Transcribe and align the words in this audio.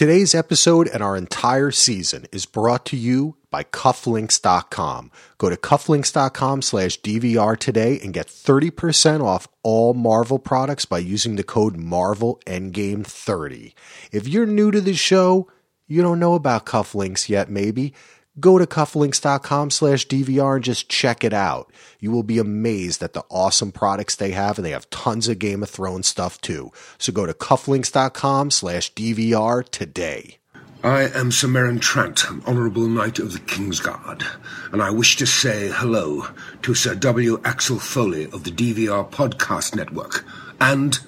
Today's 0.00 0.34
episode 0.34 0.88
and 0.88 1.02
our 1.02 1.14
entire 1.14 1.70
season 1.70 2.24
is 2.32 2.46
brought 2.46 2.86
to 2.86 2.96
you 2.96 3.36
by 3.50 3.64
cufflinks.com. 3.64 5.10
Go 5.36 5.50
to 5.50 5.58
cufflinks.com 5.58 6.62
slash 6.62 6.98
DVR 7.02 7.54
today 7.58 8.00
and 8.02 8.14
get 8.14 8.26
30% 8.26 9.22
off 9.22 9.46
all 9.62 9.92
Marvel 9.92 10.38
products 10.38 10.86
by 10.86 11.00
using 11.00 11.36
the 11.36 11.42
code 11.42 11.76
Marvel 11.76 12.40
Endgame 12.46 13.04
30. 13.04 13.74
If 14.10 14.26
you're 14.26 14.46
new 14.46 14.70
to 14.70 14.80
the 14.80 14.94
show, 14.94 15.50
you 15.86 16.00
don't 16.00 16.18
know 16.18 16.32
about 16.32 16.64
cufflinks 16.64 17.28
yet, 17.28 17.50
maybe 17.50 17.92
go 18.40 18.58
to 18.58 18.66
cufflinks.com 18.66 19.70
slash 19.70 20.06
DVR 20.06 20.56
and 20.56 20.64
just 20.64 20.88
check 20.88 21.22
it 21.22 21.32
out. 21.32 21.70
You 22.00 22.10
will 22.10 22.22
be 22.22 22.38
amazed 22.38 23.02
at 23.02 23.12
the 23.12 23.24
awesome 23.28 23.72
products 23.72 24.16
they 24.16 24.32
have, 24.32 24.58
and 24.58 24.64
they 24.64 24.70
have 24.70 24.90
tons 24.90 25.28
of 25.28 25.38
Game 25.38 25.62
of 25.62 25.70
Thrones 25.70 26.08
stuff 26.08 26.40
too. 26.40 26.72
So 26.98 27.12
go 27.12 27.26
to 27.26 27.34
cufflinks.com 27.34 28.50
slash 28.50 28.92
DVR 28.94 29.68
today. 29.68 30.38
I 30.82 31.08
am 31.08 31.30
Sir 31.30 31.46
Meryn 31.46 31.78
Trant, 31.78 32.24
Honourable 32.48 32.88
Knight 32.88 33.18
of 33.18 33.34
the 33.34 33.40
King's 33.40 33.80
Guard, 33.80 34.24
and 34.72 34.82
I 34.82 34.90
wish 34.90 35.16
to 35.16 35.26
say 35.26 35.68
hello 35.70 36.26
to 36.62 36.74
Sir 36.74 36.94
W. 36.94 37.38
Axel 37.44 37.78
Foley 37.78 38.24
of 38.24 38.44
the 38.44 38.50
DVR 38.50 39.10
Podcast 39.10 39.76
Network 39.76 40.24
and 40.58 40.98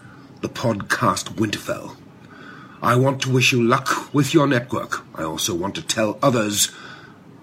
the 0.42 0.50
podcast 0.50 1.36
Winterfell. 1.36 1.96
I 2.82 2.96
want 2.96 3.22
to 3.22 3.32
wish 3.32 3.52
you 3.52 3.62
luck 3.62 4.12
with 4.12 4.34
your 4.34 4.46
network. 4.46 5.06
I 5.14 5.22
also 5.22 5.54
want 5.54 5.74
to 5.76 5.82
tell 5.82 6.18
others 6.22 6.70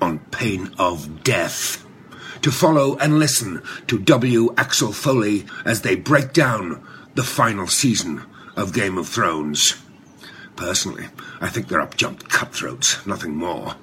on 0.01 0.19
pain 0.31 0.73
of 0.77 1.23
death. 1.23 1.85
To 2.41 2.51
follow 2.51 2.97
and 2.97 3.19
listen 3.19 3.61
to 3.87 3.99
W. 3.99 4.53
Axel 4.57 4.93
Foley 4.93 5.45
as 5.65 5.81
they 5.81 5.95
break 5.95 6.31
down 6.33 6.85
the 7.15 7.23
final 7.23 7.67
season 7.67 8.23
of 8.55 8.73
Game 8.73 8.97
of 8.97 9.09
Thrones. 9.09 9.75
Personally, 10.55 11.07
I 11.41 11.49
think 11.49 11.67
they're 11.67 11.81
up-jumped 11.81 12.29
cutthroats, 12.29 13.05
nothing 13.05 13.35
more. 13.35 13.75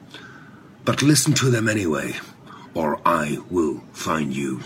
But 0.84 1.02
listen 1.02 1.34
to 1.34 1.50
them 1.50 1.68
anyway, 1.68 2.14
or 2.74 3.00
I 3.04 3.38
will 3.50 3.82
find 3.92 4.34
you. 4.34 4.60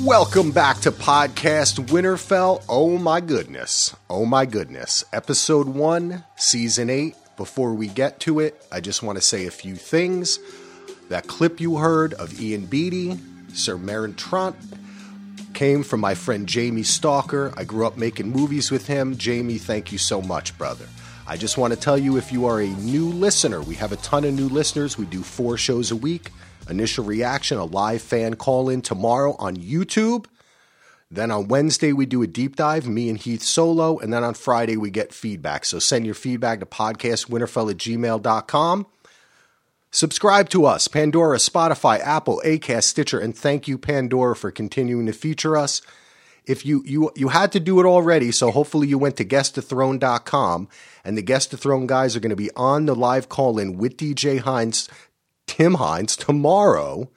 Welcome 0.00 0.50
back 0.50 0.80
to 0.80 0.92
Podcast 0.92 1.86
Winterfell. 1.86 2.62
Oh 2.68 2.98
my 2.98 3.20
goodness. 3.20 3.96
Oh 4.10 4.26
my 4.26 4.44
goodness. 4.44 5.04
Episode 5.12 5.68
1, 5.68 6.24
Season 6.36 6.90
8. 6.90 7.14
Before 7.36 7.72
we 7.72 7.86
get 7.88 8.20
to 8.20 8.40
it, 8.40 8.62
I 8.70 8.80
just 8.80 9.02
want 9.02 9.16
to 9.16 9.22
say 9.22 9.46
a 9.46 9.50
few 9.50 9.74
things. 9.76 10.38
That 11.08 11.26
clip 11.26 11.60
you 11.60 11.76
heard 11.76 12.14
of 12.14 12.40
Ian 12.40 12.66
Beattie, 12.66 13.18
Sir 13.52 13.76
Meryn 13.76 14.14
Trant, 14.14 14.56
came 15.54 15.82
from 15.82 16.00
my 16.00 16.14
friend 16.14 16.46
Jamie 16.46 16.82
Stalker. 16.82 17.52
I 17.56 17.64
grew 17.64 17.86
up 17.86 17.96
making 17.96 18.30
movies 18.30 18.70
with 18.70 18.86
him. 18.86 19.16
Jamie, 19.16 19.58
thank 19.58 19.92
you 19.92 19.98
so 19.98 20.20
much, 20.20 20.56
brother. 20.58 20.86
I 21.26 21.36
just 21.36 21.58
want 21.58 21.72
to 21.72 21.78
tell 21.78 21.98
you 21.98 22.16
if 22.16 22.30
you 22.30 22.46
are 22.46 22.60
a 22.60 22.68
new 22.68 23.08
listener, 23.08 23.60
we 23.60 23.74
have 23.76 23.92
a 23.92 23.96
ton 23.96 24.24
of 24.24 24.34
new 24.34 24.48
listeners. 24.48 24.98
We 24.98 25.06
do 25.06 25.22
four 25.22 25.56
shows 25.56 25.90
a 25.90 25.96
week. 25.96 26.30
Initial 26.68 27.04
reaction, 27.04 27.58
a 27.58 27.64
live 27.64 28.02
fan 28.02 28.34
call 28.34 28.68
in 28.68 28.82
tomorrow 28.82 29.34
on 29.38 29.56
YouTube. 29.56 30.26
Then 31.10 31.30
on 31.30 31.48
Wednesday, 31.48 31.92
we 31.92 32.04
do 32.04 32.22
a 32.22 32.26
deep 32.26 32.56
dive, 32.56 32.88
me 32.88 33.08
and 33.08 33.18
Heath 33.18 33.42
solo. 33.42 33.98
And 33.98 34.12
then 34.12 34.24
on 34.24 34.34
Friday, 34.34 34.76
we 34.76 34.90
get 34.90 35.12
feedback. 35.12 35.64
So 35.64 35.78
send 35.78 36.04
your 36.04 36.16
feedback 36.16 36.60
to 36.60 36.66
podcastwinterfell 36.66 37.70
at 37.70 37.76
gmail.com. 37.76 38.86
Subscribe 39.96 40.50
to 40.50 40.66
us, 40.66 40.88
Pandora, 40.88 41.38
Spotify, 41.38 41.98
Apple, 42.00 42.42
Acast, 42.44 42.82
Stitcher, 42.82 43.18
and 43.18 43.34
thank 43.34 43.66
you, 43.66 43.78
Pandora, 43.78 44.36
for 44.36 44.50
continuing 44.50 45.06
to 45.06 45.12
feature 45.14 45.56
us. 45.56 45.80
If 46.44 46.66
you 46.66 46.82
you 46.84 47.10
you 47.16 47.28
had 47.28 47.50
to 47.52 47.60
do 47.60 47.80
it 47.80 47.86
already, 47.86 48.30
so 48.30 48.50
hopefully 48.50 48.88
you 48.88 48.98
went 48.98 49.16
to 49.16 49.24
guestthethrone.com 49.24 50.68
and 51.02 51.16
the 51.16 51.22
guest 51.22 51.50
throne 51.52 51.86
guys 51.86 52.14
are 52.14 52.20
going 52.20 52.28
to 52.28 52.36
be 52.36 52.50
on 52.54 52.84
the 52.84 52.94
live 52.94 53.30
call 53.30 53.58
in 53.58 53.78
with 53.78 53.96
DJ 53.96 54.38
Hines, 54.40 54.86
Tim 55.46 55.72
Hines 55.72 56.14
tomorrow, 56.14 57.10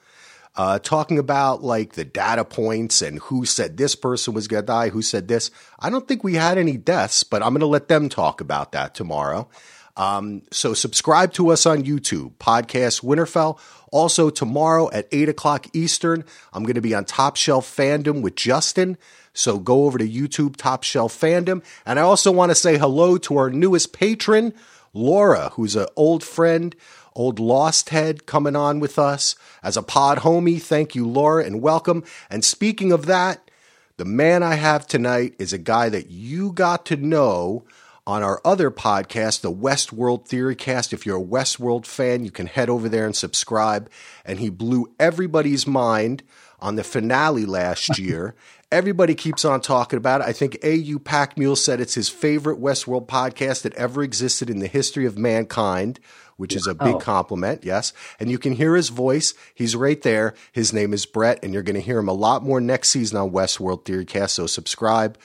uh, 0.56 0.78
talking 0.78 1.18
about 1.18 1.62
like 1.62 1.92
the 1.92 2.06
data 2.06 2.46
points 2.46 3.02
and 3.02 3.18
who 3.18 3.44
said 3.44 3.76
this 3.76 3.94
person 3.94 4.32
was 4.32 4.48
going 4.48 4.62
to 4.62 4.66
die, 4.66 4.88
who 4.88 5.02
said 5.02 5.28
this. 5.28 5.50
I 5.80 5.90
don't 5.90 6.08
think 6.08 6.24
we 6.24 6.36
had 6.36 6.56
any 6.56 6.78
deaths, 6.78 7.24
but 7.24 7.42
I'm 7.42 7.50
going 7.50 7.60
to 7.60 7.66
let 7.66 7.88
them 7.88 8.08
talk 8.08 8.40
about 8.40 8.72
that 8.72 8.94
tomorrow. 8.94 9.50
Um, 9.96 10.42
so 10.50 10.74
subscribe 10.74 11.32
to 11.34 11.50
us 11.50 11.66
on 11.66 11.84
YouTube, 11.84 12.32
Podcast 12.34 13.02
Winterfell. 13.04 13.58
Also, 13.92 14.30
tomorrow 14.30 14.90
at 14.92 15.08
8 15.10 15.28
o'clock 15.28 15.66
Eastern, 15.74 16.24
I'm 16.52 16.62
going 16.62 16.76
to 16.76 16.80
be 16.80 16.94
on 16.94 17.04
Top 17.04 17.36
Shelf 17.36 17.66
Fandom 17.66 18.22
with 18.22 18.36
Justin. 18.36 18.96
So 19.32 19.58
go 19.58 19.84
over 19.84 19.98
to 19.98 20.08
YouTube, 20.08 20.56
Top 20.56 20.82
Shelf 20.84 21.18
Fandom. 21.18 21.62
And 21.84 21.98
I 21.98 22.02
also 22.02 22.30
want 22.30 22.50
to 22.50 22.54
say 22.54 22.78
hello 22.78 23.18
to 23.18 23.36
our 23.36 23.50
newest 23.50 23.92
patron, 23.92 24.54
Laura, 24.92 25.50
who's 25.54 25.76
an 25.76 25.86
old 25.96 26.22
friend, 26.24 26.74
old 27.14 27.38
lost 27.38 27.90
head 27.90 28.26
coming 28.26 28.56
on 28.56 28.80
with 28.80 28.98
us 28.98 29.36
as 29.62 29.76
a 29.76 29.82
pod 29.82 30.18
homie. 30.18 30.60
Thank 30.60 30.94
you, 30.94 31.06
Laura, 31.06 31.44
and 31.44 31.62
welcome. 31.62 32.04
And 32.28 32.44
speaking 32.44 32.92
of 32.92 33.06
that, 33.06 33.50
the 33.96 34.04
man 34.04 34.42
I 34.42 34.54
have 34.54 34.86
tonight 34.86 35.34
is 35.38 35.52
a 35.52 35.58
guy 35.58 35.90
that 35.90 36.10
you 36.10 36.52
got 36.52 36.86
to 36.86 36.96
know 36.96 37.64
on 38.10 38.24
our 38.24 38.40
other 38.44 38.72
podcast, 38.72 39.40
the 39.40 39.52
Westworld 39.52 40.26
Theory 40.26 40.56
Cast. 40.56 40.92
If 40.92 41.06
you're 41.06 41.20
a 41.20 41.24
Westworld 41.24 41.86
fan, 41.86 42.24
you 42.24 42.32
can 42.32 42.46
head 42.46 42.68
over 42.68 42.88
there 42.88 43.06
and 43.06 43.14
subscribe. 43.14 43.88
And 44.24 44.40
he 44.40 44.50
blew 44.50 44.92
everybody's 44.98 45.64
mind 45.64 46.24
on 46.58 46.74
the 46.74 46.82
finale 46.82 47.46
last 47.46 47.98
year. 48.00 48.34
Everybody 48.72 49.14
keeps 49.14 49.44
on 49.44 49.60
talking 49.60 49.96
about 49.96 50.22
it. 50.22 50.26
I 50.26 50.32
think 50.32 50.58
A.U. 50.64 50.98
Pack 50.98 51.38
Mule 51.38 51.54
said 51.54 51.80
it's 51.80 51.94
his 51.94 52.08
favorite 52.08 52.60
Westworld 52.60 53.06
podcast 53.06 53.62
that 53.62 53.74
ever 53.74 54.02
existed 54.02 54.50
in 54.50 54.58
the 54.58 54.66
history 54.66 55.06
of 55.06 55.16
mankind, 55.16 56.00
which 56.36 56.56
is 56.56 56.66
a 56.66 56.74
big 56.74 56.96
Oh. 56.96 56.98
compliment, 56.98 57.64
yes. 57.64 57.92
And 58.18 58.28
you 58.28 58.38
can 58.40 58.54
hear 58.54 58.74
his 58.74 58.88
voice. 58.88 59.34
He's 59.54 59.76
right 59.76 60.02
there. 60.02 60.34
His 60.50 60.72
name 60.72 60.92
is 60.92 61.06
Brett, 61.06 61.38
and 61.44 61.54
you're 61.54 61.62
going 61.62 61.74
to 61.76 61.80
hear 61.80 62.00
him 62.00 62.08
a 62.08 62.12
lot 62.12 62.42
more 62.42 62.60
next 62.60 62.90
season 62.90 63.18
on 63.18 63.30
Westworld 63.30 63.84
Theory 63.84 64.04
Cast. 64.04 64.34
So 64.34 64.48
subscribe. 64.48 65.16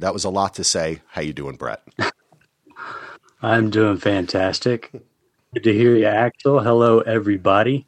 That 0.00 0.14
was 0.14 0.24
a 0.24 0.30
lot 0.30 0.54
to 0.54 0.64
say. 0.64 1.02
How 1.08 1.20
you 1.20 1.34
doing, 1.34 1.56
Brett? 1.56 1.82
I'm 3.42 3.68
doing 3.68 3.98
fantastic. 3.98 4.90
Good 5.52 5.64
to 5.64 5.72
hear 5.74 5.94
you, 5.94 6.06
Axel. 6.06 6.60
Hello, 6.60 7.00
everybody. 7.00 7.86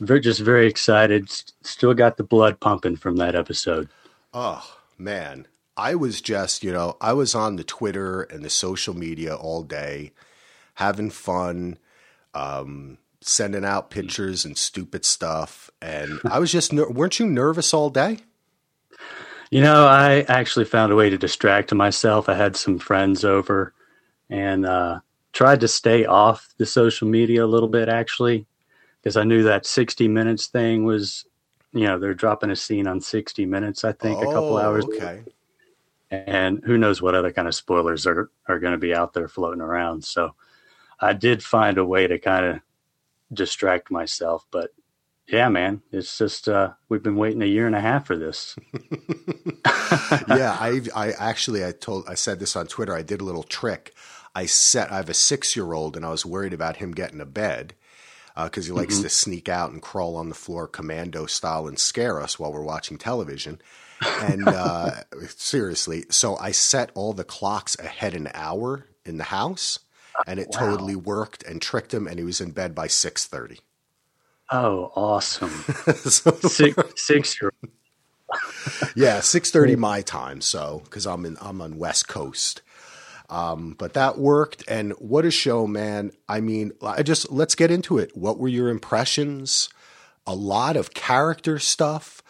We're 0.00 0.20
just 0.20 0.40
very 0.40 0.66
excited. 0.66 1.30
Still 1.62 1.92
got 1.92 2.16
the 2.16 2.24
blood 2.24 2.60
pumping 2.60 2.96
from 2.96 3.16
that 3.16 3.34
episode. 3.34 3.90
Oh, 4.32 4.78
man. 4.96 5.46
I 5.76 5.94
was 5.96 6.22
just, 6.22 6.64
you 6.64 6.72
know, 6.72 6.96
I 6.98 7.12
was 7.12 7.34
on 7.34 7.56
the 7.56 7.64
Twitter 7.64 8.22
and 8.22 8.42
the 8.42 8.50
social 8.50 8.94
media 8.94 9.34
all 9.36 9.62
day, 9.62 10.12
having 10.74 11.10
fun, 11.10 11.76
um, 12.32 12.96
sending 13.20 13.66
out 13.66 13.90
pictures 13.90 14.46
and 14.46 14.56
stupid 14.56 15.04
stuff. 15.04 15.70
And 15.82 16.20
I 16.24 16.38
was 16.38 16.50
just, 16.50 16.72
ner- 16.72 16.88
weren't 16.88 17.18
you 17.18 17.26
nervous 17.26 17.74
all 17.74 17.90
day? 17.90 18.18
You 19.50 19.60
know, 19.62 19.86
I 19.86 20.20
actually 20.28 20.64
found 20.64 20.92
a 20.92 20.96
way 20.96 21.10
to 21.10 21.18
distract 21.18 21.74
myself. 21.74 22.28
I 22.28 22.34
had 22.34 22.56
some 22.56 22.78
friends 22.78 23.24
over 23.24 23.74
and 24.28 24.66
uh, 24.66 25.00
tried 25.32 25.60
to 25.60 25.68
stay 25.68 26.04
off 26.06 26.48
the 26.58 26.66
social 26.66 27.08
media 27.08 27.44
a 27.44 27.48
little 27.48 27.68
bit, 27.68 27.88
actually, 27.88 28.46
because 29.02 29.16
I 29.16 29.24
knew 29.24 29.42
that 29.44 29.66
60 29.66 30.08
Minutes 30.08 30.48
thing 30.48 30.84
was, 30.84 31.26
you 31.72 31.84
know, 31.84 31.98
they're 31.98 32.14
dropping 32.14 32.50
a 32.50 32.56
scene 32.56 32.86
on 32.86 33.00
60 33.00 33.46
Minutes, 33.46 33.84
I 33.84 33.92
think, 33.92 34.22
a 34.22 34.28
couple 34.28 34.56
Oh, 34.56 34.60
hours 34.60 34.84
Okay. 34.86 35.24
and 36.10 36.62
who 36.64 36.76
knows 36.78 37.00
what 37.00 37.14
other 37.14 37.32
kind 37.32 37.46
of 37.48 37.54
spoilers 37.54 38.06
are, 38.06 38.30
are 38.48 38.58
going 38.58 38.72
to 38.72 38.78
be 38.78 38.94
out 38.94 39.12
there 39.12 39.28
floating 39.28 39.60
around. 39.60 40.04
So 40.04 40.34
I 41.00 41.12
did 41.12 41.42
find 41.42 41.78
a 41.78 41.84
way 41.84 42.06
to 42.06 42.18
kind 42.18 42.46
of 42.46 42.60
distract 43.32 43.90
myself. 43.90 44.46
But 44.50 44.72
yeah, 45.32 45.48
man, 45.48 45.82
it's 45.92 46.16
just, 46.18 46.48
uh, 46.48 46.72
we've 46.88 47.02
been 47.02 47.16
waiting 47.16 47.42
a 47.42 47.46
year 47.46 47.66
and 47.66 47.76
a 47.76 47.80
half 47.80 48.06
for 48.06 48.16
this. 48.16 48.56
yeah, 50.26 50.56
I 50.58 50.80
I 50.94 51.12
actually 51.12 51.64
I 51.64 51.72
told 51.72 52.08
I 52.08 52.14
said 52.14 52.38
this 52.40 52.56
on 52.56 52.66
Twitter. 52.66 52.94
I 52.94 53.02
did 53.02 53.20
a 53.20 53.24
little 53.24 53.42
trick. 53.42 53.94
I 54.34 54.46
set 54.46 54.90
I 54.92 54.96
have 54.96 55.08
a 55.08 55.14
six 55.14 55.56
year 55.56 55.72
old, 55.72 55.96
and 55.96 56.04
I 56.06 56.10
was 56.10 56.24
worried 56.26 56.52
about 56.52 56.76
him 56.76 56.92
getting 56.92 57.20
a 57.20 57.26
bed 57.26 57.74
because 58.36 58.66
he 58.66 58.72
likes 58.72 59.00
to 59.00 59.08
sneak 59.10 59.48
out 59.48 59.70
and 59.70 59.82
crawl 59.82 60.16
on 60.16 60.28
the 60.30 60.34
floor 60.34 60.66
commando 60.66 61.26
style 61.26 61.66
and 61.68 61.78
scare 61.78 62.20
us 62.20 62.38
while 62.38 62.52
we're 62.52 62.62
watching 62.62 62.96
television. 62.98 63.60
And 64.18 64.52
uh, 64.52 65.02
seriously, 65.28 66.04
so 66.10 66.36
I 66.38 66.52
set 66.52 66.90
all 66.94 67.12
the 67.12 67.24
clocks 67.24 67.78
ahead 67.78 68.14
an 68.14 68.30
hour 68.34 68.86
in 69.04 69.18
the 69.18 69.24
house, 69.24 69.80
and 70.26 70.40
it 70.40 70.48
Wow. 70.48 70.58
totally 70.58 70.96
worked 70.96 71.42
and 71.42 71.60
tricked 71.60 71.92
him, 71.92 72.06
and 72.06 72.18
he 72.18 72.24
was 72.24 72.40
in 72.40 72.52
bed 72.52 72.74
by 72.74 72.86
six 72.86 73.26
thirty. 73.26 73.60
Oh, 74.50 74.92
awesome. 74.96 75.64
so, 75.96 76.32
Six, 76.42 76.76
six 76.96 77.40
year 77.40 77.52
yeah, 78.94 79.20
six 79.20 79.50
thirty 79.50 79.76
my 79.76 80.02
time. 80.02 80.40
So 80.40 80.82
because 80.84 81.06
I'm 81.06 81.24
in 81.26 81.36
I'm 81.40 81.60
on 81.60 81.78
West 81.78 82.08
Coast. 82.08 82.62
Um, 83.30 83.74
but 83.78 83.94
that 83.94 84.18
worked, 84.18 84.64
and 84.68 84.92
what 84.94 85.24
a 85.24 85.30
show, 85.30 85.66
man! 85.66 86.12
I 86.28 86.40
mean, 86.40 86.72
I 86.82 87.02
just 87.02 87.30
let's 87.32 87.54
get 87.54 87.70
into 87.70 87.98
it. 87.98 88.16
What 88.16 88.38
were 88.38 88.48
your 88.48 88.68
impressions? 88.70 89.68
A 90.26 90.34
lot 90.34 90.76
of 90.76 90.94
character 90.94 91.58
stuff, 91.58 92.22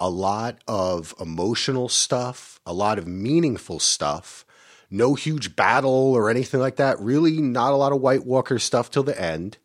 a 0.00 0.10
lot 0.10 0.58
of 0.68 1.14
emotional 1.20 1.88
stuff, 1.88 2.60
a 2.66 2.72
lot 2.74 2.98
of 2.98 3.06
meaningful 3.08 3.80
stuff. 3.80 4.44
no 4.90 5.14
huge 5.16 5.56
battle 5.56 6.14
or 6.14 6.30
anything 6.30 6.60
like 6.60 6.76
that. 6.76 7.00
Really, 7.00 7.40
not 7.42 7.72
a 7.72 7.76
lot 7.76 7.92
of 7.92 8.00
White 8.02 8.26
Walker 8.26 8.58
stuff 8.60 8.90
till 8.90 9.04
the 9.04 9.20
end. 9.20 9.58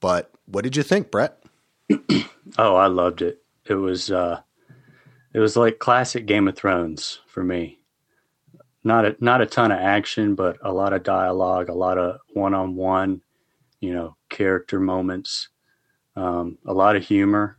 But 0.00 0.32
what 0.46 0.64
did 0.64 0.76
you 0.76 0.84
think, 0.84 1.10
Brett? 1.12 1.43
oh, 2.58 2.76
I 2.76 2.86
loved 2.86 3.22
it. 3.22 3.42
It 3.66 3.74
was 3.74 4.10
uh, 4.10 4.40
it 5.32 5.38
was 5.38 5.56
like 5.56 5.78
classic 5.78 6.26
Game 6.26 6.48
of 6.48 6.56
Thrones 6.56 7.20
for 7.26 7.42
me. 7.42 7.80
Not 8.82 9.04
a 9.04 9.16
not 9.20 9.40
a 9.40 9.46
ton 9.46 9.72
of 9.72 9.78
action, 9.78 10.34
but 10.34 10.58
a 10.62 10.72
lot 10.72 10.92
of 10.92 11.02
dialogue, 11.02 11.68
a 11.68 11.74
lot 11.74 11.98
of 11.98 12.20
one 12.32 12.54
on 12.54 12.76
one, 12.76 13.22
you 13.80 13.92
know, 13.94 14.16
character 14.28 14.78
moments, 14.78 15.48
um, 16.16 16.58
a 16.66 16.72
lot 16.72 16.96
of 16.96 17.04
humor, 17.04 17.58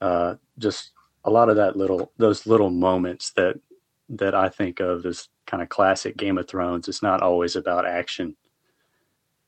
uh, 0.00 0.34
just 0.58 0.92
a 1.24 1.30
lot 1.30 1.48
of 1.48 1.56
that 1.56 1.76
little 1.76 2.12
those 2.18 2.46
little 2.46 2.70
moments 2.70 3.30
that 3.32 3.60
that 4.08 4.34
I 4.34 4.48
think 4.48 4.80
of 4.80 5.06
as 5.06 5.28
kind 5.46 5.62
of 5.62 5.68
classic 5.68 6.16
Game 6.16 6.38
of 6.38 6.48
Thrones. 6.48 6.88
It's 6.88 7.02
not 7.02 7.22
always 7.22 7.54
about 7.54 7.86
action, 7.86 8.36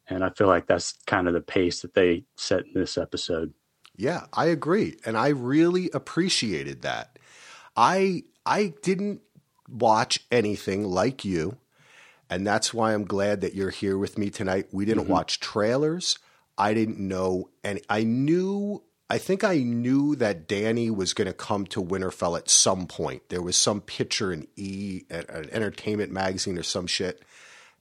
and 0.08 0.22
I 0.22 0.30
feel 0.30 0.46
like 0.46 0.66
that's 0.66 0.92
kind 1.06 1.26
of 1.26 1.34
the 1.34 1.40
pace 1.40 1.80
that 1.82 1.94
they 1.94 2.24
set 2.36 2.66
in 2.66 2.74
this 2.74 2.98
episode. 2.98 3.52
Yeah, 3.96 4.26
I 4.32 4.46
agree, 4.46 4.98
and 5.04 5.16
I 5.16 5.28
really 5.28 5.90
appreciated 5.92 6.82
that. 6.82 7.18
I 7.76 8.24
I 8.44 8.74
didn't 8.82 9.22
watch 9.68 10.20
anything 10.30 10.84
like 10.84 11.24
you, 11.24 11.56
and 12.28 12.46
that's 12.46 12.74
why 12.74 12.92
I'm 12.92 13.04
glad 13.04 13.40
that 13.40 13.54
you're 13.54 13.70
here 13.70 13.96
with 13.96 14.18
me 14.18 14.30
tonight. 14.30 14.68
We 14.70 14.84
didn't 14.84 15.04
mm-hmm. 15.04 15.12
watch 15.12 15.40
trailers. 15.40 16.18
I 16.58 16.74
didn't 16.74 16.98
know, 16.98 17.50
and 17.64 17.80
I 17.88 18.04
knew. 18.04 18.82
I 19.08 19.18
think 19.18 19.44
I 19.44 19.58
knew 19.58 20.16
that 20.16 20.48
Danny 20.48 20.90
was 20.90 21.14
going 21.14 21.28
to 21.28 21.32
come 21.32 21.64
to 21.66 21.80
Winterfell 21.80 22.36
at 22.36 22.50
some 22.50 22.88
point. 22.88 23.28
There 23.28 23.40
was 23.40 23.56
some 23.56 23.80
picture 23.80 24.32
in 24.32 24.48
E, 24.56 25.04
an 25.08 25.48
entertainment 25.52 26.10
magazine 26.10 26.58
or 26.58 26.64
some 26.64 26.88
shit, 26.88 27.22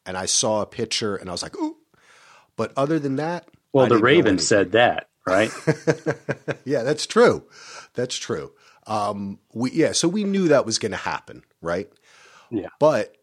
and 0.06 0.18
I 0.18 0.28
saw 0.28 0.62
a 0.62 0.68
picture, 0.68 1.16
and 1.16 1.28
I 1.28 1.32
was 1.32 1.44
like, 1.44 1.58
"Ooh!" 1.58 1.78
But 2.56 2.72
other 2.78 3.00
than 3.00 3.18
that, 3.18 3.50
well, 3.74 3.88
the 3.88 3.98
Raven 3.98 4.40
said 4.40 4.72
that 4.74 5.10
right? 5.26 5.52
yeah, 6.66 6.84
that's 6.84 7.06
true. 7.06 7.44
That's 7.94 8.16
true. 8.16 8.52
Um, 8.88 9.40
we 9.54 9.72
yeah, 9.72 9.94
so 9.94 10.08
we 10.08 10.24
knew 10.24 10.50
that 10.50 10.66
was 10.66 10.80
going 10.80 10.92
to 10.92 10.98
happen, 10.98 11.44
right? 11.62 11.90
Yeah. 12.52 12.70
But 12.80 13.16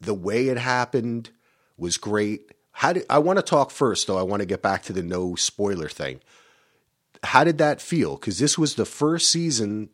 the 0.00 0.14
way 0.14 0.48
it 0.48 0.58
happened 0.58 1.30
was 1.76 1.96
great. 1.96 2.52
How 2.72 2.94
did 2.94 3.04
I 3.10 3.18
want 3.18 3.38
to 3.38 3.42
talk 3.42 3.70
first 3.70 4.06
though? 4.06 4.18
I 4.18 4.22
want 4.22 4.40
to 4.40 4.46
get 4.46 4.62
back 4.62 4.82
to 4.84 4.92
the 4.92 5.02
no 5.02 5.34
spoiler 5.34 5.88
thing. 5.88 6.20
How 7.22 7.44
did 7.44 7.58
that 7.58 7.82
feel? 7.82 8.16
Because 8.16 8.38
this 8.38 8.56
was 8.56 8.76
the 8.76 8.86
first 8.86 9.30
season 9.30 9.90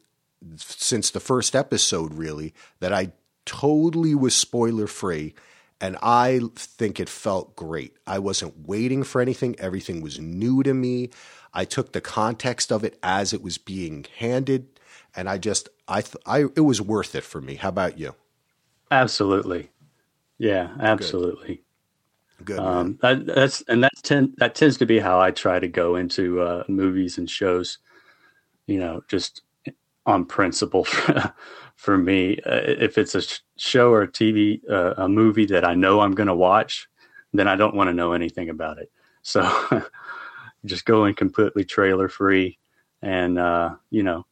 since 0.57 1.11
the 1.11 1.21
first 1.21 1.57
episode, 1.57 2.15
really, 2.15 2.55
that 2.81 2.93
I 2.93 3.13
totally 3.45 4.15
was 4.15 4.37
spoiler 4.37 4.87
free. 4.87 5.35
And 5.81 5.97
I 6.03 6.41
think 6.55 7.01
it 7.01 7.09
felt 7.09 7.55
great. 7.57 7.97
I 8.07 8.19
wasn't 8.19 8.67
waiting 8.67 9.03
for 9.03 9.21
anything. 9.21 9.57
Everything 9.59 10.01
was 10.01 10.19
new 10.19 10.63
to 10.63 10.73
me. 10.73 11.11
I 11.57 11.65
took 11.65 11.93
the 11.93 12.03
context 12.03 12.71
of 12.71 12.85
it 12.85 12.99
as 13.03 13.33
it 13.33 13.43
was 13.43 13.57
being 13.57 14.05
handed, 14.19 14.79
and 15.17 15.27
I 15.27 15.39
just 15.39 15.71
I 15.89 16.03
th- 16.03 16.23
I 16.27 16.41
it 16.55 16.61
was 16.61 16.83
worth 16.83 17.15
it 17.15 17.25
for 17.25 17.41
me. 17.41 17.55
How 17.55 17.71
about 17.71 17.99
you? 17.99 18.15
Absolutely, 18.91 19.71
yeah, 20.37 20.77
absolutely. 20.79 21.47
Good. 21.47 21.65
Good 22.45 22.59
um, 22.59 22.99
that, 23.01 23.25
that's 23.25 23.63
and 23.63 23.83
that 23.83 23.93
tend 24.03 24.35
that 24.37 24.55
tends 24.55 24.77
to 24.77 24.87
be 24.87 24.99
how 24.99 25.19
I 25.19 25.31
try 25.31 25.59
to 25.59 25.67
go 25.67 25.97
into 25.97 26.43
uh, 26.43 26.65
movies 26.69 27.17
and 27.17 27.29
shows. 27.29 27.79
You 28.67 28.79
know, 28.79 29.03
just 29.09 29.41
on 30.05 30.27
principle 30.27 30.85
for, 30.85 31.33
for 31.75 31.97
me. 31.97 32.39
Uh, 32.45 32.61
if 32.67 32.99
it's 32.99 33.15
a 33.15 33.23
show 33.57 33.91
or 33.93 34.03
a 34.03 34.09
TV, 34.09 34.61
uh, 34.71 34.93
a 34.99 35.09
movie 35.09 35.47
that 35.47 35.65
I 35.65 35.75
know 35.75 36.01
I'm 36.01 36.13
going 36.13 36.27
to 36.27 36.35
watch, 36.35 36.87
then 37.33 37.49
I 37.49 37.57
don't 37.57 37.75
want 37.75 37.89
to 37.89 37.95
know 37.95 38.13
anything 38.13 38.51
about 38.51 38.77
it. 38.77 38.91
So 39.23 39.43
just 40.67 40.85
going 40.85 41.15
completely 41.15 41.65
trailer 41.65 42.09
free 42.09 42.59
and 43.03 43.39
uh, 43.39 43.75
you 43.91 44.03
know 44.03 44.27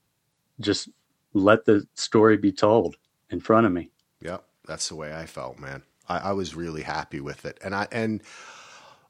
just 0.61 0.89
let 1.33 1.65
the 1.65 1.87
story 1.95 2.37
be 2.37 2.53
told 2.53 2.97
in 3.31 3.41
front 3.41 3.67
of 3.67 3.73
me 3.73 3.91
yep 4.21 4.45
that's 4.67 4.89
the 4.89 4.95
way 4.95 5.15
i 5.15 5.27
felt 5.27 5.59
man 5.59 5.83
I, 6.09 6.19
I 6.19 6.33
was 6.33 6.55
really 6.55 6.83
happy 6.83 7.21
with 7.21 7.45
it 7.45 7.59
and 7.65 7.75
i 7.75 7.89
and 7.91 8.23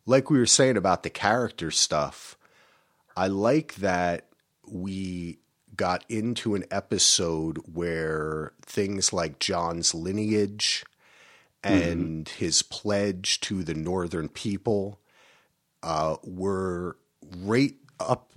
like 0.06 0.30
we 0.30 0.38
were 0.38 0.46
saying 0.46 0.76
about 0.76 1.02
the 1.02 1.10
character 1.10 1.70
stuff 1.70 2.38
i 3.16 3.26
like 3.26 3.74
that 3.76 4.28
we 4.66 5.38
got 5.76 6.04
into 6.08 6.54
an 6.54 6.64
episode 6.70 7.58
where 7.72 8.52
things 8.62 9.12
like 9.12 9.38
Jon's 9.38 9.94
lineage 9.94 10.84
mm-hmm. 11.62 11.74
and 11.74 12.24
mm-hmm. 12.26 12.38
his 12.38 12.62
pledge 12.62 13.40
to 13.40 13.62
the 13.62 13.74
northern 13.74 14.28
people 14.28 15.00
uh, 15.82 16.16
were 16.22 16.96
right 17.38 17.74
up 18.00 18.30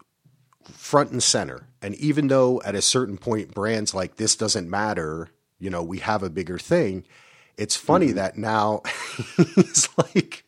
front 0.63 1.11
and 1.11 1.23
center. 1.23 1.67
And 1.81 1.95
even 1.95 2.27
though 2.27 2.61
at 2.63 2.75
a 2.75 2.81
certain 2.81 3.17
point 3.17 3.53
Bran's 3.53 3.93
like 3.93 4.15
this 4.15 4.35
doesn't 4.35 4.69
matter, 4.69 5.29
you 5.59 5.69
know, 5.69 5.83
we 5.83 5.99
have 5.99 6.23
a 6.23 6.29
bigger 6.29 6.59
thing, 6.59 7.05
it's 7.57 7.75
funny 7.75 8.07
mm-hmm. 8.07 8.17
that 8.17 8.37
now 8.37 8.81
he's 9.55 9.89
like 9.97 10.43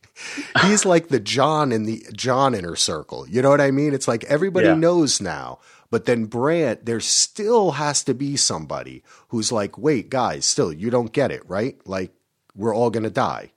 he's 0.63 0.85
like 0.85 1.07
the 1.07 1.19
Jon 1.19 1.71
in 1.71 1.83
the 1.83 2.05
Jon 2.13 2.53
inner 2.53 2.75
circle. 2.75 3.27
You 3.27 3.41
know 3.41 3.49
what 3.49 3.61
I 3.61 3.71
mean? 3.71 3.93
It's 3.93 4.07
like 4.07 4.23
everybody 4.25 4.67
yeah. 4.67 4.75
knows 4.75 5.21
now. 5.21 5.59
But 5.91 6.05
then 6.05 6.25
Bran, 6.25 6.79
there 6.83 6.99
still 6.99 7.71
has 7.71 8.03
to 8.03 8.13
be 8.13 8.37
somebody 8.37 9.03
who's 9.29 9.51
like, 9.51 9.77
wait, 9.77 10.09
guys, 10.09 10.45
still, 10.45 10.71
you 10.71 10.89
don't 10.89 11.11
get 11.11 11.31
it, 11.31 11.47
right? 11.49 11.79
Like, 11.85 12.13
we're 12.55 12.75
all 12.75 12.91
going 12.91 13.03
to 13.03 13.09
die. 13.09 13.51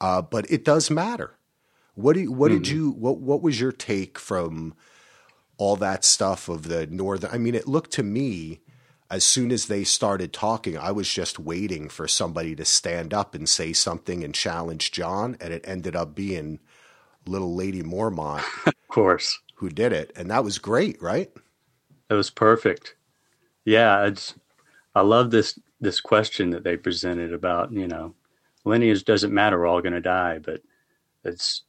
Uh, 0.00 0.22
but 0.22 0.50
it 0.50 0.64
does 0.64 0.90
matter. 0.90 1.37
What 1.98 2.14
do 2.14 2.20
you, 2.20 2.32
what 2.32 2.52
mm-hmm. 2.52 2.62
did 2.62 2.68
you 2.68 2.90
what 2.92 3.18
what 3.18 3.42
was 3.42 3.60
your 3.60 3.72
take 3.72 4.20
from 4.20 4.74
all 5.56 5.74
that 5.76 6.04
stuff 6.04 6.48
of 6.48 6.68
the 6.68 6.86
northern? 6.86 7.30
I 7.32 7.38
mean, 7.38 7.56
it 7.56 7.66
looked 7.66 7.90
to 7.94 8.04
me 8.04 8.60
as 9.10 9.24
soon 9.24 9.50
as 9.50 9.66
they 9.66 9.82
started 9.82 10.32
talking, 10.32 10.78
I 10.78 10.92
was 10.92 11.12
just 11.12 11.40
waiting 11.40 11.88
for 11.88 12.06
somebody 12.06 12.54
to 12.54 12.64
stand 12.64 13.12
up 13.12 13.34
and 13.34 13.48
say 13.48 13.72
something 13.72 14.22
and 14.22 14.32
challenge 14.32 14.92
Jon, 14.92 15.36
and 15.40 15.52
it 15.52 15.64
ended 15.66 15.96
up 15.96 16.14
being 16.14 16.60
little 17.26 17.56
Lady 17.56 17.82
Mormont, 17.82 18.44
of 18.66 18.74
course, 18.88 19.40
who 19.56 19.68
did 19.68 19.92
it, 19.92 20.12
and 20.14 20.30
that 20.30 20.44
was 20.44 20.58
great, 20.58 21.02
right? 21.02 21.32
It 22.10 22.14
was 22.14 22.30
perfect. 22.30 22.94
Yeah, 23.64 24.04
it's 24.04 24.34
I 24.94 25.00
love 25.00 25.32
this 25.32 25.58
this 25.80 26.00
question 26.00 26.50
that 26.50 26.62
they 26.62 26.76
presented 26.76 27.32
about 27.32 27.72
you 27.72 27.88
know 27.88 28.14
lineage 28.64 29.04
doesn't 29.04 29.34
matter, 29.34 29.58
we're 29.58 29.66
all 29.66 29.82
going 29.82 29.94
to 29.94 30.00
die, 30.00 30.38
but 30.38 30.60
it's 31.24 31.64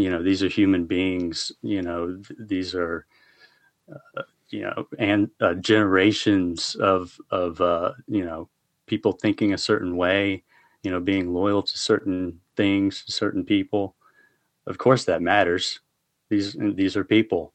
you 0.00 0.10
know 0.10 0.22
these 0.22 0.42
are 0.42 0.48
human 0.48 0.84
beings 0.86 1.52
you 1.62 1.82
know 1.82 2.16
th- 2.16 2.40
these 2.46 2.74
are 2.74 3.06
uh, 3.92 4.22
you 4.48 4.62
know 4.62 4.86
and 4.98 5.30
uh, 5.40 5.54
generations 5.54 6.74
of 6.76 7.18
of 7.30 7.60
uh, 7.60 7.92
you 8.06 8.24
know 8.24 8.48
people 8.86 9.12
thinking 9.12 9.52
a 9.52 9.58
certain 9.58 9.96
way 9.96 10.42
you 10.82 10.90
know 10.90 11.00
being 11.00 11.32
loyal 11.32 11.62
to 11.62 11.78
certain 11.78 12.40
things 12.56 13.04
certain 13.06 13.44
people. 13.44 13.96
Of 14.66 14.78
course 14.78 15.04
that 15.04 15.22
matters. 15.22 15.80
These 16.28 16.56
these 16.58 16.96
are 16.96 17.04
people. 17.04 17.52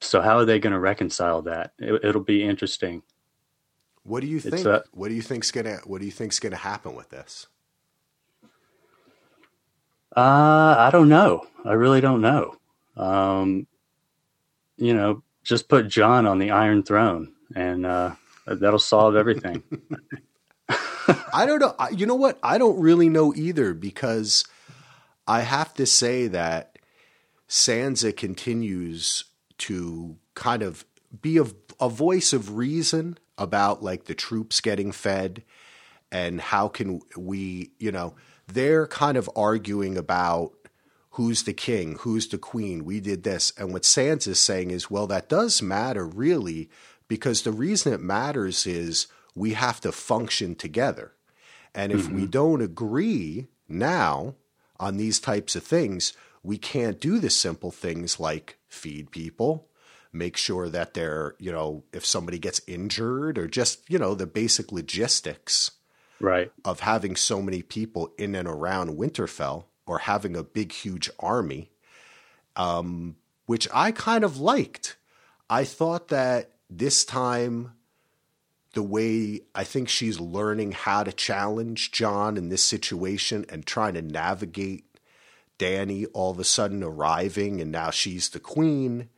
So 0.00 0.20
how 0.20 0.38
are 0.38 0.44
they 0.44 0.58
going 0.58 0.72
to 0.72 0.80
reconcile 0.80 1.42
that? 1.42 1.72
It, 1.78 2.14
will 2.14 2.22
be 2.22 2.42
interesting. 2.42 3.02
What 4.02 4.20
do 4.20 4.26
you 4.26 4.40
think? 4.40 4.66
uh, 4.66 4.80
what 4.92 5.08
do 5.08 5.14
you 5.14 5.22
think's 5.22 5.50
going 5.50 5.66
to 5.66 5.76
what 5.84 6.00
do 6.00 6.06
you 6.06 6.12
think's 6.12 6.38
going 6.38 6.52
to 6.52 6.58
happen 6.58 6.94
with 6.94 7.10
this 7.10 7.46
uh, 10.16 10.74
I 10.78 10.90
don't 10.92 11.08
know. 11.08 11.46
I 11.64 11.72
really 11.72 12.00
don't 12.00 12.20
know. 12.20 12.56
Um, 12.96 13.66
you 14.76 14.94
know, 14.94 15.22
just 15.44 15.68
put 15.68 15.88
Jon 15.88 16.26
on 16.26 16.38
the 16.38 16.50
Iron 16.50 16.82
Throne, 16.82 17.32
and 17.54 17.86
uh, 17.86 18.14
that'll 18.46 18.78
solve 18.78 19.16
everything. 19.16 19.62
I 21.32 21.46
don't 21.46 21.60
know. 21.60 21.74
You 21.94 22.06
know 22.06 22.14
what? 22.14 22.38
I 22.42 22.58
don't 22.58 22.80
really 22.80 23.08
know 23.08 23.34
either 23.34 23.74
because 23.74 24.44
I 25.26 25.40
have 25.40 25.74
to 25.74 25.86
say 25.86 26.28
that 26.28 26.78
Sansa 27.48 28.16
continues 28.16 29.24
to 29.58 30.16
kind 30.34 30.62
of 30.62 30.84
be 31.20 31.38
a, 31.38 31.46
a 31.80 31.88
voice 31.88 32.32
of 32.32 32.56
reason 32.56 33.18
about 33.38 33.82
like 33.82 34.04
the 34.04 34.14
troops 34.14 34.60
getting 34.60 34.92
fed 34.92 35.42
and 36.12 36.40
how 36.40 36.68
can 36.68 37.00
we, 37.16 37.70
you 37.78 37.92
know, 37.92 38.14
they're 38.54 38.86
kind 38.86 39.16
of 39.16 39.30
arguing 39.36 39.96
about 39.96 40.52
who's 41.10 41.42
the 41.42 41.52
king, 41.52 41.96
who's 42.00 42.28
the 42.28 42.38
queen, 42.38 42.84
we 42.84 43.00
did 43.00 43.24
this. 43.24 43.52
And 43.58 43.72
what 43.72 43.84
Sands 43.84 44.26
Sansa's 44.26 44.40
saying 44.40 44.70
is, 44.70 44.90
well, 44.90 45.06
that 45.08 45.28
does 45.28 45.60
matter 45.60 46.06
really, 46.06 46.70
because 47.08 47.42
the 47.42 47.52
reason 47.52 47.92
it 47.92 48.00
matters 48.00 48.66
is 48.66 49.06
we 49.34 49.54
have 49.54 49.80
to 49.80 49.92
function 49.92 50.54
together. 50.54 51.12
And 51.74 51.92
if 51.92 52.02
mm-hmm. 52.02 52.16
we 52.16 52.26
don't 52.26 52.62
agree 52.62 53.48
now 53.68 54.34
on 54.78 54.96
these 54.96 55.20
types 55.20 55.54
of 55.56 55.62
things, 55.62 56.12
we 56.42 56.56
can't 56.56 57.00
do 57.00 57.18
the 57.18 57.30
simple 57.30 57.70
things 57.70 58.18
like 58.18 58.58
feed 58.68 59.10
people, 59.10 59.68
make 60.12 60.36
sure 60.36 60.68
that 60.68 60.94
they're, 60.94 61.34
you 61.38 61.52
know, 61.52 61.84
if 61.92 62.04
somebody 62.06 62.38
gets 62.38 62.60
injured 62.66 63.38
or 63.38 63.46
just, 63.46 63.88
you 63.90 63.98
know, 63.98 64.14
the 64.14 64.26
basic 64.26 64.72
logistics 64.72 65.72
right. 66.20 66.52
of 66.64 66.80
having 66.80 67.16
so 67.16 67.42
many 67.42 67.62
people 67.62 68.12
in 68.18 68.34
and 68.34 68.46
around 68.46 68.96
Winterfell 68.96 69.64
or 69.86 69.98
having 69.98 70.36
a 70.36 70.44
big 70.44 70.72
huge 70.72 71.10
army 71.18 71.70
um, 72.56 73.16
which 73.46 73.66
I 73.72 73.92
kind 73.92 74.24
of 74.24 74.38
liked. 74.38 74.96
I 75.48 75.64
thought 75.64 76.08
that 76.08 76.52
this 76.68 77.04
time 77.04 77.72
the 78.74 78.82
way 78.82 79.40
I 79.54 79.64
think 79.64 79.88
she's 79.88 80.20
learning 80.20 80.72
how 80.72 81.02
to 81.02 81.12
challenge 81.12 81.90
Jon 81.90 82.36
in 82.36 82.48
this 82.48 82.62
situation 82.62 83.44
and 83.48 83.66
trying 83.66 83.94
to 83.94 84.02
navigate 84.02 84.84
Danny 85.58 86.06
all 86.06 86.30
of 86.30 86.38
a 86.38 86.44
sudden 86.44 86.84
arriving 86.84 87.60
and 87.60 87.72
now 87.72 87.90
she's 87.90 88.28
the 88.28 88.38
queen 88.38 89.08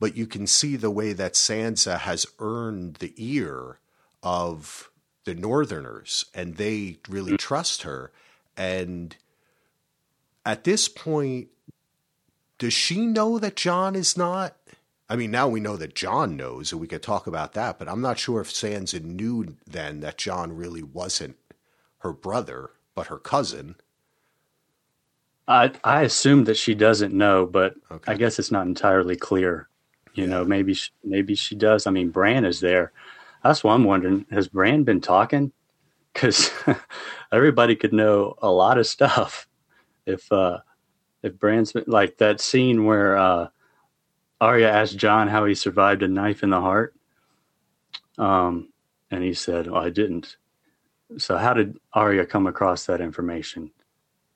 but 0.00 0.16
you 0.16 0.26
can 0.26 0.46
see 0.46 0.76
the 0.76 0.90
way 0.90 1.12
that 1.12 1.34
Sansa 1.34 2.00
has 2.00 2.26
earned 2.38 2.96
the 2.96 3.14
ear 3.16 3.78
of 4.22 4.90
the 5.26 5.34
Northerners, 5.34 6.24
and 6.34 6.56
they 6.56 6.96
really 7.08 7.32
mm-hmm. 7.32 7.36
trust 7.36 7.82
her. 7.82 8.10
And 8.56 9.14
at 10.46 10.64
this 10.64 10.88
point, 10.88 11.48
does 12.58 12.72
she 12.72 13.04
know 13.04 13.38
that 13.38 13.56
Jon 13.56 13.94
is 13.94 14.16
not? 14.16 14.56
I 15.10 15.16
mean, 15.16 15.30
now 15.30 15.46
we 15.46 15.60
know 15.60 15.76
that 15.76 15.94
Jon 15.94 16.36
knows, 16.36 16.72
and 16.72 16.80
we 16.80 16.86
could 16.86 17.02
talk 17.02 17.26
about 17.26 17.52
that, 17.52 17.78
but 17.78 17.88
I'm 17.88 18.00
not 18.00 18.18
sure 18.18 18.40
if 18.40 18.50
Sansa 18.50 19.02
knew 19.02 19.56
then 19.66 20.00
that 20.00 20.16
Jon 20.16 20.56
really 20.56 20.82
wasn't 20.82 21.36
her 21.98 22.12
brother, 22.12 22.70
but 22.94 23.08
her 23.08 23.18
cousin. 23.18 23.76
I 25.46 25.72
I 25.84 26.02
assume 26.02 26.44
that 26.44 26.56
she 26.56 26.74
doesn't 26.74 27.14
know, 27.14 27.46
but 27.46 27.74
okay. 27.90 28.12
I 28.12 28.16
guess 28.16 28.38
it's 28.38 28.50
not 28.50 28.66
entirely 28.66 29.16
clear. 29.16 29.68
You 30.14 30.24
yeah. 30.24 30.30
know, 30.30 30.44
maybe 30.44 30.74
she, 30.74 30.90
maybe 31.04 31.34
she 31.34 31.54
does. 31.54 31.86
I 31.86 31.90
mean, 31.90 32.10
Bran 32.10 32.44
is 32.44 32.60
there. 32.60 32.92
That's 33.48 33.64
what 33.64 33.72
I'm 33.72 33.84
wondering. 33.84 34.26
Has 34.30 34.48
Bran 34.48 34.84
been 34.84 35.00
talking? 35.00 35.52
Because 36.12 36.50
everybody 37.32 37.76
could 37.76 37.92
know 37.92 38.34
a 38.42 38.50
lot 38.50 38.78
of 38.78 38.86
stuff 38.86 39.48
if 40.06 40.30
uh, 40.32 40.58
if 41.22 41.38
Bran's 41.38 41.72
been, 41.72 41.84
like 41.86 42.18
that 42.18 42.40
scene 42.40 42.84
where 42.84 43.16
uh, 43.16 43.48
Arya 44.40 44.70
asked 44.70 44.96
Jon 44.96 45.28
how 45.28 45.44
he 45.44 45.54
survived 45.54 46.02
a 46.02 46.08
knife 46.08 46.42
in 46.42 46.50
the 46.50 46.60
heart, 46.60 46.94
um, 48.18 48.72
and 49.10 49.22
he 49.22 49.34
said, 49.34 49.70
"Well, 49.70 49.82
I 49.82 49.90
didn't." 49.90 50.36
So, 51.18 51.36
how 51.36 51.54
did 51.54 51.78
Arya 51.92 52.26
come 52.26 52.46
across 52.46 52.86
that 52.86 53.00
information? 53.00 53.70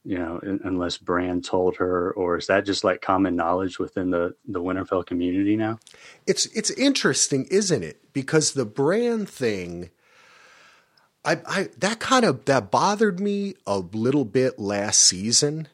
You 0.05 0.19
know, 0.19 0.41
unless 0.43 0.97
Bran 0.97 1.43
told 1.43 1.77
her, 1.77 2.11
or 2.13 2.39
is 2.39 2.47
that 2.47 2.65
just 2.65 2.85
like 2.85 3.03
common 3.03 3.37
knowledge 3.37 3.79
within 3.79 4.11
the 4.11 4.35
the 4.47 4.61
Winterfell 4.61 5.05
community 5.05 5.57
now? 5.57 5.79
It's 6.27 6.47
it's 6.47 6.71
interesting, 6.71 7.47
isn't 7.51 7.83
it? 7.83 8.13
Because 8.13 8.53
the 8.53 8.65
Bran 8.65 9.27
thing, 9.27 9.91
I, 11.25 11.41
I 11.47 11.69
that 11.79 12.01
kind 12.01 12.25
of 12.25 12.47
that 12.47 12.71
bothered 12.71 13.21
me 13.21 13.55
a 13.67 13.79
little 13.79 14.25
bit 14.25 14.59
last 14.59 15.01
season, 15.01 15.69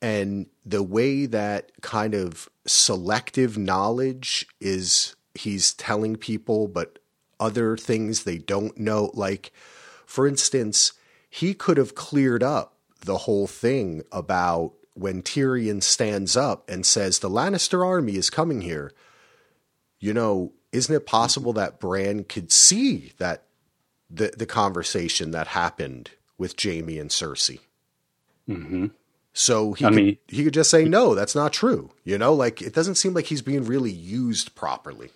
and 0.00 0.46
the 0.64 0.82
way 0.82 1.26
that 1.26 1.72
kind 1.80 2.14
of 2.14 2.48
selective 2.66 3.58
knowledge 3.58 4.46
is 4.60 5.16
he's 5.34 5.74
telling 5.74 6.14
people, 6.14 6.68
but 6.68 7.00
other 7.40 7.76
things 7.76 8.22
they 8.22 8.38
don't 8.38 8.78
know, 8.78 9.10
like 9.14 9.52
for 10.06 10.28
instance, 10.28 10.92
he 11.28 11.52
could 11.52 11.78
have 11.78 11.96
cleared 11.96 12.44
up 12.44 12.76
the 13.00 13.18
whole 13.18 13.46
thing 13.46 14.02
about 14.12 14.72
when 14.94 15.22
Tyrion 15.22 15.82
stands 15.82 16.36
up 16.36 16.68
and 16.68 16.84
says, 16.84 17.18
The 17.18 17.30
Lannister 17.30 17.84
army 17.84 18.16
is 18.16 18.30
coming 18.30 18.60
here. 18.60 18.92
You 19.98 20.14
know, 20.14 20.52
isn't 20.72 20.94
it 20.94 21.06
possible 21.06 21.52
that 21.54 21.78
Bran 21.80 22.24
could 22.24 22.52
see 22.52 23.12
that 23.18 23.44
the, 24.08 24.32
the 24.36 24.46
conversation 24.46 25.30
that 25.32 25.48
happened 25.48 26.10
with 26.38 26.60
Jaime 26.60 26.98
and 26.98 27.10
Cersei? 27.10 27.60
Mm-hmm. 28.48 28.86
So 29.32 29.74
he 29.74 29.84
I 29.84 29.88
could, 29.88 29.96
mean, 29.96 30.18
he 30.26 30.44
could 30.44 30.54
just 30.54 30.70
say, 30.70 30.84
No, 30.84 31.14
that's 31.14 31.34
not 31.34 31.52
true. 31.52 31.92
You 32.04 32.18
know, 32.18 32.34
like 32.34 32.60
it 32.60 32.74
doesn't 32.74 32.96
seem 32.96 33.14
like 33.14 33.26
he's 33.26 33.42
being 33.42 33.64
really 33.64 33.92
used 33.92 34.54
properly. 34.54 35.10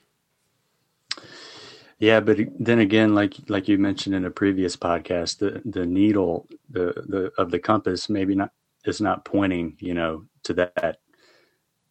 Yeah, 2.05 2.21
but 2.21 2.37
then 2.59 2.81
again, 2.81 3.15
like 3.15 3.35
like 3.49 3.67
you 3.67 3.79
mentioned 3.79 4.15
in 4.15 4.27
a 4.27 4.31
previous 4.31 4.77
podcast, 4.77 5.39
the 5.39 5.63
the 5.65 5.87
needle 5.87 6.47
the 6.69 6.93
the 7.09 7.33
of 7.39 7.51
the 7.51 7.59
compass 7.59 8.11
maybe 8.11 8.35
not 8.35 8.51
is 8.85 9.01
not 9.01 9.25
pointing, 9.25 9.79
you 9.81 9.95
know, 9.95 10.27
to 10.43 10.53
that 10.53 10.99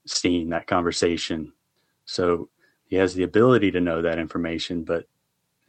scene, 0.05 0.49
that 0.49 0.67
conversation. 0.67 1.53
So 2.05 2.49
he 2.85 2.97
has 2.97 3.15
the 3.15 3.23
ability 3.23 3.71
to 3.71 3.81
know 3.81 4.03
that 4.03 4.19
information, 4.19 4.83
but 4.83 5.07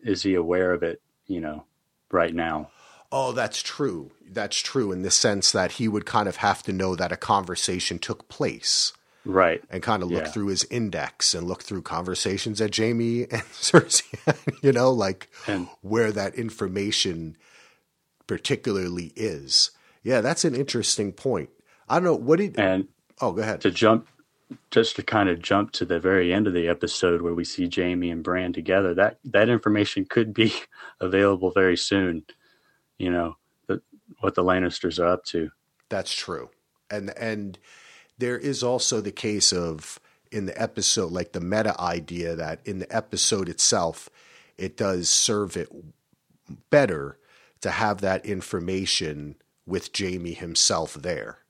is 0.00 0.22
he 0.24 0.34
aware 0.34 0.72
of 0.72 0.82
it, 0.82 1.00
you 1.26 1.40
know, 1.40 1.64
right 2.12 2.34
now? 2.34 2.68
Oh, 3.10 3.32
that's 3.32 3.62
true. 3.62 4.10
That's 4.30 4.58
true 4.60 4.92
in 4.92 5.00
the 5.00 5.10
sense 5.10 5.52
that 5.52 5.72
he 5.72 5.88
would 5.88 6.04
kind 6.04 6.28
of 6.28 6.36
have 6.36 6.62
to 6.64 6.72
know 6.74 6.94
that 6.96 7.12
a 7.12 7.16
conversation 7.16 7.98
took 7.98 8.28
place 8.28 8.92
right. 9.24 9.62
And 9.70 9.82
kind 9.82 10.02
of 10.02 10.10
look 10.10 10.24
yeah. 10.24 10.30
through 10.30 10.48
his 10.48 10.64
index 10.64 11.34
and 11.34 11.46
look 11.46 11.62
through 11.62 11.82
conversations 11.82 12.58
that 12.58 12.76
Jaime 12.76 13.22
and 13.30 13.42
Cersei 13.42 14.02
you 14.62 14.72
know 14.72 14.90
like 14.90 15.28
and, 15.46 15.68
where 15.82 16.12
that 16.12 16.34
information 16.34 17.36
particularly 18.26 19.12
is. 19.16 19.70
Yeah 20.02 20.20
that's 20.20 20.44
an 20.44 20.54
interesting 20.54 21.12
point. 21.12 21.50
I 21.88 21.96
don't 21.96 22.04
know 22.04 22.14
what 22.14 22.38
did 22.38 22.58
and 22.58 22.88
oh 23.20 23.32
go 23.32 23.42
ahead. 23.42 23.60
to 23.62 23.70
jump 23.70 24.08
just 24.70 24.96
to 24.96 25.02
kind 25.02 25.28
of 25.28 25.40
jump 25.40 25.72
to 25.72 25.84
the 25.84 25.98
very 25.98 26.32
end 26.32 26.46
of 26.46 26.52
the 26.52 26.68
episode 26.68 27.22
where 27.22 27.34
we 27.34 27.44
see 27.44 27.68
Jaime 27.74 28.10
and 28.10 28.22
Bran 28.22 28.52
together 28.52 28.94
that 28.94 29.18
that 29.24 29.48
information 29.48 30.04
could 30.04 30.34
be 30.34 30.52
available 31.00 31.50
very 31.50 31.76
soon 31.76 32.24
you 32.98 33.10
know 33.10 33.36
the, 33.66 33.80
what 34.20 34.34
the 34.34 34.42
Lannisters 34.42 34.98
are 34.98 35.08
up 35.08 35.24
to. 35.26 35.50
That's 35.88 36.12
true. 36.12 36.50
And 36.90 37.10
and 37.18 37.58
there 38.24 38.38
is 38.38 38.62
also 38.62 39.02
the 39.02 39.12
case 39.12 39.52
of 39.52 40.00
in 40.32 40.46
the 40.46 40.58
episode, 40.60 41.12
like 41.12 41.32
the 41.32 41.42
meta 41.42 41.78
idea 41.78 42.34
that 42.34 42.58
in 42.64 42.78
the 42.78 42.90
episode 42.90 43.50
itself, 43.50 44.08
it 44.56 44.78
does 44.78 45.10
serve 45.10 45.58
it 45.58 45.68
better 46.70 47.18
to 47.60 47.70
have 47.70 48.00
that 48.00 48.24
information 48.24 49.34
with 49.66 49.90
Jaime 49.94 50.32
himself 50.32 50.94
there. 50.94 51.40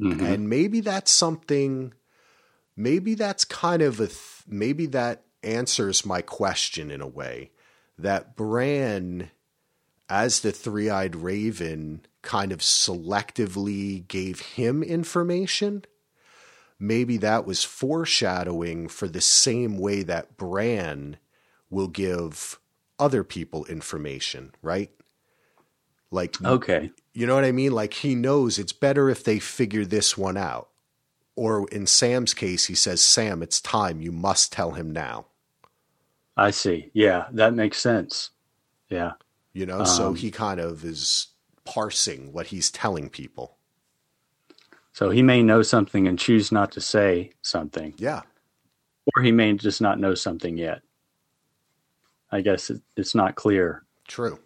Mm-hmm. 0.00 0.26
And 0.26 0.50
maybe 0.50 0.80
that's 0.80 1.12
something, 1.12 1.94
maybe 2.76 3.14
that's 3.14 3.44
kind 3.44 3.80
of 3.80 4.00
a, 4.00 4.08
th- 4.08 4.42
maybe 4.48 4.86
that 4.86 5.22
answers 5.44 6.04
my 6.04 6.22
question 6.22 6.90
in 6.90 7.00
a 7.00 7.06
way 7.06 7.52
that 7.98 8.34
Bran, 8.34 9.30
as 10.08 10.40
the 10.40 10.50
three 10.50 10.90
eyed 10.90 11.14
raven, 11.14 12.04
kind 12.22 12.50
of 12.50 12.58
selectively 12.58 14.06
gave 14.08 14.40
him 14.40 14.82
information 14.82 15.84
maybe 16.78 17.16
that 17.18 17.46
was 17.46 17.64
foreshadowing 17.64 18.88
for 18.88 19.08
the 19.08 19.20
same 19.20 19.78
way 19.78 20.02
that 20.02 20.36
Bran 20.36 21.16
will 21.70 21.88
give 21.88 22.58
other 22.98 23.24
people 23.24 23.64
information, 23.66 24.52
right? 24.62 24.90
Like, 26.10 26.40
okay, 26.42 26.90
you 27.12 27.26
know 27.26 27.34
what 27.34 27.44
I 27.44 27.52
mean? 27.52 27.72
Like, 27.72 27.94
he 27.94 28.14
knows 28.14 28.58
it's 28.58 28.72
better 28.72 29.10
if 29.10 29.24
they 29.24 29.38
figure 29.38 29.84
this 29.84 30.16
one 30.16 30.36
out. 30.36 30.68
Or 31.34 31.68
in 31.68 31.86
Sam's 31.86 32.32
case, 32.32 32.66
he 32.66 32.74
says, 32.74 33.04
Sam, 33.04 33.42
it's 33.42 33.60
time. 33.60 34.00
You 34.00 34.12
must 34.12 34.52
tell 34.52 34.72
him 34.72 34.90
now. 34.90 35.26
I 36.36 36.50
see. 36.50 36.90
Yeah, 36.94 37.26
that 37.32 37.54
makes 37.54 37.78
sense. 37.78 38.30
Yeah. 38.88 39.12
You 39.52 39.66
know, 39.66 39.80
um, 39.80 39.86
so 39.86 40.12
he 40.12 40.30
kind 40.30 40.60
of 40.60 40.84
is 40.84 41.28
parsing 41.64 42.32
what 42.32 42.46
he's 42.46 42.70
telling 42.70 43.10
people. 43.10 43.56
So 44.96 45.10
he 45.10 45.20
may 45.20 45.42
know 45.42 45.60
something 45.60 46.08
and 46.08 46.18
choose 46.18 46.50
not 46.50 46.72
to 46.72 46.80
say 46.80 47.32
something. 47.42 47.92
Yeah. 47.98 48.22
Or 49.14 49.22
he 49.22 49.30
may 49.30 49.52
just 49.52 49.82
not 49.82 50.00
know 50.00 50.14
something 50.14 50.56
yet. 50.56 50.80
I 52.32 52.40
guess 52.40 52.70
it, 52.70 52.80
it's 52.96 53.14
not 53.14 53.34
clear. 53.34 53.84
True. 54.08 54.38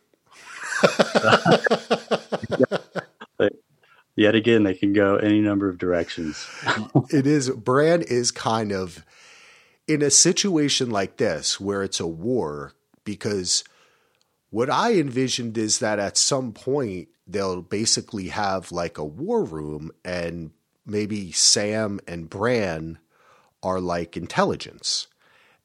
yet 4.16 4.34
again, 4.34 4.64
they 4.64 4.74
can 4.74 4.92
go 4.92 5.18
any 5.18 5.40
number 5.40 5.68
of 5.68 5.78
directions. 5.78 6.44
it 7.10 7.28
is, 7.28 7.50
Bran 7.50 8.02
is 8.02 8.32
kind 8.32 8.72
of 8.72 9.04
in 9.86 10.02
a 10.02 10.10
situation 10.10 10.90
like 10.90 11.18
this 11.18 11.60
where 11.60 11.84
it's 11.84 12.00
a 12.00 12.08
war 12.08 12.72
because 13.04 13.62
what 14.50 14.68
I 14.68 14.94
envisioned 14.94 15.56
is 15.56 15.78
that 15.78 15.98
at 15.98 16.16
some 16.16 16.52
point 16.52 17.08
they'll 17.26 17.62
basically 17.62 18.28
have 18.28 18.72
like 18.72 18.98
a 18.98 19.04
war 19.04 19.44
room 19.44 19.92
and 20.04 20.50
maybe 20.84 21.32
Sam 21.32 22.00
and 22.06 22.28
Bran 22.28 22.98
are 23.62 23.80
like 23.80 24.16
intelligence. 24.16 25.06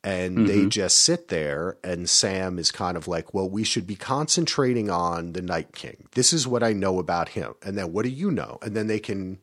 And 0.03 0.37
mm-hmm. 0.37 0.47
they 0.47 0.65
just 0.67 0.99
sit 0.99 1.29
there, 1.29 1.77
and 1.83 2.07
Sam 2.07 2.59
is 2.59 2.69
kind 2.69 2.95
of 2.95 3.07
like, 3.07 3.33
Well, 3.33 3.49
we 3.49 3.63
should 3.63 3.87
be 3.87 3.95
concentrating 3.95 4.87
on 4.87 5.33
the 5.33 5.41
Night 5.41 5.73
King. 5.73 6.05
This 6.11 6.31
is 6.31 6.47
what 6.47 6.61
I 6.61 6.73
know 6.73 6.99
about 6.99 7.29
him. 7.29 7.55
And 7.63 7.75
then 7.75 7.91
what 7.91 8.03
do 8.03 8.09
you 8.09 8.29
know? 8.29 8.59
And 8.61 8.75
then 8.75 8.85
they 8.85 8.99
can 8.99 9.39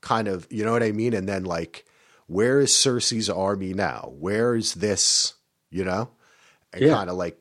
kind 0.00 0.26
of, 0.26 0.46
you 0.48 0.64
know 0.64 0.72
what 0.72 0.82
I 0.82 0.92
mean? 0.92 1.12
And 1.12 1.28
then, 1.28 1.44
like, 1.44 1.84
where 2.28 2.60
is 2.60 2.70
Cersei's 2.70 3.28
army 3.28 3.74
now? 3.74 4.10
Where 4.18 4.54
is 4.54 4.72
this, 4.74 5.34
you 5.70 5.84
know? 5.84 6.08
And 6.72 6.82
yeah. 6.82 6.94
kind 6.94 7.10
of 7.10 7.16
like 7.16 7.38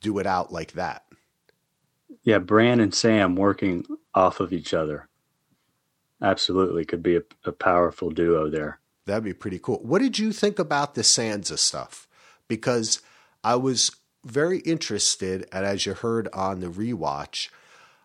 do 0.00 0.18
it 0.18 0.26
out 0.26 0.52
like 0.52 0.72
that. 0.72 1.04
yeah, 2.22 2.38
Bran 2.38 2.80
and 2.80 2.94
Sam 2.94 3.36
working 3.36 3.84
off 4.14 4.40
of 4.40 4.52
each 4.52 4.74
other. 4.74 5.08
Absolutely, 6.22 6.84
could 6.84 7.02
be 7.02 7.16
a, 7.16 7.22
a 7.44 7.52
powerful 7.52 8.10
duo 8.10 8.50
there. 8.50 8.78
That'd 9.06 9.24
be 9.24 9.32
pretty 9.32 9.58
cool. 9.58 9.78
What 9.82 10.02
did 10.02 10.18
you 10.18 10.32
think 10.32 10.58
about 10.58 10.94
the 10.94 11.02
Sansa 11.02 11.58
stuff? 11.58 12.06
Because 12.46 13.00
I 13.42 13.54
was 13.56 13.90
very 14.24 14.58
interested, 14.58 15.48
and 15.50 15.64
as 15.64 15.86
you 15.86 15.94
heard 15.94 16.28
on 16.34 16.60
the 16.60 16.66
rewatch, 16.66 17.48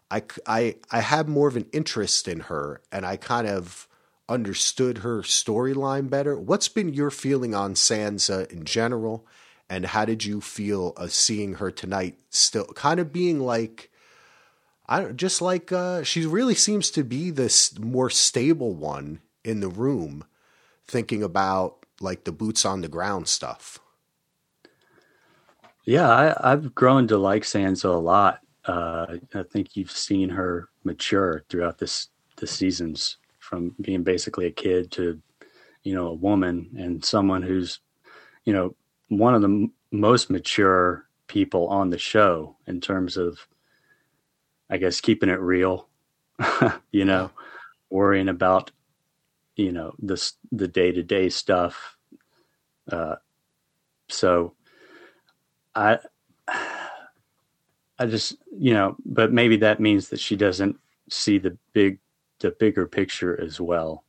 I, 0.10 0.24
I, 0.48 0.76
I 0.92 1.02
had 1.02 1.28
more 1.28 1.48
of 1.48 1.58
an 1.58 1.68
interest 1.74 2.28
in 2.28 2.42
her, 2.42 2.82
and 2.92 3.06
I 3.06 3.18
kind 3.18 3.48
of 3.48 3.88
understood 4.30 5.00
her 5.00 5.22
storyline 5.22 6.10
better. 6.10 6.40
What's 6.40 6.70
been 6.70 6.94
your 6.94 7.12
feeling 7.12 7.54
on 7.54 7.74
Sansa 7.74 8.50
in 8.52 8.64
general, 8.64 9.28
and 9.70 9.86
how 9.86 10.06
did 10.06 10.24
you 10.24 10.42
feel 10.42 10.90
of 10.98 11.12
seeing 11.12 11.56
her 11.56 11.72
tonight? 11.72 12.20
Still, 12.30 12.66
kind 12.66 13.00
of 13.00 13.12
being 13.12 13.40
like, 13.40 13.92
I 14.88 15.00
don't 15.00 15.18
just 15.18 15.42
like 15.42 15.72
uh, 15.72 16.04
she 16.04 16.26
really 16.26 16.56
seems 16.56 16.92
to 16.92 17.04
be 17.04 17.32
this 17.32 17.78
more 17.80 18.10
stable 18.10 18.76
one 18.76 19.22
in 19.44 19.60
the 19.60 19.70
room, 19.70 20.26
thinking 20.88 21.24
about 21.24 21.86
like 22.00 22.24
the 22.24 22.32
boots 22.32 22.66
on 22.66 22.82
the 22.82 22.88
ground 22.88 23.28
stuff. 23.28 23.80
Yeah, 25.86 26.10
I, 26.10 26.52
I've 26.52 26.74
grown 26.74 27.08
to 27.08 27.18
like 27.18 27.44
Sansa 27.44 27.86
a 27.86 27.98
lot. 27.98 28.42
Uh, 28.66 29.18
I 29.34 29.44
think 29.44 29.76
you've 29.76 29.92
seen 29.92 30.30
her 30.30 30.70
mature 30.84 31.44
throughout 31.50 31.78
this 31.78 32.10
the 32.38 32.48
seasons, 32.48 33.18
from 33.40 33.76
being 33.80 34.04
basically 34.04 34.48
a 34.48 34.52
kid 34.52 34.92
to, 34.92 35.22
you 35.84 35.94
know, 35.96 36.08
a 36.08 36.14
woman 36.14 36.70
and 36.78 37.06
someone 37.06 37.42
who's, 37.42 37.80
you 38.44 38.52
know, 38.52 38.76
one 39.10 39.36
of 39.36 39.42
the 39.42 39.48
m- 39.50 39.74
most 39.92 40.30
mature 40.30 41.08
people 41.28 41.68
on 41.68 41.90
the 41.90 41.98
show 41.98 42.56
in 42.68 42.82
terms 42.82 43.18
of, 43.18 43.48
I 44.70 44.78
guess, 44.78 45.02
keeping 45.02 45.30
it 45.30 45.40
real. 45.40 45.88
you 46.92 47.06
know, 47.06 47.32
worrying 47.90 48.30
about, 48.30 48.72
you 49.56 49.72
know, 49.72 49.94
this 50.00 50.34
the 50.52 50.68
day 50.68 50.92
to 50.92 51.04
day 51.04 51.30
stuff. 51.30 51.98
Uh, 52.92 53.16
so 54.10 54.54
I 55.76 56.00
I 56.48 58.06
just 58.08 58.36
you 58.58 58.74
know, 58.74 58.96
but 59.06 59.32
maybe 59.32 59.58
that 59.58 59.80
means 59.80 60.10
that 60.10 60.20
she 60.20 60.36
doesn't 60.36 60.78
see 61.10 61.38
the 61.38 61.58
big 61.74 62.00
the 62.40 62.52
bigger 62.52 62.88
picture 62.88 63.40
as 63.40 63.60
well. 63.62 64.04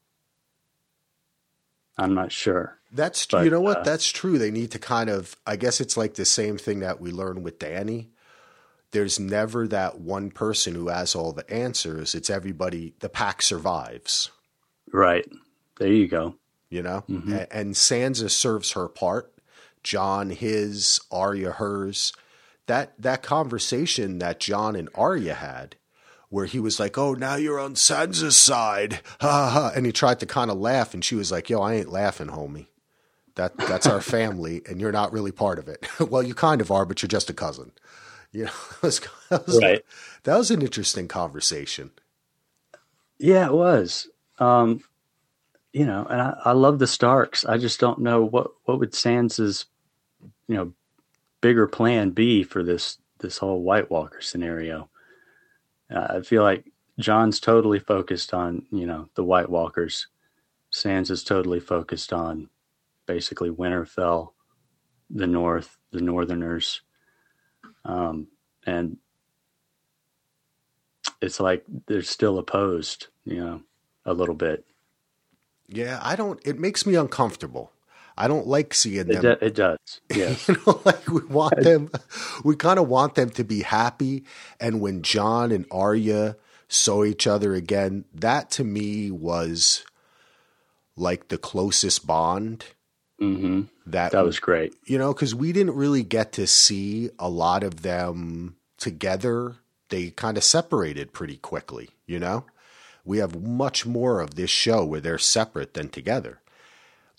I'm 1.99 2.15
not 2.15 2.33
sure. 2.33 2.76
That's 2.93 3.27
But, 3.27 3.45
you 3.45 3.51
know 3.51 3.61
what? 3.61 3.79
uh, 3.79 3.83
That's 3.83 4.09
true. 4.11 4.39
They 4.39 4.51
need 4.51 4.71
to 4.73 4.79
kind 4.79 5.11
of. 5.11 5.37
I 5.47 5.57
guess 5.57 5.81
it's 5.81 5.97
like 5.97 6.15
the 6.15 6.25
same 6.25 6.57
thing 6.59 6.81
that 6.81 7.01
we 7.01 7.11
learn 7.11 7.43
with 7.43 7.59
Danny. 7.59 8.11
There's 8.93 9.19
never 9.19 9.67
that 9.69 9.99
one 10.01 10.31
person 10.31 10.75
who 10.75 10.89
has 10.89 11.15
all 11.15 11.33
the 11.33 11.49
answers. 11.53 12.15
It's 12.15 12.31
everybody. 12.31 12.95
The 13.01 13.09
pack 13.09 13.43
survives. 13.43 14.31
Right. 14.93 15.27
There 15.79 15.89
you 15.93 16.07
go. 16.09 16.37
You 16.71 16.83
know, 16.83 17.05
A- 17.09 17.53
and, 17.57 17.75
Sansa 17.75 18.31
serves 18.31 18.73
her 18.73 18.89
part. 18.89 19.33
Jon 19.83 20.31
his, 20.31 21.01
Arya 21.13 21.53
hers. 21.53 22.13
That 22.67 22.95
that 23.01 23.23
conversation 23.23 24.19
that 24.19 24.41
Jon 24.41 24.75
and 24.75 24.89
Arya 24.95 25.35
had, 25.35 25.77
where 26.29 26.47
he 26.47 26.59
was 26.59 26.81
like, 26.81 26.99
"Oh, 26.99 27.15
now 27.15 27.37
you're 27.37 27.61
on 27.61 27.75
Sansa's 27.75 28.41
side," 28.41 29.01
ha, 29.21 29.51
ha. 29.51 29.73
and 29.77 29.87
he 29.87 29.93
tried 29.93 30.19
to 30.21 30.27
kind 30.27 30.51
of 30.51 30.59
laugh, 30.59 30.93
and 30.93 31.05
she 31.05 31.15
was 31.15 31.31
like, 31.31 31.49
"Yo, 31.49 31.61
I 31.61 31.75
ain't 31.75 31.93
laughing, 31.93 32.29
homie. 32.29 32.67
That 33.37 33.57
that's 33.57 33.87
our 33.87 34.01
family, 34.01 34.63
and 34.69 34.81
you're 34.81 34.93
not 34.93 35.13
really 35.13 35.33
part 35.33 35.59
of 35.59 35.69
it. 35.69 35.87
well, 36.01 36.23
you 36.23 36.35
kind 36.35 36.61
of 36.61 36.71
are, 36.71 36.85
but 36.85 37.03
you're 37.03 37.09
just 37.09 37.31
a 37.31 37.35
cousin." 37.35 37.73
You 38.33 38.47
know, 38.47 38.51
that 38.83 39.47
was, 39.47 39.59
Right. 39.63 39.83
that 40.25 40.37
was 40.37 40.51
an 40.51 40.61
interesting 40.63 41.07
conversation. 41.09 41.91
Yeah, 43.19 43.47
it 43.47 43.53
was. 43.53 44.09
Um, 44.39 44.83
you 45.73 45.87
know, 45.87 46.07
and 46.09 46.21
I, 46.21 46.37
I 46.47 46.53
love 46.53 46.79
the 46.79 46.87
Starks. 46.87 47.45
I 47.45 47.59
just 47.59 47.79
don't 47.81 48.01
know 48.01 48.25
what 48.25 48.51
what 48.65 48.79
would 48.81 48.93
Sansa's, 48.93 49.67
you 50.49 50.57
know, 50.57 50.73
bigger 51.41 51.67
plan 51.67 52.11
be 52.11 52.43
for 52.43 52.63
this 52.63 52.99
this 53.19 53.39
whole 53.39 53.63
White 53.63 53.91
Walker 53.91 54.21
scenario. 54.21 54.89
Uh, 55.95 56.07
I 56.11 56.21
feel 56.23 56.43
like 56.43 56.65
Jon's 56.99 57.41
totally 57.41 57.79
focused 57.79 58.33
on 58.35 58.67
you 58.71 58.87
know 58.87 59.09
the 59.15 59.25
White 59.25 59.51
Walkers. 59.51 60.07
Sansa's 60.73 61.23
totally 61.25 61.61
focused 61.61 62.13
on 62.13 62.49
basically 63.07 63.51
Winterfell, 63.51 64.33
the 65.11 65.27
North, 65.27 65.79
the 65.93 66.01
Northerners, 66.01 66.83
um, 67.85 68.29
and 68.67 68.99
it's 71.21 71.41
like 71.41 71.65
they're 71.87 72.03
still 72.03 72.39
opposed, 72.39 73.09
you 73.25 73.41
know, 73.45 73.63
a 74.05 74.13
little 74.13 74.35
bit. 74.35 74.65
Yeah, 75.69 76.01
I 76.03 76.17
don't. 76.17 76.41
It 76.47 76.59
makes 76.59 76.87
me 76.87 76.95
uncomfortable. 76.95 77.73
I 78.19 78.29
don't 78.29 78.47
like 78.47 78.73
seeing 78.75 79.09
It, 79.11 79.21
them. 79.21 79.23
do, 79.23 79.37
it 79.41 79.55
does. 79.55 79.79
Yes. 80.15 80.49
you 80.49 80.57
know, 80.67 80.81
like 80.85 81.07
we 81.09 81.25
want 81.27 81.61
them, 81.61 81.91
we 82.45 82.57
kind 82.57 82.79
of 82.79 82.89
want 82.89 83.15
them 83.15 83.31
to 83.31 83.45
be 83.45 83.63
happy. 83.63 84.25
And 84.61 84.81
when 84.81 85.03
Jon 85.03 85.53
and 85.53 85.67
Arya 85.71 86.37
saw 86.69 87.05
each 87.05 87.27
other 87.27 87.55
again, 87.55 88.05
that 88.15 88.51
to 88.53 88.65
me 88.65 89.11
was 89.11 89.85
like 90.97 91.29
the 91.29 91.39
closest 91.39 92.07
bond 92.07 92.65
hmm 93.19 93.63
that, 93.87 94.13
That 94.13 94.25
was 94.25 94.39
great. 94.41 94.75
you 94.85 94.99
know, 94.99 95.13
because 95.15 95.35
we 95.35 95.53
didn't 95.53 95.75
really 95.75 96.03
get 96.03 96.33
to 96.33 96.47
see 96.47 97.11
a 97.19 97.29
lot 97.29 97.63
of 97.63 97.83
them 97.83 98.57
together. 98.79 99.57
They 99.89 100.11
kind 100.11 100.37
of 100.37 100.45
separated 100.45 101.13
pretty 101.13 101.37
quickly, 101.37 101.91
you 102.07 102.19
know? 102.19 102.45
We 103.05 103.19
have 103.19 103.41
much 103.41 103.87
more 103.87 104.21
of 104.21 104.35
this 104.35 104.51
show 104.51 104.85
where 104.85 105.01
they're 105.01 105.19
separate 105.19 105.75
than 105.75 105.89
together. 105.89 106.41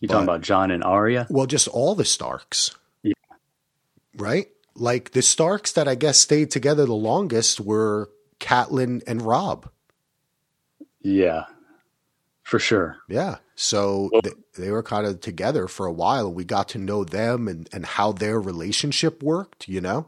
You 0.01 0.09
talking 0.09 0.23
about 0.23 0.41
Jon 0.41 0.69
and 0.69 0.83
Arya? 0.83 1.25
Well, 1.29 1.45
just 1.45 1.67
all 1.69 1.95
the 1.95 2.03
Starks. 2.05 2.75
Yeah. 3.01 3.13
Right? 4.15 4.49
Like 4.75 5.11
the 5.11 5.21
Starks 5.21 5.71
that 5.71 5.87
I 5.87 5.95
guess 5.95 6.19
stayed 6.19 6.51
together 6.51 6.85
the 6.85 6.93
longest 6.93 7.61
were 7.61 8.09
Catelyn 8.39 9.01
and 9.07 9.21
Robb. 9.21 9.69
Yeah, 11.01 11.45
for 12.43 12.59
sure. 12.59 12.97
Yeah. 13.07 13.37
So 13.59 14.11
th- 14.21 14.35
they 14.55 14.69
were 14.69 14.83
kind 14.83 15.07
of 15.07 15.19
together 15.19 15.67
for 15.67 15.87
a 15.87 15.91
while 15.91 16.31
we 16.31 16.45
got 16.45 16.69
to 16.69 16.77
know 16.77 17.03
them 17.03 17.47
and, 17.47 17.67
and 17.73 17.87
how 17.87 18.11
their 18.11 18.39
relationship 18.39 19.23
worked, 19.23 19.67
you 19.67 19.81
know? 19.81 20.07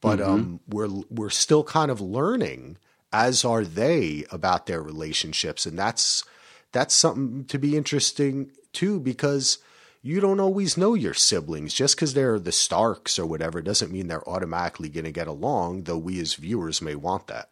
But 0.00 0.20
um 0.20 0.60
we're 0.68 0.88
we're 1.08 1.30
still 1.30 1.62
kind 1.62 1.88
of 1.90 2.00
learning 2.00 2.76
as 3.12 3.44
are 3.44 3.64
they 3.64 4.24
about 4.32 4.66
their 4.66 4.82
relationships 4.82 5.66
and 5.66 5.78
that's 5.78 6.24
that's 6.72 6.94
something 6.94 7.44
to 7.44 7.58
be 7.58 7.76
interesting 7.76 8.50
too 8.72 8.98
because 9.00 9.58
you 10.02 10.20
don't 10.20 10.40
always 10.40 10.76
know 10.76 10.94
your 10.94 11.14
siblings 11.14 11.72
just 11.72 11.94
because 11.96 12.14
they're 12.14 12.40
the 12.40 12.52
Starks 12.52 13.20
or 13.20 13.26
whatever 13.26 13.62
doesn't 13.62 13.92
mean 13.92 14.08
they're 14.08 14.28
automatically 14.28 14.88
going 14.88 15.04
to 15.04 15.12
get 15.12 15.28
along 15.28 15.84
though 15.84 15.96
we 15.98 16.20
as 16.20 16.34
viewers 16.34 16.82
may 16.82 16.96
want 16.96 17.28
that. 17.28 17.48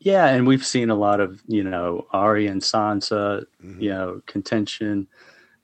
Yeah, 0.00 0.28
and 0.28 0.46
we've 0.46 0.64
seen 0.64 0.88
a 0.88 0.94
lot 0.94 1.20
of 1.20 1.42
you 1.46 1.62
know 1.62 2.06
Arya 2.10 2.50
and 2.50 2.62
Sansa, 2.62 3.44
you 3.78 3.90
know 3.90 4.22
contention, 4.26 5.06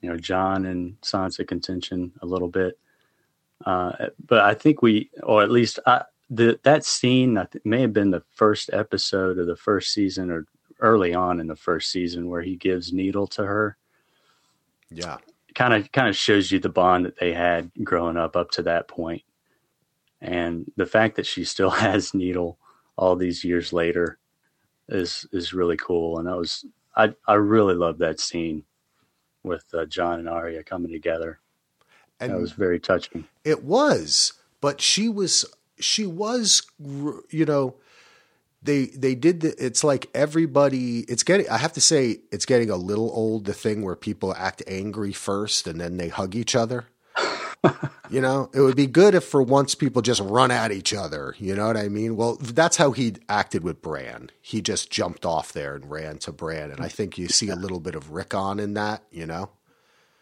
you 0.01 0.09
know 0.09 0.17
Jon 0.17 0.65
and 0.65 0.99
Sansa 1.01 1.47
contention 1.47 2.11
a 2.21 2.25
little 2.25 2.47
bit. 2.47 2.77
Uh, 3.65 4.07
but 4.23 4.41
I 4.41 4.53
think 4.53 4.83
we, 4.83 5.09
or 5.23 5.41
at 5.41 5.49
least 5.49 5.79
I, 5.87 6.03
the 6.29 6.59
that 6.63 6.85
scene, 6.85 7.37
I 7.37 7.45
think 7.45 7.65
may 7.65 7.81
have 7.81 7.93
been 7.93 8.11
the 8.11 8.23
first 8.35 8.69
episode 8.71 9.39
of 9.39 9.47
the 9.47 9.55
first 9.55 9.91
season, 9.91 10.29
or 10.29 10.45
early 10.79 11.15
on 11.15 11.39
in 11.39 11.47
the 11.47 11.55
first 11.55 11.91
season, 11.91 12.29
where 12.29 12.43
he 12.43 12.55
gives 12.55 12.93
Needle 12.93 13.25
to 13.27 13.43
her. 13.43 13.77
Yeah. 14.91 15.17
kind 15.55 15.73
of 15.73 15.91
kind 15.91 16.07
of 16.07 16.15
shows 16.15 16.51
you 16.51 16.59
the 16.59 16.69
bond 16.69 17.05
that 17.05 17.19
they 17.19 17.33
had 17.33 17.71
growing 17.83 18.17
up 18.17 18.35
up 18.35 18.51
to 18.51 18.61
that 18.63 18.87
point 18.87 19.23
and 20.21 20.71
the 20.77 20.85
fact 20.85 21.15
that 21.15 21.25
she 21.25 21.43
still 21.43 21.69
has 21.85 22.13
needle 22.13 22.57
all 22.95 23.15
these 23.15 23.43
years 23.43 23.73
later 23.73 24.17
is 24.89 25.25
is 25.31 25.53
really 25.53 25.77
cool. 25.77 26.19
And 26.19 26.27
that 26.27 26.37
was 26.37 26.65
i 26.95 27.13
i 27.27 27.33
really 27.33 27.75
love 27.75 27.97
that 27.99 28.19
scene 28.19 28.63
with 29.43 29.65
uh, 29.73 29.85
Jon 29.85 30.19
and 30.19 30.29
Arya 30.29 30.63
coming 30.63 30.91
together. 30.91 31.39
And 32.19 32.31
that 32.31 32.39
was 32.39 32.51
very 32.51 32.79
touching. 32.79 33.25
It 33.43 33.63
was, 33.63 34.33
but 34.59 34.81
she 34.81 35.07
was 35.07 35.45
she 35.79 36.05
was 36.05 36.63
you 36.79 37.45
know 37.45 37.75
they 38.61 38.87
they 38.87 39.15
did 39.15 39.41
the, 39.41 39.63
it's 39.63 39.83
like 39.83 40.09
everybody 40.13 40.99
it's 41.01 41.23
getting 41.23 41.49
I 41.49 41.57
have 41.57 41.73
to 41.73 41.81
say 41.81 42.19
it's 42.31 42.45
getting 42.45 42.69
a 42.69 42.75
little 42.75 43.11
old 43.13 43.45
the 43.45 43.53
thing 43.53 43.83
where 43.83 43.95
people 43.95 44.33
act 44.35 44.63
angry 44.67 45.13
first 45.13 45.67
and 45.67 45.79
then 45.79 45.97
they 45.97 46.09
hug 46.09 46.35
each 46.35 46.55
other. 46.55 46.85
You 48.09 48.21
know, 48.21 48.49
it 48.53 48.61
would 48.61 48.75
be 48.75 48.87
good 48.87 49.15
if 49.15 49.23
for 49.23 49.41
once 49.41 49.75
people 49.75 50.01
just 50.01 50.21
run 50.21 50.51
at 50.51 50.71
each 50.71 50.93
other, 50.93 51.35
you 51.37 51.55
know 51.55 51.67
what 51.67 51.77
I 51.77 51.89
mean? 51.89 52.15
Well, 52.15 52.35
that's 52.35 52.77
how 52.77 52.91
he 52.91 53.15
acted 53.27 53.63
with 53.63 53.81
Bran. 53.81 54.29
He 54.41 54.61
just 54.61 54.91
jumped 54.91 55.25
off 55.25 55.51
there 55.53 55.75
and 55.75 55.89
ran 55.89 56.17
to 56.19 56.31
Bran 56.31 56.71
and 56.71 56.81
I 56.81 56.87
think 56.87 57.17
you 57.17 57.27
see 57.27 57.49
a 57.49 57.55
little 57.55 57.79
bit 57.79 57.95
of 57.95 58.11
Rickon 58.11 58.59
in 58.59 58.73
that, 58.75 59.03
you 59.11 59.25
know? 59.25 59.49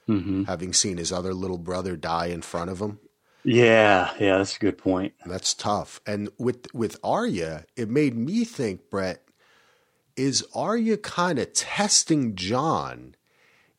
hmm 0.08 0.44
having 0.44 0.72
seen 0.72 0.98
his 0.98 1.12
other 1.12 1.34
little 1.34 1.58
brother 1.58 1.96
die 1.96 2.28
in 2.28 2.42
front 2.42 2.70
of 2.70 2.80
him. 2.80 3.00
Yeah, 3.44 4.12
yeah, 4.20 4.38
that's 4.38 4.56
a 4.56 4.60
good 4.60 4.78
point. 4.78 5.14
That's 5.26 5.54
tough. 5.54 6.02
And 6.06 6.30
with 6.38 6.74
with 6.74 6.98
Arya, 7.04 7.66
it 7.76 7.90
made 7.90 8.16
me 8.16 8.44
think, 8.44 8.90
Brett, 8.90 9.24
is 10.16 10.46
Arya 10.56 10.98
kind 10.98 11.38
of 11.40 11.54
testing 11.54 12.36
Jon 12.36 13.16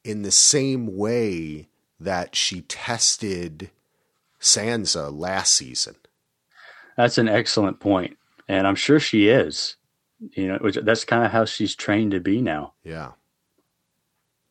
in 0.05 0.23
the 0.23 0.31
same 0.31 0.97
way 0.97 1.69
that 1.99 2.37
she 2.37 2.63
tested 2.63 3.71
Sansa 4.41 5.17
last 5.17 5.55
season? 5.55 5.97
That's 6.97 7.19
an 7.19 7.29
excellent 7.29 7.81
point, 7.81 8.17
and 8.49 8.67
I'm 8.67 8.75
sure 8.75 8.99
she 8.99 9.29
is. 9.29 9.77
You 10.33 10.49
know, 10.49 10.59
which, 10.61 10.77
that's 10.77 11.05
kind 11.05 11.25
of 11.25 11.31
how 11.31 11.45
she's 11.45 11.75
trained 11.75 12.13
to 12.13 12.21
be 12.21 12.41
now. 12.41 12.73
Yeah. 12.83 13.13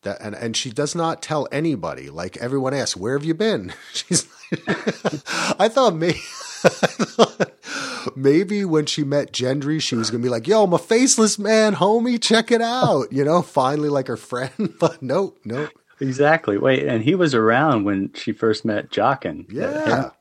That, 0.03 0.21
and 0.21 0.35
and 0.35 0.55
she 0.55 0.69
does 0.69 0.93
not 0.93 1.23
tell 1.23 1.47
anybody. 1.51 2.11
Like 2.11 2.37
everyone 2.37 2.75
asks, 2.75 2.95
"Where 2.95 3.13
have 3.13 3.25
you 3.25 3.33
been?" 3.33 3.73
She's. 3.93 4.27
I 4.67 5.67
thought 5.67 5.95
maybe. 5.95 6.19
maybe 8.15 8.65
when 8.65 8.85
she 8.85 9.03
met 9.03 9.31
Gendry, 9.31 9.81
she 9.81 9.95
was 9.95 10.11
gonna 10.11 10.21
be 10.21 10.29
like, 10.29 10.47
"Yo, 10.47 10.63
I'm 10.63 10.73
a 10.73 10.77
faceless 10.77 11.39
man, 11.39 11.73
homie. 11.75 12.21
Check 12.21 12.51
it 12.51 12.61
out." 12.61 13.11
You 13.11 13.25
know, 13.25 13.41
finally 13.41 13.89
like 13.89 14.07
her 14.07 14.17
friend. 14.17 14.75
But 14.79 15.01
nope, 15.01 15.39
nope. 15.43 15.71
Exactly. 15.99 16.57
Wait, 16.57 16.83
and 16.85 17.03
he 17.03 17.15
was 17.15 17.33
around 17.33 17.85
when 17.85 18.11
she 18.13 18.31
first 18.31 18.65
met 18.65 18.89
Jaqen. 18.89 19.45
Yeah. 19.51 20.11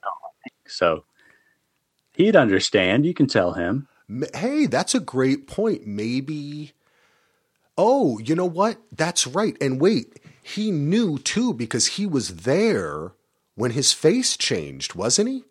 So 0.67 1.05
he'd 2.15 2.37
understand. 2.37 3.07
You 3.07 3.15
can 3.15 3.27
tell 3.27 3.53
him. 3.53 3.89
Hey, 4.35 4.67
that's 4.67 4.95
a 4.95 5.01
great 5.01 5.47
point. 5.47 5.87
Maybe 5.87 6.73
Oh, 7.77 8.19
you 8.19 8.35
know 8.35 8.47
what? 8.47 8.79
That's 8.93 9.27
right. 9.27 9.57
And 9.61 9.81
wait, 9.81 10.21
he 10.43 10.71
knew 10.71 11.19
too 11.19 11.53
because 11.53 11.87
he 11.87 12.07
was 12.07 12.37
there 12.37 13.13
when 13.57 13.73
his 13.73 13.93
face 13.93 14.37
changed, 14.37 14.95
wasn't 14.95 15.29
he? 15.29 15.45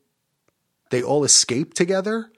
They 0.89 1.03
all 1.03 1.23
escaped 1.23 1.75
together? 1.75 2.31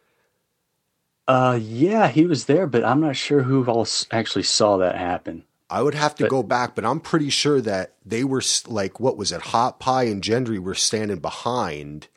Uh 1.27 1.59
yeah, 1.61 2.07
he 2.07 2.25
was 2.25 2.45
there, 2.45 2.67
but 2.67 2.83
I'm 2.83 3.01
not 3.01 3.15
sure 3.15 3.43
who 3.43 3.65
all 3.65 3.87
actually 4.11 4.43
saw 4.43 4.77
that 4.77 4.95
happen. 4.95 5.43
I 5.69 5.81
would 5.81 5.95
have 5.95 6.15
to 6.15 6.23
but, 6.23 6.29
go 6.29 6.43
back, 6.43 6.75
but 6.75 6.85
I'm 6.85 6.99
pretty 6.99 7.29
sure 7.29 7.59
that 7.61 7.95
they 8.05 8.23
were 8.23 8.43
like, 8.67 8.99
what 8.99 9.17
was 9.17 9.31
it? 9.31 9.41
Hot 9.41 9.79
Pie 9.79 10.03
and 10.03 10.21
Gendry 10.21 10.59
were 10.59 10.75
standing 10.75 11.19
behind, 11.19 12.07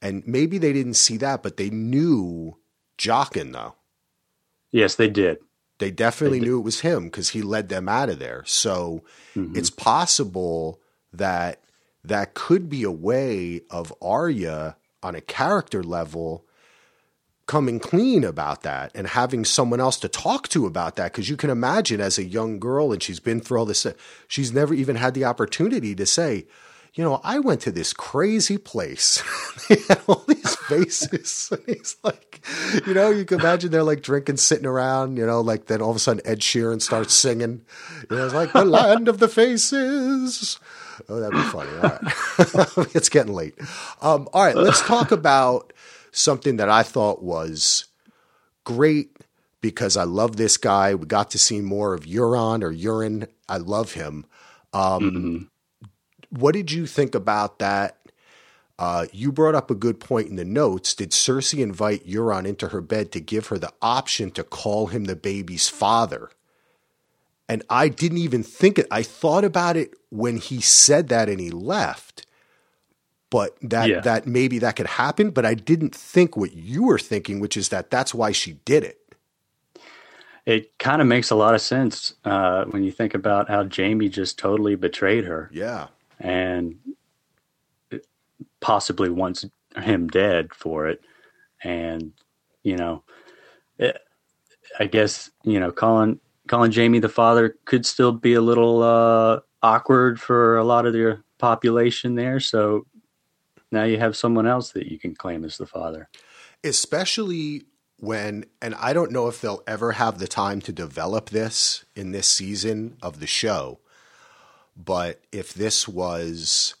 and 0.00 0.26
maybe 0.26 0.58
they 0.58 0.72
didn't 0.72 0.94
see 0.94 1.16
that, 1.18 1.42
but 1.42 1.56
they 1.56 1.70
knew 1.70 2.56
Jaqen 2.98 3.52
though. 3.52 3.74
Yes, 4.70 4.94
they 4.94 5.08
did. 5.08 5.38
They 5.78 5.90
definitely 5.90 6.40
they 6.40 6.46
knew 6.46 6.58
it 6.58 6.64
was 6.64 6.80
him 6.80 7.04
because 7.04 7.30
he 7.30 7.42
led 7.42 7.68
them 7.68 7.88
out 7.88 8.08
of 8.08 8.18
there. 8.18 8.42
So 8.46 9.04
mm-hmm. 9.34 9.56
it's 9.56 9.70
possible 9.70 10.80
that 11.12 11.60
that 12.04 12.34
could 12.34 12.68
be 12.68 12.84
a 12.84 12.90
way 12.90 13.62
of 13.70 13.92
Arya 14.00 14.76
on 15.02 15.14
a 15.14 15.20
character 15.20 15.82
level 15.82 16.46
coming 17.46 17.78
clean 17.78 18.24
about 18.24 18.62
that 18.62 18.90
and 18.94 19.06
having 19.06 19.44
someone 19.44 19.80
else 19.80 19.98
to 19.98 20.08
talk 20.08 20.48
to 20.48 20.66
about 20.66 20.96
that 20.96 21.12
because 21.12 21.28
you 21.28 21.36
can 21.36 21.50
imagine 21.50 22.00
as 22.00 22.18
a 22.18 22.24
young 22.24 22.58
girl 22.58 22.92
and 22.92 23.02
she's 23.02 23.20
been 23.20 23.40
through 23.40 23.58
all 23.58 23.66
this 23.66 23.86
she's 24.26 24.52
never 24.52 24.72
even 24.72 24.96
had 24.96 25.12
the 25.12 25.24
opportunity 25.24 25.94
to 25.94 26.06
say 26.06 26.46
you 26.94 27.02
know, 27.02 27.20
I 27.24 27.40
went 27.40 27.60
to 27.62 27.72
this 27.72 27.92
crazy 27.92 28.56
place. 28.56 29.22
they 29.68 29.76
had 29.88 30.00
all 30.06 30.24
these 30.28 30.54
faces. 30.54 31.48
and 31.52 31.62
he's 31.66 31.96
like, 32.04 32.44
you 32.86 32.94
know, 32.94 33.10
you 33.10 33.24
can 33.24 33.40
imagine 33.40 33.72
they're 33.72 33.82
like 33.82 34.02
drinking, 34.02 34.36
sitting 34.36 34.66
around, 34.66 35.16
you 35.16 35.26
know, 35.26 35.40
like 35.40 35.66
then 35.66 35.82
all 35.82 35.90
of 35.90 35.96
a 35.96 35.98
sudden 35.98 36.22
Ed 36.24 36.38
Sheeran 36.38 36.80
starts 36.80 37.12
singing. 37.12 37.62
You 38.10 38.16
know, 38.16 38.24
it's 38.24 38.34
like 38.34 38.52
the 38.52 38.64
land 38.64 39.08
of 39.08 39.18
the 39.18 39.28
faces. 39.28 40.60
Oh, 41.08 41.18
that'd 41.18 41.34
be 41.34 41.42
funny. 41.48 41.70
All 41.76 41.82
right. 41.82 42.88
it's 42.94 43.08
getting 43.08 43.34
late. 43.34 43.58
Um, 44.00 44.28
all 44.32 44.44
right, 44.44 44.56
let's 44.56 44.80
talk 44.82 45.10
about 45.10 45.72
something 46.14 46.56
that 46.56 46.68
I 46.68 46.82
thought 46.82 47.22
was 47.22 47.86
great 48.64 49.16
because 49.60 49.96
I 49.96 50.04
love 50.04 50.36
this 50.36 50.56
guy. 50.56 50.94
We 50.94 51.06
got 51.06 51.30
to 51.32 51.38
see 51.38 51.60
more 51.60 51.94
of 51.94 52.04
Euron 52.04 52.62
or 52.62 52.70
Urine. 52.70 53.26
I 53.48 53.58
love 53.58 53.92
him. 53.92 54.26
Um, 54.72 55.00
mm-hmm 55.00 55.42
what 56.36 56.54
did 56.54 56.72
you 56.72 56.86
think 56.86 57.14
about 57.14 57.58
that? 57.58 57.98
Uh, 58.78 59.06
you 59.12 59.30
brought 59.30 59.54
up 59.54 59.70
a 59.70 59.74
good 59.74 60.00
point 60.00 60.28
in 60.28 60.36
the 60.36 60.44
notes. 60.44 60.94
Did 60.94 61.12
Cersei 61.12 61.60
invite 61.60 62.06
Euron 62.06 62.44
into 62.44 62.68
her 62.68 62.80
bed 62.80 63.12
to 63.12 63.20
give 63.20 63.48
her 63.48 63.58
the 63.58 63.72
option 63.80 64.30
to 64.32 64.42
call 64.42 64.88
him 64.88 65.04
the 65.04 65.14
baby's 65.14 65.68
father? 65.68 66.30
And 67.48 67.62
I 67.70 67.88
didn't 67.88 68.18
even 68.18 68.42
think 68.42 68.78
it. 68.78 68.88
I 68.90 69.02
thought 69.02 69.44
about 69.44 69.76
it 69.76 69.94
when 70.10 70.38
he 70.38 70.60
said 70.60 71.08
that 71.08 71.28
and 71.28 71.38
he 71.38 71.50
left. 71.50 72.26
But 73.34 73.56
that 73.62 73.88
yeah. 73.88 74.00
that 74.00 74.26
maybe 74.26 74.58
that 74.60 74.76
could 74.76 74.86
happen, 74.86 75.30
but 75.30 75.44
I 75.44 75.54
didn't 75.54 75.94
think 75.94 76.36
what 76.36 76.54
you 76.54 76.84
were 76.84 76.98
thinking, 76.98 77.40
which 77.40 77.56
is 77.56 77.68
that 77.70 77.90
that's 77.90 78.14
why 78.14 78.30
she 78.32 78.54
did 78.64 78.84
it. 78.84 79.00
It 80.46 80.78
kind 80.78 81.00
of 81.02 81.08
makes 81.08 81.30
a 81.30 81.34
lot 81.34 81.54
of 81.54 81.60
sense 81.60 82.14
uh, 82.24 82.64
when 82.66 82.84
you 82.84 82.92
think 82.92 83.14
about 83.14 83.48
how 83.48 83.66
Jaime 83.68 84.08
just 84.08 84.38
totally 84.38 84.76
betrayed 84.76 85.24
her. 85.24 85.50
Yeah 85.52 85.88
and 86.20 86.76
possibly 88.60 89.10
wants 89.10 89.44
him 89.76 90.08
dead 90.08 90.54
for 90.54 90.88
it. 90.88 91.00
And 91.62 92.12
you 92.62 92.76
know, 92.76 93.02
it, 93.78 93.98
I 94.78 94.86
guess 94.86 95.30
you 95.42 95.60
know, 95.60 95.70
calling 95.70 96.20
calling 96.46 96.72
Jaime 96.72 96.98
the 96.98 97.08
father 97.08 97.56
could 97.64 97.86
still 97.86 98.12
be 98.12 98.34
a 98.34 98.40
little 98.40 98.82
uh, 98.82 99.40
awkward 99.62 100.20
for 100.20 100.56
a 100.56 100.64
lot 100.64 100.86
of 100.86 100.92
the 100.92 101.22
population 101.38 102.14
there. 102.14 102.40
So 102.40 102.86
now 103.74 103.84
you 103.84 103.98
have 103.98 104.16
someone 104.16 104.46
else 104.46 104.72
that 104.72 104.86
you 104.86 104.98
can 104.98 105.14
claim 105.14 105.44
as 105.44 105.58
the 105.58 105.66
father, 105.66 106.08
especially 106.62 107.64
when 107.98 108.44
and 108.60 108.74
I 108.74 108.92
don't 108.92 109.12
know 109.12 109.28
if 109.28 109.40
they'll 109.40 109.62
ever 109.66 109.92
have 109.92 110.18
the 110.18 110.26
time 110.26 110.60
to 110.62 110.72
develop 110.72 111.30
this 111.30 111.84
in 111.94 112.12
this 112.12 112.28
season 112.28 112.96
of 113.02 113.20
the 113.20 113.26
show 113.26 113.78
but 114.76 115.20
if 115.30 115.54
this 115.54 115.86
was, 115.86 116.74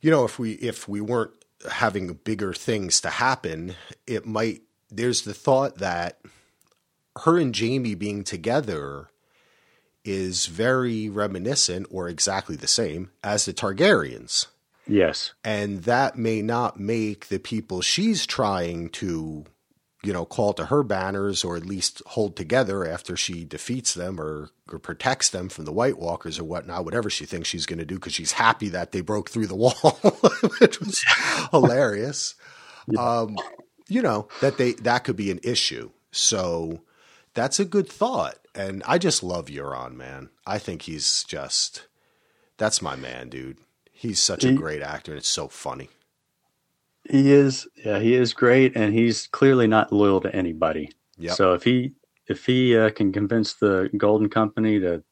you 0.00 0.10
know, 0.10 0.24
if 0.24 0.38
we 0.38 0.52
if 0.52 0.88
we 0.88 1.00
weren't 1.00 1.32
having 1.70 2.14
bigger 2.24 2.52
things 2.52 3.00
to 3.02 3.10
happen, 3.10 3.76
it 4.06 4.26
might. 4.26 4.62
There's 4.90 5.22
the 5.22 5.34
thought 5.34 5.78
that 5.78 6.20
her 7.24 7.38
and 7.38 7.56
Jaime 7.56 7.94
being 7.94 8.24
together 8.24 9.08
is 10.04 10.46
very 10.46 11.08
reminiscent 11.08 11.86
or 11.90 12.08
exactly 12.08 12.56
the 12.56 12.66
same 12.66 13.10
as 13.22 13.44
the 13.44 13.52
Targaryens. 13.52 14.46
Yes. 14.86 15.34
And 15.44 15.84
that 15.84 16.16
may 16.16 16.42
not 16.42 16.80
make 16.80 17.28
the 17.28 17.38
people 17.38 17.80
she's 17.80 18.26
trying 18.26 18.88
to 18.90 19.44
you 20.02 20.12
know, 20.12 20.24
call 20.24 20.52
to 20.54 20.66
her 20.66 20.82
banners 20.82 21.44
or 21.44 21.56
at 21.56 21.66
least 21.66 22.02
hold 22.06 22.36
together 22.36 22.86
after 22.86 23.16
she 23.16 23.44
defeats 23.44 23.92
them 23.92 24.18
or, 24.18 24.50
or 24.70 24.78
protects 24.78 25.28
them 25.28 25.48
from 25.48 25.66
the 25.66 25.72
White 25.72 25.98
Walkers 25.98 26.38
or 26.38 26.44
whatnot, 26.44 26.84
whatever 26.84 27.10
she 27.10 27.26
thinks 27.26 27.48
she's 27.48 27.66
going 27.66 27.78
to 27.78 27.84
do 27.84 27.96
because 27.96 28.14
she's 28.14 28.32
happy 28.32 28.70
that 28.70 28.92
they 28.92 29.02
broke 29.02 29.28
through 29.28 29.46
the 29.46 29.54
wall, 29.56 29.72
which 30.58 30.80
was 30.80 31.04
hilarious. 31.50 32.34
Yeah. 32.88 33.00
Um, 33.00 33.36
you 33.88 34.00
know, 34.00 34.28
that 34.40 34.56
they 34.56 34.72
that 34.74 35.04
could 35.04 35.16
be 35.16 35.30
an 35.30 35.40
issue. 35.42 35.90
So 36.12 36.80
that's 37.34 37.60
a 37.60 37.64
good 37.64 37.88
thought. 37.88 38.36
And 38.54 38.82
I 38.86 38.98
just 38.98 39.22
love 39.22 39.46
Euron, 39.46 39.94
man. 39.94 40.30
I 40.46 40.58
think 40.58 40.82
he's 40.82 41.24
just 41.24 41.86
that's 42.56 42.80
my 42.80 42.96
man, 42.96 43.28
dude. 43.28 43.58
He's 44.00 44.18
such 44.18 44.44
he, 44.44 44.48
a 44.48 44.54
great 44.54 44.80
actor 44.80 45.12
and 45.12 45.18
it's 45.18 45.28
so 45.28 45.46
funny. 45.46 45.90
He 47.04 47.32
is, 47.32 47.68
yeah, 47.84 47.98
he 47.98 48.14
is 48.14 48.32
great, 48.32 48.74
and 48.74 48.94
he's 48.94 49.26
clearly 49.26 49.66
not 49.66 49.92
loyal 49.92 50.22
to 50.22 50.34
anybody. 50.34 50.90
Yep. 51.18 51.36
So 51.36 51.52
if 51.52 51.64
he 51.64 51.92
if 52.26 52.46
he 52.46 52.78
uh, 52.78 52.88
can 52.92 53.12
convince 53.12 53.52
the 53.52 53.90
Golden 53.98 54.30
Company 54.30 54.80
to, 54.80 55.02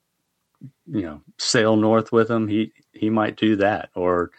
you 0.86 1.02
know, 1.02 1.20
sail 1.36 1.76
north 1.76 2.12
with 2.12 2.30
him, 2.30 2.48
he 2.48 2.72
he 2.92 3.10
might 3.10 3.36
do 3.36 3.56
that. 3.56 3.90
Or 3.94 4.30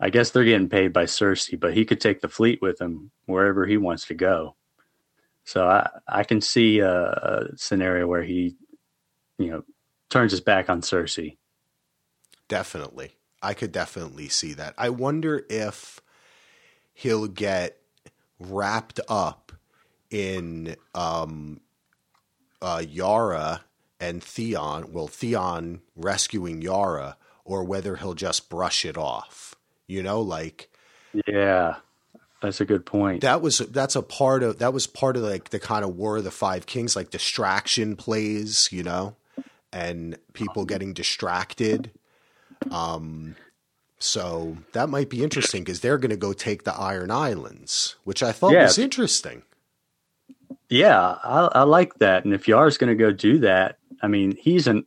I 0.00 0.08
guess 0.08 0.30
they're 0.30 0.44
getting 0.44 0.70
paid 0.70 0.94
by 0.94 1.04
Cersei, 1.04 1.60
but 1.60 1.74
he 1.74 1.84
could 1.84 2.00
take 2.00 2.22
the 2.22 2.28
fleet 2.28 2.62
with 2.62 2.80
him 2.80 3.10
wherever 3.26 3.66
he 3.66 3.76
wants 3.76 4.06
to 4.06 4.14
go. 4.14 4.56
So 5.44 5.68
I 5.68 5.86
I 6.08 6.24
can 6.24 6.40
see 6.40 6.78
a, 6.78 6.90
a 6.90 7.44
scenario 7.56 8.06
where 8.06 8.22
he, 8.22 8.56
you 9.36 9.50
know, 9.50 9.64
turns 10.08 10.30
his 10.30 10.40
back 10.40 10.70
on 10.70 10.80
Cersei. 10.80 11.36
Definitely, 12.48 13.12
I 13.42 13.54
could 13.54 13.72
definitely 13.72 14.28
see 14.28 14.54
that. 14.54 14.74
I 14.76 14.90
wonder 14.90 15.44
if 15.48 16.00
he'll 16.92 17.26
get 17.26 17.78
wrapped 18.38 19.00
up 19.08 19.52
in 20.10 20.76
um, 20.94 21.60
uh, 22.60 22.82
Yara 22.86 23.62
and 23.98 24.22
Theon. 24.22 24.92
Well, 24.92 25.06
Theon 25.06 25.80
rescuing 25.96 26.62
Yara, 26.62 27.16
or 27.44 27.64
whether 27.64 27.96
he'll 27.96 28.14
just 28.14 28.48
brush 28.48 28.84
it 28.84 28.98
off. 28.98 29.54
You 29.86 30.02
know, 30.02 30.20
like 30.20 30.70
yeah, 31.26 31.76
that's 32.40 32.60
a 32.60 32.64
good 32.64 32.86
point. 32.86 33.22
That 33.22 33.42
was 33.42 33.58
that's 33.58 33.96
a 33.96 34.02
part 34.02 34.42
of 34.42 34.58
that 34.58 34.72
was 34.72 34.86
part 34.86 35.16
of 35.16 35.22
like 35.22 35.50
the 35.50 35.60
kind 35.60 35.84
of 35.84 35.96
War 35.96 36.18
of 36.18 36.24
the 36.24 36.30
Five 36.30 36.66
Kings, 36.66 36.96
like 36.96 37.10
distraction 37.10 37.96
plays. 37.96 38.68
You 38.70 38.82
know, 38.82 39.16
and 39.72 40.16
people 40.32 40.64
getting 40.64 40.92
distracted. 40.92 41.90
Um, 42.70 43.36
So 43.98 44.56
that 44.72 44.88
might 44.88 45.10
be 45.10 45.22
interesting 45.22 45.62
because 45.62 45.80
they're 45.80 45.98
going 45.98 46.10
to 46.10 46.16
go 46.16 46.32
take 46.32 46.64
the 46.64 46.72
Iron 46.74 47.10
Islands, 47.10 47.96
which 48.04 48.22
I 48.22 48.32
thought 48.32 48.52
Yeah. 48.52 48.62
was 48.64 48.78
interesting. 48.78 49.42
Yeah, 50.68 51.16
I, 51.22 51.48
I 51.52 51.62
like 51.64 51.94
that. 51.98 52.24
And 52.24 52.32
if 52.32 52.48
Yar's 52.48 52.78
going 52.78 52.88
to 52.88 52.94
go 53.04 53.10
do 53.12 53.38
that, 53.40 53.76
I 54.02 54.06
mean, 54.08 54.36
he's 54.40 54.66
an 54.66 54.86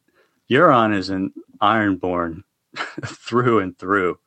Euron 0.49 0.95
is 0.95 1.09
an 1.09 1.33
Ironborn 1.61 2.43
through 3.05 3.59
and 3.59 3.77
through. 3.77 4.17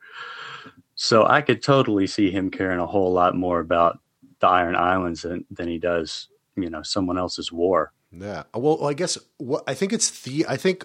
So 0.95 1.27
I 1.27 1.41
could 1.43 1.63
totally 1.63 2.07
see 2.07 2.31
him 2.31 2.51
caring 2.51 2.79
a 2.79 2.87
whole 2.87 3.13
lot 3.13 3.35
more 3.35 3.61
about 3.61 3.99
the 4.41 4.47
Iron 4.47 4.77
Islands 4.77 5.23
than, 5.23 5.45
than 5.51 5.69
he 5.69 5.79
does, 5.79 6.29
you 6.57 6.71
know, 6.71 6.83
someone 6.83 7.19
else's 7.19 7.51
war. 7.53 7.93
Yeah. 8.13 8.45
Well, 8.55 8.87
I 8.87 8.95
guess 8.95 9.19
what 9.39 9.65
I 9.67 9.75
think 9.75 9.93
it's 9.93 10.23
the 10.23 10.47
I 10.49 10.57
think 10.57 10.85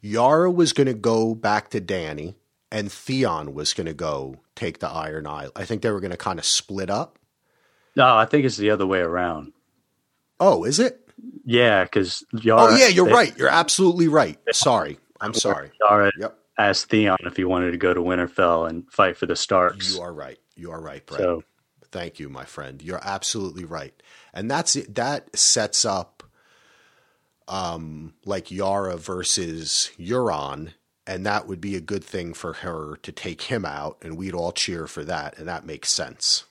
Yara 0.00 0.50
was 0.50 0.72
going 0.72 0.86
to 0.86 0.94
go 0.94 1.34
back 1.34 1.70
to 1.70 1.80
Danny, 1.80 2.34
and 2.72 2.90
Theon 2.90 3.54
was 3.54 3.72
going 3.74 3.86
to 3.86 3.94
go 3.94 4.36
take 4.54 4.78
the 4.78 4.88
Iron 4.88 5.26
Isle. 5.26 5.50
I 5.56 5.64
think 5.64 5.82
they 5.82 5.90
were 5.90 6.00
going 6.00 6.10
to 6.12 6.16
kind 6.16 6.38
of 6.38 6.44
split 6.44 6.90
up. 6.90 7.18
No, 7.96 8.16
I 8.16 8.24
think 8.24 8.44
it's 8.44 8.56
the 8.56 8.70
other 8.70 8.86
way 8.86 9.00
around. 9.00 9.52
Oh, 10.38 10.64
is 10.64 10.78
it? 10.78 11.08
Yeah, 11.44 11.84
because 11.84 12.24
Yara. 12.32 12.62
Oh, 12.72 12.76
yeah. 12.76 12.86
You're 12.88 13.06
they- 13.06 13.12
right. 13.12 13.36
You're 13.36 13.48
absolutely 13.50 14.08
right. 14.08 14.38
Sorry. 14.52 14.98
I'm 15.20 15.34
sorry. 15.34 15.70
Yara 15.80 16.10
Yep. 16.18 16.38
asked 16.56 16.88
Theon 16.88 17.18
if 17.26 17.36
he 17.36 17.44
wanted 17.44 17.72
to 17.72 17.76
go 17.76 17.92
to 17.92 18.00
Winterfell 18.00 18.68
and 18.70 18.90
fight 18.90 19.18
for 19.18 19.26
the 19.26 19.36
Starks. 19.36 19.94
You 19.94 20.00
are 20.00 20.12
right. 20.14 20.38
You 20.56 20.70
are 20.70 20.80
right, 20.80 21.04
Brett. 21.04 21.20
so 21.20 21.44
Thank 21.92 22.20
you, 22.20 22.28
my 22.28 22.44
friend. 22.44 22.80
You're 22.80 23.00
absolutely 23.02 23.64
right. 23.64 23.92
And 24.32 24.48
that's 24.50 24.76
it. 24.76 24.94
That 24.94 25.36
sets 25.36 25.84
up 25.84 26.19
um 27.50 28.14
like 28.24 28.50
Yara 28.50 28.96
versus 28.96 29.90
Euron, 29.98 30.72
and 31.06 31.26
that 31.26 31.46
would 31.46 31.60
be 31.60 31.76
a 31.76 31.80
good 31.80 32.04
thing 32.04 32.32
for 32.32 32.54
her 32.54 32.96
to 33.02 33.12
take 33.12 33.42
him 33.42 33.64
out, 33.66 33.98
and 34.00 34.16
we'd 34.16 34.34
all 34.34 34.52
cheer 34.52 34.86
for 34.86 35.04
that, 35.04 35.36
and 35.38 35.46
that 35.48 35.66
makes 35.66 35.92
sense. 35.92 36.44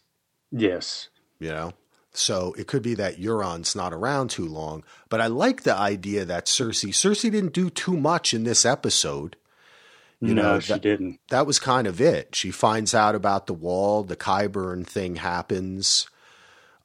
yes, 0.52 1.10
You 1.40 1.50
know? 1.50 1.74
So 2.12 2.54
it 2.58 2.66
could 2.68 2.82
be 2.82 2.96
that 2.96 3.18
Euron's 3.20 3.76
not 3.76 3.94
around 3.94 4.32
too 4.32 4.48
long, 4.48 4.84
but 5.10 5.22
I 5.22 5.28
like 5.28 5.62
the 5.64 5.76
idea 5.76 6.26
that 6.26 6.48
Cersei 6.48 6.90
Cersei 6.90 7.32
didn't 7.32 7.54
do 7.54 7.70
too 7.70 7.96
much 7.96 8.34
in 8.34 8.44
this 8.44 8.66
episode. 8.66 9.36
You 10.20 10.34
no, 10.34 10.42
know, 10.42 10.60
she 10.60 10.74
that- 10.74 10.82
didn't. 10.82 11.20
that 11.30 11.46
was 11.46 11.60
kind 11.60 11.86
of 11.88 12.02
it. 12.02 12.36
She 12.36 12.50
finds 12.52 12.94
out 12.96 13.14
about 13.16 13.46
the 13.48 13.54
wall, 13.54 14.04
the 14.04 14.18
Qyburn 14.18 14.86
thing 14.88 15.18
happens. 15.18 16.10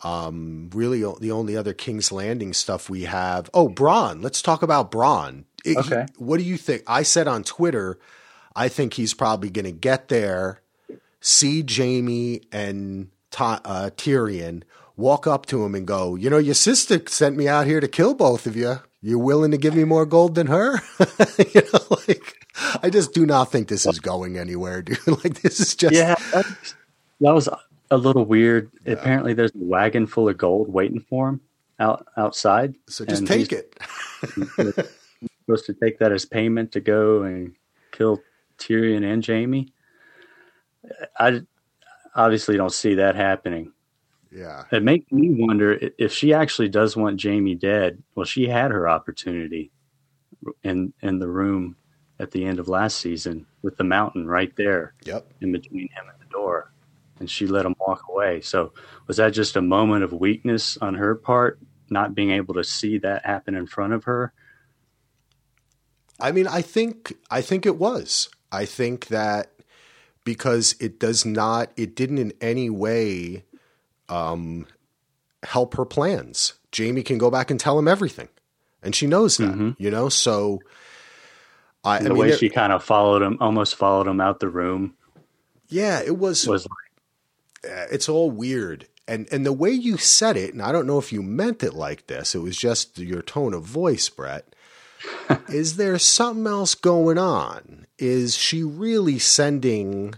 Um, 0.05 0.71
really, 0.75 1.01
the 1.21 1.31
only 1.33 1.57
other 1.57 1.73
King's 1.73 2.12
Landing 2.12 2.53
stuff 2.53 2.90
we 2.90 3.03
have. 3.05 3.49
Oh, 3.55 3.69
Bronn. 3.69 4.23
Let's 4.23 4.43
talk 4.43 4.62
about 4.62 4.90
Bronn. 4.90 5.45
It- 5.64 5.79
Okay. 5.79 6.07
what 6.19 6.37
do 6.38 6.45
you 6.45 6.57
think? 6.59 6.83
I 6.87 7.03
said 7.03 7.27
on 7.27 7.43
Twitter, 7.43 7.99
I 8.55 8.69
think 8.69 8.95
he's 8.95 9.14
probably 9.14 9.49
going 9.51 9.64
to 9.64 9.73
get 9.73 10.09
there, 10.09 10.61
see 11.21 11.64
Jaime 11.69 12.43
and 12.53 13.09
Ta- 13.31 13.61
uh, 13.64 13.90
Tyrion, 13.97 14.62
walk 14.97 15.27
up 15.27 15.47
to 15.47 15.64
him 15.64 15.75
and 15.75 15.87
go, 15.87 16.14
"You 16.14 16.31
know, 16.31 16.38
your 16.38 16.55
sister 16.55 17.03
sent 17.09 17.37
me 17.37 17.49
out 17.49 17.67
here 17.67 17.81
to 17.81 17.88
kill 17.88 18.14
both 18.14 18.47
of 18.47 18.55
you. 18.55 18.79
You're 19.03 19.19
willing 19.19 19.51
to 19.51 19.57
give 19.59 19.75
me 19.75 19.83
more 19.85 20.07
gold 20.07 20.37
than 20.37 20.47
her?" 20.47 20.81
you 21.53 21.62
know, 21.73 21.97
like 22.07 22.35
I 22.83 22.90
just 22.90 23.12
do 23.12 23.27
not 23.27 23.51
think 23.51 23.67
this 23.69 23.87
is 23.87 23.99
going 23.99 24.38
anywhere, 24.38 24.83
dude. 24.83 24.99
like 25.25 25.40
this 25.43 25.59
is 25.59 25.75
just 25.75 25.95
Yeah, 25.95 26.14
that 26.33 27.35
was 27.35 27.49
a 27.95 27.97
little 27.97 28.25
weird. 28.25 28.71
Apparently, 28.87 29.33
there's 29.35 29.51
a 29.55 29.59
wagon 29.59 30.07
full 30.07 30.29
of 30.29 30.37
gold 30.37 30.73
waiting 30.73 31.01
for 31.01 31.29
him 31.31 31.41
out 31.79 32.07
outside. 32.17 32.75
So 32.89 33.05
just 33.05 33.27
take 33.27 33.51
he's 33.51 33.61
it. 33.61 33.77
Supposed 35.47 35.67
to 35.67 35.75
take 35.75 35.99
that 35.99 36.13
as 36.13 36.25
payment 36.25 36.73
to 36.73 36.81
go 36.81 37.23
and 37.23 37.55
kill 37.93 38.21
Tyrion 38.59 39.05
and 39.05 39.25
Jaime. 39.25 39.69
I 41.19 41.43
obviously 42.15 42.57
don't 42.57 42.73
see 42.73 42.95
that 42.97 43.15
happening. 43.17 43.73
Yeah. 44.31 44.65
It 44.73 44.83
makes 44.83 45.11
me 45.13 45.31
wonder 45.33 45.79
if 45.99 46.13
she 46.13 46.33
actually 46.35 46.69
does 46.69 46.97
want 46.97 47.23
Jaime 47.23 47.55
dead. 47.55 48.03
Well, 48.15 48.25
she 48.27 48.49
had 48.49 48.71
her 48.71 48.89
opportunity 48.89 49.71
in 50.63 50.93
in 51.03 51.19
the 51.19 51.29
room 51.29 51.77
at 52.21 52.31
the 52.31 52.45
end 52.45 52.59
of 52.59 52.69
last 52.69 52.99
season 52.99 53.47
with 53.63 53.77
the 53.77 53.85
mountain 53.85 54.27
right 54.27 54.55
there 54.57 54.95
Yep. 55.05 55.33
in 55.41 55.53
between 55.53 55.89
him 55.89 56.05
and 56.13 56.21
the 56.21 56.31
door, 56.31 56.73
and 57.20 57.31
she 57.31 57.46
let 57.46 57.66
him 57.66 57.74
walk 57.81 58.05
away. 58.09 58.40
So 58.40 58.72
was 59.07 59.16
that 59.18 59.31
just 59.31 59.57
a 59.57 59.62
moment 59.62 60.05
of 60.05 60.12
weakness 60.12 60.77
on 60.79 60.94
her 60.94 61.14
part, 61.14 61.59
not 61.90 62.14
being 62.14 62.31
able 62.31 62.55
to 62.55 62.64
see 62.64 62.98
that 62.98 63.24
happen 63.24 63.55
in 63.55 63.66
front 63.66 63.92
of 63.92 64.05
her? 64.05 64.33
I 66.20 66.33
mean, 66.33 66.46
I 66.46 66.62
think 66.62 67.14
I 67.31 67.40
think 67.40 67.66
it 67.66 67.77
was. 67.77 68.29
I 68.53 68.64
think 68.64 69.09
that 69.09 69.50
because 70.24 70.77
it 70.81 70.98
does 70.98 71.24
not, 71.27 71.70
it 71.77 71.94
didn't 71.96 72.18
in 72.18 72.33
any 72.40 72.70
way 72.70 73.44
um, 74.09 74.66
help 75.42 75.74
her 75.74 75.85
plans. 75.85 76.55
Jaime 76.77 77.03
can 77.03 77.18
go 77.18 77.31
back 77.31 77.50
and 77.50 77.59
tell 77.59 77.79
him 77.79 77.88
everything, 77.88 78.29
and 78.83 78.94
she 78.94 79.07
knows 79.07 79.37
that. 79.38 79.74
You 79.79 79.90
know, 79.90 80.09
so 80.09 80.61
I, 81.85 81.96
I 81.96 82.03
the 82.03 82.11
mean, 82.11 82.18
way 82.18 82.37
she 82.37 82.48
kind 82.48 82.72
of 82.72 82.83
followed 82.83 83.22
him, 83.22 83.38
almost 83.40 83.74
followed 83.74 84.07
him 84.07 84.20
out 84.20 84.40
the 84.40 84.48
room, 84.48 84.94
yeah, 85.68 86.00
it 86.00 86.16
was. 86.16 86.46
was 86.46 86.66
uh, 86.66 86.68
it's 87.90 88.09
all 88.09 88.31
weird. 88.31 88.87
And 89.07 89.29
and 89.31 89.44
the 89.44 89.53
way 89.53 89.70
you 89.70 89.96
said 89.96 90.37
it, 90.37 90.53
and 90.53 90.62
I 90.62 90.72
don't 90.72 90.87
know 90.87 90.98
if 90.98 91.12
you 91.12 91.22
meant 91.22 91.62
it 91.62 91.74
like 91.74 92.07
this, 92.07 92.35
it 92.35 92.38
was 92.38 92.57
just 92.57 92.98
your 92.98 93.22
tone 93.22 93.53
of 93.55 93.64
voice, 93.64 94.09
Brett. 94.09 94.55
is 95.48 95.77
there 95.77 95.98
something 95.98 96.46
else 96.46 96.74
going 96.74 97.18
on? 97.18 97.87
Is 97.98 98.37
she 98.37 98.62
really 98.62 99.18
sending 99.18 100.14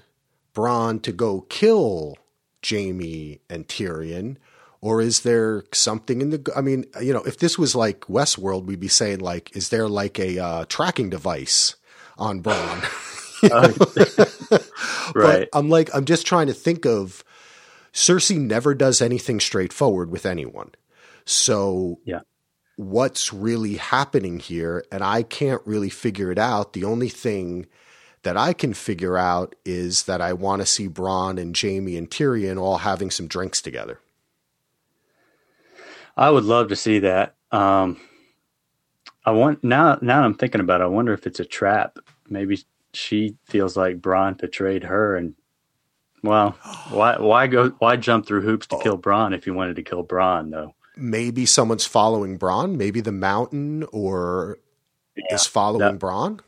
Bronn 0.55 1.03
to 1.03 1.13
go 1.13 1.43
kill 1.43 2.17
Jaime 2.65 3.41
and 3.51 3.67
Tyrion? 3.67 4.37
Or 4.81 5.01
is 5.01 5.23
there 5.23 5.65
something 5.73 6.21
in 6.21 6.31
the? 6.31 6.53
I 6.55 6.61
mean, 6.61 6.85
you 7.01 7.13
know, 7.13 7.23
if 7.23 7.39
this 7.39 7.59
was 7.59 7.75
like 7.75 8.03
Westworld, 8.03 8.67
we'd 8.67 8.79
be 8.79 8.89
saying 8.89 9.19
like, 9.19 9.57
is 9.57 9.71
there 9.71 9.89
like 9.89 10.21
a 10.21 10.39
uh, 10.39 10.65
tracking 10.69 11.11
device 11.11 11.75
on 12.17 12.43
Bronn? 12.43 12.85
right. 15.15 15.15
But 15.15 15.49
I'm 15.53 15.69
like, 15.69 15.91
I'm 15.95 16.05
just 16.05 16.27
trying 16.27 16.47
to 16.47 16.55
think 16.55 16.87
of 16.87 17.25
Cersei 17.97 18.39
never 18.39 18.75
does 18.75 19.01
anything 19.01 19.41
straightforward 19.41 20.11
with 20.11 20.27
anyone. 20.27 20.71
So 21.25 21.99
Yeah. 22.05 22.21
what's 22.77 23.33
really 23.33 23.77
happening 23.77 24.39
here? 24.39 24.85
And 24.93 25.03
I 25.03 25.23
can't 25.23 25.63
really 25.65 25.89
figure 25.89 26.31
it 26.31 26.39
out. 26.39 26.75
The 26.75 26.85
only 26.85 27.09
thing 27.09 27.67
that 28.23 28.37
I 28.37 28.53
can 28.53 28.75
figure 28.75 29.17
out 29.17 29.55
is 29.65 30.03
that 30.03 30.21
I 30.21 30.35
want 30.35 30.61
to 30.61 30.67
see 30.67 30.89
Bronn 30.91 31.41
and 31.41 31.57
Jaime 31.59 31.97
and 31.97 32.11
Tyrion 32.11 32.61
all 32.61 32.79
having 32.79 33.11
some 33.11 33.29
drinks 33.29 33.63
together. 33.63 33.99
I 36.19 36.29
would 36.31 36.45
love 36.45 36.69
to 36.69 36.77
see 36.77 36.99
that. 36.99 37.35
Um, 37.51 37.99
I 39.25 39.31
want 39.31 39.65
now. 39.65 39.99
Now 40.03 40.23
I'm 40.23 40.35
thinking 40.35 40.61
about. 40.61 40.83
it, 40.83 40.85
I 40.85 40.89
wonder 40.89 41.15
if 41.15 41.27
it's 41.27 41.41
a 41.41 41.45
trap. 41.47 41.99
Maybe 42.29 42.63
she 42.93 43.37
feels 43.45 43.75
like 43.77 44.01
Bronn 44.03 44.37
betrayed 44.39 44.85
her, 44.85 45.17
and 45.17 45.35
well, 46.23 46.51
why 46.91 47.19
why 47.19 47.47
go 47.47 47.71
why 47.79 47.97
jump 47.97 48.27
through 48.27 48.43
hoops 48.43 48.67
to 48.69 48.79
kill 48.83 48.95
oh. 48.95 48.99
Bronn 48.99 49.35
if 49.35 49.47
you 49.47 49.55
wanted 49.55 49.77
to 49.77 49.83
kill 49.83 50.05
Bronn 50.05 50.51
though? 50.51 50.75
Maybe 50.97 51.45
someone's 51.45 51.87
following 51.87 52.39
Bronn. 52.39 52.77
Maybe 52.77 53.01
the 53.01 53.13
mountain 53.13 53.85
or 53.93 54.59
is 55.31 55.47
following 55.47 55.99
that-. 55.99 56.41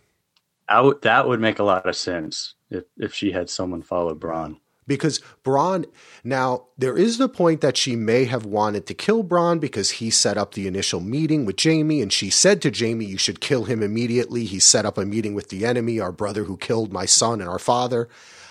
I 0.68 0.80
would 0.80 1.02
that 1.02 1.26
would 1.28 1.40
make 1.40 1.58
a 1.58 1.64
lot 1.64 1.86
of 1.86 1.96
sense 1.96 2.54
if 2.70 2.84
if 2.96 3.14
she 3.14 3.32
had 3.32 3.48
someone 3.50 3.82
follow 3.82 4.14
Bronn. 4.14 4.58
because 4.86 5.20
Bronn 5.44 5.86
now 6.24 6.66
there 6.76 6.96
is 6.96 7.18
the 7.18 7.28
point 7.28 7.60
that 7.62 7.76
she 7.76 7.96
may 7.96 8.24
have 8.24 8.44
wanted 8.44 8.86
to 8.86 8.94
kill 8.94 9.24
Bronn 9.24 9.60
because 9.60 9.92
he 9.92 10.10
set 10.10 10.36
up 10.36 10.54
the 10.54 10.66
initial 10.66 11.00
meeting 11.00 11.44
with 11.44 11.62
Jaime 11.62 12.02
and 12.02 12.12
she 12.12 12.30
said 12.30 12.60
to 12.62 12.72
Jaime 12.74 13.04
you 13.04 13.18
should 13.18 13.40
kill 13.40 13.64
him 13.64 13.82
immediately 13.82 14.44
he 14.44 14.58
set 14.58 14.84
up 14.84 14.98
a 14.98 15.06
meeting 15.06 15.34
with 15.34 15.48
the 15.48 15.64
enemy 15.64 16.00
our 16.00 16.12
brother 16.12 16.44
who 16.44 16.56
killed 16.56 16.92
my 16.92 17.06
son 17.06 17.40
and 17.40 17.48
our 17.48 17.58
father 17.58 18.08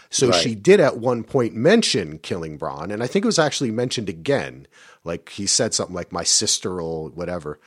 so 0.10 0.30
Right. 0.30 0.36
she 0.42 0.56
did 0.56 0.80
at 0.80 0.98
one 0.98 1.24
point 1.24 1.54
mention 1.56 2.18
killing 2.20 2.58
Bronn 2.58 2.92
and 2.94 3.02
I 3.04 3.08
think 3.08 3.26
it 3.26 3.28
was 3.28 3.40
actually 3.40 3.72
mentioned 3.72 4.10
again 4.10 4.68
like 5.04 5.30
he 5.30 5.46
said 5.48 5.74
something 5.74 5.96
like 5.96 6.12
my 6.12 6.24
sister 6.24 6.80
or 6.82 7.10
whatever 7.10 7.60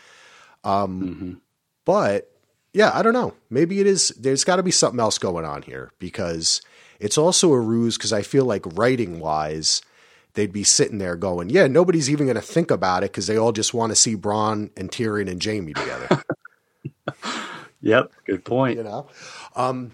um 0.65 1.41
but 1.85 2.31
yeah, 2.73 2.93
I 2.95 3.03
don't 3.03 3.15
know. 3.15 3.35
Maybe 3.49 3.81
it 3.81 3.87
is. 3.89 4.11
There's 4.11 4.45
got 4.45 4.57
to 4.57 4.63
be 4.63 4.71
something 4.71 5.01
else 5.01 5.19
going 5.19 5.45
on 5.45 5.63
here 5.63 5.91
because 5.99 6.63
it's 7.01 7.19
also 7.19 7.53
a 7.53 7.59
ruse. 7.59 7.97
Because 7.97 8.13
I 8.13 8.23
feel 8.23 8.45
like 8.45 8.63
writing 8.79 9.19
wise, 9.19 9.83
they'd 10.35 10.53
be 10.53 10.63
sitting 10.63 10.99
there 10.99 11.17
going, 11.17 11.51
"Yeah, 11.51 11.67
nobody's 11.67 12.09
even 12.09 12.27
going 12.27 12.37
to 12.37 12.41
think 12.41 12.71
about 12.71 13.03
it 13.03 13.11
because 13.11 13.27
they 13.27 13.37
all 13.37 13.51
just 13.51 13.75
want 13.75 13.91
to 13.91 13.97
see 13.97 14.15
Bronn 14.15 14.71
and 14.77 14.89
Tyrion 14.89 15.29
and 15.29 15.43
Jaime 15.43 15.73
together." 15.73 16.23
Yep, 17.83 18.13
good 18.27 18.45
point. 18.45 18.77
you 18.77 18.85
know. 18.85 19.09
Um, 19.57 19.93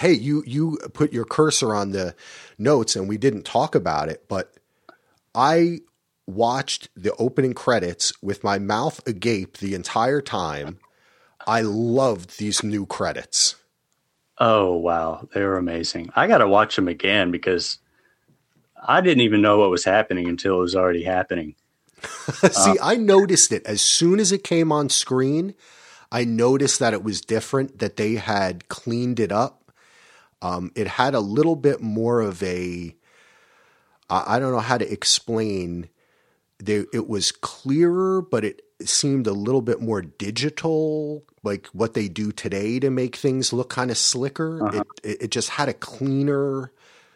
hey, 0.00 0.12
you 0.12 0.42
you 0.46 0.78
put 0.94 1.12
your 1.12 1.26
cursor 1.26 1.74
on 1.74 1.90
the 1.90 2.14
notes, 2.58 2.96
and 2.96 3.08
we 3.08 3.18
didn't 3.18 3.44
talk 3.44 3.74
about 3.74 4.08
it, 4.08 4.24
but 4.28 4.54
I 5.34 5.80
watched 6.26 6.88
the 6.96 7.14
opening 7.16 7.52
credits 7.52 8.12
with 8.22 8.42
my 8.42 8.58
mouth 8.58 9.06
agape 9.06 9.58
the 9.58 9.74
entire 9.74 10.22
time. 10.22 10.78
I 11.46 11.60
loved 11.60 12.38
these 12.38 12.62
new 12.62 12.86
credits. 12.86 13.56
Oh 14.38 14.74
wow, 14.74 15.28
they 15.34 15.42
were 15.42 15.58
amazing. 15.58 16.10
I 16.16 16.26
got 16.26 16.38
to 16.38 16.48
watch 16.48 16.76
them 16.76 16.88
again 16.88 17.30
because 17.30 17.78
I 18.82 19.02
didn't 19.02 19.20
even 19.20 19.42
know 19.42 19.58
what 19.58 19.70
was 19.70 19.84
happening 19.84 20.28
until 20.28 20.56
it 20.56 20.60
was 20.60 20.74
already 20.74 21.04
happening. 21.04 21.56
See, 22.50 22.76
I 22.82 22.96
noticed 22.96 23.52
it 23.52 23.66
as 23.66 23.82
soon 23.82 24.18
as 24.18 24.32
it 24.32 24.44
came 24.44 24.72
on 24.72 24.88
screen. 24.88 25.54
I 26.10 26.24
noticed 26.24 26.78
that 26.80 26.94
it 26.94 27.04
was 27.04 27.20
different, 27.20 27.78
that 27.78 27.96
they 27.96 28.14
had 28.14 28.68
cleaned 28.68 29.20
it 29.20 29.30
up. 29.30 29.59
Um, 30.42 30.72
it 30.74 30.86
had 30.86 31.14
a 31.14 31.20
little 31.20 31.56
bit 31.56 31.80
more 31.80 32.20
of 32.20 32.42
a 32.42 32.94
I 34.10 34.40
don't 34.40 34.52
know 34.52 34.58
how 34.58 34.76
to 34.76 34.92
explain. 34.92 35.88
They, 36.58 36.84
it 36.92 37.08
was 37.08 37.30
clearer, 37.30 38.20
but 38.20 38.44
it 38.44 38.62
seemed 38.82 39.26
a 39.26 39.32
little 39.32 39.62
bit 39.62 39.80
more 39.80 40.02
digital, 40.02 41.24
like 41.42 41.68
what 41.68 41.94
they 41.94 42.08
do 42.08 42.32
today 42.32 42.80
to 42.80 42.90
make 42.90 43.16
things 43.16 43.52
look 43.52 43.70
kind 43.70 43.90
of 43.90 43.96
slicker. 43.96 44.74
It, 44.74 44.86
it, 45.04 45.22
it 45.22 45.30
just 45.30 45.50
had 45.50 45.68
a 45.68 45.74
cleaner 45.74 46.72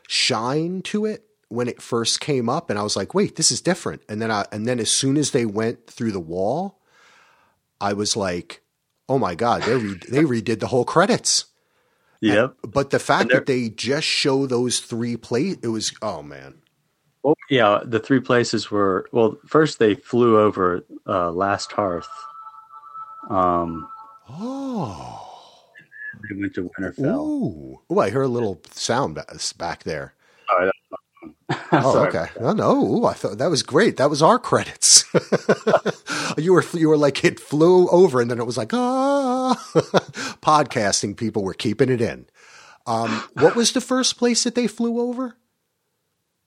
shine 0.07 0.83
to 0.83 1.05
it 1.05 1.25
when 1.49 1.69
it 1.69 1.83
first 1.83 2.21
came 2.21 2.49
up, 2.49 2.71
and 2.71 2.79
I 2.79 2.83
was 2.83 2.97
like, 2.97 3.13
"Wait, 3.13 3.37
this 3.37 3.51
is 3.51 3.61
different." 3.61 4.03
And 4.09 4.23
then 4.23 4.31
I, 4.31 4.45
and 4.53 4.67
then 4.67 4.79
as 4.79 4.91
soon 4.91 5.17
as 5.17 5.33
they 5.33 5.45
went 5.45 5.89
through 5.89 6.13
the 6.13 6.21
wall, 6.21 6.81
I 7.81 7.93
was 7.93 8.17
like, 8.17 8.63
"Oh 9.09 9.19
my 9.19 9.35
god, 9.35 9.63
they 9.63 9.77
re- 9.77 10.01
they 10.09 10.23
redid 10.23 10.61
the 10.61 10.69
whole 10.69 10.85
credits." 10.85 11.47
Yep. 12.33 12.55
But 12.63 12.91
the 12.91 12.99
fact 12.99 13.31
that 13.31 13.47
they 13.47 13.69
just 13.69 14.07
show 14.07 14.47
those 14.47 14.81
three 14.81 15.17
play, 15.17 15.57
it 15.63 15.69
was 15.69 15.93
oh 16.01 16.23
man, 16.23 16.55
Well, 17.23 17.37
yeah, 17.51 17.81
the 17.85 18.01
three 18.01 18.21
places 18.21 18.71
were 18.71 19.07
well. 19.13 19.37
First, 19.47 19.79
they 19.79 19.95
flew 19.95 20.39
over 20.39 20.85
uh, 21.07 21.31
Last 21.33 21.73
Hearth. 21.73 22.09
Um, 23.31 23.89
oh, 24.31 25.21
they 26.29 26.37
went 26.41 26.55
to 26.55 26.71
Winterfell. 26.79 27.17
ooh, 27.17 27.81
oh, 27.91 27.99
I 27.99 28.11
heard 28.11 28.23
a 28.25 28.29
little 28.29 28.61
sound 28.73 29.19
back 29.57 29.83
there. 29.85 30.15
Sorry, 30.49 30.71
Oh, 31.73 32.05
okay. 32.07 32.27
No, 32.41 32.53
no. 32.53 32.85
Ooh, 32.85 33.05
I 33.07 33.13
thought 33.15 33.39
that 33.39 33.51
was 33.51 33.63
great. 33.63 33.97
That 33.97 34.11
was 34.11 34.23
our 34.23 34.39
credits. 34.51 35.04
you 36.39 36.53
were 36.55 36.65
you 36.75 36.89
were 36.89 36.97
like 36.97 37.25
it 37.25 37.41
flew 37.41 37.89
over, 37.89 38.21
and 38.21 38.31
then 38.31 38.39
it 38.39 38.47
was 38.47 38.57
like 38.57 38.73
ah. 38.75 39.55
Podcasting 40.43 41.17
people 41.17 41.43
were 41.45 41.55
keeping 41.55 41.91
it 41.91 42.01
in. 42.01 42.27
Um, 42.87 43.25
what 43.35 43.57
was 43.57 43.73
the 43.73 43.81
first 43.81 44.19
place 44.19 44.45
that 44.45 44.55
they 44.55 44.67
flew 44.67 45.01
over? 45.01 45.37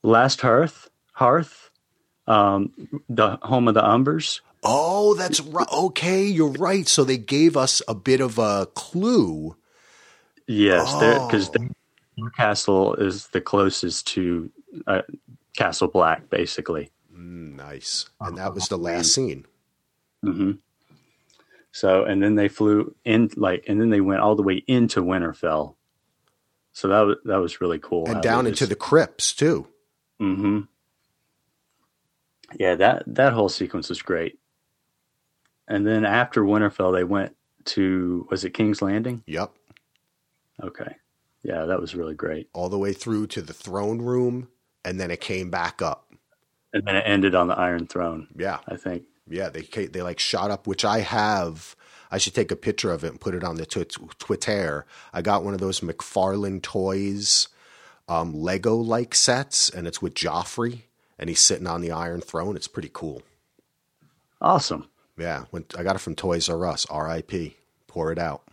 Last 0.03 0.41
Hearth, 0.41 0.89
Hearth, 1.13 1.71
um, 2.27 2.71
the 3.09 3.37
home 3.41 3.67
of 3.67 3.73
the 3.73 3.81
Umbers. 3.81 4.41
Oh, 4.63 5.13
that's 5.15 5.39
right. 5.41 5.67
Okay, 5.71 6.25
you're 6.25 6.51
right. 6.53 6.87
So 6.87 7.03
they 7.03 7.17
gave 7.17 7.57
us 7.57 7.81
a 7.87 7.95
bit 7.95 8.21
of 8.21 8.37
a 8.37 8.67
clue. 8.75 9.55
Yes, 10.47 10.93
because 10.95 11.49
Oh. 11.49 11.53
the 12.17 12.31
castle 12.35 12.95
is 12.95 13.27
the 13.27 13.41
closest 13.41 14.07
to 14.07 14.51
uh, 14.87 15.01
Castle 15.55 15.87
Black, 15.87 16.29
basically. 16.29 16.91
Mm, 17.17 17.55
nice. 17.55 18.09
And 18.21 18.37
that 18.37 18.53
was 18.53 18.67
the 18.67 18.77
last 18.77 19.13
scene. 19.13 19.45
hmm 20.23 20.51
So, 21.71 22.03
and 22.03 22.21
then 22.21 22.35
they 22.35 22.47
flew 22.47 22.95
in, 23.03 23.29
like, 23.35 23.63
and 23.67 23.79
then 23.81 23.89
they 23.89 24.01
went 24.01 24.21
all 24.21 24.35
the 24.35 24.43
way 24.43 24.63
into 24.67 25.01
Winterfell. 25.01 25.75
So 26.73 26.87
that 26.89 27.01
was 27.01 27.17
that 27.25 27.37
was 27.37 27.59
really 27.59 27.79
cool. 27.79 28.07
And 28.07 28.21
down 28.21 28.45
into 28.45 28.67
the 28.67 28.75
crypts 28.75 29.33
too. 29.33 29.67
hmm 30.19 30.61
Yeah, 32.59 32.75
that 32.75 33.03
that 33.07 33.33
whole 33.33 33.49
sequence 33.49 33.89
was 33.89 34.01
great. 34.01 34.37
And 35.67 35.85
then 35.85 36.05
after 36.05 36.43
Winterfell, 36.43 36.93
they 36.93 37.03
went 37.03 37.35
to 37.65 38.27
was 38.29 38.45
it 38.45 38.51
King's 38.51 38.81
Landing? 38.81 39.23
Yep. 39.25 39.51
Okay, 40.63 40.95
yeah, 41.43 41.65
that 41.65 41.79
was 41.79 41.93
really 41.95 42.15
great. 42.15 42.49
All 42.53 42.69
the 42.69 42.79
way 42.79 42.93
through 42.93 43.27
to 43.27 43.41
the 43.41 43.53
throne 43.53 44.01
room, 44.01 44.47
and 44.85 44.99
then 44.99 45.11
it 45.11 45.21
came 45.21 45.49
back 45.51 45.81
up. 45.81 46.06
And 46.77 46.87
then 46.87 46.95
it 46.95 47.03
ended 47.05 47.35
on 47.35 47.47
the 47.47 47.57
Iron 47.57 47.87
Throne. 47.87 48.27
Yeah. 48.35 48.59
I 48.67 48.75
think. 48.75 49.03
Yeah, 49.29 49.49
they 49.49 49.61
they 49.87 50.01
like 50.01 50.19
shot 50.19 50.51
up, 50.51 50.67
which 50.67 50.85
I 50.85 50.99
have. 50.99 51.75
I 52.09 52.17
should 52.17 52.33
take 52.33 52.51
a 52.51 52.55
picture 52.55 52.91
of 52.91 53.03
it 53.03 53.11
and 53.11 53.19
put 53.19 53.35
it 53.35 53.43
on 53.43 53.57
the 53.57 53.65
tw- 53.65 54.17
Twitter. 54.19 54.85
I 55.13 55.21
got 55.21 55.43
one 55.43 55.53
of 55.53 55.59
those 55.59 55.81
McFarlane 55.81 56.61
toys, 56.61 57.49
um, 58.07 58.33
Lego 58.33 58.75
like 58.75 59.13
sets, 59.13 59.69
and 59.69 59.85
it's 59.85 60.01
with 60.01 60.13
Joffrey, 60.13 60.83
and 61.19 61.29
he's 61.29 61.43
sitting 61.43 61.67
on 61.67 61.81
the 61.81 61.91
Iron 61.91 62.21
Throne. 62.21 62.55
It's 62.55 62.69
pretty 62.69 62.89
cool. 62.93 63.23
Awesome. 64.39 64.87
Yeah, 65.17 65.45
when 65.49 65.65
I 65.77 65.83
got 65.83 65.95
it 65.95 65.99
from 65.99 66.15
Toys 66.15 66.47
R 66.47 66.65
Us. 66.65 66.85
R.I.P. 66.85 67.57
Pour 67.87 68.11
it 68.11 68.19
out. 68.19 68.43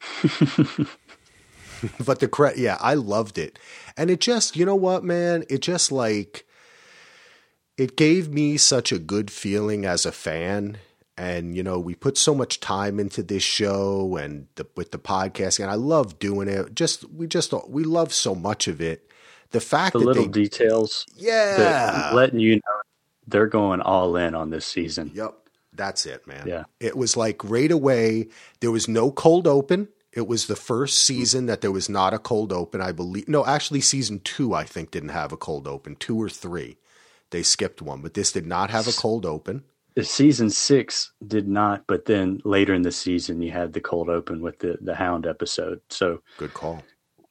but 2.04 2.18
the 2.18 2.28
cre- 2.28 2.56
yeah, 2.56 2.78
I 2.80 2.94
loved 2.94 3.38
it, 3.38 3.58
and 3.96 4.10
it 4.10 4.20
just 4.20 4.56
you 4.56 4.64
know 4.64 4.74
what, 4.74 5.04
man, 5.04 5.44
it 5.48 5.60
just 5.60 5.92
like 5.92 6.44
it 7.82 7.96
gave 7.96 8.32
me 8.32 8.56
such 8.56 8.92
a 8.92 8.98
good 8.98 9.30
feeling 9.30 9.84
as 9.84 10.06
a 10.06 10.12
fan. 10.12 10.78
And 11.18 11.56
you 11.56 11.62
know, 11.62 11.78
we 11.78 11.94
put 11.94 12.16
so 12.16 12.34
much 12.34 12.60
time 12.60 12.98
into 12.98 13.22
this 13.22 13.42
show 13.42 14.16
and 14.16 14.46
the, 14.54 14.66
with 14.76 14.92
the 14.92 14.98
podcast, 14.98 15.60
and 15.60 15.70
I 15.70 15.74
love 15.74 16.18
doing 16.18 16.48
it. 16.48 16.74
Just 16.74 17.10
we 17.10 17.26
just 17.26 17.52
we 17.68 17.84
love 17.84 18.12
so 18.12 18.34
much 18.34 18.66
of 18.66 18.80
it. 18.80 19.10
The 19.50 19.60
fact 19.60 19.92
The 19.92 19.98
that 19.98 20.04
little 20.06 20.24
they, 20.24 20.30
details, 20.30 21.04
yeah, 21.14 22.12
letting 22.14 22.40
you 22.40 22.56
know 22.56 22.82
they're 23.26 23.46
going 23.46 23.80
all 23.80 24.16
in 24.16 24.34
on 24.34 24.50
this 24.50 24.64
season. 24.64 25.10
Yep. 25.14 25.34
That's 25.74 26.04
it, 26.06 26.26
man. 26.26 26.46
Yeah. 26.46 26.64
It 26.80 26.96
was 26.96 27.16
like 27.16 27.42
right 27.44 27.70
away, 27.70 28.28
there 28.60 28.70
was 28.70 28.88
no 28.88 29.10
cold 29.10 29.46
open. 29.46 29.88
It 30.12 30.26
was 30.26 30.46
the 30.46 30.56
first 30.56 30.98
hmm. 30.98 31.14
season 31.14 31.46
that 31.46 31.62
there 31.62 31.72
was 31.72 31.88
not 31.88 32.12
a 32.12 32.18
cold 32.18 32.52
open, 32.52 32.80
I 32.80 32.92
believe. 32.92 33.28
No, 33.28 33.46
actually, 33.46 33.80
season 33.80 34.20
two, 34.20 34.54
I 34.54 34.64
think, 34.64 34.90
didn't 34.90 35.10
have 35.10 35.32
a 35.32 35.36
cold 35.38 35.66
open. 35.66 35.96
Two 35.96 36.20
or 36.20 36.28
three. 36.28 36.76
They 37.32 37.42
skipped 37.42 37.82
one, 37.82 38.00
but 38.00 38.14
this 38.14 38.30
did 38.30 38.46
not 38.46 38.70
have 38.70 38.86
a 38.86 38.92
cold 38.92 39.26
open. 39.26 39.64
The 39.96 40.04
season 40.04 40.48
six 40.48 41.12
did 41.26 41.46
not, 41.48 41.84
but 41.86 42.06
then 42.06 42.40
later 42.44 42.72
in 42.72 42.82
the 42.82 42.92
season 42.92 43.42
you 43.42 43.50
had 43.50 43.72
the 43.72 43.80
cold 43.80 44.08
open 44.08 44.40
with 44.40 44.60
the 44.60 44.78
the 44.80 44.94
Hound 44.94 45.26
episode. 45.26 45.80
So 45.90 46.22
Good 46.38 46.54
call. 46.54 46.82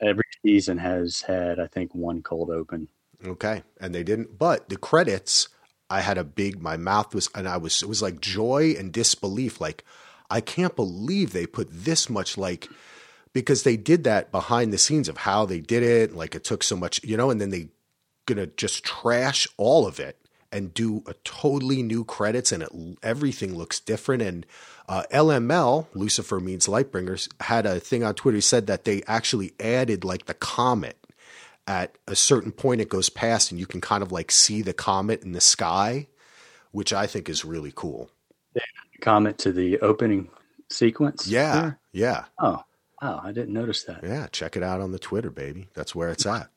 every 0.02 0.26
season 0.46 0.78
has 0.78 1.22
had, 1.22 1.60
I 1.60 1.68
think, 1.68 1.96
one 1.96 2.22
cold 2.22 2.50
open. 2.52 2.88
Okay. 3.26 3.64
And 3.80 3.96
they 3.96 4.04
didn't, 4.04 4.38
but 4.38 4.70
the 4.70 4.78
credits, 4.78 5.48
I 5.90 6.02
had 6.02 6.18
a 6.18 6.24
big, 6.24 6.62
my 6.62 6.78
mouth 6.78 7.14
was, 7.16 7.30
and 7.36 7.48
I 7.48 7.58
was, 7.58 7.82
it 7.82 7.90
was 7.90 8.02
like 8.02 8.20
joy 8.22 8.76
and 8.78 8.92
disbelief. 8.92 9.62
Like, 9.62 9.84
I 10.30 10.42
can't 10.42 10.76
believe 10.76 11.32
they 11.32 11.46
put 11.46 11.68
this 11.72 12.10
much, 12.10 12.38
like, 12.38 12.68
because 13.34 13.64
they 13.64 13.78
did 13.78 14.04
that 14.06 14.32
behind 14.32 14.72
the 14.72 14.78
scenes 14.78 15.10
of 15.10 15.18
how 15.18 15.46
they 15.46 15.60
did 15.62 15.84
it. 15.84 16.16
Like, 16.16 16.36
it 16.36 16.44
took 16.44 16.64
so 16.64 16.76
much, 16.76 17.04
you 17.04 17.18
know, 17.18 17.30
and 17.30 17.40
then 17.42 17.50
they 17.50 17.70
gonna 18.34 18.48
just 18.48 18.84
trash 18.84 19.48
all 19.58 19.86
of 19.88 20.00
it 20.00 20.18
and 20.52 20.74
do 20.74 21.02
a 21.08 21.14
totally 21.24 21.82
new 21.82 22.04
credits 22.04 22.52
and 22.52 22.64
it, 22.64 22.70
everything 23.04 23.56
looks 23.56 23.80
different. 23.80 24.22
And 24.22 24.46
uh, 24.90 25.04
LML, 25.12 25.88
Lucifer 25.94 26.40
Means 26.40 26.68
Lightbringers, 26.68 27.30
had 27.42 27.66
a 27.66 27.80
thing 27.80 28.04
on 28.04 28.16
Twitter. 28.16 28.36
He 28.38 28.42
said 28.42 28.68
that 28.68 28.84
they 28.84 29.02
actually 29.08 29.54
added 29.60 30.04
like 30.04 30.26
the 30.26 30.34
comet 30.34 30.98
at 31.68 31.98
a 32.08 32.16
certain 32.16 32.52
point. 32.52 32.82
It 32.82 32.90
goes 32.90 33.10
past 33.10 33.52
and 33.52 33.60
you 33.60 33.66
can 33.66 33.80
kind 33.80 34.04
of 34.04 34.12
like 34.12 34.30
see 34.32 34.62
the 34.62 34.74
comet 34.74 35.24
in 35.24 35.32
the 35.32 35.40
sky, 35.42 36.08
which 36.72 36.92
I 36.92 37.08
think 37.08 37.30
is 37.30 37.46
really 37.46 37.72
cool. 37.74 38.10
Comment 39.02 39.38
to 39.40 39.52
the 39.52 39.80
opening 39.80 40.30
sequence. 40.70 41.28
Yeah, 41.28 41.62
here? 41.62 41.80
yeah, 41.92 42.26
Oh, 42.40 42.62
wow! 43.02 43.20
I 43.24 43.32
didn't 43.32 43.54
notice 43.54 43.84
that. 43.86 44.04
yeah. 44.04 44.28
Check 44.32 44.56
it 44.56 44.62
out 44.62 44.80
on 44.80 44.92
the 44.92 45.00
Twitter, 45.00 45.32
baby. 45.32 45.70
That's 45.74 45.96
where 45.96 46.10
it's 46.10 46.26
at. 46.28 46.50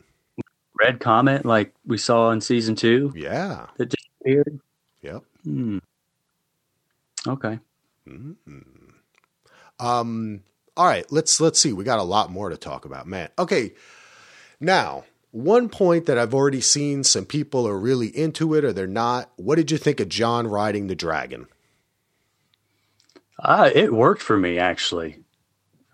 Red 0.79 1.01
comet, 1.01 1.45
like 1.47 1.75
we 1.87 1.99
saw 1.99 2.31
in 2.31 2.41
season 2.41 2.75
two, 2.75 3.13
Yeah. 3.15 3.67
that 3.77 3.91
disappeared. 3.91 4.61
Yep. 5.03 5.23
Hmm. 5.45 5.79
Okay. 7.27 7.59
Um, 9.79 10.41
all 10.77 10.87
right, 10.87 11.11
let's 11.11 11.41
let's 11.41 11.61
see. 11.61 11.73
We 11.73 11.85
got 11.85 11.99
a 11.99 12.05
lot 12.05 12.31
more 12.31 12.49
to 12.51 12.57
talk 12.57 12.85
about, 12.85 13.07
man. 13.07 13.29
Okay, 13.39 13.75
now 14.61 15.05
one 15.31 15.69
point 15.69 16.07
that 16.07 16.19
I've 16.19 16.35
already 16.35 16.61
seen 16.61 17.03
some 17.05 17.25
people 17.25 17.67
are 17.67 17.79
really 17.79 18.09
into 18.09 18.55
it 18.55 18.65
or 18.65 18.73
they're 18.73 18.87
not. 18.87 19.31
What 19.37 19.57
did 19.57 19.71
you 19.71 19.79
think 19.79 20.01
of 20.01 20.09
Jon 20.09 20.47
riding 20.47 20.87
the 20.87 20.95
dragon? 20.95 21.47
Uh, 23.39 23.71
it 23.75 23.93
worked 23.93 24.23
for 24.23 24.37
me 24.37 24.59
actually. 24.59 25.25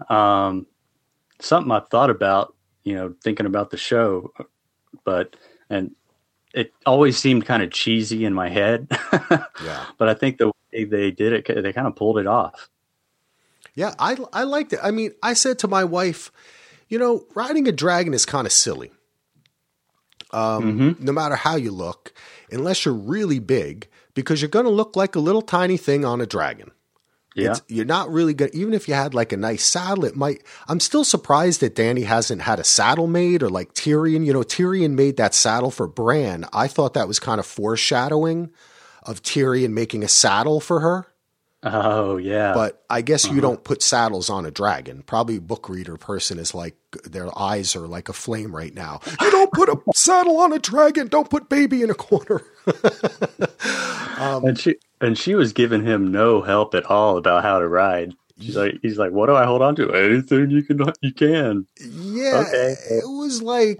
Um, 0.08 0.66
something 1.40 1.72
I 1.72 1.80
thought 1.80 2.10
about, 2.10 2.54
you 2.84 2.94
know, 2.94 3.14
thinking 3.22 3.46
about 3.46 3.70
the 3.70 3.76
show, 3.78 4.32
but 5.04 5.36
and 5.68 5.94
it 6.52 6.72
always 6.84 7.16
seemed 7.16 7.46
kind 7.46 7.62
of 7.62 7.70
cheesy 7.70 8.24
in 8.24 8.34
my 8.34 8.48
head. 8.48 8.88
Yeah, 9.64 9.84
but 9.98 10.08
I 10.08 10.14
think 10.14 10.38
the 10.38 10.48
way 10.48 10.84
they 10.84 11.10
did 11.10 11.32
it, 11.32 11.62
they 11.62 11.72
kind 11.72 11.86
of 11.86 11.94
pulled 11.96 12.18
it 12.18 12.26
off. 12.26 12.68
yeah, 13.74 13.94
I 13.98 14.16
I 14.32 14.44
liked 14.44 14.72
it. 14.72 14.80
I 14.82 14.90
mean, 14.90 15.12
I 15.22 15.34
said 15.34 15.58
to 15.60 15.68
my 15.68 15.84
wife, 15.84 16.32
you 16.88 16.98
know, 16.98 17.26
riding 17.34 17.68
a 17.68 17.72
dragon 17.72 18.14
is 18.14 18.24
kind 18.24 18.46
of 18.46 18.52
silly. 18.52 18.90
Um, 20.32 20.96
no 21.00 21.12
matter 21.12 21.34
how 21.34 21.56
you 21.56 21.72
look, 21.72 22.12
unless 22.52 22.84
you're 22.84 22.94
really 22.94 23.40
big, 23.40 23.88
because 24.14 24.40
you're 24.40 24.48
going 24.48 24.64
to 24.64 24.70
look 24.70 24.94
like 24.96 25.16
a 25.16 25.20
little 25.20 25.42
tiny 25.42 25.76
thing 25.76 26.04
on 26.04 26.20
a 26.20 26.26
dragon. 26.26 26.70
Yeah. 27.40 27.50
It's, 27.52 27.62
you're 27.68 27.84
not 27.84 28.10
really 28.10 28.34
good. 28.34 28.54
Even 28.54 28.74
if 28.74 28.88
you 28.88 28.94
had 28.94 29.14
like 29.14 29.32
a 29.32 29.36
nice 29.36 29.64
saddle, 29.64 30.04
it 30.04 30.16
might. 30.16 30.42
I'm 30.68 30.80
still 30.80 31.04
surprised 31.04 31.60
that 31.60 31.74
Dany 31.74 32.04
hasn't 32.04 32.42
had 32.42 32.58
a 32.58 32.64
saddle 32.64 33.06
made 33.06 33.42
or 33.42 33.50
like 33.50 33.74
Tyrion. 33.74 34.24
You 34.24 34.32
know, 34.32 34.40
Tyrion 34.40 34.92
made 34.92 35.16
that 35.16 35.34
saddle 35.34 35.70
for 35.70 35.86
Bran. 35.86 36.46
I 36.52 36.68
thought 36.68 36.94
that 36.94 37.08
was 37.08 37.18
kind 37.18 37.40
of 37.40 37.46
foreshadowing 37.46 38.50
of 39.04 39.22
Tyrion 39.22 39.72
making 39.72 40.04
a 40.04 40.08
saddle 40.08 40.60
for 40.60 40.80
her. 40.80 41.06
Oh 41.62 42.16
yeah. 42.16 42.54
But 42.54 42.82
I 42.88 43.02
guess 43.02 43.24
you 43.24 43.32
uh-huh. 43.32 43.40
don't 43.40 43.64
put 43.64 43.82
saddles 43.82 44.30
on 44.30 44.46
a 44.46 44.50
dragon. 44.50 45.02
Probably 45.02 45.36
a 45.36 45.40
book 45.42 45.68
reader 45.68 45.96
person 45.98 46.38
is 46.38 46.54
like 46.54 46.74
their 47.04 47.36
eyes 47.38 47.76
are 47.76 47.86
like 47.86 48.08
a 48.08 48.14
flame 48.14 48.56
right 48.56 48.74
now. 48.74 49.00
You 49.20 49.30
don't 49.30 49.52
put 49.52 49.68
a 49.68 49.76
saddle 49.94 50.38
on 50.38 50.52
a 50.54 50.58
dragon. 50.58 51.08
Don't 51.08 51.28
put 51.28 51.48
baby 51.48 51.82
in 51.82 51.90
a 51.90 51.94
corner. 51.94 52.42
Um, 54.20 54.44
and 54.44 54.58
she 54.58 54.76
and 55.00 55.16
she 55.16 55.34
was 55.34 55.52
giving 55.52 55.84
him 55.84 56.10
no 56.12 56.42
help 56.42 56.74
at 56.74 56.84
all 56.86 57.16
about 57.16 57.42
how 57.42 57.58
to 57.58 57.68
ride. 57.68 58.12
She's 58.40 58.56
like, 58.56 58.78
he's 58.80 58.98
like, 58.98 59.12
what 59.12 59.26
do 59.26 59.34
I 59.34 59.44
hold 59.44 59.60
on 59.60 59.76
to? 59.76 59.92
Anything 59.92 60.50
you 60.50 60.62
can, 60.62 60.80
you 61.02 61.12
can. 61.12 61.66
Yeah, 61.78 62.44
Okay. 62.46 62.74
it 62.88 63.04
was 63.04 63.42
like 63.42 63.76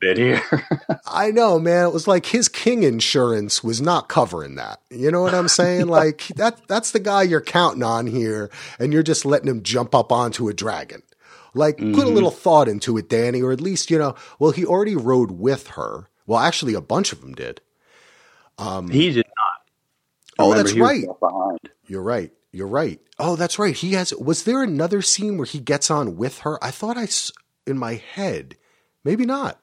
Bit 0.00 0.16
here. 0.16 0.42
I 1.06 1.32
know, 1.32 1.58
man. 1.58 1.86
It 1.86 1.92
was 1.92 2.06
like 2.06 2.26
his 2.26 2.48
king 2.48 2.84
insurance 2.84 3.64
was 3.64 3.80
not 3.80 4.08
covering 4.08 4.54
that. 4.54 4.80
You 4.90 5.10
know 5.10 5.22
what 5.22 5.34
I'm 5.34 5.48
saying? 5.48 5.88
Like 5.98 6.28
that 6.36 6.68
that's 6.68 6.92
the 6.92 7.00
guy 7.00 7.22
you're 7.22 7.40
counting 7.40 7.82
on 7.82 8.06
here 8.06 8.50
and 8.78 8.92
you're 8.92 9.02
just 9.02 9.24
letting 9.24 9.48
him 9.48 9.62
jump 9.62 9.94
up 9.94 10.12
onto 10.12 10.48
a 10.48 10.54
dragon. 10.54 11.02
Like 11.54 11.78
put 11.78 11.86
a 11.86 11.90
mm-hmm. 11.90 12.14
little 12.14 12.30
thought 12.30 12.68
into 12.68 12.96
it, 12.98 13.08
Dany, 13.08 13.42
or 13.42 13.52
at 13.52 13.60
least, 13.60 13.90
you 13.90 13.98
know, 13.98 14.14
well 14.38 14.50
he 14.52 14.64
already 14.64 14.94
rode 14.94 15.32
with 15.32 15.68
her. 15.68 16.08
Well, 16.26 16.38
actually 16.38 16.74
a 16.74 16.80
bunch 16.80 17.12
of 17.12 17.20
them 17.20 17.34
did. 17.34 17.60
Um, 18.58 18.90
he 18.90 19.10
did 19.10 19.26
not. 19.26 19.57
Oh, 20.38 20.54
that's 20.54 20.72
right. 20.74 21.04
You're 21.86 22.02
right. 22.02 22.32
You're 22.52 22.66
right. 22.68 23.00
Oh, 23.18 23.36
that's 23.36 23.58
right. 23.58 23.74
He 23.76 23.92
has 23.92 24.14
was 24.14 24.44
there 24.44 24.62
another 24.62 25.02
scene 25.02 25.36
where 25.36 25.46
he 25.46 25.58
gets 25.60 25.90
on 25.90 26.16
with 26.16 26.40
her? 26.40 26.62
I 26.64 26.70
thought 26.70 26.96
I 26.96 27.08
in 27.66 27.78
my 27.78 27.94
head. 27.94 28.56
Maybe 29.04 29.24
not. 29.26 29.62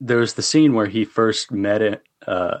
There 0.00 0.18
was 0.18 0.34
the 0.34 0.42
scene 0.42 0.74
where 0.74 0.86
he 0.86 1.04
first 1.04 1.52
met 1.52 1.80
it, 1.80 2.02
uh, 2.26 2.58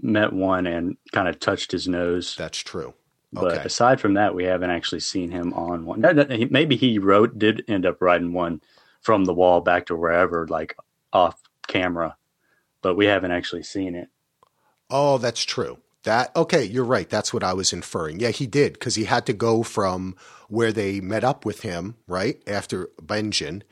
met 0.00 0.32
one 0.32 0.66
and 0.66 0.96
kind 1.12 1.28
of 1.28 1.38
touched 1.38 1.72
his 1.72 1.86
nose. 1.88 2.34
That's 2.36 2.58
true. 2.58 2.94
But 3.32 3.54
aside 3.66 4.00
from 4.00 4.14
that, 4.14 4.34
we 4.34 4.44
haven't 4.44 4.70
actually 4.70 5.00
seen 5.00 5.30
him 5.30 5.54
on 5.54 5.86
one. 5.86 6.00
No, 6.00 6.12
no, 6.12 6.24
he- 6.24 6.44
Maybe 6.46 6.76
he 6.76 6.98
wrote, 6.98 7.38
did 7.38 7.64
end 7.68 7.86
up 7.86 8.02
riding 8.02 8.32
one 8.32 8.60
from 9.00 9.24
the 9.24 9.32
wall 9.32 9.60
back 9.60 9.86
to 9.86 9.96
wherever, 9.96 10.46
like 10.48 10.76
off 11.12 11.40
camera, 11.66 12.16
but 12.82 12.94
we 12.96 13.06
haven't 13.06 13.30
actually 13.30 13.62
seen 13.62 13.94
it. 13.94 14.08
Oh, 14.90 15.16
that's 15.18 15.44
true. 15.44 15.78
That 16.04 16.34
okay, 16.34 16.64
you're 16.64 16.84
right. 16.84 17.08
That's 17.08 17.32
what 17.32 17.44
I 17.44 17.52
was 17.52 17.72
inferring. 17.72 18.18
Yeah, 18.20 18.30
he 18.30 18.46
did 18.46 18.72
because 18.74 18.96
he 18.96 19.04
had 19.04 19.24
to 19.26 19.32
go 19.32 19.62
from 19.62 20.16
where 20.48 20.72
they 20.72 21.00
met 21.00 21.22
up 21.24 21.44
with 21.44 21.60
him, 21.62 21.94
right 22.08 22.42
after 22.46 22.88
Benjen, 23.00 23.62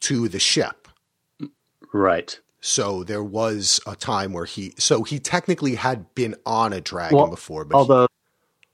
to 0.00 0.28
the 0.28 0.38
ship. 0.38 0.88
Right. 1.92 2.38
So 2.60 3.04
there 3.04 3.22
was 3.24 3.80
a 3.86 3.96
time 3.96 4.32
where 4.32 4.44
he, 4.44 4.74
so 4.78 5.02
he 5.04 5.18
technically 5.18 5.76
had 5.76 6.12
been 6.14 6.34
on 6.44 6.72
a 6.72 6.80
dragon 6.80 7.16
Well, 7.16 7.28
before, 7.28 7.64
but 7.64 7.76
he- 7.76 7.78
Although 7.80 8.08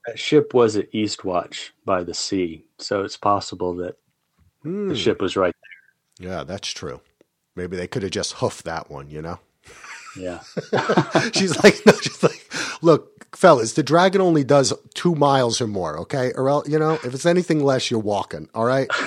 that 0.07 0.19
ship 0.19 0.53
was 0.53 0.75
at 0.75 0.91
Eastwatch 0.91 1.69
by 1.85 2.03
the 2.03 2.13
sea, 2.13 2.65
so 2.79 3.03
it's 3.03 3.17
possible 3.17 3.75
that 3.75 3.95
Hmm. 4.63 4.89
the 4.89 4.95
ship 4.95 5.21
was 5.21 5.37
right 5.37 5.55
there. 6.19 6.29
yeah, 6.31 6.43
that's 6.43 6.69
true. 6.69 6.99
Maybe 7.55 7.77
they 7.77 7.87
could 7.87 8.01
have 8.01 8.11
just 8.11 8.33
hoofed 8.33 8.65
that 8.65 8.89
one, 8.91 9.09
you 9.09 9.21
know. 9.21 9.39
Yeah. 10.17 10.41
she's 11.33 11.61
like, 11.63 11.85
no, 11.85 11.93
she's 12.01 12.23
like, 12.23 12.49
look, 12.81 13.15
fellas, 13.35 13.73
the 13.73 13.83
dragon 13.83 14.21
only 14.21 14.43
does 14.43 14.73
two 14.93 15.15
miles 15.15 15.61
or 15.61 15.67
more, 15.67 15.99
okay? 15.99 16.31
Or 16.35 16.49
else, 16.49 16.67
you 16.69 16.79
know, 16.79 16.93
if 16.93 17.13
it's 17.13 17.25
anything 17.25 17.63
less, 17.63 17.91
you're 17.91 17.99
walking, 17.99 18.49
all 18.53 18.65
right? 18.65 18.89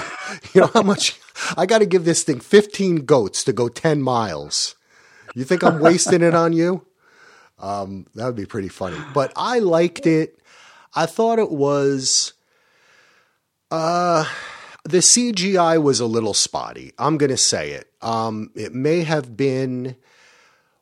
You 0.53 0.61
know 0.61 0.71
how 0.75 0.83
much 0.83 1.19
I 1.57 1.65
got 1.65 1.79
to 1.79 1.87
give 1.87 2.05
this 2.05 2.23
thing 2.23 2.39
15 2.39 3.07
goats 3.07 3.45
to 3.45 3.53
go 3.55 3.71
10 3.71 4.03
miles. 4.03 4.77
You 5.35 5.45
think 5.45 5.65
I'm 5.65 5.81
wasting 5.81 6.21
it 6.21 6.35
on 6.35 6.53
you? 6.53 6.85
Um, 7.59 8.07
that 8.15 8.27
would 8.27 8.37
be 8.37 8.45
pretty 8.45 8.69
funny. 8.69 8.99
But 9.15 9.33
I 9.37 9.61
liked 9.61 10.07
it. 10.07 10.39
I 10.95 11.07
thought 11.07 11.39
it 11.39 11.51
was 11.51 12.35
uh 13.71 14.27
the 14.85 14.99
CGI 14.99 15.83
was 15.83 16.01
a 16.01 16.07
little 16.07 16.35
spotty. 16.35 16.93
I'm 16.99 17.17
going 17.17 17.31
to 17.31 17.39
say 17.39 17.71
it. 17.71 17.91
Um 18.03 18.51
it 18.55 18.75
may 18.75 19.03
have 19.03 19.35
been 19.35 19.97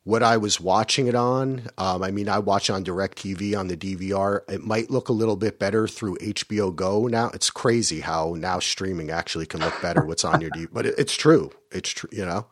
what 0.07 0.23
I 0.23 0.37
was 0.37 0.61
watching 0.61 1.09
it 1.09 1.17
on. 1.17 1.63
Um, 1.77 2.01
I 2.01 2.13
mean, 2.13 2.29
I 2.29 2.39
watch 2.39 2.71
on 2.71 2.85
DirecTV 2.85 3.59
on 3.59 3.67
the 3.67 3.77
DVR. 3.77 4.41
It 4.49 4.63
might 4.65 4.89
look 4.89 5.09
a 5.09 5.13
little 5.13 5.35
bit 5.35 5.59
better 5.59 5.89
through 5.89 6.17
HBO 6.19 6.75
Go 6.75 7.09
now. 7.09 7.31
It's 7.35 7.51
crazy 7.51 7.99
how 7.99 8.37
now 8.39 8.61
streaming 8.61 9.11
actually 9.11 9.47
can 9.47 9.59
look 9.59 9.75
better. 9.83 10.05
What's 10.05 10.25
on 10.25 10.41
your 10.41 10.51
D, 10.51 10.69
but 10.73 10.87
it, 10.87 10.95
it's 10.97 11.15
true. 11.15 11.51
It's 11.73 11.91
true. 11.91 12.09
You 12.13 12.25
know. 12.25 12.47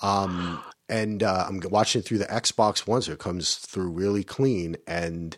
Um, 0.00 0.62
and 0.88 1.22
uh, 1.22 1.44
I'm 1.46 1.60
watching 1.70 1.98
it 2.00 2.06
through 2.06 2.18
the 2.18 2.24
Xbox 2.24 2.86
One, 2.86 3.02
so 3.02 3.12
it 3.12 3.18
comes 3.18 3.56
through 3.56 3.90
really 3.90 4.24
clean. 4.24 4.78
And 4.86 5.36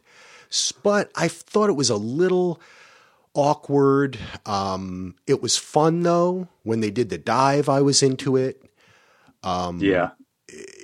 but 0.84 1.10
I 1.16 1.26
thought 1.26 1.70
it 1.70 1.74
was 1.74 1.90
a 1.90 1.96
little 1.96 2.60
awkward. 3.34 4.16
Um, 4.46 5.16
it 5.26 5.42
was 5.42 5.56
fun 5.56 6.04
though 6.04 6.46
when 6.62 6.78
they 6.78 6.92
did 6.92 7.10
the 7.10 7.18
dive. 7.18 7.68
I 7.68 7.80
was 7.80 8.00
into 8.00 8.36
it 8.36 8.62
yeah. 9.80 10.10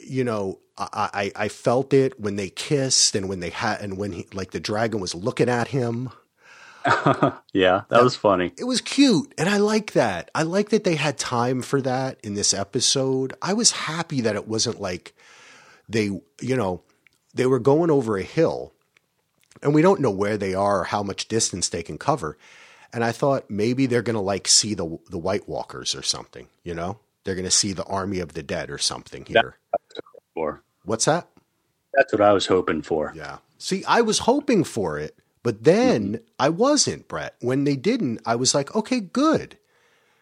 you 0.05 0.25
know, 0.25 0.59
I, 0.77 1.33
I 1.37 1.49
felt 1.49 1.93
it 1.93 2.19
when 2.19 2.37
they 2.37 2.51
kissed 2.51 3.15
and 3.15 3.29
when 3.29 3.41
they 3.41 3.51
had 3.51 3.81
and 3.81 3.97
when 3.97 4.13
he 4.13 4.27
like 4.33 4.51
the 4.51 4.61
dragon 4.61 5.01
was 5.01 5.15
looking 5.15 5.49
at 5.49 5.69
him. 5.69 6.11
Yeah. 7.53 7.83
That 7.89 8.03
was 8.03 8.17
funny. 8.17 8.53
It 8.59 8.65
was 8.65 8.81
cute, 8.81 9.33
and 9.39 9.49
I 9.49 9.59
like 9.59 9.93
that. 9.93 10.31
I 10.35 10.43
like 10.43 10.71
that 10.71 10.85
they 10.85 10.97
had 10.97 11.17
time 11.19 11.63
for 11.63 11.81
that 11.83 12.19
in 12.23 12.35
this 12.35 12.53
episode. 12.53 13.33
I 13.41 13.55
was 13.55 13.71
happy 13.73 14.21
that 14.23 14.35
it 14.37 14.49
wasn't 14.49 14.81
like 14.81 15.15
they, 15.89 16.05
you 16.41 16.57
know, 16.57 16.83
they 17.35 17.47
were 17.47 17.61
going 17.61 17.91
over 17.91 18.19
a 18.19 18.23
hill, 18.23 18.73
and 19.63 19.75
we 19.75 19.83
don't 19.83 20.01
know 20.01 20.11
where 20.11 20.37
they 20.37 20.55
are 20.55 20.81
or 20.81 20.85
how 20.85 21.03
much 21.03 21.29
distance 21.29 21.69
they 21.69 21.83
can 21.83 21.97
cover. 21.99 22.37
And 22.93 23.05
I 23.05 23.13
thought 23.13 23.51
maybe 23.51 23.87
they're 23.87 24.03
gonna 24.03 24.21
like 24.23 24.49
see 24.49 24.75
the 24.75 24.99
the 25.11 25.19
White 25.19 25.49
Walkers 25.49 25.95
or 25.95 26.03
something. 26.03 26.49
You 26.65 26.75
know, 26.75 26.99
they're 27.25 27.37
gonna 27.37 27.51
see 27.51 27.73
the 27.73 27.85
army 27.85 28.21
of 28.21 28.35
the 28.35 28.43
dead 28.43 28.71
or 28.71 28.79
something 28.79 29.25
here. 29.27 29.57
For 30.35 30.63
What's 30.85 31.05
that? 31.07 31.29
that's 31.93 32.13
what 32.13 32.21
I 32.21 32.33
was 32.33 32.47
hoping 32.47 32.83
for. 32.83 33.13
Yeah. 33.15 33.39
See, 33.59 33.85
I 33.87 34.01
was 34.01 34.19
hoping 34.21 34.65
for 34.65 34.99
it, 34.99 35.17
but 35.45 35.63
then 35.63 36.21
I 36.41 36.49
wasn't, 36.49 37.07
Brett. 37.07 37.37
When 37.41 37.63
they 37.65 37.77
didn't, 37.77 38.21
I 38.27 38.35
was 38.35 38.53
like, 38.55 38.75
okay, 38.75 38.99
good. 39.01 39.57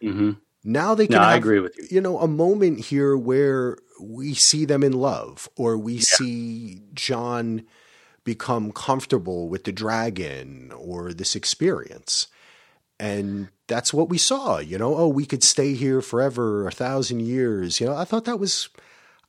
hmm 0.01 0.33
Now 0.63 0.93
they 0.93 1.07
can 1.07 1.15
No, 1.15 1.21
I 1.23 1.31
have, 1.31 1.39
agree 1.39 1.59
with 1.59 1.75
you. 1.77 1.87
you 1.89 2.01
know, 2.01 2.19
a 2.19 2.27
moment 2.27 2.79
here 2.79 3.17
where 3.17 3.77
we 3.99 4.33
see 4.35 4.65
them 4.65 4.83
in 4.83 4.93
love 4.93 5.49
or 5.55 5.77
we 5.77 5.99
see 5.99 6.81
Jon 6.93 7.65
become 8.23 8.71
comfortable 8.71 9.49
with 9.49 9.63
the 9.63 9.71
dragon 9.71 10.71
or 10.77 11.11
this 11.11 11.35
experience. 11.35 12.27
And 12.99 13.49
that's 13.67 13.93
what 13.93 14.09
we 14.09 14.17
saw, 14.17 14.59
you 14.59 14.77
know, 14.77 14.95
oh, 14.95 15.07
we 15.07 15.25
could 15.25 15.43
stay 15.43 15.73
here 15.73 16.01
forever, 16.01 16.67
a 16.67 16.71
thousand 16.71 17.21
years. 17.21 17.81
You 17.81 17.87
know, 17.87 17.95
I 17.95 18.05
thought 18.05 18.25
that 18.25 18.39
was, 18.39 18.69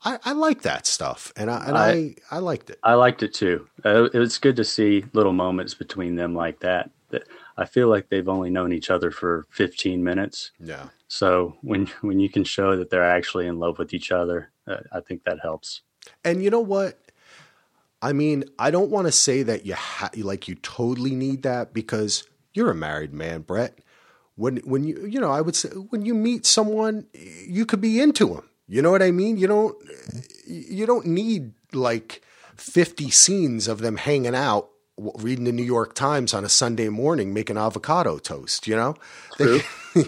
I, 0.05 0.19
I 0.25 0.33
like 0.33 0.63
that 0.63 0.87
stuff. 0.87 1.33
And 1.37 1.51
I, 1.51 1.65
and 1.67 1.77
I, 1.79 1.91
I- 1.91 2.15
I 2.33 2.39
liked 2.39 2.71
it. 2.71 2.79
I 2.83 2.95
liked 2.95 3.23
it 3.23 3.33
too. 3.35 3.67
Uh, 3.85 4.09
it 4.13 4.19
was 4.19 4.39
good 4.39 4.57
to 4.57 4.65
see 4.65 5.05
little 5.13 5.33
moments 5.33 5.75
between 5.75 6.17
them 6.17 6.35
like 6.35 6.61
that. 6.61 6.91
That 7.11 7.23
I 7.57 7.65
feel 7.65 7.89
like 7.89 8.09
they've 8.09 8.29
only 8.29 8.51
known 8.51 8.73
each 8.73 8.91
other 8.91 9.11
for 9.11 9.47
15 9.51 10.03
minutes. 10.05 10.51
Yeah. 10.61 10.89
So 11.09 11.57
when 11.63 11.87
when 12.01 12.19
you 12.21 12.29
can 12.29 12.45
show 12.45 12.77
that 12.77 12.91
they're 12.91 13.09
actually 13.09 13.47
in 13.47 13.59
love 13.59 13.79
with 13.79 13.95
each 13.95 14.11
other, 14.13 14.51
uh, 14.67 14.79
I 14.93 15.01
think 15.01 15.25
that 15.25 15.39
helps. 15.41 15.83
And 16.25 16.43
you 16.43 16.51
know 16.51 16.61
what? 16.61 16.99
I 18.03 18.13
mean, 18.13 18.45
I 18.59 18.71
don't 18.71 18.91
want 18.91 19.07
to 19.07 19.13
say 19.13 19.43
that 19.45 19.65
you 19.65 19.75
ha- 19.75 20.11
like 20.17 20.49
you 20.49 20.57
totally 20.57 21.15
need 21.15 21.43
that 21.45 21.73
because 21.73 22.25
you're 22.53 22.71
a 22.71 22.75
married 22.75 23.13
man, 23.15 23.43
Brett. 23.43 23.79
When 24.37 24.57
when 24.59 24.85
you 24.85 25.07
you 25.07 25.21
know, 25.21 25.31
I 25.31 25.41
would 25.41 25.55
say 25.57 25.69
when 25.71 26.05
you 26.05 26.15
meet 26.15 26.45
someone, 26.45 27.07
you 27.15 27.65
could 27.65 27.81
be 27.81 28.01
into 28.01 28.27
them. 28.27 28.49
You 28.67 28.83
know 28.83 28.91
what 28.91 29.03
I 29.03 29.11
mean? 29.11 29.37
You 29.37 29.47
don't 29.47 29.77
you 30.47 30.87
don't 30.87 31.07
need 31.07 31.53
like 31.73 32.23
50 32.57 33.11
scenes 33.11 33.69
of 33.69 33.81
them 33.81 33.97
hanging 33.97 34.35
out 34.35 34.71
reading 34.97 35.45
the 35.45 35.53
New 35.53 35.65
York 35.65 35.95
Times 35.95 36.33
on 36.33 36.45
a 36.45 36.49
Sunday 36.49 36.89
morning 36.89 37.35
making 37.35 37.59
avocado 37.59 38.19
toast, 38.19 38.67
you 38.67 38.77
know? 38.77 38.95
They, 39.39 39.63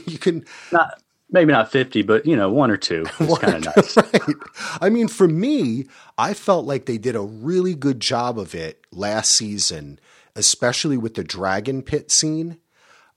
you 0.07 0.18
can 0.18 0.44
Not 0.70 1.02
maybe 1.30 1.52
not 1.52 1.70
50, 1.70 2.02
but 2.02 2.26
you 2.26 2.36
know 2.36 2.50
one 2.50 2.70
or 2.70 2.76
two. 2.76 3.04
It's 3.18 3.38
kind 3.38 3.66
of 3.66 3.76
nice. 3.76 3.96
right. 4.12 4.36
I 4.80 4.88
mean, 4.88 5.09
for 5.09 5.28
me, 5.28 5.86
I 6.16 6.34
felt 6.34 6.64
like 6.64 6.86
they 6.86 6.98
did 6.98 7.16
a 7.16 7.20
really 7.20 7.74
good 7.74 8.00
job 8.00 8.38
of 8.38 8.54
it 8.54 8.84
last 8.92 9.32
season, 9.32 9.98
especially 10.34 10.96
with 10.96 11.14
the 11.14 11.24
dragon 11.24 11.82
pit 11.82 12.11
scene. 12.11 12.59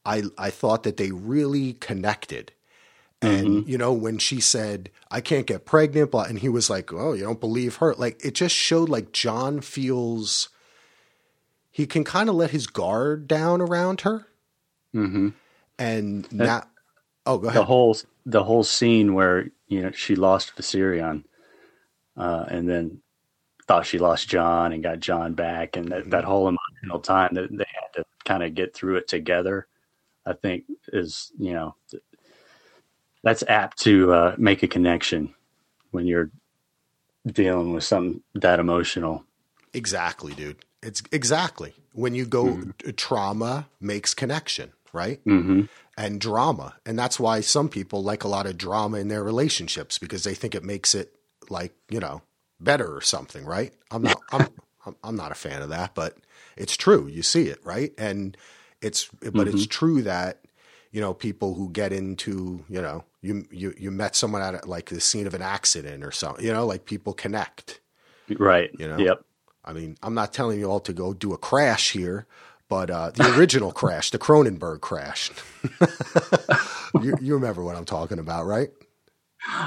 I 0.06 0.24
I 0.38 0.50
thought 0.50 0.84
that 0.84 0.98
they 0.98 1.12
really 1.12 1.74
connected. 1.74 2.52
And 3.22 3.68
you 3.68 3.78
know, 3.78 3.92
when 3.92 4.18
she 4.18 4.40
said, 4.40 4.90
"I 5.12 5.20
can't 5.20 5.46
get 5.46 5.66
pregnant," 5.66 6.12
blah, 6.12 6.24
and 6.24 6.40
he 6.40 6.48
was 6.48 6.70
like, 6.70 6.94
"Oh, 6.94 7.14
you 7.14 7.24
don't 7.24 7.40
believe 7.40 7.78
her?" 7.78 7.94
Like 7.96 8.24
it 8.24 8.34
just 8.34 8.56
showed 8.56 8.88
like 8.88 9.12
Jon 9.12 9.60
feels 9.60 10.50
he 11.72 11.86
can 11.86 12.04
kind 12.04 12.30
of 12.30 12.36
let 12.36 12.52
his 12.52 12.68
guard 12.68 13.28
down 13.28 13.62
around 13.62 14.02
her. 14.02 14.28
Mm-hmm. 14.96 15.30
And 15.78 16.32
now, 16.32 16.64
oh, 17.26 17.38
go 17.38 17.48
ahead. 17.48 17.62
The 17.62 17.66
whole 17.66 17.98
the 18.26 18.44
whole 18.44 18.64
scene 18.64 19.14
where 19.14 19.50
you 19.68 19.82
know 19.82 19.92
she 19.92 20.16
lost 20.16 20.56
Viserion, 20.56 21.24
uh, 22.18 22.46
and 22.48 22.70
then 22.70 23.02
thought 23.68 23.86
she 23.86 24.00
lost 24.00 24.30
Jon 24.30 24.74
and 24.74 24.82
got 24.82 25.00
Jon 25.00 25.34
back, 25.34 25.76
and 25.76 25.90
that, 25.90 26.10
that 26.10 26.24
whole 26.24 26.48
emotional 26.48 27.00
time 27.00 27.34
that 27.34 27.50
they 27.52 27.66
had 27.72 27.94
to 27.96 28.06
kind 28.26 28.44
of 28.44 28.56
get 28.56 28.74
through 28.74 28.98
it 28.98 29.08
together, 29.08 29.68
I 30.26 30.34
think 30.34 30.66
is 30.92 31.32
you 31.38 31.54
know 31.54 31.76
that's 33.24 33.44
apt 33.48 33.78
to 33.80 34.14
uh, 34.14 34.36
make 34.38 34.64
a 34.64 34.68
connection 34.68 35.34
when 35.92 36.06
you're 36.06 36.30
dealing 37.26 37.74
with 37.74 37.84
something 37.84 38.22
that 38.36 38.60
emotional. 38.60 39.26
Exactly, 39.74 40.34
dude. 40.34 40.64
It's 40.82 41.04
exactly 41.12 41.74
when 41.94 42.16
you 42.16 42.26
go 42.26 42.46
Mm-hmm. 42.46 42.92
trauma 42.92 43.68
makes 43.82 44.14
connection, 44.14 44.72
right? 44.94 45.24
Mm-hmm. 45.26 45.64
And 45.98 46.22
drama, 46.22 46.76
and 46.86 46.98
that's 46.98 47.20
why 47.20 47.42
some 47.42 47.68
people 47.68 48.02
like 48.02 48.24
a 48.24 48.30
lot 48.30 48.46
of 48.46 48.58
drama 48.58 48.98
in 49.00 49.10
their 49.10 49.22
relationships 49.24 49.98
because 50.00 50.24
they 50.24 50.34
think 50.34 50.56
it 50.56 50.64
makes 50.64 50.96
it 50.96 51.14
like 51.50 51.74
you 51.90 52.00
know 52.00 52.22
better 52.62 52.96
or 52.96 53.02
something, 53.02 53.44
right? 53.46 53.74
I'm 53.92 54.04
not. 54.04 54.22
I'm. 54.32 54.42
I'm- 54.86 54.96
I'm 55.04 55.18
not 55.18 55.32
a 55.32 55.36
fan 55.36 55.62
of 55.62 55.70
that, 55.70 55.94
but 55.94 56.16
it's 56.56 56.78
true. 56.78 57.06
You 57.08 57.22
see 57.22 57.48
it, 57.48 57.60
right? 57.66 57.94
And 57.98 58.36
it's, 58.82 59.10
but 59.34 59.48
it's 59.50 59.68
true 59.68 60.02
that 60.04 60.40
you 60.92 61.02
know 61.02 61.14
people 61.14 61.54
who 61.54 61.70
get 61.70 61.94
into 61.94 62.64
you 62.70 62.82
know 62.82 63.04
you 63.22 63.46
you 63.52 63.74
you 63.78 63.92
met 63.92 64.16
someone 64.16 64.42
at 64.42 64.68
like 64.68 64.90
the 64.90 65.02
scene 65.02 65.28
of 65.28 65.34
an 65.34 65.42
accident 65.42 66.04
or 66.04 66.12
something, 66.12 66.46
you 66.46 66.54
know, 66.54 66.66
like 66.66 66.86
people 66.86 67.14
connect. 67.14 67.82
Right. 68.38 68.72
You 68.78 68.88
know? 68.88 68.98
Yep. 68.98 69.26
I 69.66 69.74
mean, 69.74 69.98
I'm 70.02 70.14
not 70.14 70.34
telling 70.34 70.60
you 70.60 70.70
all 70.70 70.80
to 70.82 70.94
go 70.94 71.14
do 71.14 71.34
a 71.34 71.38
crash 71.38 71.92
here, 71.92 72.28
but 72.70 72.90
uh, 72.90 73.12
the 73.12 73.36
original 73.38 73.72
crash, 73.74 74.12
the 74.12 74.20
Cronenberg 74.20 74.82
crash. 74.82 75.32
you, 77.02 77.16
you 77.22 77.34
remember 77.34 77.64
what 77.64 77.76
I'm 77.76 77.86
talking 77.86 78.20
about, 78.20 78.46
right? 78.46 78.70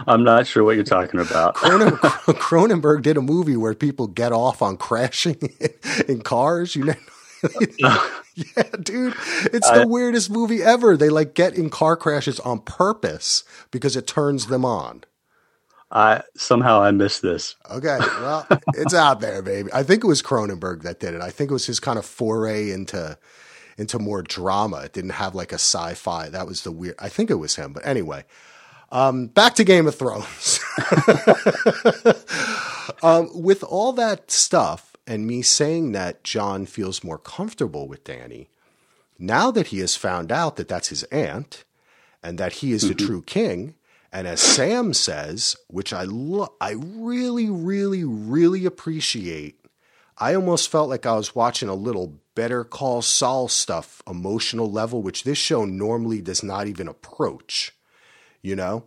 I'm 0.07 0.23
not 0.23 0.47
sure 0.47 0.65
what 0.65 0.75
you're 0.75 0.85
talking 0.85 1.21
about. 1.21 1.57
Cronen, 1.57 1.91
Cronenberg 1.99 3.03
did 3.03 3.17
a 3.17 3.23
movie 3.23 3.57
where 3.57 3.75
people 3.75 4.07
get 4.07 4.33
off 4.33 4.61
on 4.61 4.77
crashing 4.77 5.39
in 6.09 6.21
cars. 6.23 6.77
You 6.77 6.85
know, 6.85 8.11
yeah, 8.35 8.63
dude, 8.81 9.15
it's 9.53 9.71
the 9.71 9.87
weirdest 9.87 10.31
movie 10.31 10.63
ever. 10.63 10.97
They 10.97 11.11
like 11.11 11.35
get 11.35 11.55
in 11.55 11.71
car 11.71 11.97
crashes 11.97 12.41
on 12.41 12.61
purpose 12.61 13.45
because 13.71 13.97
it 13.97 14.07
turns 14.07 14.47
them 14.47 14.65
on. 14.65 15.05
I 15.91 16.23
somehow 16.37 16.83
I 16.83 16.91
missed 16.91 17.21
this. 17.21 17.57
Okay, 17.71 17.99
well, 17.99 18.47
it's 18.75 18.95
out 18.95 19.21
there, 19.21 19.43
baby. 19.43 19.69
I 19.73 19.83
think 19.83 20.03
it 20.03 20.07
was 20.07 20.23
Cronenberg 20.23 20.83
that 20.83 21.01
did 21.01 21.15
it. 21.15 21.21
I 21.21 21.31
think 21.31 21.51
it 21.51 21.55
was 21.55 21.67
his 21.67 21.81
kind 21.81 21.99
of 21.99 22.07
foray 22.07 22.71
into 22.71 23.19
into 23.77 23.99
more 23.99 24.23
drama. 24.23 24.79
It 24.85 24.95
didn't 24.95 25.11
have 25.11 25.35
like 25.35 25.53
a 25.53 25.57
sci-fi. 25.57 26.31
That 26.31 26.47
was 26.47 26.63
the 26.63 26.73
weird. 26.73 26.95
I 26.99 27.11
think 27.11 27.31
it 27.31 27.35
was 27.35 27.57
him, 27.57 27.73
but 27.73 27.87
anyway. 27.87 28.25
Um, 28.91 29.29
back 29.29 29.55
to 29.55 29.65
Game 29.65 29.87
of 29.87 29.95
Thrones. 29.95 30.61
um, 33.03 33.31
with 33.35 33.65
all 33.65 33.95
that 33.95 34.31
stuff 34.31 34.92
and 35.07 35.27
me 35.27 35.43
saying 35.43 35.93
that 35.93 36.25
Jon 36.25 36.67
feels 36.67 37.05
more 37.05 37.19
comfortable 37.19 37.89
with 37.89 38.05
Dany, 38.05 38.49
now 39.19 39.51
that 39.51 39.69
he 39.69 39.79
has 39.79 39.97
found 39.97 40.33
out 40.33 40.57
that 40.57 40.69
that's 40.69 40.89
his 40.89 41.05
aunt 41.05 41.65
and 42.23 42.39
that 42.39 42.55
he 42.55 42.73
is 42.73 42.83
the 42.83 42.95
mm-hmm. 42.95 43.07
true 43.07 43.23
king, 43.23 43.75
and 44.13 44.27
as 44.27 44.41
Sam 44.41 44.93
says, 44.93 45.57
which 45.69 45.93
I 45.93 46.05
lo- 46.05 46.55
I 46.61 46.73
really, 46.79 47.49
really, 47.49 48.05
really 48.05 48.67
appreciate, 48.67 49.59
I 50.19 50.35
almost 50.35 50.71
felt 50.71 50.89
like 50.89 51.07
I 51.07 51.17
was 51.17 51.35
watching 51.35 51.69
a 51.69 51.75
little 51.75 52.19
Better 52.35 52.65
Call 52.65 53.03
Saul 53.03 53.49
stuff, 53.49 54.03
emotional 54.07 54.71
level, 54.71 55.03
which 55.03 55.25
this 55.25 55.39
show 55.39 55.65
normally 55.65 56.21
does 56.21 56.43
not 56.43 56.67
even 56.67 56.89
approach. 56.89 57.75
You 58.43 58.57
know, 58.57 58.85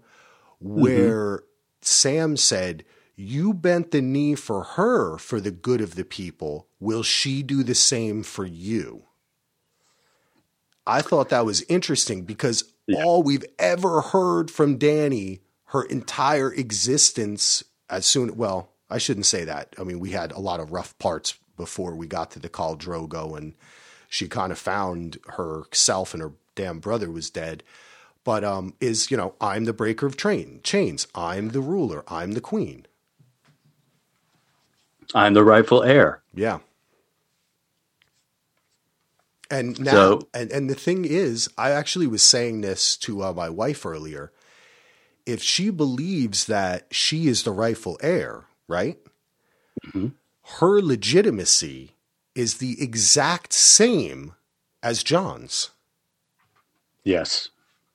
mm-hmm. 0.63 0.81
where 0.81 1.43
Sam 1.81 2.37
said, 2.37 2.83
"You 3.15 3.53
bent 3.53 3.91
the 3.91 4.01
knee 4.01 4.35
for 4.35 4.63
her 4.63 5.17
for 5.17 5.39
the 5.39 5.51
good 5.51 5.81
of 5.81 5.95
the 5.95 6.05
people. 6.05 6.67
Will 6.79 7.03
she 7.03 7.43
do 7.43 7.63
the 7.63 7.75
same 7.75 8.23
for 8.23 8.45
you?" 8.45 9.03
I 10.87 11.01
thought 11.01 11.29
that 11.29 11.45
was 11.45 11.63
interesting 11.63 12.23
because 12.23 12.63
all 12.93 13.23
we've 13.23 13.45
ever 13.57 14.01
heard 14.01 14.51
from 14.51 14.77
Dany, 14.77 15.39
her 15.67 15.83
entire 15.83 16.53
existence, 16.53 17.63
as 17.89 18.05
soon 18.05 18.35
well, 18.37 18.69
I 18.89 18.99
shouldn't 18.99 19.25
say 19.25 19.45
that. 19.45 19.75
I 19.79 19.83
mean, 19.83 19.99
we 19.99 20.11
had 20.11 20.31
a 20.31 20.39
lot 20.39 20.59
of 20.59 20.71
rough 20.71 20.97
parts 20.99 21.35
before 21.57 21.95
we 21.95 22.07
got 22.07 22.31
to 22.31 22.39
the 22.39 22.49
Khal 22.49 22.77
Drogo, 22.77 23.37
and 23.37 23.55
she 24.09 24.27
kind 24.27 24.51
of 24.51 24.59
found 24.59 25.17
herself 25.29 26.13
and 26.13 26.21
her 26.21 26.33
damn 26.53 26.79
brother 26.79 27.09
was 27.09 27.29
dead. 27.29 27.63
But 28.23 28.43
um, 28.43 28.73
is 28.79 29.09
you 29.09 29.17
know, 29.17 29.35
I'm 29.41 29.65
the 29.65 29.73
breaker 29.73 30.05
of 30.05 30.17
train 30.17 30.59
chains. 30.63 31.07
I'm 31.15 31.49
the 31.49 31.61
ruler. 31.61 32.03
I'm 32.07 32.33
the 32.33 32.41
queen. 32.41 32.85
I'm 35.13 35.33
the 35.33 35.43
rightful 35.43 35.83
heir. 35.83 36.21
Yeah. 36.33 36.59
And 39.51 39.79
now, 39.79 39.91
So- 39.91 40.27
and, 40.33 40.51
and 40.51 40.69
the 40.69 40.75
thing 40.75 41.05
is, 41.05 41.49
I 41.57 41.71
actually 41.71 42.07
was 42.07 42.23
saying 42.23 42.61
this 42.61 42.97
to 42.97 43.23
uh, 43.23 43.33
my 43.33 43.49
wife 43.49 43.85
earlier. 43.85 44.31
If 45.25 45.41
she 45.41 45.69
believes 45.69 46.45
that 46.45 46.87
she 46.91 47.27
is 47.27 47.43
the 47.43 47.51
rightful 47.51 47.97
heir, 48.01 48.45
right? 48.67 48.97
Her 50.59 50.81
legitimacy 50.81 51.91
is 52.33 52.55
the 52.57 52.81
exact 52.81 53.53
same 53.53 54.33
as 54.83 55.03
Jon's. 55.03 55.69
Yes, 57.03 57.49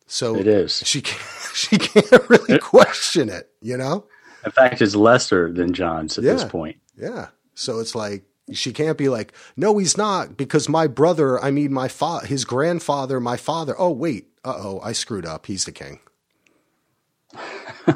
So 0.06 0.36
it 0.36 0.46
is. 0.46 0.82
she 0.86 1.02
can't, 1.02 1.20
she 1.54 1.78
can't 1.78 2.28
really 2.30 2.58
question 2.60 3.28
it, 3.28 3.50
you 3.60 3.76
know? 3.76 4.06
In 4.44 4.50
fact, 4.52 4.80
it's 4.82 4.94
lesser 4.94 5.52
than 5.52 5.72
Jon's 5.74 6.16
at 6.16 6.24
this 6.24 6.44
point. 6.44 6.76
Yeah. 7.00 7.28
So 7.54 7.80
it's 7.80 7.96
like 7.96 8.24
she 8.52 8.72
can't 8.74 8.98
be 8.98 9.08
like, 9.10 9.34
no, 9.56 9.78
he's 9.78 9.98
not 9.98 10.36
because 10.36 10.68
my 10.68 10.88
brother, 10.88 11.42
I 11.44 11.52
mean 11.52 11.72
my 11.72 11.88
fa- 11.88 12.26
his 12.26 12.44
grandfather, 12.46 13.20
my 13.20 13.38
father. 13.38 13.76
Oh 13.78 13.92
wait, 13.92 14.28
uh 14.44 14.56
oh, 14.58 14.80
I 14.84 14.92
screwed 14.92 15.26
up. 15.26 15.46
He's 15.46 15.66
the 15.66 15.72
king. 15.72 16.00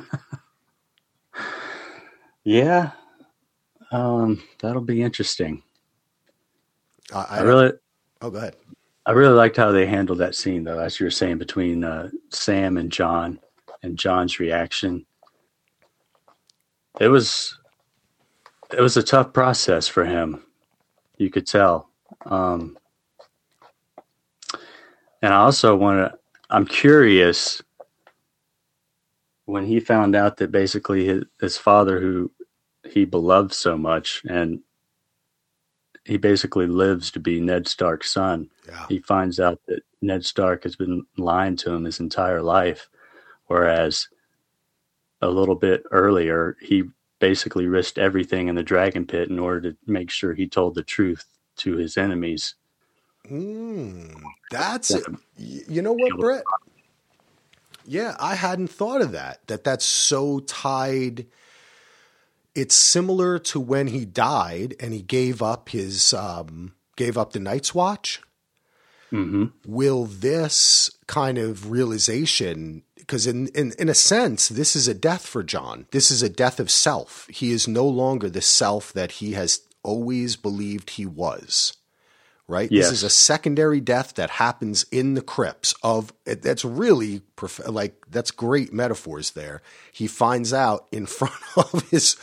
Yeah, 2.45 2.93
um, 3.93 4.43
that'll 4.61 4.83
be 4.83 5.03
interesting. 5.03 5.63
I, 7.13 7.27
I, 7.31 7.39
I 7.39 7.43
really, 7.43 7.73
oh, 8.23 8.31
go 8.31 8.39
ahead. 8.39 8.57
I 9.07 9.13
really 9.13 9.35
liked 9.35 9.57
how 9.57 9.73
they 9.73 9.87
handled 9.87 10.19
that 10.19 10.35
scene, 10.35 10.65
though, 10.65 10.79
as 10.79 11.01
you 11.01 11.07
were 11.07 11.11
saying, 11.11 11.39
between 11.39 11.85
uh, 11.85 12.11
Sam 12.31 12.77
and 12.79 12.93
Jon, 12.93 13.41
and 13.83 13.99
Jon's 13.99 14.41
reaction. 14.41 15.07
It 17.01 17.09
was, 17.09 17.59
it 18.77 18.81
was 18.81 18.97
a 18.97 19.03
tough 19.03 19.33
process 19.33 19.89
for 19.89 20.05
him. 20.05 20.43
You 21.19 21.31
could 21.31 21.47
tell. 21.47 21.91
Um, 22.27 22.77
and 25.23 25.33
I 25.33 25.39
also 25.39 25.77
want 25.77 25.99
to. 26.13 26.19
I'm 26.51 26.67
curious 26.67 27.63
when 29.47 29.65
he 29.65 29.81
found 29.81 30.15
out 30.15 30.37
that 30.39 30.51
basically 30.53 31.07
his, 31.07 31.25
his 31.41 31.57
father, 31.57 32.01
who 32.01 32.31
he 32.89 33.05
beloved 33.05 33.53
so 33.53 33.77
much, 33.79 34.23
and 34.29 34.61
he 36.05 36.17
basically 36.19 36.67
lives 36.67 37.11
to 37.13 37.21
be 37.21 37.41
Ned 37.41 37.67
Stark's 37.67 38.11
son 38.11 38.51
Yeah. 38.69 38.87
he 38.89 38.99
finds 38.99 39.41
out 39.41 39.59
that 39.69 39.83
Ned 40.03 40.25
Stark 40.25 40.63
has 40.65 40.77
been 40.77 41.07
lying 41.17 41.57
to 41.57 41.73
him 41.73 41.85
his 41.85 42.01
entire 42.01 42.43
life, 42.43 42.91
whereas 43.47 44.09
a 45.23 45.29
little 45.31 45.55
bit 45.55 45.83
earlier 45.91 46.57
he 46.61 46.85
basically 47.21 47.67
risked 47.67 47.99
everything 47.99 48.49
in 48.49 48.55
the 48.55 48.63
dragon 48.63 49.07
pit 49.07 49.31
in 49.31 49.39
order 49.39 49.73
to 49.73 49.77
make 49.87 50.11
sure 50.11 50.35
he 50.35 50.49
told 50.49 50.75
the 50.75 50.83
truth 50.83 51.27
to 51.57 51.77
his 51.77 51.97
enemies. 51.97 52.55
Mm, 53.31 54.35
that's 54.51 54.95
it. 54.95 55.05
You 55.37 55.83
know 55.83 55.93
what, 55.93 56.19
Brett? 56.19 56.45
Yeah, 57.87 58.17
I 58.21 58.35
hadn't 58.35 58.69
thought 58.69 59.03
of 59.03 59.13
that. 59.13 59.47
That 59.47 59.65
that's 59.65 59.85
so 59.85 60.41
tied. 60.41 61.27
It's 62.55 62.77
similar 62.77 63.39
to 63.41 63.61
when 63.61 63.89
he 63.89 64.05
died 64.05 64.75
and 64.81 64.93
he 64.95 65.03
gave 65.03 65.43
up 65.43 65.71
his 65.71 66.15
um, 66.15 66.75
gave 66.97 67.19
up 67.19 67.33
the 67.33 67.41
Night's 67.41 67.75
Watch. 67.75 68.23
hmm 69.11 69.47
will 69.67 70.05
this 70.05 70.91
kind 71.07 71.39
of 71.39 71.71
realization 71.71 72.83
because 72.97 73.27
in, 73.27 73.49
in 73.49 73.73
in 73.79 73.89
a 73.89 73.95
sense 73.95 74.49
this 74.49 74.75
is 74.75 74.89
a 74.89 74.95
death 74.95 75.27
for 75.27 75.43
jon 75.43 75.87
this 75.91 76.11
is 76.11 76.23
a 76.23 76.29
death 76.29 76.59
of 76.59 76.71
self 76.71 77.29
he 77.31 77.51
is 77.51 77.69
no 77.69 77.87
longer 77.87 78.31
the 78.31 78.41
self 78.41 78.93
that 78.93 79.13
he 79.13 79.33
has 79.33 79.61
always 79.83 80.37
believed 80.37 80.91
he 80.91 81.05
was 81.05 81.77
right? 82.47 82.71
Yes. 82.71 82.87
This 82.87 82.99
is 82.99 83.03
a 83.05 83.11
secondary 83.11 83.81
death 83.81 84.15
that 84.15 84.31
happens 84.31 84.85
in 84.91 85.15
the 85.15 85.23
crypts 85.23 85.75
of 85.83 86.13
that's 86.25 86.65
really 86.65 87.21
prof- 87.37 87.67
like 87.69 88.05
that's 88.11 88.31
great 88.31 88.73
metaphors 88.73 89.33
there. 89.33 89.63
He 89.93 90.07
finds 90.07 90.53
out 90.53 90.87
in 90.93 91.07
front 91.07 91.35
of 91.57 91.89
his 91.91 92.17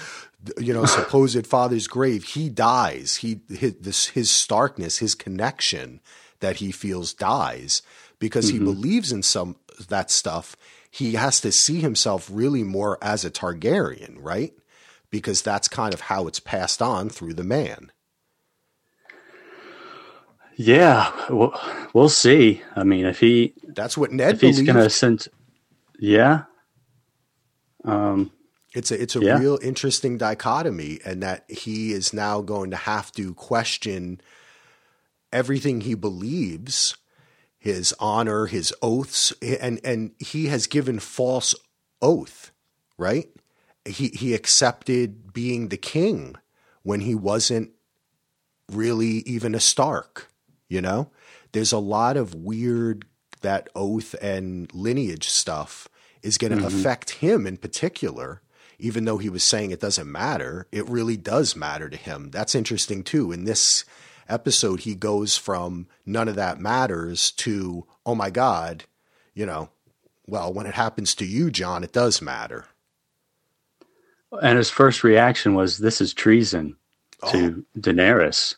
you 0.59 0.73
know 0.73 0.85
supposed 0.85 1.45
father's 1.47 1.87
grave 1.87 2.23
he 2.23 2.49
dies. 2.49 3.17
He 3.17 3.41
his, 3.49 3.75
this 3.75 4.07
his 4.07 4.29
starkness, 4.29 4.99
his 4.99 5.15
connection 5.15 6.01
that 6.39 6.57
he 6.57 6.71
feels 6.71 7.13
dies 7.13 7.81
because 8.21 8.51
he 8.51 8.59
believes 8.59 9.11
in 9.11 9.23
some 9.23 9.57
that 9.89 10.11
stuff. 10.11 10.55
He 10.91 11.15
has 11.15 11.41
to 11.41 11.51
see 11.51 11.81
himself 11.81 12.29
really 12.31 12.63
more 12.63 12.97
as 13.01 13.25
a 13.25 13.31
Targaryen, 13.31 14.17
right? 14.19 14.53
Because 15.09 15.41
that's 15.41 15.67
kind 15.67 15.93
of 15.93 16.01
how 16.01 16.27
it's 16.27 16.39
passed 16.39 16.81
on 16.81 17.09
through 17.09 17.33
the 17.33 17.43
man. 17.43 17.91
Yeah, 20.57 21.11
we'll, 21.29 21.53
we'll 21.93 22.09
see. 22.09 22.61
I 22.75 22.83
mean, 22.83 23.05
if 23.05 23.19
he 23.19 23.55
That's 23.63 23.97
what 23.97 24.11
Ned 24.11 24.35
if 24.35 24.41
he's 24.41 24.61
going 24.61 24.77
to 24.77 24.89
send, 24.89 25.27
yeah, 25.99 26.43
um, 27.85 28.31
It's 28.75 28.91
a 28.91 29.01
it's 29.01 29.15
a 29.15 29.21
Yeah. 29.21 29.37
real 29.39 29.59
interesting 29.61 30.17
dichotomy, 30.17 30.99
and 31.05 31.23
that 31.23 31.45
he 31.49 31.93
is 31.93 32.13
now 32.13 32.41
going 32.41 32.71
to 32.71 32.77
have 32.77 33.11
to 33.13 33.33
question 33.33 34.21
everything 35.33 35.81
he 35.81 35.95
believes, 35.95 36.95
his 37.61 37.93
honor, 37.99 38.47
his 38.47 38.73
oaths, 38.81 39.31
and 39.39 39.79
and 39.83 40.11
he 40.17 40.47
has 40.47 40.65
given 40.65 40.97
false 40.97 41.53
oath, 42.01 42.51
right? 42.97 43.29
He 43.85 44.07
he 44.09 44.33
accepted 44.33 45.31
being 45.31 45.69
the 45.69 45.77
king 45.77 46.35
when 46.81 47.01
he 47.01 47.13
wasn't 47.13 47.71
really 48.71 49.19
even 49.27 49.53
a 49.53 49.59
Stark, 49.59 50.31
you 50.69 50.81
know? 50.81 51.11
There's 51.51 51.71
a 51.71 51.77
lot 51.77 52.17
of 52.17 52.33
weird 52.33 53.05
that 53.41 53.69
oath 53.75 54.15
and 54.21 54.73
lineage 54.73 55.29
stuff 55.29 55.87
is 56.23 56.39
going 56.39 56.51
to 56.51 56.57
mm-hmm. 56.57 56.79
affect 56.79 57.11
him 57.11 57.45
in 57.45 57.57
particular, 57.57 58.41
even 58.79 59.05
though 59.05 59.17
he 59.17 59.29
was 59.29 59.43
saying 59.43 59.69
it 59.69 59.81
doesn't 59.81 60.11
matter. 60.11 60.67
It 60.71 60.89
really 60.89 61.17
does 61.17 61.55
matter 61.55 61.89
to 61.89 61.97
him. 61.97 62.31
That's 62.31 62.55
interesting 62.55 63.03
too. 63.03 63.31
In 63.31 63.43
this 63.45 63.85
episode, 64.31 64.81
he 64.81 64.95
goes 64.95 65.37
from 65.37 65.87
none 66.05 66.27
of 66.27 66.35
that 66.35 66.59
matters 66.59 67.31
to, 67.31 67.85
oh 68.05 68.15
my 68.15 68.29
God, 68.29 68.85
you 69.33 69.45
know, 69.45 69.69
well, 70.27 70.53
when 70.53 70.65
it 70.65 70.73
happens 70.75 71.13
to 71.15 71.25
you, 71.25 71.51
Jon, 71.51 71.83
it 71.83 71.91
does 71.91 72.21
matter. 72.21 72.65
and 74.41 74.57
his 74.57 74.69
first 74.69 75.03
reaction 75.03 75.55
was, 75.55 75.77
"This 75.79 75.99
is 75.99 76.13
treason 76.13 76.77
Oh. 77.21 77.31
to 77.31 77.65
Daenerys." 77.77 78.55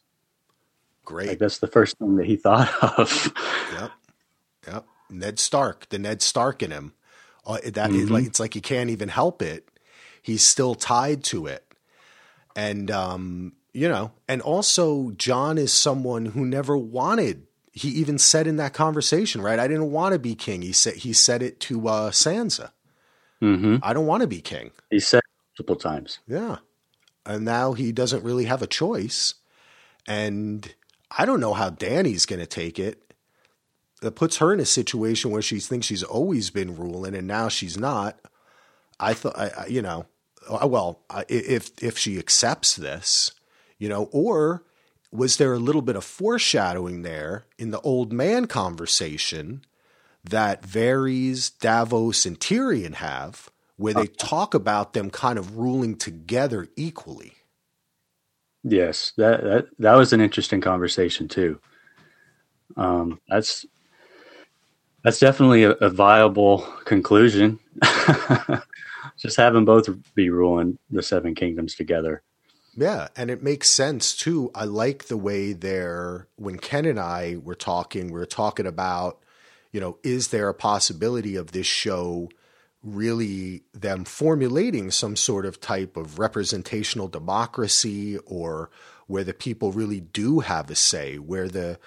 Great. 1.04 1.30
Like 1.30 1.40
that's 1.40 1.58
the 1.58 1.68
first 1.68 1.98
thing 1.98 2.16
that 2.18 2.26
he 2.28 2.36
thought 2.36 2.70
of. 3.00 3.34
Yep. 3.74 3.92
Yep. 4.68 4.86
Ned 5.10 5.40
Stark, 5.40 5.90
the 5.90 6.00
Ned 6.00 6.22
Stark 6.22 6.62
in 6.64 6.72
him. 6.72 6.94
Uh, 7.46 7.58
that 7.66 7.92
is 7.92 8.10
like 8.10 8.26
it's 8.26 8.40
like 8.40 8.54
he 8.54 8.62
can't 8.62 8.90
even 8.90 9.10
help 9.10 9.42
it. 9.42 9.68
He's 10.22 10.46
still 10.46 10.76
tied 10.76 11.24
to 11.26 11.48
it. 11.48 11.66
And 12.56 12.90
um, 12.92 13.54
you 13.74 13.90
know, 13.90 14.12
and 14.28 14.42
also 14.42 15.12
Jon 15.12 15.58
is 15.58 15.74
someone 15.74 16.28
who 16.28 16.46
never 16.46 16.78
wanted 16.78 17.48
he 17.76 17.90
even 17.90 18.20
said 18.20 18.46
in 18.46 18.58
that 18.58 18.72
conversation, 18.74 19.42
right? 19.42 19.58
I 19.58 19.68
didn't 19.68 19.90
want 19.92 20.14
to 20.14 20.20
be 20.20 20.36
king. 20.36 20.62
He 20.62 20.72
said 20.74 20.94
he 20.94 21.12
said 21.12 21.42
it 21.42 21.60
to 21.62 21.88
uh 21.88 22.12
Sansa. 22.12 22.72
hmm 23.40 23.78
I 23.82 23.94
don't 23.94 24.06
want 24.06 24.22
to 24.22 24.28
be 24.28 24.42
king. 24.42 24.72
He 24.92 25.00
said 25.00 25.22
multiple 25.58 25.76
times. 25.76 26.20
Yeah. 26.28 26.58
And 27.26 27.46
now 27.46 27.74
he 27.74 27.92
doesn't 27.92 28.24
really 28.24 28.46
have 28.46 28.62
a 28.62 28.68
choice. 28.68 29.34
And 30.08 30.74
I 31.18 31.26
don't 31.26 31.40
know 31.40 31.54
how 31.54 31.70
Dany's 31.72 32.26
going 32.28 32.42
to 32.42 32.46
take 32.46 32.78
it. 32.78 33.14
It 34.04 34.16
puts 34.16 34.38
her 34.38 34.54
in 34.54 34.60
a 34.60 34.66
situation 34.66 35.32
where 35.32 35.42
she 35.42 35.60
thinks 35.60 35.88
she's 35.88 36.04
always 36.04 36.50
been 36.50 36.76
ruling 36.76 37.16
and 37.16 37.26
now 37.28 37.48
she's 37.48 37.78
not. 37.78 38.20
I 39.00 39.14
thought, 39.14 39.72
you 39.72 39.82
know, 39.82 40.06
uh, 40.48 40.68
well, 40.68 41.00
I- 41.10 41.26
if 41.30 41.72
if 41.82 41.98
she 41.98 42.20
accepts 42.20 42.76
this, 42.76 43.32
you 43.84 43.90
know, 43.90 44.08
or 44.14 44.64
was 45.12 45.36
there 45.36 45.52
a 45.52 45.60
little 45.60 45.82
bit 45.82 45.98
of 45.98 46.06
foreshadowing 46.06 47.02
there 47.02 47.48
in 47.58 47.72
the 47.72 47.82
old 47.82 48.14
man 48.14 48.48
conversation 48.48 49.66
that 50.24 50.62
Varys, 50.62 51.52
Davos, 51.60 52.26
and 52.26 52.40
Tyrion 52.40 52.94
have, 52.94 53.50
where 53.76 53.94
they 53.94 54.08
talk 54.08 54.54
about 54.54 54.94
them 54.94 55.10
kind 55.10 55.38
of 55.38 55.58
ruling 55.58 55.98
together 55.98 56.70
equally? 56.78 57.34
Yes, 58.64 59.12
that 59.18 59.44
that 59.44 59.66
that 59.80 59.96
was 59.96 60.14
an 60.14 60.22
interesting 60.22 60.62
conversation 60.62 61.28
too. 61.28 61.60
Um, 62.78 63.20
that's 63.28 63.66
that's 65.04 65.20
definitely 65.20 65.64
a, 65.64 65.72
a 65.72 65.90
viable 65.90 66.60
conclusion. 66.86 67.60
Just 69.18 69.36
having 69.36 69.66
both 69.66 69.90
be 70.16 70.30
ruling 70.30 70.80
the 70.90 71.04
Seven 71.04 71.36
Kingdoms 71.36 71.76
together. 71.76 72.24
Yeah, 72.76 73.08
and 73.16 73.30
it 73.30 73.44
makes 73.44 73.70
sense 73.70 74.16
too. 74.16 74.50
I 74.56 74.66
like 74.66 75.06
the 75.06 75.18
way 75.18 75.54
they're 75.54 76.28
when 76.36 76.58
Ken 76.58 76.86
and 76.86 77.00
I 77.00 77.38
were 77.44 77.56
talking, 77.56 78.08
we 78.08 78.14
were 78.14 78.26
talking 78.26 78.66
about, 78.66 79.20
you 79.72 79.80
know, 79.80 79.98
is 80.04 80.30
there 80.30 80.50
a 80.50 80.54
possibility 80.54 81.36
of 81.36 81.52
this 81.52 81.68
show 81.68 82.30
really 82.84 83.64
them 83.74 84.04
formulating 84.04 84.92
some 84.92 85.16
sort 85.16 85.46
of 85.46 85.62
type 85.62 85.96
of 85.96 86.20
representational 86.20 87.08
democracy 87.08 88.18
or 88.26 88.70
where 89.08 89.24
the 89.24 89.34
people 89.34 89.72
really 89.72 90.02
do 90.02 90.42
have 90.42 90.70
a 90.70 90.76
say, 90.76 91.18
where 91.18 91.48
the 91.48 91.80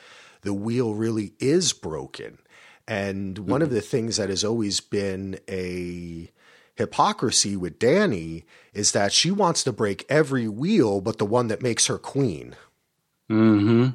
the 0.43 0.55
wheel 0.55 0.95
really 0.95 1.33
is 1.41 1.73
broken. 1.73 2.39
And 2.87 3.39
one 3.39 3.63
of 3.63 3.69
mm-hmm. 3.69 3.75
the 3.77 3.81
things 3.81 4.17
that 4.17 4.29
has 4.29 4.45
always 4.45 4.81
been 4.81 5.41
a 5.49 6.31
hypocrisy 6.77 7.57
with 7.57 7.79
Dany 7.79 8.45
is 8.73 8.93
that 8.93 9.13
she 9.13 9.31
wants 9.31 9.65
to 9.65 9.73
break 9.73 10.05
every 10.09 10.47
wheel 10.47 11.01
but 11.01 11.19
the 11.19 11.27
one 11.27 11.49
that 11.49 11.63
makes 11.63 11.87
her 11.87 11.99
queen, 11.99 12.55
hmm 13.29 13.89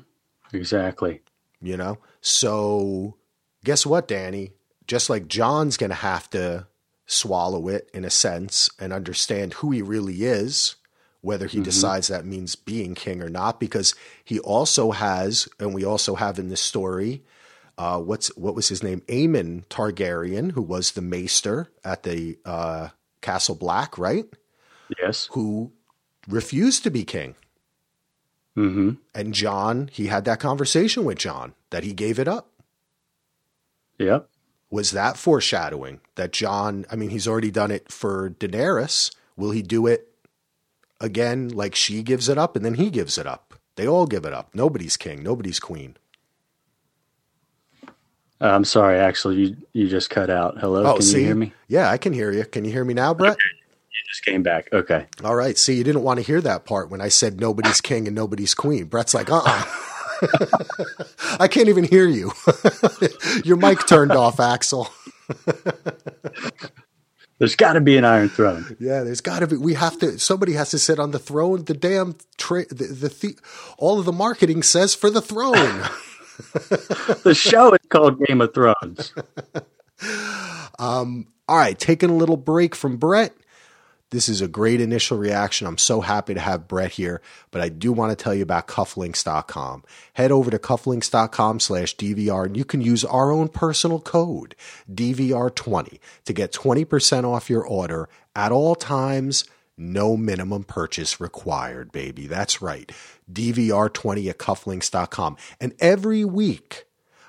Exactly. 0.53 1.21
you 1.61 1.77
know? 1.77 1.97
So 2.19 3.15
guess 3.63 3.85
what, 3.85 4.07
Dany? 4.07 4.51
Just 4.85 5.09
like 5.09 5.27
Jon's 5.27 5.77
going 5.77 5.91
to 5.91 5.95
have 5.95 6.29
to 6.31 6.67
swallow 7.05 7.67
it 7.67 7.89
in 7.93 8.03
a 8.03 8.09
sense 8.09 8.69
and 8.79 8.91
understand 8.91 9.53
who 9.55 9.71
he 9.71 9.81
really 9.81 10.23
is, 10.23 10.75
whether 11.21 11.47
he 11.47 11.61
decides 11.61 12.07
that 12.07 12.25
means 12.25 12.55
being 12.55 12.95
king 12.95 13.21
or 13.21 13.29
not, 13.29 13.59
because 13.59 13.93
he 14.23 14.39
also 14.39 14.91
has, 14.91 15.47
and 15.59 15.73
we 15.73 15.85
also 15.85 16.15
have 16.15 16.39
in 16.39 16.49
this 16.49 16.61
story, 16.61 17.23
uh, 17.77 17.99
what's 17.99 18.35
what 18.37 18.55
was 18.55 18.67
his 18.69 18.83
name? 18.83 19.01
Aemon 19.07 19.65
Targaryen, 19.67 20.51
who 20.51 20.61
was 20.61 20.91
the 20.91 21.01
maester 21.01 21.69
at 21.83 22.03
the 22.03 22.37
uh, 22.45 22.89
Castle 23.21 23.55
Black, 23.55 23.97
right? 23.97 24.25
Yes. 24.99 25.29
Who 25.31 25.71
refused 26.27 26.83
to 26.83 26.91
be 26.91 27.03
king. 27.03 27.35
hmm 28.55 28.91
And 29.15 29.33
Jon, 29.33 29.89
he 29.91 30.07
had 30.07 30.25
that 30.25 30.39
conversation 30.39 31.05
with 31.05 31.17
Jon 31.17 31.53
that 31.69 31.83
he 31.83 31.93
gave 31.93 32.19
it 32.19 32.27
up. 32.27 32.49
Yep. 33.97 34.27
Was 34.69 34.91
that 34.91 35.17
foreshadowing 35.17 35.99
that 36.15 36.31
Jon, 36.31 36.85
I 36.89 36.95
mean, 36.95 37.09
he's 37.09 37.27
already 37.27 37.51
done 37.51 37.71
it 37.71 37.91
for 37.91 38.29
Daenerys. 38.31 39.13
Will 39.35 39.51
he 39.51 39.61
do 39.61 39.85
it 39.87 40.07
again 40.99 41.49
like 41.49 41.75
she 41.75 42.03
gives 42.03 42.29
it 42.29 42.37
up 42.37 42.55
and 42.55 42.63
then 42.63 42.75
he 42.75 42.89
gives 42.89 43.17
it 43.17 43.27
up? 43.27 43.55
They 43.75 43.87
all 43.87 44.05
give 44.05 44.25
it 44.25 44.33
up. 44.33 44.53
Nobody's 44.53 44.97
king, 44.97 45.23
nobody's 45.23 45.59
queen. 45.59 45.97
Uh, 48.41 48.47
I'm 48.47 48.65
sorry. 48.65 48.99
Axel, 48.99 49.31
you 49.33 49.55
you 49.73 49.87
just 49.87 50.09
cut 50.09 50.29
out. 50.29 50.57
Hello. 50.59 50.83
Oh, 50.83 50.93
Can 50.93 51.01
see? 51.03 51.19
you 51.19 51.25
hear 51.27 51.35
me? 51.35 51.53
Yeah, 51.67 51.89
I 51.91 51.97
can 51.97 52.11
hear 52.11 52.31
you. 52.31 52.43
Can 52.45 52.65
you 52.65 52.71
hear 52.71 52.83
me 52.83 52.93
now, 52.95 53.13
Brett? 53.13 53.37
You 53.37 54.09
just 54.09 54.25
came 54.25 54.41
back. 54.41 54.67
Okay. 54.73 55.05
All 55.23 55.35
right. 55.35 55.57
See, 55.57 55.75
you 55.75 55.83
didn't 55.83 56.01
want 56.03 56.19
to 56.19 56.25
hear 56.25 56.41
that 56.41 56.65
part 56.65 56.89
when 56.89 57.01
I 57.01 57.07
said 57.09 57.39
nobody's 57.39 57.81
king 57.81 58.07
and 58.07 58.15
nobody's 58.15 58.55
queen. 58.55 58.85
Brett's 58.85 59.13
like, 59.13 59.29
uh 59.29 59.41
uh 59.45 59.65
I 61.39 61.47
can't 61.47 61.69
even 61.69 61.83
hear 61.83 62.07
you. 62.07 62.31
Your 63.43 63.57
mic 63.57 63.85
turned 63.87 64.11
off, 64.11 64.39
Axel. 64.39 64.89
There's 67.39 67.55
got 67.55 67.73
to 67.73 67.81
be 67.81 67.97
an 67.97 68.05
Iron 68.05 68.29
Throne. 68.29 68.77
Yeah, 68.79 69.01
there's 69.03 69.21
got 69.21 69.39
to 69.39 69.47
be. 69.47 69.57
We 69.57 69.73
have 69.73 69.97
to. 69.99 70.19
Somebody 70.19 70.53
has 70.53 70.69
to 70.71 70.79
sit 70.79 70.99
on 70.99 71.09
the 71.11 71.17
throne. 71.19 71.65
The 71.65 71.73
damn 71.73 72.15
tra- 72.37 72.67
the, 72.67 72.85
the, 72.85 73.07
the 73.09 73.35
all 73.79 73.97
of 73.99 74.05
the 74.05 74.11
marketing 74.11 74.61
says 74.61 74.93
for 74.93 75.09
the 75.09 75.21
throne. 75.21 75.83
the 77.23 77.33
show 77.35 77.73
is 77.73 77.87
called 77.89 78.19
Game 78.25 78.41
of 78.41 78.53
Thrones. 78.53 79.13
Um, 80.79 81.27
all 81.47 81.57
right, 81.57 81.77
taking 81.77 82.09
a 82.09 82.15
little 82.15 82.37
break 82.37 82.73
from 82.73 82.97
Brett. 82.97 83.35
This 84.09 84.27
is 84.27 84.41
a 84.41 84.47
great 84.47 84.81
initial 84.81 85.17
reaction. 85.17 85.67
I'm 85.67 85.77
so 85.77 86.01
happy 86.01 86.33
to 86.33 86.39
have 86.39 86.67
Brett 86.67 86.93
here, 86.93 87.21
but 87.49 87.61
I 87.61 87.69
do 87.69 87.93
want 87.93 88.11
to 88.17 88.21
tell 88.21 88.33
you 88.33 88.43
about 88.43 88.67
cufflinks.com. 88.67 89.83
Head 90.13 90.31
over 90.31 90.51
to 90.51 90.59
cufflinks.com 90.59 91.59
slash 91.61 91.95
DVR 91.95 92.45
and 92.45 92.57
you 92.57 92.65
can 92.65 92.81
use 92.81 93.05
our 93.05 93.31
own 93.31 93.47
personal 93.47 94.01
code, 94.01 94.55
DVR20, 94.91 95.99
to 96.25 96.33
get 96.33 96.51
20% 96.51 97.23
off 97.23 97.49
your 97.49 97.65
order 97.65 98.09
at 98.35 98.51
all 98.51 98.75
times, 98.75 99.45
No 99.81 100.15
minimum 100.15 100.63
purchase 100.63 101.19
required, 101.19 101.91
baby. 101.91 102.27
That's 102.27 102.61
right. 102.61 102.91
DVR20 103.31 104.29
at 104.29 104.37
cufflinks.com. 104.37 105.37
And 105.59 105.73
every 105.79 106.23
week, 106.23 106.85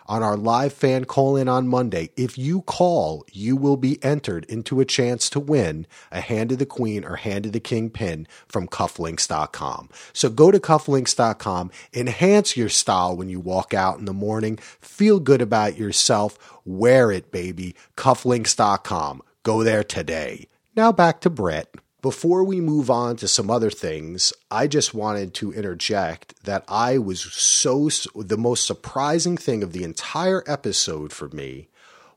on 0.06 0.22
our 0.22 0.36
live 0.36 0.72
fan 0.72 1.04
call 1.04 1.36
in 1.36 1.48
on 1.48 1.68
Monday. 1.68 2.10
If 2.16 2.36
you 2.36 2.62
call, 2.62 3.24
you 3.32 3.56
will 3.56 3.76
be 3.76 4.02
entered 4.04 4.44
into 4.46 4.80
a 4.80 4.84
chance 4.84 5.30
to 5.30 5.40
win 5.40 5.86
a 6.10 6.20
Hand 6.20 6.52
of 6.52 6.58
the 6.58 6.66
Queen 6.66 7.04
or 7.04 7.16
Hand 7.16 7.46
of 7.46 7.52
the 7.52 7.60
King 7.60 7.88
pin 7.88 8.26
from 8.46 8.68
cufflinks.com. 8.68 9.88
So 10.12 10.28
go 10.28 10.50
to 10.50 10.60
cufflinks.com, 10.60 11.70
enhance 11.94 12.56
your 12.56 12.68
style 12.68 13.16
when 13.16 13.28
you 13.28 13.40
walk 13.40 13.72
out 13.72 13.98
in 13.98 14.04
the 14.04 14.12
morning, 14.12 14.56
feel 14.56 15.20
good 15.20 15.40
about 15.40 15.78
yourself, 15.78 16.38
wear 16.64 17.10
it, 17.10 17.30
baby. 17.30 17.74
Cufflinks.com. 17.96 19.22
Go 19.42 19.64
there 19.64 19.84
today. 19.84 20.48
Now 20.76 20.92
back 20.92 21.20
to 21.22 21.30
Brett. 21.30 21.74
Before 22.02 22.42
we 22.42 22.60
move 22.60 22.90
on 22.90 23.14
to 23.18 23.28
some 23.28 23.48
other 23.48 23.70
things, 23.70 24.32
I 24.50 24.66
just 24.66 24.92
wanted 24.92 25.34
to 25.34 25.52
interject 25.52 26.44
that 26.44 26.64
I 26.66 26.98
was 26.98 27.20
so 27.20 27.88
the 28.16 28.36
most 28.36 28.66
surprising 28.66 29.36
thing 29.36 29.62
of 29.62 29.72
the 29.72 29.84
entire 29.84 30.42
episode 30.48 31.12
for 31.12 31.28
me 31.28 31.68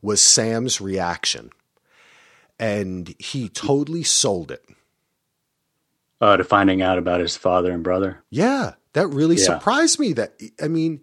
was 0.02 0.26
Sam's 0.26 0.82
reaction. 0.82 1.52
And 2.58 3.14
he 3.20 3.48
totally 3.48 4.02
sold 4.02 4.50
it. 4.50 4.66
Uh, 6.20 6.38
to 6.38 6.44
finding 6.44 6.82
out 6.82 6.98
about 6.98 7.20
his 7.20 7.38
father 7.38 7.72
and 7.72 7.84
brother. 7.84 8.24
Yeah, 8.32 8.74
that 8.94 9.08
really 9.08 9.36
yeah. 9.36 9.44
surprised 9.44 10.00
me. 10.00 10.14
That 10.14 10.34
I 10.60 10.68
mean, 10.68 11.02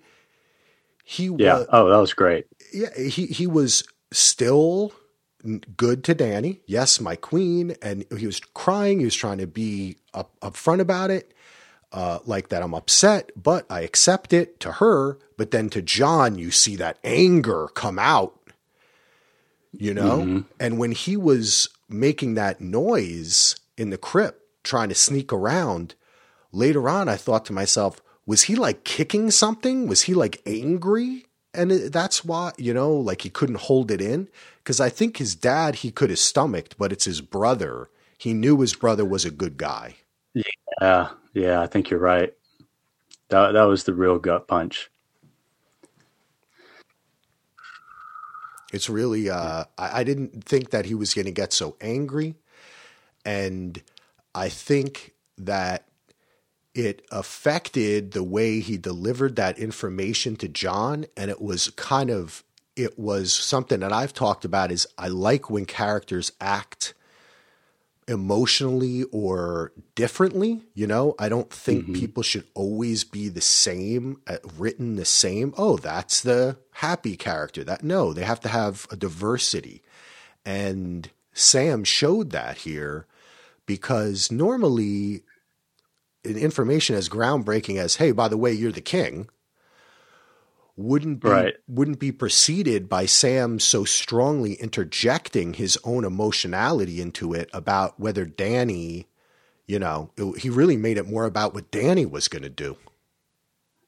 he 1.05 1.27
yeah. 1.27 1.59
Was, 1.59 1.67
oh, 1.71 1.91
that 1.91 1.99
was 1.99 2.15
great. 2.15 2.47
Yeah, 2.73 2.89
he 2.97 3.27
he 3.27 3.47
was 3.47 3.85
still 4.11 4.93
good 5.77 6.05
to 6.05 6.15
Dany. 6.15 6.61
Yes, 6.67 7.01
my 7.01 7.17
queen. 7.17 7.77
And 7.83 8.05
he 8.17 8.27
was 8.27 8.41
crying. 8.41 8.99
He 8.99 9.05
was 9.05 9.15
trying 9.15 9.39
to 9.39 9.47
be 9.47 9.97
up, 10.15 10.33
upfront 10.41 10.81
about 10.81 11.11
it. 11.11 11.35
Uh, 11.93 12.21
like 12.25 12.49
that, 12.49 12.63
I'm 12.63 12.75
upset, 12.75 13.31
but 13.37 13.67
I 13.69 13.83
accept 13.83 14.33
it 14.33 14.59
to 14.61 14.73
her. 14.73 15.19
But 15.37 15.51
then 15.51 15.69
to 15.71 15.83
Jon, 15.83 16.39
you 16.39 16.51
see 16.51 16.77
that 16.77 16.99
anger 17.05 17.69
come 17.75 17.99
out, 17.99 18.39
you 19.73 19.93
know? 19.93 20.21
Mm-hmm. 20.21 20.41
And 20.59 20.79
when 20.79 20.93
he 20.93 21.19
was 21.19 21.69
making 21.91 22.35
that 22.35 22.63
noise 22.63 23.57
in 23.77 23.91
the 23.91 23.99
crypt, 23.99 24.41
trying 24.65 24.89
to 24.89 24.95
sneak 24.95 25.33
around, 25.33 25.95
later 26.51 26.89
on, 26.89 27.09
I 27.09 27.17
thought 27.17 27.45
to 27.47 27.53
myself, 27.53 28.01
was 28.25 28.45
he 28.45 28.55
like 28.55 28.85
kicking 28.85 29.31
something? 29.31 29.87
Was 29.87 30.03
he 30.03 30.15
like 30.15 30.41
angry? 30.47 31.27
And 31.53 31.71
that's 31.71 32.25
why, 32.25 32.53
you 32.57 32.73
know, 32.73 32.93
like 32.93 33.23
he 33.23 33.29
couldn't 33.29 33.59
hold 33.59 33.91
it 33.91 34.01
in 34.01 34.29
because 34.63 34.81
I 34.81 34.89
think 34.89 35.17
his 35.17 35.35
dad 35.35 35.77
he 35.77 35.91
could 35.91 36.11
have 36.11 36.19
stomached, 36.19 36.77
but 36.79 36.93
it's 36.93 37.05
his 37.05 37.21
brother. 37.21 37.91
He 38.19 38.33
knew 38.33 38.61
his 38.61 38.75
brother 38.75 39.05
was 39.05 39.25
a 39.25 39.31
good 39.31 39.57
guy. 39.57 39.97
Yeah, 40.81 41.09
yeah, 41.35 41.61
I 41.61 41.67
think 41.67 41.91
you're 41.91 42.01
right. 42.01 42.33
That 43.29 43.53
that 43.53 43.65
was 43.65 43.85
the 43.85 43.95
real 43.95 44.19
gut 44.19 44.47
punch. 44.47 44.91
It's 48.73 48.89
really 48.89 49.29
uh, 49.29 49.65
I, 49.77 50.01
I 50.01 50.05
didn't 50.05 50.45
think 50.45 50.71
that 50.71 50.87
he 50.87 50.95
was 50.95 51.15
going 51.15 51.27
to 51.27 51.33
get 51.33 51.53
so 51.53 51.77
angry, 51.81 52.37
and 53.25 53.83
I 54.35 54.49
think 54.49 55.15
that 55.39 55.89
it 56.75 57.05
affected 57.11 58.13
the 58.13 58.23
way 58.23 58.61
he 58.61 58.79
delivered 58.79 59.37
that 59.37 59.59
information 59.59 60.37
to 60.37 60.49
Jon, 60.49 61.07
and 61.17 61.31
it 61.31 61.43
was 61.43 61.71
kind 61.71 62.11
of 62.11 62.45
it 62.77 62.99
was 62.99 63.33
something 63.33 63.81
that 63.81 63.93
I've 63.93 64.15
talked 64.15 64.45
about 64.45 64.73
is 64.73 64.87
I 64.97 65.09
like 65.09 65.51
when 65.51 65.67
characters 65.67 66.33
act 66.41 66.95
emotionally 68.09 69.05
or 69.05 69.73
differently. 69.95 70.63
You 70.75 70.87
know, 70.87 71.15
I 71.19 71.29
don't 71.29 71.51
think 71.51 71.85
mm-hmm. 71.85 71.95
people 71.95 72.23
should 72.23 72.47
always 72.55 73.05
be 73.05 73.29
the 73.29 73.41
same, 73.41 74.21
uh, 74.27 74.39
written 74.57 74.97
the 74.97 75.05
same. 75.05 75.55
Oh, 75.57 75.77
that's 75.77 76.21
the 76.21 76.59
happy 76.73 77.17
character. 77.17 77.63
That 77.65 77.85
no, 77.85 78.13
they 78.13 78.25
have 78.25 78.41
to 78.41 78.49
have 78.49 78.87
a 78.91 78.97
diversity. 78.97 79.83
And 80.45 81.11
Sam 81.33 81.85
showed 81.85 82.31
that 82.31 82.59
here 82.59 83.07
because 83.67 84.33
normally 84.33 85.23
information 86.25 86.97
as 86.97 87.09
groundbreaking 87.09 87.77
as, 87.77 87.97
hey, 87.97 88.13
by 88.13 88.29
the 88.29 88.37
way, 88.37 88.53
you're 88.53 88.73
the 88.73 88.81
king 88.81 89.29
wouldn't 90.77 91.21
be 91.21 91.29
right. 91.29 91.55
wouldn't 91.69 91.99
be 91.99 92.13
preceded 92.13 92.89
by 92.89 93.07
Sam 93.07 93.59
so 93.59 93.85
strongly 93.85 94.55
interjecting 94.55 95.55
his 95.55 95.79
own 95.85 96.05
emotionality 96.05 97.01
into 97.01 97.35
it 97.35 97.51
about 97.53 98.01
whether 98.01 98.25
Dany, 98.25 99.07
you 99.67 99.79
know, 99.79 100.11
it, 100.17 100.41
he 100.41 100.49
really 100.51 100.77
made 100.77 100.97
it 100.97 101.09
more 101.09 101.27
about 101.27 101.55
what 101.55 101.71
Dany 101.71 102.09
was 102.09 102.29
going 102.29 102.43
to 102.43 102.49
do. 102.49 102.77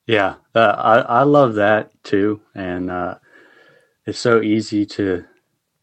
Yeah, 0.07 0.35
uh, 0.55 0.75
I 0.77 0.99
I 0.99 1.23
love 1.23 1.55
that 1.55 1.91
too, 2.03 2.43
and 2.55 2.91
uh, 2.91 3.17
it's 4.05 4.19
so 4.19 4.43
easy 4.43 4.85
to 4.87 5.25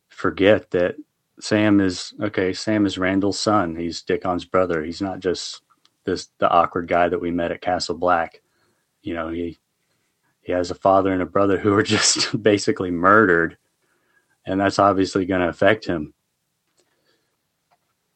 forget 0.10 0.70
that 0.72 0.96
Sam 1.40 1.80
is 1.82 2.14
okay. 2.22 2.54
Sam 2.54 2.86
is 2.86 2.98
Randyll's 2.98 3.40
son. 3.40 3.76
He's 3.76 4.04
Dickon's 4.04 4.46
brother. 4.46 4.84
He's 4.84 5.02
not 5.02 5.20
just 5.20 5.62
this 6.06 6.30
the 6.38 6.48
awkward 6.48 6.88
guy 6.88 7.10
that 7.10 7.20
we 7.22 7.32
met 7.32 7.52
at 7.52 7.62
Castle 7.62 7.98
Black. 7.98 8.42
You 9.02 9.16
know, 9.16 9.30
he 9.30 9.58
he 10.42 10.52
has 10.52 10.72
a 10.72 10.76
father 10.76 11.12
and 11.14 11.22
a 11.22 11.26
brother 11.28 11.58
who 11.58 11.74
are 11.74 11.84
just 11.98 12.42
basically 12.42 12.92
murdered, 12.92 13.58
and 14.46 14.60
that's 14.60 14.80
obviously 14.80 15.26
going 15.26 15.42
to 15.42 15.50
affect 15.50 15.86
him. 15.86 16.14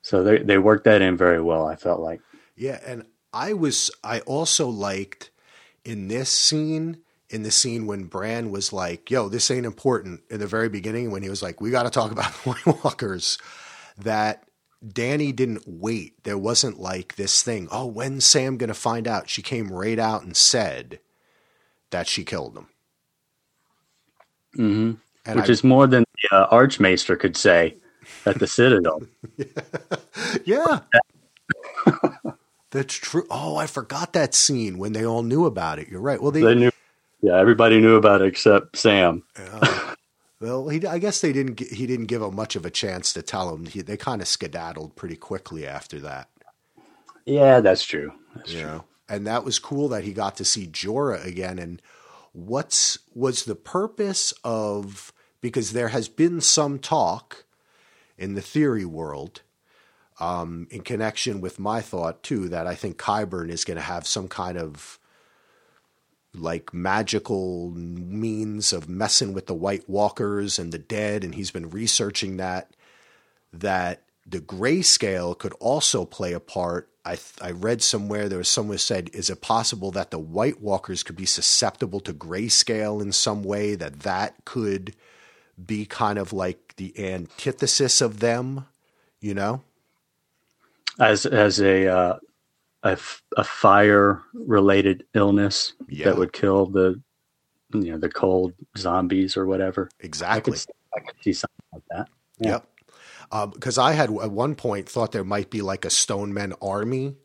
So 0.01 0.23
they 0.23 0.37
they 0.39 0.57
worked 0.57 0.83
that 0.83 1.01
in 1.01 1.17
very 1.17 1.41
well. 1.41 1.67
I 1.67 1.75
felt 1.75 1.99
like. 1.99 2.21
Yeah, 2.55 2.79
and 2.85 3.05
I 3.33 3.53
was 3.53 3.91
I 4.03 4.19
also 4.21 4.69
liked 4.69 5.31
in 5.83 6.07
this 6.07 6.29
scene 6.29 6.99
in 7.29 7.43
the 7.43 7.51
scene 7.51 7.87
when 7.87 8.05
Bran 8.05 8.51
was 8.51 8.71
like, 8.71 9.09
"Yo, 9.09 9.29
this 9.29 9.49
ain't 9.49 9.65
important." 9.65 10.21
In 10.29 10.39
the 10.39 10.47
very 10.47 10.69
beginning, 10.69 11.11
when 11.11 11.23
he 11.23 11.29
was 11.29 11.41
like, 11.41 11.59
"We 11.59 11.71
got 11.71 11.83
to 11.83 11.89
talk 11.89 12.11
about 12.11 12.31
the 12.33 12.39
White 12.51 12.83
Walkers," 12.83 13.37
that 13.97 14.47
Dany 14.85 15.35
didn't 15.35 15.63
wait. 15.65 16.23
There 16.23 16.37
wasn't 16.37 16.79
like 16.79 17.15
this 17.15 17.41
thing. 17.41 17.67
Oh, 17.71 17.87
when's 17.87 18.25
Sam 18.25 18.57
gonna 18.57 18.75
find 18.75 19.07
out? 19.07 19.29
She 19.29 19.41
came 19.41 19.71
right 19.71 19.97
out 19.97 20.23
and 20.23 20.37
said, 20.37 20.99
that 21.91 22.07
she 22.07 22.23
killed 22.23 22.57
him. 22.57 22.67
Mm-hmm. 24.57 25.37
Which 25.37 25.49
I, 25.49 25.51
is 25.51 25.63
more 25.63 25.87
than 25.87 26.03
the 26.23 26.35
uh, 26.35 26.47
Archmaester 26.51 27.15
could 27.15 27.35
say 27.35 27.75
at 28.25 28.39
the 28.39 28.47
Citadel. 28.47 29.01
yeah. 30.45 30.79
That's 32.71 32.95
true. 32.95 33.25
Oh, 33.29 33.55
I 33.55 33.67
forgot 33.67 34.13
that 34.13 34.33
scene 34.33 34.77
when 34.77 34.93
they 34.93 35.05
all 35.05 35.23
knew 35.23 35.45
about 35.45 35.79
it. 35.79 35.87
You're 35.87 36.01
right. 36.01 36.21
Well, 36.21 36.31
they, 36.31 36.41
they 36.41 36.55
knew. 36.55 36.71
Yeah, 37.21 37.39
everybody 37.39 37.79
knew 37.79 37.95
about 37.95 38.21
it 38.21 38.27
except 38.27 38.75
Sam. 38.77 39.23
Uh, 39.35 39.95
well, 40.41 40.67
he, 40.67 40.85
I 40.85 40.99
guess 40.99 41.21
they 41.21 41.31
didn't. 41.31 41.59
He 41.59 41.87
didn't 41.87 42.07
give 42.07 42.21
him 42.21 42.35
much 42.35 42.55
of 42.55 42.65
a 42.65 42.69
chance 42.69 43.13
to 43.13 43.21
tell 43.21 43.53
him. 43.53 43.65
He, 43.65 43.81
they 43.81 43.97
kind 43.97 44.21
of 44.21 44.27
skedaddled 44.27 44.95
pretty 44.95 45.15
quickly 45.15 45.65
after 45.65 45.99
that. 46.01 46.29
Yeah, 47.25 47.61
that's 47.61 47.83
true. 47.83 48.11
That's 48.35 48.51
you 48.51 48.61
true. 48.61 48.69
Know? 48.69 48.83
And 49.07 49.27
that 49.27 49.43
was 49.43 49.59
cool 49.59 49.89
that 49.89 50.03
he 50.03 50.13
got 50.13 50.35
to 50.37 50.45
see 50.45 50.67
Jorah 50.67 51.25
again. 51.25 51.59
And 51.59 51.81
what's 52.31 52.99
was 53.13 53.45
the 53.45 53.55
purpose 53.55 54.33
of 54.43 55.13
because 55.41 55.73
there 55.73 55.89
has 55.89 56.07
been 56.07 56.41
some 56.41 56.79
talk 56.79 57.45
in 58.17 58.33
the 58.33 58.41
theory 58.41 58.85
world 58.85 59.41
um, 60.19 60.67
in 60.71 60.81
connection 60.81 61.41
with 61.41 61.59
my 61.59 61.81
thought 61.81 62.23
too 62.23 62.49
that 62.49 62.67
I 62.67 62.75
think 62.75 62.97
Qyburn 62.97 63.49
is 63.49 63.65
going 63.65 63.77
to 63.77 63.83
have 63.83 64.07
some 64.07 64.27
kind 64.27 64.57
of 64.57 64.97
like 66.33 66.73
magical 66.73 67.71
means 67.71 68.73
of 68.73 68.89
messing 68.89 69.33
with 69.33 69.47
the 69.47 69.53
White 69.53 69.89
Walkers 69.89 70.59
and 70.59 70.71
the 70.71 70.77
dead, 70.77 71.23
and 71.23 71.35
he's 71.35 71.51
been 71.51 71.69
researching 71.69 72.37
that. 72.37 72.71
That 73.53 74.03
the 74.25 74.39
grayscale 74.39 75.37
could 75.37 75.53
also 75.53 76.05
play 76.05 76.33
a 76.33 76.39
part 76.39 76.89
I, 77.05 77.17
I 77.39 77.51
read 77.51 77.83
somewhere 77.83 78.27
there 78.27 78.39
was 78.39 78.49
someone 78.49 78.79
said, 78.79 79.11
is 79.13 79.29
it 79.29 79.41
possible 79.41 79.91
that 79.91 80.09
the 80.09 80.17
White 80.17 80.59
Walkers 80.59 81.03
could 81.03 81.15
be 81.15 81.27
susceptible 81.27 81.99
to 81.99 82.13
grayscale 82.13 82.99
in 82.99 83.11
some 83.11 83.43
way? 83.43 83.75
That 83.75 83.99
that 84.01 84.43
could 84.43 84.95
be 85.63 85.85
kind 85.85 86.17
of 86.17 86.33
like 86.33 86.75
the 86.77 86.93
antithesis 86.97 88.01
of 88.01 88.21
them, 88.21 88.65
you 89.21 89.35
know? 89.35 89.61
As 90.99 91.27
as 91.27 91.61
a 91.61 91.87
uh, 91.87 92.17
a, 92.81 92.97
a 93.37 93.43
fire 93.43 94.21
related 94.33 95.03
illness 95.13 95.73
yeah. 95.87 96.05
that 96.05 96.17
would 96.17 96.33
kill 96.33 96.65
the 96.65 96.99
you 97.73 97.91
know 97.91 97.97
the 97.99 98.09
cold 98.09 98.53
zombies 98.77 99.37
or 99.37 99.45
whatever. 99.45 99.89
Exactly. 99.99 100.53
I 100.53 100.55
could, 100.55 100.65
I 100.95 100.99
could 101.01 101.23
see 101.23 101.33
something 101.33 101.65
like 101.71 101.83
that. 101.91 102.09
Yeah. 102.39 102.49
Yep 102.49 102.67
because 103.31 103.77
um, 103.77 103.85
I 103.85 103.93
had 103.93 104.09
at 104.09 104.31
one 104.31 104.55
point 104.55 104.87
thought 104.87 105.11
there 105.11 105.23
might 105.23 105.49
be 105.49 105.61
like 105.61 105.85
a 105.85 105.89
Stonemen 105.89 106.53
army 106.61 107.15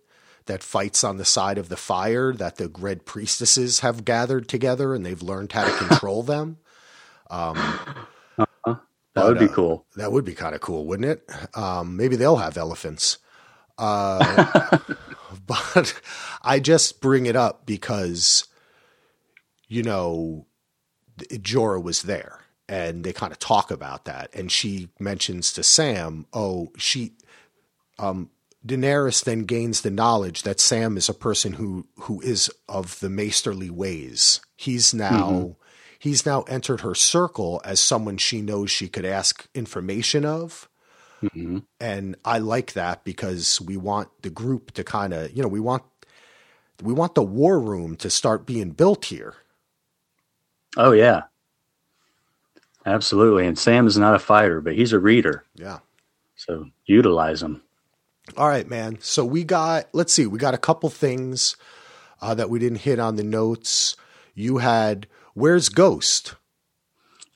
that 0.47 0.63
fights 0.63 1.05
on 1.05 1.17
the 1.17 1.25
side 1.25 1.59
of 1.59 1.69
the 1.69 1.77
fire 1.77 2.33
that 2.33 2.57
the 2.57 2.69
Red 2.69 3.07
Priestesses 3.07 3.81
have 3.81 4.05
gathered 4.05 4.49
together 4.49 4.95
and 4.95 5.05
they've 5.05 5.23
learned 5.23 5.53
how 5.53 5.65
to 5.65 5.71
control 5.87 6.23
them. 6.23 6.59
Um, 7.31 7.57
uh-huh. 7.57 8.75
That 9.15 9.23
but, 9.23 9.27
would 9.29 9.39
be 9.39 9.47
uh, 9.47 9.53
cool. 9.53 9.87
That 9.97 10.13
would 10.13 10.25
be 10.25 10.35
kind 10.35 10.55
of 10.55 10.61
cool, 10.61 10.87
wouldn't 10.87 11.09
it? 11.09 11.57
Um, 11.57 11.97
maybe 11.97 12.17
they'll 12.17 12.37
have 12.37 12.57
elephants. 12.57 13.19
Uh, 13.83 14.77
but 15.47 15.99
I 16.43 16.61
just 16.61 17.01
bring 17.01 17.25
it 17.25 17.35
up 17.35 17.65
because, 17.65 18.47
you 19.69 19.83
know, 19.83 20.45
Jorah 21.19 21.83
was 21.83 22.03
there 22.03 22.40
and 22.71 23.03
they 23.03 23.13
kind 23.13 23.33
of 23.33 23.39
talk 23.41 23.73
about 23.73 24.05
that. 24.05 24.31
And 24.33 24.51
she 24.51 24.91
mentions 25.01 25.53
to 25.55 25.65
Sam, 25.65 26.25
oh, 26.33 26.71
she, 26.79 27.15
um, 27.99 28.31
Daenerys 28.65 29.25
then 29.25 29.41
gains 29.41 29.81
the 29.81 29.91
knowledge 29.91 30.45
that 30.45 30.61
Sam 30.61 30.97
is 30.97 31.09
a 31.09 31.15
person 31.15 31.55
who 31.55 31.89
who 32.03 32.21
is 32.21 32.51
of 32.69 33.01
the 33.01 33.11
maesterly 33.11 33.71
ways. 33.71 34.41
He's 34.57 34.95
now 34.95 35.31
mm-hmm. 35.31 35.53
he's 35.99 36.25
now 36.25 36.43
entered 36.43 36.83
her 36.83 36.95
circle 36.95 37.61
as 37.65 37.81
someone 37.81 38.19
she 38.19 38.41
knows 38.41 38.71
she 38.71 38.87
could 38.87 39.07
ask 39.07 39.49
information 39.55 40.25
of. 40.25 40.69
Mm-hmm. 41.23 41.59
And 41.81 42.17
I 42.25 42.39
like 42.39 42.75
that 42.75 43.03
because 43.03 43.61
we 43.61 43.77
want 43.79 44.09
the 44.23 44.31
group 44.31 44.73
to 44.73 44.85
kind 44.85 45.13
of, 45.13 45.33
you 45.33 45.43
know, 45.43 45.49
we 45.49 45.61
want 45.61 45.83
we 46.83 46.93
want 46.93 47.15
the 47.15 47.23
war 47.23 47.59
room 47.59 47.97
to 47.97 48.11
start 48.11 48.47
being 48.47 48.71
built 48.71 49.07
here. 49.07 49.35
Oh 50.77 50.93
yeah. 50.93 51.23
Absolutely. 52.87 53.47
And 53.47 53.59
Sam 53.59 53.87
is 53.87 53.99
not 53.99 54.15
a 54.15 54.19
fighter, 54.19 54.61
but 54.61 54.75
he's 54.75 54.93
a 54.93 54.99
reader. 54.99 55.45
Yeah. 55.55 55.79
So 56.37 56.67
utilize 56.87 57.43
him. 57.43 57.63
All 58.37 58.49
right, 58.49 58.69
man. 58.69 58.99
So 59.01 59.25
we 59.25 59.45
got, 59.45 59.89
let's 59.93 60.13
see, 60.13 60.27
we 60.27 60.39
got 60.39 60.55
a 60.55 60.59
couple 60.59 60.89
things 60.89 61.57
uh, 62.23 62.35
that 62.35 62.51
we 62.51 62.59
didn't 62.59 62.79
hit 62.79 62.99
on 62.99 63.17
the 63.17 63.25
notes. 63.25 63.97
You 64.35 64.59
had, 64.59 65.07
where's 65.35 65.69
Ghost? 65.69 66.35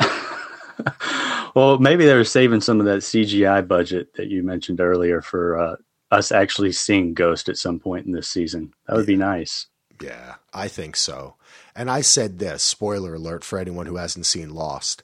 well, 1.54 1.78
maybe 1.78 2.06
they 2.06 2.14
were 2.14 2.24
saving 2.24 2.60
some 2.60 2.80
of 2.80 2.86
that 2.86 3.00
CGI 3.00 3.66
budget 3.66 4.14
that 4.14 4.28
you 4.28 4.42
mentioned 4.42 4.80
earlier 4.80 5.20
for 5.20 5.58
uh, 5.58 5.76
us 6.10 6.32
actually 6.32 6.72
seeing 6.72 7.14
Ghost 7.14 7.48
at 7.48 7.56
some 7.56 7.78
point 7.78 8.06
in 8.06 8.12
this 8.12 8.28
season. 8.28 8.72
That 8.86 8.96
would 8.96 9.08
yeah. 9.08 9.14
be 9.14 9.16
nice. 9.16 9.66
Yeah, 10.00 10.34
I 10.52 10.68
think 10.68 10.96
so. 10.96 11.36
And 11.74 11.90
I 11.90 12.00
said 12.00 12.38
this 12.38 12.62
spoiler 12.62 13.14
alert 13.14 13.44
for 13.44 13.58
anyone 13.58 13.86
who 13.86 13.96
hasn't 13.96 14.26
seen 14.26 14.50
Lost 14.50 15.02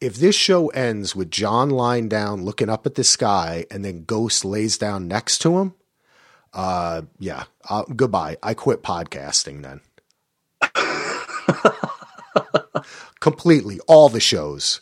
if 0.00 0.16
this 0.16 0.36
show 0.36 0.68
ends 0.68 1.16
with 1.16 1.30
Jon 1.30 1.70
lying 1.70 2.08
down 2.08 2.44
looking 2.44 2.68
up 2.68 2.86
at 2.86 2.94
the 2.94 3.04
sky 3.04 3.66
and 3.70 3.84
then 3.84 4.04
Ghost 4.04 4.44
lays 4.44 4.78
down 4.78 5.08
next 5.08 5.38
to 5.38 5.58
him, 5.58 5.74
uh, 6.52 7.02
yeah, 7.18 7.44
uh, 7.68 7.84
goodbye. 7.94 8.36
I 8.42 8.54
quit 8.54 8.82
podcasting 8.82 9.62
then. 9.62 9.80
Completely, 13.20 13.80
all 13.86 14.08
the 14.08 14.20
shows, 14.20 14.80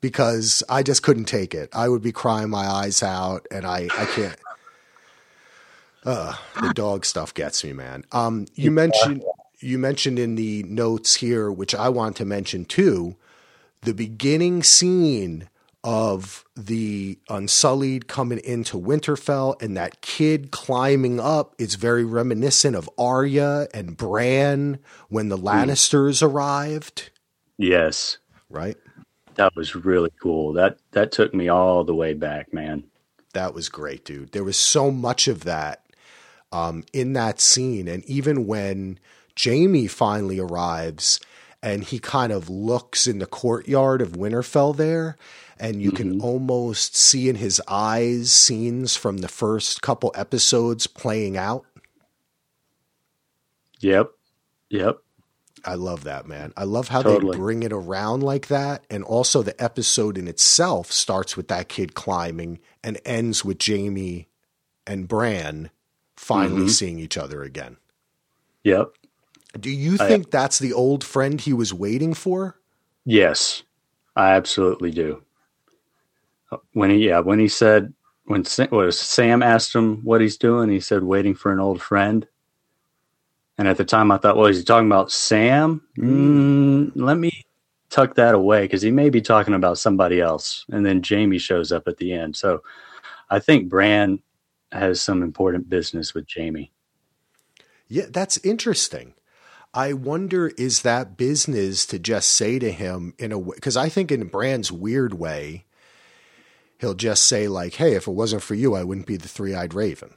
because 0.00 0.62
I 0.68 0.82
just 0.82 1.02
couldn't 1.02 1.24
take 1.24 1.54
it. 1.54 1.70
I 1.72 1.88
would 1.88 2.02
be 2.02 2.12
crying 2.12 2.50
my 2.50 2.66
eyes 2.66 3.02
out, 3.02 3.46
and 3.50 3.66
I, 3.66 3.88
I 3.96 4.04
can't. 4.04 4.38
Uh, 6.04 6.34
the 6.60 6.72
dog 6.74 7.04
stuff 7.04 7.34
gets 7.34 7.64
me, 7.64 7.72
man. 7.72 8.04
Um, 8.12 8.46
you 8.54 8.70
mentioned 8.70 9.22
you 9.58 9.78
mentioned 9.78 10.18
in 10.18 10.36
the 10.36 10.62
notes 10.62 11.16
here, 11.16 11.50
which 11.50 11.74
I 11.74 11.90
want 11.90 12.16
to 12.16 12.24
mention 12.24 12.64
too 12.64 13.16
the 13.82 13.94
beginning 13.94 14.62
scene 14.62 15.48
of 15.82 16.44
the 16.54 17.18
Unsullied 17.30 18.06
coming 18.06 18.38
into 18.38 18.78
Winterfell 18.78 19.60
and 19.62 19.76
that 19.76 20.02
kid 20.02 20.50
climbing 20.50 21.18
up 21.18 21.54
is 21.58 21.76
very 21.76 22.04
reminiscent 22.04 22.76
of 22.76 22.90
Arya 22.98 23.68
and 23.72 23.96
Bran 23.96 24.78
when 25.08 25.30
the 25.30 25.38
hmm. 25.38 25.46
Lannisters 25.46 26.22
mm. 26.22 26.30
arrived. 26.30 27.10
Yes. 27.56 28.18
Right? 28.50 28.76
That 29.36 29.56
was 29.56 29.74
really 29.74 30.12
cool. 30.20 30.52
That 30.52 30.78
that 30.90 31.12
took 31.12 31.32
me 31.32 31.48
all 31.48 31.84
the 31.84 31.94
way 31.94 32.14
back, 32.14 32.52
man. 32.52 32.84
That 33.32 33.54
was 33.54 33.68
great, 33.68 34.04
dude. 34.04 34.32
There 34.32 34.44
was 34.44 34.58
so 34.58 34.90
much 34.90 35.28
of 35.28 35.44
that 35.44 35.86
um, 36.52 36.84
in 36.92 37.12
that 37.14 37.40
scene. 37.40 37.88
And 37.88 38.04
even 38.04 38.46
when 38.46 38.98
Jaime 39.42 39.86
finally 39.86 40.38
arrives 40.38 41.20
and 41.62 41.84
he 41.84 41.98
kind 41.98 42.32
of 42.32 42.48
looks 42.48 43.06
in 43.06 43.18
the 43.18 43.26
courtyard 43.26 44.00
of 44.00 44.12
Winterfell 44.12 44.76
there, 44.76 45.16
and 45.58 45.82
you 45.82 45.90
mm-hmm. 45.90 45.96
can 45.96 46.20
almost 46.20 46.96
see 46.96 47.28
in 47.28 47.36
his 47.36 47.60
eyes 47.68 48.32
scenes 48.32 48.96
from 48.96 49.18
the 49.18 49.28
first 49.28 49.82
couple 49.82 50.12
episodes 50.14 50.86
playing 50.86 51.36
out. 51.36 51.64
Yep. 53.80 54.10
Yep. 54.70 54.98
I 55.64 55.74
love 55.74 56.04
that, 56.04 56.26
man. 56.26 56.52
I 56.56 56.64
love 56.64 56.88
how 56.88 57.02
totally. 57.02 57.32
they 57.32 57.38
bring 57.38 57.62
it 57.62 57.72
around 57.72 58.22
like 58.22 58.46
that. 58.46 58.84
And 58.88 59.04
also, 59.04 59.42
the 59.42 59.60
episode 59.62 60.16
in 60.16 60.26
itself 60.26 60.90
starts 60.90 61.36
with 61.36 61.48
that 61.48 61.68
kid 61.68 61.94
climbing 61.94 62.60
and 62.82 62.98
ends 63.04 63.44
with 63.44 63.62
Jaime 63.62 64.28
and 64.86 65.06
Bran 65.06 65.70
finally 66.16 66.62
mm-hmm. 66.62 66.68
seeing 66.68 66.98
each 66.98 67.18
other 67.18 67.42
again. 67.42 67.76
Yep. 68.64 68.92
Do 69.58 69.70
you 69.70 69.96
think 69.96 70.26
I, 70.26 70.30
that's 70.30 70.58
the 70.58 70.72
old 70.72 71.02
friend 71.02 71.40
he 71.40 71.52
was 71.52 71.74
waiting 71.74 72.14
for? 72.14 72.56
Yes, 73.04 73.62
I 74.14 74.32
absolutely 74.34 74.90
do. 74.90 75.22
When 76.72 76.90
he, 76.90 77.08
yeah, 77.08 77.20
when 77.20 77.38
he 77.38 77.48
said, 77.48 77.92
when 78.24 78.44
was 78.70 78.98
Sam 78.98 79.42
asked 79.42 79.74
him 79.74 80.04
what 80.04 80.20
he's 80.20 80.36
doing, 80.36 80.68
he 80.70 80.80
said, 80.80 81.02
waiting 81.02 81.34
for 81.34 81.52
an 81.52 81.58
old 81.58 81.82
friend. 81.82 82.26
And 83.58 83.66
at 83.66 83.76
the 83.76 83.84
time, 83.84 84.10
I 84.10 84.18
thought, 84.18 84.36
well, 84.36 84.46
is 84.46 84.58
he 84.58 84.64
talking 84.64 84.86
about 84.86 85.10
Sam? 85.10 85.82
Mm, 85.98 86.92
let 86.94 87.18
me 87.18 87.44
tuck 87.90 88.14
that 88.14 88.34
away 88.34 88.62
because 88.62 88.82
he 88.82 88.90
may 88.90 89.10
be 89.10 89.20
talking 89.20 89.54
about 89.54 89.78
somebody 89.78 90.20
else. 90.20 90.64
And 90.70 90.86
then 90.86 91.02
Jaime 91.06 91.38
shows 91.38 91.72
up 91.72 91.88
at 91.88 91.96
the 91.96 92.12
end. 92.12 92.36
So 92.36 92.62
I 93.28 93.38
think 93.38 93.68
Bran 93.68 94.20
has 94.72 95.00
some 95.00 95.22
important 95.22 95.68
business 95.68 96.14
with 96.14 96.26
Jaime. 96.34 96.72
Yeah, 97.88 98.06
that's 98.08 98.38
interesting. 98.44 99.14
I 99.72 99.92
wonder 99.92 100.48
is 100.48 100.82
that 100.82 101.16
business 101.16 101.86
to 101.86 101.98
just 101.98 102.30
say 102.30 102.58
to 102.58 102.72
him 102.72 103.14
in 103.18 103.30
a 103.30 103.38
way 103.38 103.54
because 103.54 103.76
I 103.76 103.88
think 103.88 104.10
in 104.10 104.26
Bran's 104.26 104.72
weird 104.72 105.14
way, 105.14 105.64
he'll 106.78 106.94
just 106.94 107.24
say 107.24 107.46
like, 107.46 107.74
"Hey, 107.74 107.94
if 107.94 108.08
it 108.08 108.12
wasn't 108.12 108.42
for 108.42 108.54
you, 108.54 108.74
I 108.74 108.82
wouldn't 108.82 109.06
be 109.06 109.16
the 109.16 109.28
three-eyed 109.28 109.74
raven." 109.74 110.14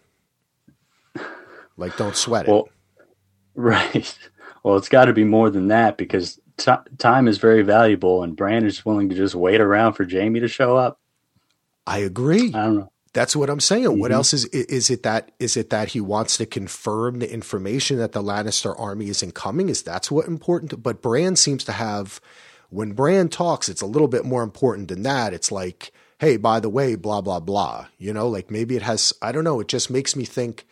Like, 1.77 1.97
don't 1.97 2.15
sweat 2.15 2.47
well, 2.47 2.65
it. 2.65 2.71
Right. 3.55 4.17
Well, 4.63 4.77
it's 4.77 4.89
got 4.89 5.05
to 5.05 5.13
be 5.13 5.23
more 5.23 5.51
than 5.51 5.67
that 5.67 5.95
because 5.97 6.39
t- 6.57 6.71
time 6.97 7.27
is 7.27 7.37
very 7.37 7.61
valuable, 7.61 8.23
and 8.23 8.35
Bran 8.35 8.65
is 8.65 8.83
willing 8.83 9.09
to 9.09 9.15
just 9.15 9.35
wait 9.35 9.61
around 9.61 9.93
for 9.93 10.07
Jaime 10.09 10.39
to 10.39 10.47
show 10.47 10.75
up. 10.75 10.99
I 11.85 11.99
agree. 11.99 12.47
I 12.53 12.65
don't 12.65 12.77
know. 12.77 12.92
That's 13.13 13.35
what 13.35 13.49
I'm 13.49 13.59
saying. 13.59 13.85
Mm-hmm. 13.85 13.99
What 13.99 14.11
else 14.11 14.33
is 14.33 14.45
is 14.45 14.89
it 14.89 15.03
that 15.03 15.31
is 15.39 15.55
it 15.55 15.69
that 15.69 15.89
he 15.89 16.01
wants 16.01 16.37
to 16.37 16.45
confirm 16.47 17.19
the 17.19 17.31
information 17.31 17.99
that 17.99 18.11
the 18.11 18.23
Lannister 18.23 18.77
army 18.77 19.09
isn't 19.09 19.35
coming? 19.35 19.69
Is 19.69 19.83
that's 19.83 20.11
what 20.11 20.27
important? 20.27 20.81
But 20.81 21.01
Bran 21.01 21.35
seems 21.35 21.63
to 21.65 21.71
have 21.71 22.19
when 22.69 22.93
Bran 22.93 23.29
talks, 23.29 23.69
it's 23.69 23.83
a 23.83 23.87
little 23.87 24.07
bit 24.07 24.25
more 24.25 24.41
important 24.41 24.87
than 24.87 25.03
that. 25.03 25.31
It's 25.31 25.51
like, 25.51 25.91
hey, 26.19 26.37
by 26.37 26.59
the 26.59 26.69
way, 26.69 26.95
blah 26.95 27.21
blah 27.21 27.39
blah. 27.39 27.85
You 27.99 28.13
know, 28.13 28.27
like 28.27 28.49
maybe 28.49 28.75
it 28.75 28.81
has. 28.81 29.13
I 29.21 29.31
don't 29.31 29.43
know. 29.43 29.59
It 29.59 29.67
just 29.67 29.89
makes 29.89 30.15
me 30.15 30.25
think. 30.25 30.65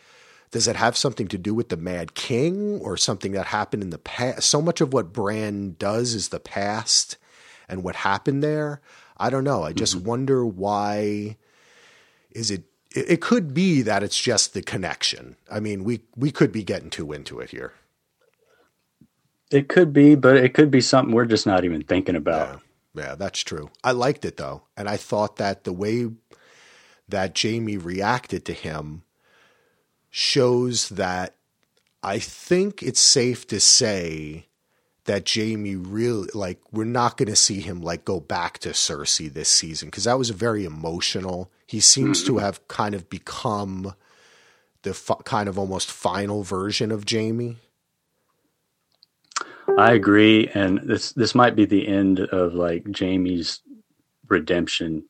Does 0.50 0.68
it 0.68 0.76
have 0.76 0.98
something 0.98 1.28
to 1.28 1.38
do 1.38 1.54
with 1.54 1.70
the 1.70 1.78
Mad 1.78 2.12
King 2.12 2.78
or 2.80 2.98
something 2.98 3.32
that 3.32 3.46
happened 3.46 3.82
in 3.82 3.88
the 3.88 3.96
past? 3.96 4.50
So 4.50 4.60
much 4.60 4.82
of 4.82 4.92
what 4.92 5.10
Bran 5.10 5.76
does 5.78 6.12
is 6.12 6.28
the 6.28 6.40
past 6.40 7.16
and 7.70 7.82
what 7.82 7.96
happened 7.96 8.42
there. 8.42 8.82
I 9.16 9.30
don't 9.30 9.44
know. 9.44 9.62
I 9.62 9.72
just 9.72 9.96
mm-hmm. 9.96 10.08
wonder 10.08 10.44
why 10.44 11.38
is 12.34 12.50
it 12.50 12.64
it 12.94 13.20
could 13.20 13.54
be 13.54 13.82
that 13.82 14.02
it's 14.02 14.20
just 14.20 14.54
the 14.54 14.62
connection. 14.62 15.36
I 15.50 15.60
mean, 15.60 15.84
we 15.84 16.00
we 16.16 16.30
could 16.30 16.52
be 16.52 16.62
getting 16.62 16.90
too 16.90 17.12
into 17.12 17.40
it 17.40 17.50
here. 17.50 17.72
It 19.50 19.68
could 19.68 19.92
be, 19.92 20.14
but 20.14 20.36
it 20.36 20.54
could 20.54 20.70
be 20.70 20.80
something 20.80 21.14
we're 21.14 21.26
just 21.26 21.46
not 21.46 21.64
even 21.64 21.82
thinking 21.82 22.16
about. 22.16 22.60
Yeah, 22.94 23.02
yeah 23.04 23.14
that's 23.14 23.40
true. 23.40 23.70
I 23.84 23.92
liked 23.92 24.24
it 24.24 24.36
though, 24.36 24.62
and 24.76 24.88
I 24.88 24.96
thought 24.96 25.36
that 25.36 25.64
the 25.64 25.72
way 25.72 26.08
that 27.08 27.38
Jaime 27.38 27.76
reacted 27.76 28.44
to 28.46 28.52
him 28.52 29.02
shows 30.10 30.88
that 30.90 31.36
I 32.02 32.18
think 32.18 32.82
it's 32.82 33.00
safe 33.00 33.46
to 33.48 33.60
say 33.60 34.46
that 35.04 35.28
Jaime 35.28 35.76
really 35.76 36.28
like 36.34 36.60
we're 36.70 36.84
not 36.84 37.16
going 37.16 37.28
to 37.28 37.36
see 37.36 37.60
him 37.60 37.80
like 37.80 38.04
go 38.04 38.20
back 38.20 38.58
to 38.60 38.70
Cersei 38.70 39.32
this 39.32 39.48
season 39.48 39.88
because 39.88 40.04
that 40.04 40.18
was 40.18 40.30
very 40.30 40.64
emotional. 40.64 41.50
He 41.72 41.80
seems 41.80 42.22
to 42.24 42.36
have 42.36 42.68
kind 42.68 42.94
of 42.94 43.08
become 43.08 43.94
the 44.82 44.92
kind 45.24 45.48
of 45.48 45.58
almost 45.58 45.90
final 45.90 46.42
version 46.42 46.92
of 46.92 47.06
Jaime. 47.10 47.56
I 49.78 49.92
agree, 49.92 50.48
and 50.48 50.80
this 50.84 51.12
this 51.12 51.34
might 51.34 51.56
be 51.56 51.64
the 51.64 51.88
end 51.88 52.20
of 52.20 52.52
like 52.52 52.84
Jaime's 52.94 53.62
redemption 54.28 55.04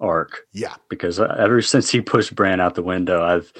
arc. 0.00 0.46
Yeah, 0.52 0.76
because 0.88 1.20
uh, 1.20 1.36
ever 1.38 1.60
since 1.60 1.90
he 1.90 2.00
pushed 2.00 2.34
Bran 2.34 2.60
out 2.60 2.76
the 2.76 2.82
window, 2.82 3.22
I've 3.22 3.52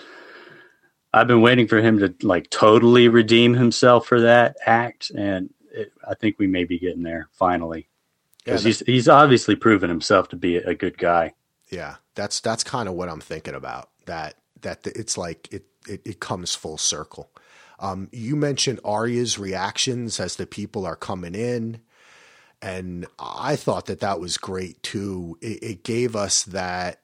I've 1.13 1.27
been 1.27 1.43
waiting 1.43 1.69
for 1.69 1.83
him 1.83 1.99
to 1.99 2.15
like 2.23 2.49
totally 2.49 3.09
redeem 3.09 3.53
himself 3.53 4.07
for 4.07 4.23
that 4.23 4.57
act, 4.65 5.11
and 5.11 5.53
it, 5.75 5.93
I 6.09 6.15
think 6.15 6.39
we 6.39 6.47
may 6.47 6.65
be 6.65 6.79
getting 6.79 7.03
there 7.03 7.29
finally 7.33 7.91
because 8.43 8.65
yeah, 8.65 8.69
he's 8.69 8.81
he's 8.87 9.09
obviously 9.09 9.57
proven 9.57 9.91
himself 9.91 10.31
to 10.31 10.37
be 10.37 10.57
a 10.57 10.75
good 10.75 10.97
guy. 10.97 11.35
Yeah, 11.71 11.97
that's 12.15 12.41
that's 12.41 12.65
kind 12.65 12.89
of 12.89 12.95
what 12.95 13.09
I'm 13.09 13.21
thinking 13.21 13.55
about. 13.55 13.91
That 14.07 14.35
that 14.63 14.87
it's 14.87 15.17
like 15.17 15.49
it 15.53 15.65
it, 15.89 16.03
it 16.05 16.21
comes 16.21 16.55
full 16.55 16.79
circle. 16.79 17.31
Um, 17.79 18.09
you 18.13 18.37
mentioned 18.37 18.81
Arya's 18.85 19.39
reactions 19.39 20.21
as 20.21 20.37
the 20.37 20.47
people 20.47 20.85
are 20.85 20.97
coming 20.97 21.35
in, 21.35 21.81
and 22.61 23.07
I 23.19 23.57
thought 23.57 23.87
that 23.87 24.01
that 24.01 24.21
was 24.21 24.37
great 24.37 24.83
too. 24.83 25.39
It, 25.41 25.63
it 25.63 25.85
gave 25.85 26.15
us 26.15 26.43
that 26.45 27.01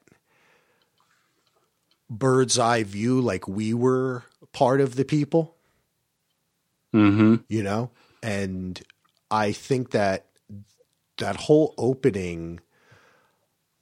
bird's 2.09 2.59
eye 2.59 2.83
view, 2.83 3.19
like 3.19 3.47
we 3.47 3.73
were 3.73 4.23
part 4.51 4.81
of 4.81 4.95
the 4.95 5.05
people. 5.05 5.55
Mm-hmm. 6.93 7.35
You 7.47 7.63
know, 7.63 7.91
and 8.21 8.81
I 9.31 9.51
think 9.51 9.91
that 9.91 10.27
that 11.17 11.35
whole 11.35 11.73
opening 11.77 12.59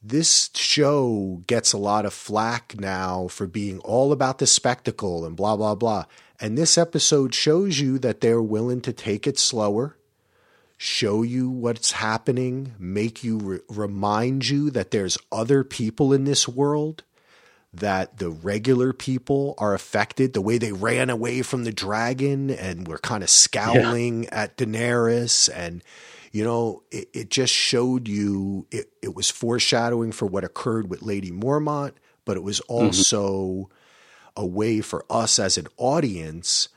this 0.08 0.52
show 0.54 1.42
gets 1.48 1.74
a 1.74 1.80
lot 1.80 2.06
of 2.06 2.14
flack 2.14 2.76
now 2.80 3.28
for 3.28 3.48
being 3.48 3.80
all 3.80 4.12
about 4.12 4.38
the 4.38 4.46
spectacle 4.46 5.26
and 5.26 5.36
blah 5.36 5.58
blah 5.58 5.74
blah. 5.74 6.06
And 6.40 6.58
this 6.58 6.78
episode 6.78 7.34
shows 7.34 7.80
you 7.80 7.98
that 8.00 8.22
they're 8.22 8.42
willing 8.42 8.82
to 8.82 8.94
take 8.94 9.26
it 9.26 9.40
slower, 9.40 9.98
show 10.78 11.24
you 11.24 11.50
what's 11.50 11.94
happening, 11.94 12.76
make 12.78 13.24
you 13.24 13.38
re- 13.38 13.60
remind 13.68 14.48
you 14.48 14.70
that 14.72 14.92
there's 14.92 15.18
other 15.32 15.64
people 15.64 16.14
in 16.14 16.26
this 16.26 16.48
world, 16.48 17.04
that 17.74 18.20
the 18.20 18.30
regular 18.30 18.94
people 18.94 19.56
are 19.58 19.74
affected. 19.74 20.34
The 20.34 20.42
way 20.42 20.60
they 20.60 20.72
ran 20.72 21.10
away 21.10 21.42
from 21.42 21.64
the 21.64 21.72
dragon 21.72 22.52
and 22.52 22.88
were 22.88 23.00
kind 23.00 23.24
of 23.24 23.30
scowling 23.30 24.26
yeah. 24.26 24.44
at 24.44 24.58
Daenerys 24.58 25.50
and 25.52 25.82
you 26.36 26.44
know, 26.44 26.84
it, 26.92 27.08
it 27.14 27.30
just 27.30 27.54
showed 27.54 28.10
you 28.10 28.68
it, 28.70 28.90
it 29.02 29.16
was 29.16 29.32
foreshadowing 29.32 30.12
for 30.12 30.26
what 30.26 30.44
occurred 30.44 30.90
with 30.90 31.02
Lady 31.02 31.32
Mormont, 31.32 31.94
but 32.26 32.36
it 32.36 32.44
was 32.44 32.60
mm-hmm. 32.60 32.88
also 32.88 33.32
mm-hmm. 33.32 34.44
a 34.44 34.46
way 34.46 34.82
for 34.82 35.06
us 35.10 35.40
as 35.40 35.58
an 35.58 35.68
audience 35.78 36.68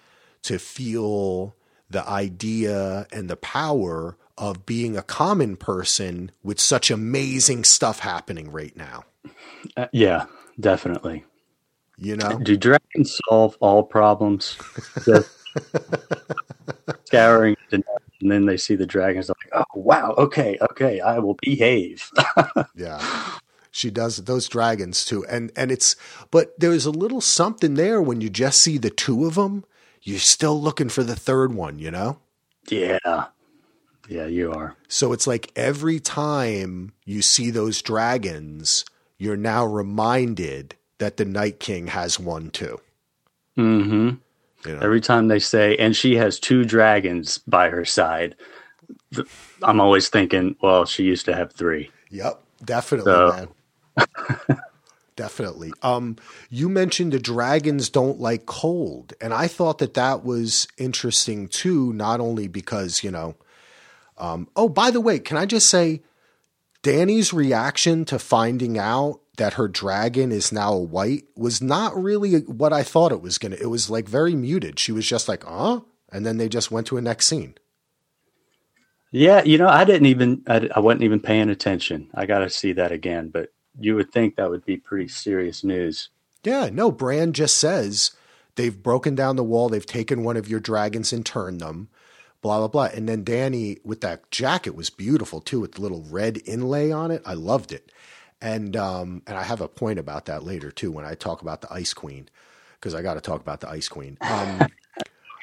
to 0.42 0.60
feel 0.60 1.56
the 1.90 2.08
idea 2.08 3.08
and 3.10 3.28
the 3.28 3.36
power 3.36 4.16
of 4.36 4.64
being 4.64 4.96
a 4.96 5.02
common 5.02 5.56
person 5.56 6.30
with 6.44 6.60
such 6.60 6.88
amazing 6.88 7.64
stuff 7.64 7.98
happening 7.98 8.52
right 8.52 8.76
now. 8.76 9.06
Uh, 9.76 9.88
yeah, 9.92 10.26
definitely. 10.60 11.24
You 11.96 12.14
know, 12.14 12.38
do 12.38 12.56
dragons 12.56 13.18
solve 13.28 13.56
all 13.58 13.82
problems? 13.82 14.56
scouring 17.06 17.56
and 18.20 18.30
then 18.30 18.46
they 18.46 18.56
see 18.56 18.74
the 18.74 18.86
dragons 18.86 19.28
like 19.28 19.50
oh 19.52 19.64
wow 19.74 20.14
okay 20.18 20.58
okay 20.70 21.00
i 21.00 21.18
will 21.18 21.36
behave. 21.42 22.10
Yeah. 22.74 23.38
She 23.70 23.90
does 23.90 24.16
those 24.16 24.48
dragons 24.48 25.04
too. 25.04 25.24
And 25.26 25.52
and 25.54 25.70
it's 25.70 25.94
but 26.30 26.58
there's 26.58 26.86
a 26.86 26.90
little 26.90 27.20
something 27.20 27.74
there 27.74 28.00
when 28.02 28.20
you 28.20 28.30
just 28.30 28.60
see 28.60 28.78
the 28.78 28.90
two 28.90 29.26
of 29.26 29.34
them 29.34 29.64
you're 30.02 30.18
still 30.18 30.60
looking 30.60 30.88
for 30.88 31.02
the 31.02 31.16
third 31.16 31.54
one 31.54 31.78
you 31.78 31.90
know? 31.90 32.18
Yeah. 32.68 32.98
Yeah 34.08 34.26
you 34.26 34.52
are. 34.52 34.76
So 34.88 35.12
it's 35.12 35.26
like 35.26 35.52
every 35.54 36.00
time 36.00 36.92
you 37.04 37.22
see 37.22 37.50
those 37.50 37.82
dragons 37.82 38.84
you're 39.18 39.36
now 39.36 39.64
reminded 39.64 40.76
that 40.98 41.16
the 41.16 41.24
night 41.24 41.60
king 41.60 41.88
has 41.88 42.18
one 42.18 42.50
too. 42.50 42.80
Mm-hmm 43.56 44.16
know? 44.66 44.78
Every 44.80 45.00
time 45.00 45.28
they 45.28 45.38
say, 45.38 45.76
and 45.76 45.94
she 45.94 46.16
has 46.16 46.38
two 46.38 46.64
dragons 46.64 47.38
by 47.38 47.70
her 47.70 47.84
side, 47.84 48.34
I'm 49.62 49.80
always 49.80 50.08
thinking, 50.08 50.56
well, 50.62 50.84
she 50.84 51.04
used 51.04 51.24
to 51.26 51.34
have 51.34 51.52
three. 51.52 51.90
Yep, 52.10 52.42
definitely, 52.64 53.12
so. 53.12 53.48
man. 53.96 54.58
definitely. 55.16 55.72
Um, 55.82 56.16
you 56.50 56.68
mentioned 56.68 57.12
the 57.12 57.18
dragons 57.18 57.90
don't 57.90 58.20
like 58.20 58.46
cold, 58.46 59.14
and 59.20 59.34
I 59.34 59.48
thought 59.48 59.78
that 59.78 59.94
that 59.94 60.24
was 60.24 60.68
interesting 60.76 61.48
too. 61.48 61.92
Not 61.92 62.20
only 62.20 62.48
because 62.48 63.02
you 63.02 63.10
know, 63.10 63.36
um, 64.16 64.48
oh, 64.56 64.68
by 64.68 64.90
the 64.90 65.00
way, 65.00 65.18
can 65.18 65.36
I 65.36 65.46
just 65.46 65.68
say, 65.68 66.02
Dany's 66.82 67.32
reaction 67.32 68.04
to 68.06 68.18
finding 68.18 68.78
out 68.78 69.20
that 69.38 69.54
her 69.54 69.68
dragon 69.68 70.30
is 70.30 70.52
now 70.52 70.74
a 70.74 70.78
white 70.78 71.24
was 71.34 71.62
not 71.62 71.96
really 72.00 72.40
what 72.40 72.72
I 72.72 72.82
thought 72.82 73.12
it 73.12 73.22
was 73.22 73.38
going 73.38 73.52
to. 73.52 73.60
It 73.60 73.70
was 73.70 73.88
like 73.88 74.06
very 74.06 74.34
muted. 74.34 74.78
She 74.78 74.92
was 74.92 75.06
just 75.06 75.28
like, 75.28 75.42
"Uh," 75.46 75.80
and 76.12 76.26
then 76.26 76.36
they 76.36 76.48
just 76.48 76.70
went 76.70 76.86
to 76.88 76.98
a 76.98 77.02
next 77.02 77.26
scene. 77.26 77.54
Yeah, 79.10 79.42
you 79.42 79.56
know, 79.56 79.68
I 79.68 79.84
didn't 79.84 80.06
even 80.06 80.42
I, 80.46 80.68
I 80.76 80.80
wasn't 80.80 81.04
even 81.04 81.20
paying 81.20 81.48
attention. 81.48 82.10
I 82.14 82.26
got 82.26 82.40
to 82.40 82.50
see 82.50 82.72
that 82.74 82.92
again, 82.92 83.28
but 83.28 83.52
you 83.80 83.94
would 83.94 84.12
think 84.12 84.36
that 84.36 84.50
would 84.50 84.66
be 84.66 84.76
pretty 84.76 85.08
serious 85.08 85.64
news. 85.64 86.10
Yeah, 86.44 86.68
no, 86.70 86.90
Bran 86.90 87.32
just 87.32 87.56
says 87.56 88.10
they've 88.56 88.82
broken 88.82 89.14
down 89.14 89.36
the 89.36 89.44
wall, 89.44 89.68
they've 89.68 89.86
taken 89.86 90.24
one 90.24 90.36
of 90.36 90.48
your 90.48 90.60
dragons 90.60 91.12
and 91.12 91.24
turned 91.24 91.60
them, 91.60 91.88
blah 92.42 92.58
blah 92.58 92.68
blah. 92.68 92.90
And 92.92 93.08
then 93.08 93.24
Dany 93.24 93.78
with 93.84 94.00
that 94.00 94.30
jacket 94.30 94.74
was 94.74 94.90
beautiful 94.90 95.40
too, 95.40 95.60
with 95.60 95.72
the 95.72 95.80
little 95.80 96.04
red 96.10 96.40
inlay 96.44 96.90
on 96.90 97.10
it. 97.12 97.22
I 97.24 97.34
loved 97.34 97.72
it 97.72 97.92
and 98.40 98.76
um, 98.76 99.22
and 99.26 99.36
I 99.36 99.42
have 99.42 99.60
a 99.60 99.68
point 99.68 99.98
about 99.98 100.26
that 100.26 100.44
later 100.44 100.70
too 100.70 100.90
when 100.90 101.04
I 101.04 101.14
talk 101.14 101.42
about 101.42 101.60
the 101.60 101.72
Ice 101.72 101.92
Queen 101.94 102.28
because 102.74 102.94
I 102.94 103.02
got 103.02 103.14
to 103.14 103.20
talk 103.20 103.40
about 103.40 103.60
the 103.60 103.68
Ice 103.68 103.88
Queen. 103.88 104.16
Um, 104.20 104.68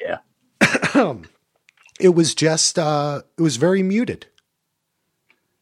yeah, 0.00 1.14
it 2.00 2.10
was 2.10 2.34
just 2.34 2.78
uh, 2.78 3.22
it 3.36 3.42
was 3.42 3.56
very 3.56 3.82
muted. 3.82 4.26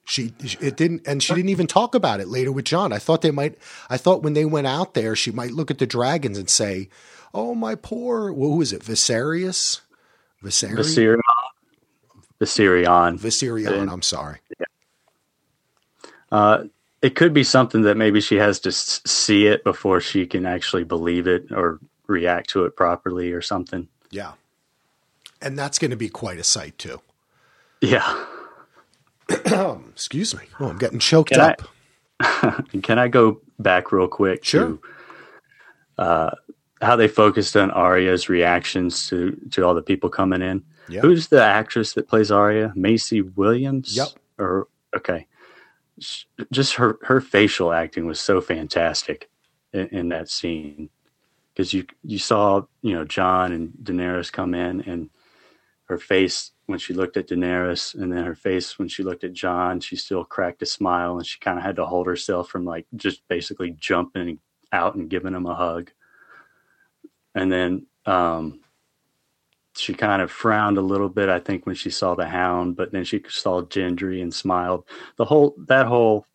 She 0.06 0.34
it 0.60 0.76
didn't, 0.76 1.06
and 1.06 1.22
she 1.22 1.34
didn't 1.34 1.48
even 1.48 1.66
talk 1.66 1.94
about 1.94 2.20
it 2.20 2.28
later 2.28 2.52
with 2.52 2.66
Jon. 2.66 2.92
I 2.92 2.98
thought 2.98 3.22
they 3.22 3.30
might. 3.30 3.56
I 3.88 3.96
thought 3.96 4.22
when 4.22 4.34
they 4.34 4.44
went 4.44 4.66
out 4.66 4.94
there, 4.94 5.16
she 5.16 5.30
might 5.30 5.52
look 5.52 5.70
at 5.70 5.78
the 5.78 5.86
dragons 5.86 6.36
and 6.36 6.50
say, 6.50 6.90
"Oh 7.32 7.54
my 7.54 7.74
poor, 7.74 8.30
well, 8.32 8.50
who 8.50 8.60
is 8.60 8.72
it? 8.72 8.82
Viserys, 8.82 9.80
Viserion, 10.42 10.76
Viserion, 10.76 11.20
Viserion. 12.38 13.18
Viserion. 13.18 13.90
I'm 13.90 14.02
sorry. 14.02 14.40
Yeah. 14.60 14.66
Uh, 16.30 16.64
it 17.04 17.16
could 17.16 17.34
be 17.34 17.44
something 17.44 17.82
that 17.82 17.98
maybe 17.98 18.18
she 18.18 18.36
has 18.36 18.58
to 18.60 18.72
see 18.72 19.46
it 19.46 19.62
before 19.62 20.00
she 20.00 20.24
can 20.24 20.46
actually 20.46 20.84
believe 20.84 21.26
it 21.26 21.52
or 21.52 21.78
react 22.06 22.48
to 22.48 22.64
it 22.64 22.76
properly 22.76 23.30
or 23.30 23.42
something. 23.42 23.88
Yeah. 24.10 24.32
And 25.42 25.58
that's 25.58 25.78
going 25.78 25.90
to 25.90 25.98
be 25.98 26.08
quite 26.08 26.38
a 26.38 26.44
sight 26.44 26.78
too. 26.78 27.02
Yeah. 27.82 28.24
Excuse 29.28 30.34
me. 30.34 30.44
Oh, 30.58 30.70
I'm 30.70 30.78
getting 30.78 30.98
choked 30.98 31.32
can 31.32 31.40
up. 31.40 31.62
I, 32.20 32.62
can 32.82 32.98
I 32.98 33.08
go 33.08 33.42
back 33.58 33.92
real 33.92 34.08
quick? 34.08 34.42
Sure. 34.42 34.78
To, 35.98 36.02
uh, 36.02 36.30
how 36.80 36.96
they 36.96 37.06
focused 37.06 37.54
on 37.54 37.70
Arya's 37.70 38.30
reactions 38.30 39.08
to 39.08 39.38
to 39.50 39.62
all 39.62 39.74
the 39.74 39.82
people 39.82 40.08
coming 40.08 40.40
in. 40.40 40.64
Yep. 40.88 41.02
Who's 41.02 41.28
the 41.28 41.44
actress 41.44 41.92
that 41.94 42.08
plays 42.08 42.30
Arya? 42.30 42.72
Maisie 42.74 43.20
Williams. 43.20 43.94
Yep. 43.94 44.08
Or 44.38 44.68
okay 44.96 45.26
just 46.50 46.74
her 46.74 46.98
her 47.02 47.20
facial 47.20 47.72
acting 47.72 48.06
was 48.06 48.20
so 48.20 48.40
fantastic 48.40 49.30
in, 49.72 49.86
in 49.88 50.08
that 50.08 50.28
scene. 50.28 50.90
Because 51.54 51.72
you 51.72 51.86
you 52.02 52.18
saw 52.18 52.62
you 52.82 52.94
know 52.94 53.04
Jon 53.04 53.52
and 53.52 53.72
Daenerys 53.82 54.32
come 54.32 54.54
in 54.54 54.80
and 54.82 55.10
her 55.84 55.98
face 55.98 56.52
when 56.66 56.78
she 56.78 56.94
looked 56.94 57.16
at 57.16 57.28
Daenerys 57.28 57.94
and 57.94 58.12
then 58.12 58.24
her 58.24 58.34
face 58.34 58.78
when 58.78 58.88
she 58.88 59.02
looked 59.02 59.22
at 59.22 59.34
Jon 59.34 59.80
she 59.80 59.96
still 59.96 60.24
cracked 60.24 60.62
a 60.62 60.66
smile 60.66 61.16
and 61.18 61.26
she 61.26 61.38
kind 61.38 61.58
of 61.58 61.64
had 61.64 61.76
to 61.76 61.86
hold 61.86 62.06
herself 62.06 62.48
from 62.48 62.64
like 62.64 62.86
just 62.96 63.26
basically 63.28 63.70
jumping 63.78 64.40
out 64.72 64.94
and 64.96 65.10
giving 65.10 65.34
him 65.34 65.46
a 65.46 65.54
hug. 65.54 65.92
And 67.34 67.52
then 67.52 67.86
um 68.06 68.63
she 69.76 69.94
kind 69.94 70.22
of 70.22 70.30
frowned 70.30 70.78
a 70.78 70.82
little 70.82 71.08
bit, 71.08 71.28
I 71.28 71.40
think, 71.40 71.66
when 71.66 71.74
she 71.74 71.90
saw 71.90 72.14
the 72.14 72.26
hound, 72.26 72.76
but 72.76 72.92
then 72.92 73.04
she 73.04 73.22
saw 73.28 73.62
Gendry 73.62 74.22
and 74.22 74.32
smiled. 74.32 74.84
The 75.16 75.24
whole 75.24 75.54
that 75.66 75.86
whole 75.86 76.26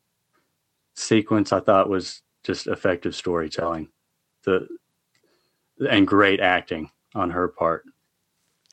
sequence 0.96 1.54
I 1.54 1.62
thought 1.62 1.90
was 1.90 2.22
just 2.44 2.68
effective 2.68 3.16
storytelling. 3.16 3.90
The 4.44 4.68
and 5.90 6.08
great 6.08 6.40
acting 6.40 6.92
on 7.16 7.32
her 7.32 7.48
part. 7.48 7.86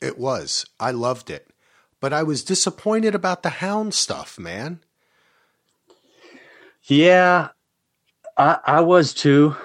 It 0.03 0.19
was. 0.19 0.67
I 0.81 0.91
loved 0.91 1.31
it. 1.31 1.49
But 2.01 2.13
I 2.13 2.23
was 2.23 2.45
disappointed 2.45 3.15
about 3.15 3.43
the 3.43 3.51
hound 3.51 3.95
stuff, 3.95 4.39
man. 4.39 4.81
Yeah, 6.85 7.49
I, 8.37 8.59
I 8.65 8.81
was 8.81 9.15
too. 9.15 9.57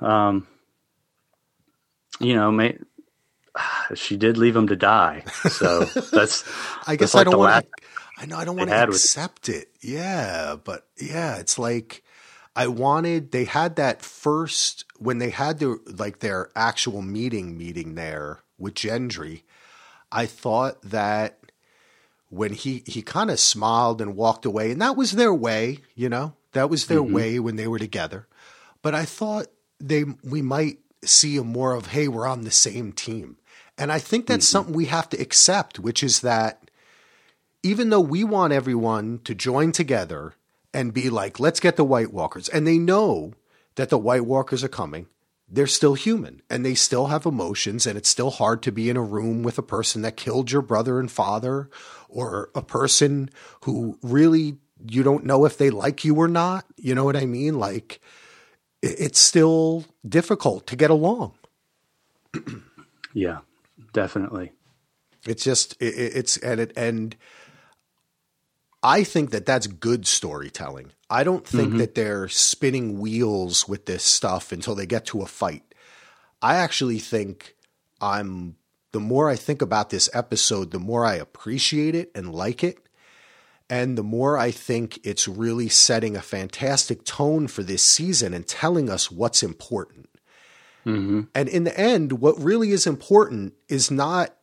Um, 0.00 0.46
you 2.20 2.34
know, 2.34 2.52
may, 2.52 2.78
she 3.94 4.16
did 4.16 4.36
leave 4.36 4.56
him 4.56 4.66
to 4.68 4.76
die. 4.76 5.24
So 5.50 5.84
that's. 6.12 6.44
I 6.86 6.96
guess 6.96 7.14
like 7.14 7.26
I 7.26 7.30
don't 7.30 7.38
want. 7.38 7.64
to. 7.64 7.70
I 8.20 8.26
know 8.26 8.36
I 8.36 8.44
don't 8.44 8.56
want 8.56 8.70
to 8.70 8.82
accept 8.82 9.48
it. 9.48 9.68
Yeah, 9.80 10.56
but 10.62 10.86
yeah, 11.00 11.36
it's 11.36 11.58
like 11.58 12.02
I 12.56 12.66
wanted. 12.66 13.30
They 13.30 13.44
had 13.44 13.76
that 13.76 14.02
first 14.02 14.84
when 14.98 15.18
they 15.18 15.30
had 15.30 15.58
their 15.58 15.76
like 15.86 16.18
their 16.18 16.50
actual 16.56 17.02
meeting 17.02 17.56
meeting 17.56 17.94
there 17.94 18.40
with 18.58 18.74
Gendry. 18.74 19.42
I 20.10 20.26
thought 20.26 20.82
that 20.82 21.38
when 22.30 22.52
he 22.52 22.82
he 22.86 23.02
kind 23.02 23.30
of 23.30 23.38
smiled 23.38 24.00
and 24.00 24.16
walked 24.16 24.44
away, 24.44 24.70
and 24.72 24.82
that 24.82 24.96
was 24.96 25.12
their 25.12 25.34
way, 25.34 25.78
you 25.94 26.08
know, 26.08 26.34
that 26.52 26.70
was 26.70 26.86
their 26.86 27.00
mm-hmm. 27.00 27.14
way 27.14 27.38
when 27.38 27.56
they 27.56 27.68
were 27.68 27.78
together. 27.78 28.26
But 28.82 28.94
I 28.94 29.04
thought 29.04 29.46
they 29.80 30.04
we 30.24 30.42
might 30.42 30.78
see 31.04 31.36
a 31.36 31.44
more 31.44 31.74
of 31.74 31.88
hey, 31.88 32.08
we're 32.08 32.26
on 32.26 32.42
the 32.42 32.50
same 32.50 32.92
team. 32.92 33.37
And 33.78 33.92
I 33.92 33.98
think 33.98 34.26
that's 34.26 34.46
mm-hmm. 34.46 34.52
something 34.52 34.74
we 34.74 34.86
have 34.86 35.08
to 35.10 35.20
accept, 35.20 35.78
which 35.78 36.02
is 36.02 36.20
that 36.20 36.70
even 37.62 37.90
though 37.90 38.00
we 38.00 38.24
want 38.24 38.52
everyone 38.52 39.20
to 39.24 39.34
join 39.34 39.72
together 39.72 40.34
and 40.74 40.92
be 40.92 41.08
like, 41.10 41.40
let's 41.40 41.60
get 41.60 41.76
the 41.76 41.84
White 41.84 42.12
Walkers, 42.12 42.48
and 42.48 42.66
they 42.66 42.78
know 42.78 43.32
that 43.76 43.88
the 43.88 43.98
White 43.98 44.26
Walkers 44.26 44.62
are 44.62 44.68
coming, 44.68 45.06
they're 45.48 45.66
still 45.66 45.94
human 45.94 46.42
and 46.50 46.64
they 46.64 46.74
still 46.74 47.06
have 47.06 47.24
emotions, 47.24 47.86
and 47.86 47.96
it's 47.96 48.08
still 48.08 48.30
hard 48.30 48.62
to 48.62 48.72
be 48.72 48.90
in 48.90 48.96
a 48.96 49.02
room 49.02 49.42
with 49.42 49.58
a 49.58 49.62
person 49.62 50.02
that 50.02 50.16
killed 50.16 50.50
your 50.50 50.62
brother 50.62 51.00
and 51.00 51.10
father 51.10 51.70
or 52.08 52.50
a 52.54 52.62
person 52.62 53.30
who 53.62 53.98
really 54.02 54.58
you 54.86 55.02
don't 55.02 55.24
know 55.24 55.44
if 55.44 55.58
they 55.58 55.70
like 55.70 56.04
you 56.04 56.14
or 56.16 56.28
not. 56.28 56.64
You 56.76 56.94
know 56.94 57.04
what 57.04 57.16
I 57.16 57.26
mean? 57.26 57.58
Like, 57.58 58.00
it's 58.82 59.20
still 59.20 59.84
difficult 60.06 60.66
to 60.68 60.76
get 60.76 60.90
along. 60.90 61.34
yeah, 63.12 63.38
definitely. 63.92 64.52
It's 65.26 65.44
just, 65.44 65.80
it, 65.80 65.94
it's, 65.94 66.36
and 66.38 66.60
it, 66.60 66.72
and, 66.76 67.16
I 68.82 69.02
think 69.02 69.30
that 69.30 69.46
that's 69.46 69.66
good 69.66 70.06
storytelling. 70.06 70.92
I 71.10 71.24
don't 71.24 71.46
think 71.46 71.70
mm-hmm. 71.70 71.78
that 71.78 71.94
they're 71.94 72.28
spinning 72.28 73.00
wheels 73.00 73.66
with 73.66 73.86
this 73.86 74.04
stuff 74.04 74.52
until 74.52 74.74
they 74.74 74.86
get 74.86 75.06
to 75.06 75.22
a 75.22 75.26
fight. 75.26 75.74
I 76.40 76.56
actually 76.56 77.00
think 77.00 77.56
I'm 78.00 78.56
the 78.92 79.00
more 79.00 79.28
I 79.28 79.36
think 79.36 79.60
about 79.60 79.90
this 79.90 80.08
episode, 80.14 80.70
the 80.70 80.78
more 80.78 81.04
I 81.04 81.16
appreciate 81.16 81.94
it 81.94 82.10
and 82.14 82.34
like 82.34 82.62
it. 82.62 82.78
And 83.70 83.98
the 83.98 84.02
more 84.02 84.38
I 84.38 84.50
think 84.50 84.98
it's 85.04 85.28
really 85.28 85.68
setting 85.68 86.16
a 86.16 86.22
fantastic 86.22 87.04
tone 87.04 87.48
for 87.48 87.62
this 87.62 87.82
season 87.82 88.32
and 88.32 88.46
telling 88.46 88.88
us 88.88 89.10
what's 89.10 89.42
important. 89.42 90.08
Mm-hmm. 90.88 91.20
And 91.34 91.48
in 91.48 91.64
the 91.64 91.78
end, 91.78 92.12
what 92.12 92.42
really 92.42 92.70
is 92.70 92.86
important 92.86 93.52
is 93.68 93.90
not 93.90 94.34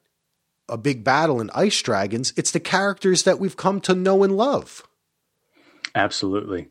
a 0.69 0.77
big 0.77 1.03
battle 1.03 1.41
in 1.41 1.49
Ice 1.53 1.81
Dragons, 1.81 2.33
it's 2.37 2.51
the 2.51 2.59
characters 2.59 3.23
that 3.23 3.39
we've 3.39 3.57
come 3.57 3.79
to 3.81 3.95
know 3.95 4.23
and 4.23 4.35
love. 4.35 4.83
Absolutely. 5.93 6.69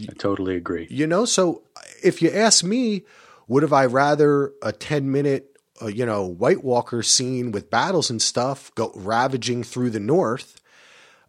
I 0.00 0.12
totally 0.18 0.56
agree. 0.56 0.86
You 0.90 1.06
know, 1.06 1.24
so 1.24 1.62
if 2.02 2.22
you 2.22 2.30
ask 2.30 2.64
me, 2.64 3.02
would 3.46 3.62
have 3.62 3.72
I 3.72 3.86
rather 3.86 4.52
a 4.62 4.72
10 4.72 5.10
minute, 5.10 5.56
uh, 5.80 5.86
you 5.86 6.06
know, 6.06 6.24
White 6.24 6.64
Walker 6.64 7.02
scene 7.02 7.52
with 7.52 7.70
battles 7.70 8.10
and 8.10 8.20
stuff 8.20 8.74
go 8.74 8.92
ravaging 8.94 9.62
through 9.62 9.90
the 9.90 10.00
North, 10.00 10.60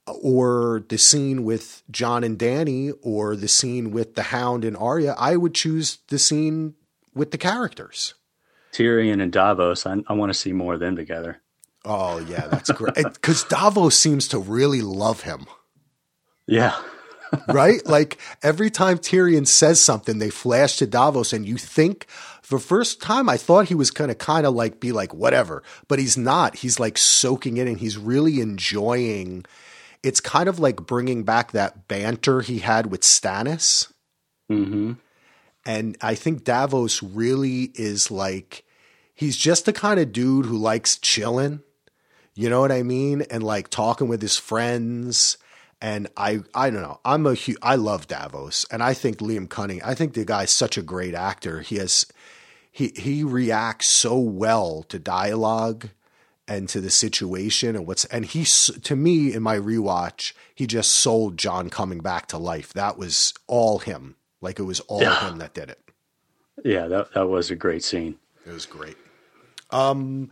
or 0.07 0.83
the 0.89 0.97
scene 0.97 1.43
with 1.43 1.81
Jon 1.89 2.23
and 2.23 2.37
Dany 2.37 2.93
or 3.01 3.35
the 3.35 3.47
scene 3.47 3.91
with 3.91 4.15
the 4.15 4.23
Hound 4.23 4.63
and 4.63 4.77
Arya? 4.77 5.15
I 5.17 5.35
would 5.35 5.55
choose 5.55 5.99
the 6.07 6.19
scene 6.19 6.75
with 7.15 7.31
the 7.31 7.37
characters. 7.37 8.13
Tyrion 8.71 9.21
and 9.21 9.31
Davos, 9.31 9.85
I, 9.85 10.03
I 10.07 10.13
want 10.13 10.31
to 10.31 10.37
see 10.37 10.51
more 10.51 10.73
of 10.73 10.81
them 10.81 10.95
together. 10.95 11.41
Oh 11.85 12.17
yeah, 12.19 12.47
that's 12.47 12.71
great. 12.71 12.95
Because 12.95 13.43
Davos 13.43 13.97
seems 13.97 14.27
to 14.29 14.39
really 14.39 14.81
love 14.81 15.21
him. 15.21 15.45
Yeah. 16.47 16.75
right? 17.47 17.85
Like 17.85 18.17
every 18.43 18.69
time 18.69 18.97
Tyrion 18.97 19.47
says 19.47 19.81
something, 19.81 20.19
they 20.19 20.29
flash 20.29 20.77
to 20.77 20.87
Davos, 20.87 21.31
and 21.31 21.45
you 21.45 21.57
think 21.57 22.07
the 22.49 22.59
first 22.59 23.01
time 23.01 23.29
I 23.29 23.37
thought 23.37 23.67
he 23.67 23.75
was 23.75 23.91
gonna 23.91 24.15
kind 24.15 24.45
of 24.45 24.53
like 24.53 24.79
be 24.79 24.91
like 24.91 25.13
whatever, 25.13 25.63
but 25.87 25.99
he's 25.99 26.17
not. 26.17 26.57
He's 26.57 26.79
like 26.79 26.97
soaking 26.97 27.57
in, 27.57 27.67
and 27.67 27.79
he's 27.79 27.97
really 27.97 28.41
enjoying. 28.41 29.45
It's 30.03 30.19
kind 30.19 30.49
of 30.49 30.59
like 30.59 30.85
bringing 30.85 31.23
back 31.23 31.51
that 31.51 31.87
banter 31.87 32.41
he 32.41 32.59
had 32.59 32.87
with 32.87 33.01
Stannis. 33.01 33.91
Mm-hmm. 34.51 34.93
And 35.65 35.97
I 36.01 36.15
think 36.15 36.43
Davos 36.43 37.01
really 37.01 37.71
is 37.75 38.11
like 38.11 38.63
he's 39.13 39.37
just 39.37 39.65
the 39.65 39.73
kind 39.73 39.99
of 39.99 40.11
dude 40.11 40.45
who 40.45 40.57
likes 40.57 40.97
chilling 40.97 41.61
you 42.35 42.49
know 42.49 42.59
what 42.59 42.71
I 42.71 42.83
mean? 42.83 43.21
And 43.31 43.41
like 43.41 43.69
talking 43.69 44.09
with 44.09 44.21
his 44.21 44.37
friends. 44.37 45.37
And 45.81 46.07
I, 46.17 46.41
I 46.53 46.69
don't 46.69 46.81
know. 46.81 46.99
I'm 47.05 47.25
a 47.25 47.33
huge, 47.33 47.57
I 47.61 47.75
love 47.75 48.07
Davos, 48.07 48.65
and 48.71 48.81
I 48.81 48.93
think 48.93 49.17
Liam 49.17 49.49
Cunning. 49.49 49.81
I 49.83 49.93
think 49.93 50.13
the 50.13 50.25
guy's 50.25 50.51
such 50.51 50.77
a 50.77 50.81
great 50.81 51.13
actor. 51.13 51.61
He 51.61 51.75
has, 51.77 52.05
he 52.71 52.91
he 52.95 53.23
reacts 53.23 53.87
so 53.87 54.17
well 54.17 54.83
to 54.83 54.97
dialogue 54.97 55.89
and 56.47 56.69
to 56.69 56.79
the 56.81 56.89
situation 56.89 57.75
and 57.75 57.85
what's 57.85 58.05
and 58.05 58.25
he 58.25 58.45
to 58.45 58.95
me 58.95 59.33
in 59.33 59.43
my 59.43 59.57
rewatch 59.57 60.33
he 60.53 60.65
just 60.67 60.91
sold 60.91 61.37
Jon 61.37 61.69
coming 61.69 61.99
back 61.99 62.27
to 62.27 62.37
life. 62.37 62.73
That 62.73 62.97
was 62.97 63.33
all 63.47 63.79
him. 63.79 64.15
Like 64.41 64.59
it 64.59 64.63
was 64.63 64.79
all 64.81 65.01
yeah. 65.01 65.29
him 65.29 65.37
that 65.39 65.53
did 65.53 65.69
it. 65.69 65.79
Yeah, 66.63 66.87
that 66.87 67.13
that 67.13 67.27
was 67.27 67.51
a 67.51 67.55
great 67.55 67.83
scene. 67.83 68.15
It 68.45 68.51
was 68.51 68.65
great. 68.65 68.97
Um 69.71 70.31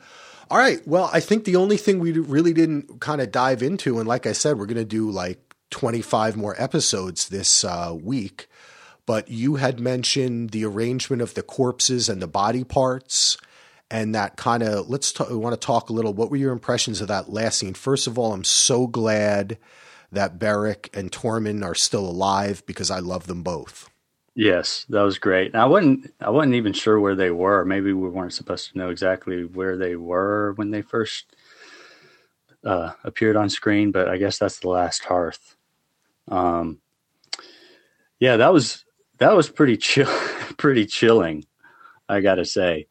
all 0.52 0.58
right. 0.58 0.86
Well, 0.88 1.10
I 1.12 1.20
think 1.20 1.46
the 1.46 1.56
only 1.56 1.78
thing 1.78 2.00
we 2.00 2.12
really 2.12 2.54
didn't 2.54 3.00
kind 3.00 3.22
of 3.22 3.32
dive 3.32 3.64
into, 3.64 3.98
and 3.98 4.08
like 4.08 4.28
I 4.28 4.34
said, 4.34 4.60
we're 4.60 4.68
going 4.68 4.78
to 4.78 4.86
do 4.86 5.10
like 5.10 5.56
25 5.72 6.38
more 6.38 6.54
episodes 6.62 7.30
this 7.30 7.64
uh, 7.64 7.96
week. 8.00 8.48
But 9.06 9.30
you 9.30 9.56
had 9.56 9.80
mentioned 9.80 10.52
the 10.52 10.64
arrangement 10.66 11.22
of 11.22 11.34
the 11.34 11.44
corpses 11.44 12.08
and 12.08 12.22
the 12.22 12.28
body 12.28 12.64
parts, 12.64 13.38
and 13.90 14.14
that 14.16 14.38
kind 14.38 14.64
of 14.64 14.90
let's 14.90 15.12
talk. 15.12 15.30
We 15.30 15.36
want 15.36 15.60
to 15.60 15.66
talk 15.66 15.90
a 15.90 15.94
little. 15.94 16.14
What 16.14 16.30
were 16.30 16.38
your 16.38 16.54
impressions 16.54 17.02
of 17.02 17.08
that 17.10 17.30
last 17.34 17.58
scene? 17.58 17.74
First 17.74 18.08
of 18.08 18.20
all, 18.20 18.32
I'm 18.32 18.44
so 18.44 18.88
glad 18.88 19.58
that 20.12 20.40
Beric 20.40 20.90
and 20.94 21.12
Tormund 21.12 21.66
are 21.66 21.76
still 21.76 22.06
alive 22.06 22.64
because 22.66 22.92
I 22.92 23.00
love 23.00 23.28
them 23.28 23.44
both. 23.44 23.90
Yes, 24.36 24.86
that 24.90 25.02
was 25.04 25.20
great. 25.20 25.54
I 25.54 25.66
wasn't 25.66 26.12
I 26.20 26.30
wasn't 26.32 26.56
even 26.56 26.74
sure 26.74 27.00
where 27.00 27.16
they 27.16 27.30
were. 27.30 27.66
Maybe 27.66 27.94
we 27.94 28.10
weren't 28.10 28.34
supposed 28.34 28.72
to 28.72 28.78
know 28.78 28.90
exactly 28.90 29.46
where 29.46 29.78
they 29.78 29.96
were 29.96 30.54
when 30.54 30.72
they 30.72 30.82
first 30.82 31.36
uh, 32.66 32.94
appeared 33.04 33.36
on 33.36 33.50
screen, 33.50 33.92
but 33.92 34.08
I 34.10 34.18
guess 34.18 34.38
that's 34.38 34.60
the 34.60 34.70
last 34.70 35.04
hearth. 35.06 35.56
Um, 36.30 36.80
yeah, 38.20 38.38
that 38.38 38.54
was 38.54 38.86
that 39.20 39.36
was 39.36 39.50
pretty 39.50 39.78
chill, 39.78 40.08
pretty 40.58 40.86
chilling. 40.86 41.46
I 42.10 42.22
got 42.22 42.36
to 42.36 42.46
say, 42.46 42.88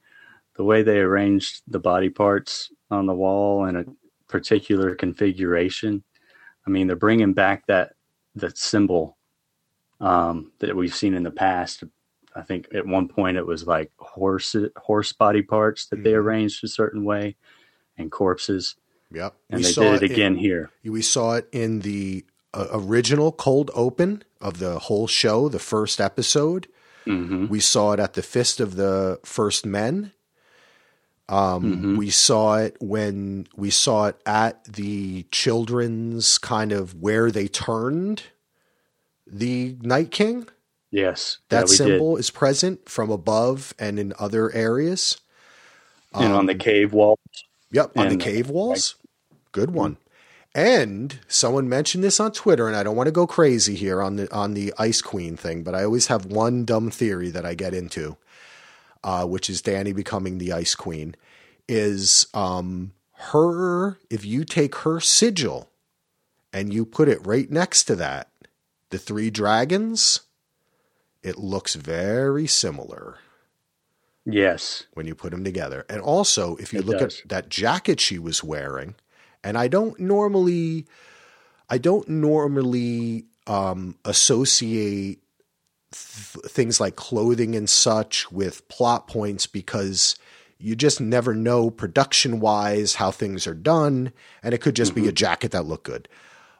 the 0.56 0.64
way 0.64 0.82
they 0.82 0.98
arranged 1.00 1.62
the 1.68 1.80
body 1.80 2.10
parts 2.10 2.70
on 2.90 3.06
the 3.06 3.14
wall 3.14 3.66
in 3.66 3.76
a 3.76 3.84
particular 4.28 4.94
configuration. 4.94 6.04
I 6.66 6.70
mean, 6.70 6.86
they're 6.88 6.96
bringing 6.96 7.34
back 7.34 7.66
that 7.66 7.94
that 8.36 8.58
symbol 8.58 9.18
um, 10.02 10.50
that 10.58 10.76
we've 10.76 10.94
seen 10.94 11.14
in 11.14 11.22
the 11.22 11.30
past. 11.30 11.84
I 12.34 12.42
think 12.42 12.68
at 12.74 12.86
one 12.86 13.08
point 13.08 13.36
it 13.36 13.46
was 13.46 13.66
like 13.66 13.90
horse 13.98 14.54
horse 14.76 15.12
body 15.12 15.42
parts 15.42 15.86
that 15.86 15.96
mm-hmm. 15.96 16.04
they 16.04 16.14
arranged 16.14 16.62
a 16.64 16.68
certain 16.68 17.04
way, 17.04 17.36
and 17.96 18.10
corpses. 18.10 18.74
Yep, 19.12 19.34
and 19.48 19.58
we 19.60 19.64
they 19.64 19.72
did 19.72 20.02
it 20.02 20.10
again 20.10 20.32
in, 20.32 20.38
here. 20.38 20.70
We 20.84 21.02
saw 21.02 21.34
it 21.34 21.48
in 21.52 21.80
the 21.80 22.24
uh, 22.52 22.68
original 22.72 23.32
cold 23.32 23.70
open 23.74 24.24
of 24.40 24.58
the 24.58 24.78
whole 24.78 25.06
show, 25.06 25.48
the 25.48 25.58
first 25.58 26.00
episode. 26.00 26.68
Mm-hmm. 27.06 27.48
We 27.48 27.60
saw 27.60 27.92
it 27.92 28.00
at 28.00 28.14
the 28.14 28.22
Fist 28.22 28.60
of 28.60 28.76
the 28.76 29.20
First 29.24 29.66
Men. 29.66 30.12
Um, 31.28 31.62
mm-hmm. 31.62 31.96
We 31.96 32.10
saw 32.10 32.56
it 32.56 32.76
when 32.80 33.46
we 33.56 33.70
saw 33.70 34.06
it 34.06 34.16
at 34.26 34.64
the 34.64 35.24
children's 35.30 36.38
kind 36.38 36.72
of 36.72 37.00
where 37.00 37.30
they 37.30 37.48
turned 37.48 38.22
the 39.32 39.76
Night 39.80 40.10
King. 40.10 40.48
Yes, 40.90 41.38
that 41.48 41.68
yeah, 41.68 41.74
symbol 41.74 42.14
did. 42.16 42.20
is 42.20 42.30
present 42.30 42.88
from 42.88 43.10
above 43.10 43.74
and 43.78 43.98
in 43.98 44.12
other 44.18 44.52
areas. 44.52 45.18
And 46.12 46.32
um, 46.32 46.40
on 46.40 46.46
the 46.46 46.52
um, 46.52 46.58
cave 46.58 46.92
walls. 46.92 47.18
Yep, 47.70 47.96
on 47.96 48.08
the 48.10 48.16
cave 48.16 48.50
walls. 48.50 48.96
Good 49.52 49.70
one. 49.70 49.96
And 50.54 51.18
someone 51.28 51.68
mentioned 51.68 52.04
this 52.04 52.20
on 52.20 52.32
Twitter, 52.32 52.66
and 52.66 52.76
I 52.76 52.82
don't 52.82 52.96
want 52.96 53.06
to 53.06 53.12
go 53.12 53.26
crazy 53.26 53.74
here 53.74 54.02
on 54.02 54.16
the 54.16 54.32
on 54.34 54.52
the 54.52 54.74
Ice 54.78 55.00
Queen 55.00 55.34
thing, 55.34 55.62
but 55.62 55.74
I 55.74 55.84
always 55.84 56.08
have 56.08 56.26
one 56.26 56.66
dumb 56.66 56.90
theory 56.90 57.30
that 57.30 57.46
I 57.46 57.54
get 57.54 57.72
into, 57.72 58.18
uh, 59.02 59.24
which 59.24 59.48
is 59.48 59.62
Dany 59.62 59.94
becoming 59.94 60.36
the 60.36 60.52
Ice 60.52 60.74
Queen. 60.74 61.14
Is 61.68 62.26
um, 62.34 62.92
her 63.30 63.98
if 64.10 64.26
you 64.26 64.44
take 64.44 64.74
her 64.76 65.00
sigil 65.00 65.70
and 66.52 66.74
you 66.74 66.84
put 66.84 67.08
it 67.08 67.26
right 67.26 67.50
next 67.50 67.84
to 67.84 67.96
that, 67.96 68.28
the 68.92 68.98
three 68.98 69.30
dragons, 69.30 70.20
it 71.22 71.38
looks 71.38 71.74
very 71.74 72.46
similar. 72.46 73.18
Yes. 74.24 74.84
When 74.94 75.06
you 75.06 75.16
put 75.16 75.32
them 75.32 75.42
together. 75.42 75.84
And 75.88 76.00
also, 76.00 76.54
if 76.56 76.72
you 76.72 76.78
it 76.78 76.86
look 76.86 77.00
does. 77.00 77.20
at 77.22 77.28
that 77.30 77.48
jacket 77.48 77.98
she 77.98 78.20
was 78.20 78.44
wearing, 78.44 78.94
and 79.42 79.58
I 79.58 79.66
don't 79.66 79.98
normally 79.98 80.86
I 81.68 81.78
don't 81.78 82.08
normally 82.08 83.24
um, 83.48 83.96
associate 84.04 85.18
th- 85.90 86.44
things 86.46 86.78
like 86.78 86.94
clothing 86.94 87.56
and 87.56 87.68
such 87.68 88.30
with 88.30 88.68
plot 88.68 89.08
points 89.08 89.46
because 89.48 90.16
you 90.58 90.76
just 90.76 91.00
never 91.00 91.34
know 91.34 91.70
production 91.70 92.38
wise 92.38 92.94
how 92.96 93.10
things 93.10 93.48
are 93.48 93.54
done, 93.54 94.12
and 94.42 94.54
it 94.54 94.58
could 94.58 94.76
just 94.76 94.92
mm-hmm. 94.92 95.02
be 95.02 95.08
a 95.08 95.12
jacket 95.12 95.50
that 95.50 95.64
looked 95.64 95.84
good. 95.84 96.08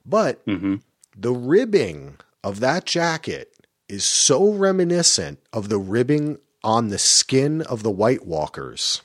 But 0.04 0.44
mm-hmm 0.46 0.76
the 1.16 1.32
ribbing 1.32 2.16
of 2.42 2.60
that 2.60 2.84
jacket 2.84 3.54
is 3.88 4.04
so 4.04 4.52
reminiscent 4.52 5.38
of 5.52 5.68
the 5.68 5.78
ribbing 5.78 6.38
on 6.64 6.88
the 6.88 6.98
skin 6.98 7.62
of 7.62 7.82
the 7.82 7.90
White 7.90 8.26
Walkers 8.26 9.02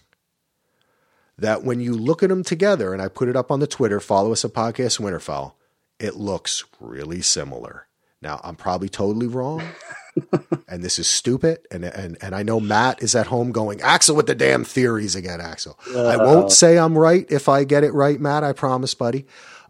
that 1.38 1.64
when 1.64 1.80
you 1.80 1.94
look 1.94 2.24
at 2.24 2.30
them 2.30 2.44
together, 2.44 2.94
and 2.94 3.02
I 3.02 3.08
put 3.08 3.30
it 3.30 3.36
up 3.36 3.52
on 3.52 3.60
the 3.60 3.68
Twitter, 3.68 4.00
follow 4.00 4.32
us 4.32 4.44
at 4.46 4.54
Podcast 4.54 5.00
Winterfell, 5.00 5.54
it 6.00 6.16
looks 6.16 6.64
really 6.80 7.22
similar. 7.22 7.88
Now, 8.22 8.40
I'm 8.44 8.56
probably 8.56 8.90
totally 8.90 9.28
wrong. 9.28 9.62
and 10.68 10.84
this 10.84 10.98
is 10.98 11.08
stupid. 11.08 11.60
And, 11.70 11.86
and, 11.86 12.18
and 12.22 12.34
I 12.34 12.42
know 12.42 12.60
Matt 12.60 13.04
is 13.04 13.16
at 13.16 13.28
home 13.28 13.52
going, 13.52 13.82
Axel 13.82 14.16
with 14.16 14.26
the 14.26 14.34
damn 14.34 14.64
theories 14.64 15.16
again, 15.16 15.40
Axel. 15.40 15.78
Uh, 15.94 16.08
I 16.08 16.18
won't 16.18 16.52
say 16.52 16.80
I'm 16.80 16.98
right 16.98 17.26
if 17.30 17.48
I 17.48 17.64
get 17.64 17.84
it 17.84 17.94
right, 17.94 18.20
Matt. 18.20 18.44
I 18.44 18.54
promise, 18.54 18.96
buddy. 18.96 19.26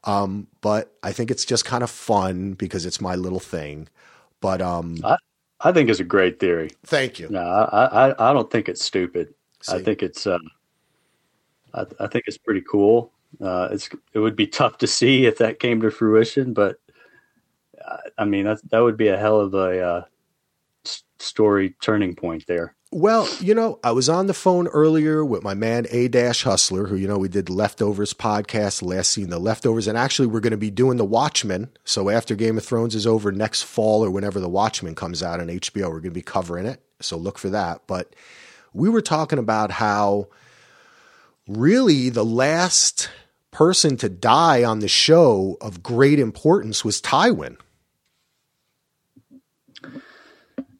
Um, 0.07 0.47
but 0.61 0.95
I 1.03 1.11
think 1.11 1.29
it's 1.29 1.45
just 1.45 1.65
kind 1.65 1.84
of 1.84 1.91
fun 1.91 2.53
because 2.53 2.85
it's 2.85 3.01
my 3.01 3.15
little 3.15 3.41
thing. 3.41 3.89
But 4.39 4.61
um, 4.61 4.97
I, 5.03 5.17
I 5.59 5.71
think 5.73 5.89
it's 5.89 5.99
a 5.99 6.05
great 6.05 6.39
theory. 6.39 6.71
Thank 6.85 7.19
you. 7.19 7.27
No, 7.29 7.41
I, 7.41 8.07
I, 8.07 8.29
I 8.29 8.34
don't 8.34 8.49
think 8.49 8.69
it's 8.69 8.84
stupid. 8.84 9.34
See? 9.61 9.75
I 9.75 9.84
think 9.84 10.01
it's, 10.01 10.25
uh, 10.25 10.38
I, 11.73 11.85
I, 11.99 12.07
think 12.07 12.23
it's 12.27 12.38
pretty 12.38 12.61
cool. 12.61 13.11
Uh, 13.41 13.67
it's 13.71 13.89
it 14.13 14.19
would 14.19 14.35
be 14.35 14.47
tough 14.47 14.77
to 14.77 14.88
see 14.88 15.25
if 15.25 15.38
that 15.39 15.59
came 15.59 15.81
to 15.81 15.91
fruition, 15.91 16.53
but 16.53 16.77
uh, 17.85 17.97
I 18.17 18.23
mean 18.23 18.45
that 18.45 18.59
that 18.71 18.79
would 18.79 18.95
be 18.95 19.09
a 19.09 19.17
hell 19.17 19.41
of 19.41 19.53
a 19.53 19.81
uh, 19.81 20.03
story 21.19 21.75
turning 21.81 22.15
point 22.15 22.45
there. 22.47 22.76
Well, 22.91 23.27
you 23.41 23.53
know, 23.53 23.80
I 23.84 23.91
was 23.91 24.07
on 24.07 24.27
the 24.27 24.34
phone 24.34 24.68
earlier 24.69 25.23
with 25.26 25.43
my 25.43 25.53
man 25.53 25.88
A 25.91 26.07
Dash 26.07 26.43
Hustler, 26.43 26.88
who 26.88 26.95
you 26.95 27.05
know 27.05 27.18
we 27.18 27.27
did 27.27 27.49
Leftovers 27.49 28.14
podcast 28.14 28.81
last 28.81 29.11
scene, 29.11 29.30
the 29.30 29.39
Leftovers, 29.39 29.88
and 29.88 29.97
actually 29.97 30.27
we're 30.27 30.39
going 30.39 30.51
to 30.51 30.57
be 30.57 30.72
doing 30.72 30.95
the 30.95 31.03
Watchmen. 31.03 31.69
So 31.84 32.09
after 32.09 32.34
Game 32.34 32.57
of 32.57 32.64
Thrones 32.64 32.95
is 32.95 33.05
over 33.05 33.31
next 33.34 33.64
fall 33.64 34.05
or 34.05 34.09
whenever 34.09 34.39
the 34.39 34.47
Watchmen 34.47 34.95
comes 34.95 35.22
out 35.22 35.41
on 35.41 35.47
HBO, 35.47 35.89
we're 35.89 35.99
going 35.99 36.03
to 36.03 36.11
be 36.11 36.22
covering 36.22 36.65
it. 36.65 36.81
So 37.01 37.18
look 37.18 37.38
for 37.38 37.49
that. 37.49 37.81
But 37.88 38.15
we 38.73 38.88
were 38.88 39.01
talking 39.01 39.39
about 39.39 39.69
how 39.69 40.30
really 41.45 42.09
the 42.09 42.26
last 42.26 43.09
person 43.51 43.97
to 43.97 44.07
die 44.07 44.64
on 44.64 44.80
the 44.80 44.88
show 44.88 45.57
of 45.59 45.84
great 45.84 46.19
importance 46.19 46.85
was 46.85 47.01
Tywin. 47.01 47.57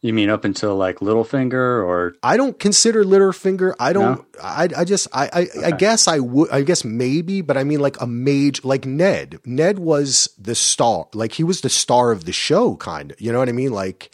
You 0.02 0.14
mean 0.14 0.30
up 0.30 0.46
until 0.46 0.76
like 0.76 0.98
Littlefinger 1.00 1.54
or 1.54 2.16
I 2.22 2.38
don't 2.38 2.60
consider 2.60 3.04
Littlefinger. 3.04 3.74
I 3.80 3.94
don't. 3.94 4.18
No? 4.18 4.26
I 4.42 4.70
I 4.78 4.84
just 4.86 5.08
I 5.12 5.30
I, 5.34 5.42
okay. 5.42 5.64
I 5.64 5.72
guess 5.72 6.08
I 6.08 6.20
would. 6.20 6.52
I 6.52 6.62
guess 6.62 6.86
maybe, 6.86 7.42
but 7.42 7.58
I 7.58 7.64
mean 7.64 7.80
like 7.80 8.00
a 8.00 8.08
mage 8.08 8.64
like 8.64 8.86
Ned. 8.86 9.40
Ned 9.44 9.80
was 9.80 10.30
the 10.38 10.56
star. 10.56 11.08
Like 11.14 11.34
he 11.34 11.44
was 11.44 11.62
the 11.62 11.70
star 11.70 12.12
of 12.12 12.26
the 12.26 12.32
show, 12.32 12.76
kind 12.76 13.12
of. 13.12 13.20
You 13.20 13.32
know 13.32 13.40
what 13.40 13.50
I 13.50 13.54
mean? 13.54 13.72
Like 13.72 14.12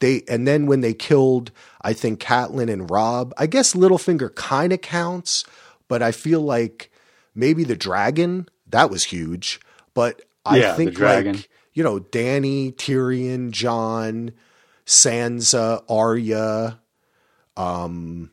they 0.00 0.22
and 0.28 0.46
then 0.46 0.66
when 0.66 0.82
they 0.82 0.92
killed, 0.92 1.50
I 1.80 1.94
think 1.94 2.20
Catelyn 2.20 2.70
and 2.70 2.90
Robb. 2.90 3.32
I 3.38 3.46
guess 3.46 3.74
Littlefinger 3.74 4.34
kind 4.34 4.72
of 4.72 4.82
counts, 4.82 5.44
but 5.88 6.02
I 6.02 6.12
feel 6.12 6.40
like 6.40 6.90
maybe 7.34 7.64
the 7.64 7.76
dragon 7.76 8.48
that 8.68 8.90
was 8.90 9.04
huge. 9.04 9.60
But 9.94 10.22
I 10.44 10.58
yeah, 10.58 10.74
think 10.74 10.98
like 10.98 11.48
you 11.72 11.82
know 11.82 12.00
Dany, 12.00 12.74
Tyrion, 12.74 13.50
Jon. 13.50 14.32
Sansa, 14.86 15.82
Arya. 15.88 16.78
Um, 17.56 18.30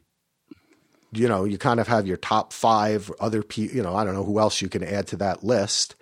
you 1.12 1.28
know, 1.28 1.44
you 1.44 1.58
kind 1.58 1.80
of 1.80 1.88
have 1.88 2.08
your 2.08 2.18
top 2.18 2.54
five 2.54 3.12
other 3.20 3.42
people. 3.44 3.76
You 3.76 3.84
know, 3.84 3.96
I 3.96 4.04
don't 4.04 4.14
know 4.14 4.24
who 4.24 4.40
else 4.40 4.62
you 4.62 4.70
can 4.70 4.84
add 4.84 5.08
to 5.08 5.18
that 5.18 5.44
list. 5.44 5.96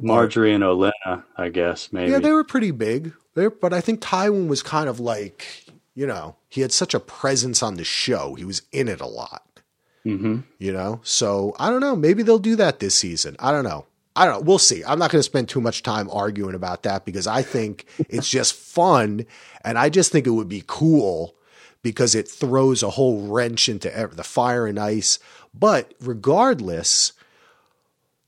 Margaery 0.00 0.54
and 0.54 0.64
Olenna, 0.64 1.22
I 1.36 1.48
guess 1.48 1.92
maybe. 1.92 2.10
Yeah, 2.10 2.18
they 2.18 2.32
were 2.32 2.44
pretty 2.44 2.72
big. 2.72 3.12
They're, 3.34 3.50
but 3.50 3.72
I 3.72 3.80
think 3.80 4.00
Tywin 4.00 4.48
was 4.48 4.62
kind 4.62 4.88
of 4.88 4.98
like, 4.98 5.64
you 5.94 6.06
know, 6.06 6.36
he 6.48 6.60
had 6.60 6.72
such 6.72 6.92
a 6.92 7.00
presence 7.00 7.62
on 7.62 7.76
the 7.76 7.84
show. 7.84 8.34
He 8.34 8.44
was 8.44 8.62
in 8.72 8.88
it 8.88 9.00
a 9.00 9.06
lot. 9.06 9.60
Mm-hmm. 10.04 10.40
You 10.58 10.72
know, 10.72 11.00
so 11.04 11.54
I 11.60 11.70
don't 11.70 11.80
know. 11.80 11.94
Maybe 11.94 12.24
they'll 12.24 12.40
do 12.40 12.56
that 12.56 12.80
this 12.80 12.96
season. 12.96 13.36
I 13.38 13.52
don't 13.52 13.64
know. 13.64 13.86
I 14.14 14.26
don't 14.26 14.34
know. 14.34 14.40
We'll 14.40 14.58
see. 14.58 14.84
I'm 14.84 14.98
not 14.98 15.10
going 15.10 15.20
to 15.20 15.24
spend 15.24 15.48
too 15.48 15.60
much 15.60 15.82
time 15.82 16.10
arguing 16.10 16.54
about 16.54 16.82
that 16.82 17.04
because 17.04 17.26
I 17.26 17.42
think 17.42 17.86
it's 18.08 18.28
just 18.28 18.54
fun. 18.54 19.26
And 19.64 19.78
I 19.78 19.88
just 19.88 20.12
think 20.12 20.26
it 20.26 20.30
would 20.30 20.48
be 20.48 20.64
cool 20.66 21.34
because 21.82 22.14
it 22.14 22.28
throws 22.28 22.82
a 22.82 22.90
whole 22.90 23.26
wrench 23.26 23.68
into 23.68 23.88
the 24.12 24.24
fire 24.24 24.66
and 24.66 24.78
ice. 24.78 25.18
But 25.54 25.94
regardless, 26.00 27.12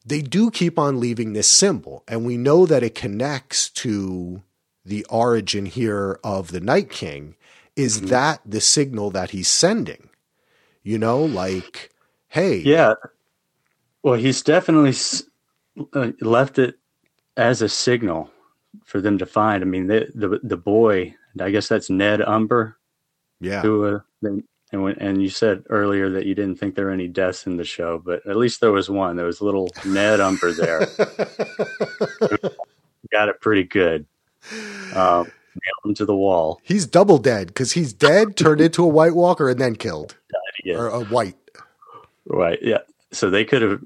they 0.05 0.21
do 0.21 0.51
keep 0.51 0.79
on 0.79 1.01
leaving 1.01 1.33
this 1.33 1.49
symbol. 1.49 2.03
And 2.09 2.27
we 2.27 2.37
know 2.37 2.67
that 2.67 2.83
it 2.83 2.95
connects 2.95 3.69
to 3.71 4.43
the 4.85 5.05
origin 5.09 5.67
here 5.67 6.19
of 6.25 6.51
the 6.51 6.61
Night 6.61 6.91
King. 6.91 7.37
Is 7.77 7.99
mm-hmm. 7.99 8.07
that 8.09 8.41
the 8.45 8.61
signal 8.61 9.11
that 9.11 9.31
he's 9.31 9.51
sending? 9.51 10.11
You 10.83 10.99
know, 10.99 11.25
like, 11.25 11.91
hey. 12.29 12.59
Yeah. 12.59 12.95
Well, 14.03 14.15
he's 14.15 14.43
definitely 14.43 14.91
uh, 14.91 15.25
left 16.21 16.59
it 16.59 16.79
as 17.37 17.63
a 17.63 17.69
signal 17.69 18.31
for 18.85 19.01
them 19.01 19.19
to 19.19 19.27
find. 19.27 19.63
I 19.63 19.67
mean, 19.67 19.87
the 19.87 20.11
the, 20.15 20.41
the 20.43 20.57
boy, 20.57 21.15
I 21.41 21.51
guess 21.51 21.69
that's 21.69 21.91
Ned 21.91 22.21
Umber. 22.21 22.79
Yeah. 23.41 23.63
Who 23.63 23.85
uh, 23.85 24.01
and 24.75 24.83
when, 24.83 24.99
and 24.99 25.23
you 25.23 25.29
said 25.29 25.63
earlier 25.71 26.11
that 26.11 26.27
you 26.27 26.35
didn't 26.35 26.57
think 26.57 26.75
there 26.75 26.87
were 26.87 26.91
any 26.91 27.07
deaths 27.07 27.47
in 27.47 27.57
the 27.57 27.65
show, 27.65 28.03
but 28.05 28.27
at 28.27 28.37
least 28.37 28.61
there 28.61 28.73
was 28.73 28.91
one. 28.91 29.15
There 29.17 29.27
was 29.27 29.41
little 29.41 29.69
Ned 29.87 30.21
Umber 30.21 30.53
there. 30.53 30.81
Got 33.13 33.29
it 33.29 33.41
pretty 33.41 33.63
good. 33.65 34.07
Um, 34.95 35.31
nailed 35.55 35.85
him 35.85 35.95
to 35.95 36.05
the 36.05 36.17
wall. 36.17 36.61
He's 36.65 36.87
double 36.87 37.19
dead 37.19 37.49
because 37.49 37.73
he's 37.73 37.93
dead, 37.93 38.37
turned 38.37 38.61
into 38.61 38.83
a 38.83 38.89
White 38.89 39.15
Walker, 39.15 39.49
and 39.49 39.61
then 39.61 39.77
killed. 39.77 40.17
Or 40.67 40.89
a 40.89 41.05
white. 41.05 41.37
Right. 42.25 42.59
Yeah. 42.63 42.79
So 43.13 43.29
they 43.29 43.45
could 43.45 43.61
have 43.61 43.83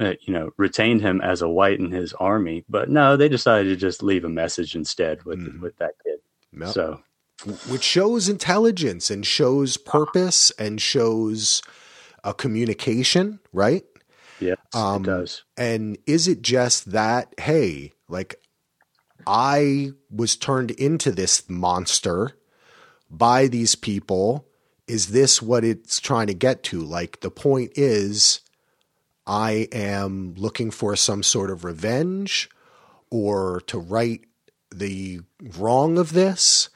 uh, 0.00 0.14
you 0.20 0.32
know, 0.32 0.50
retained 0.56 1.00
him 1.00 1.20
as 1.20 1.42
a 1.42 1.48
white 1.48 1.78
in 1.78 1.90
his 1.90 2.12
army. 2.14 2.64
But 2.68 2.90
no, 2.90 3.16
they 3.16 3.28
decided 3.28 3.68
to 3.68 3.76
just 3.76 4.02
leave 4.02 4.24
a 4.24 4.28
message 4.28 4.74
instead 4.74 5.24
with 5.24 5.40
mm. 5.40 5.60
with 5.60 5.76
that 5.78 5.94
kid. 6.02 6.20
Yep. 6.58 6.68
So, 6.68 7.00
which 7.68 7.82
shows 7.82 8.28
intelligence 8.28 9.10
and 9.10 9.26
shows 9.26 9.76
purpose 9.76 10.50
and 10.52 10.80
shows 10.80 11.62
a 12.24 12.34
communication, 12.34 13.40
right? 13.52 13.84
Yeah, 14.40 14.56
um, 14.74 15.02
it 15.02 15.06
does. 15.06 15.44
And 15.56 15.98
is 16.06 16.28
it 16.28 16.42
just 16.42 16.92
that? 16.92 17.34
Hey, 17.38 17.92
like 18.08 18.36
I 19.26 19.92
was 20.10 20.36
turned 20.36 20.70
into 20.72 21.10
this 21.10 21.48
monster 21.48 22.32
by 23.10 23.48
these 23.48 23.74
people. 23.74 24.46
Is 24.86 25.08
this 25.08 25.42
what 25.42 25.64
it's 25.64 26.00
trying 26.00 26.28
to 26.28 26.34
get 26.34 26.62
to? 26.64 26.80
Like 26.80 27.20
the 27.20 27.30
point 27.30 27.72
is 27.74 28.40
I 29.26 29.68
am 29.72 30.34
looking 30.36 30.70
for 30.70 30.94
some 30.96 31.22
sort 31.22 31.50
of 31.50 31.64
revenge 31.64 32.48
or 33.10 33.60
to 33.66 33.78
right 33.78 34.22
the 34.74 35.20
wrong 35.58 35.98
of 35.98 36.12
this. 36.12 36.68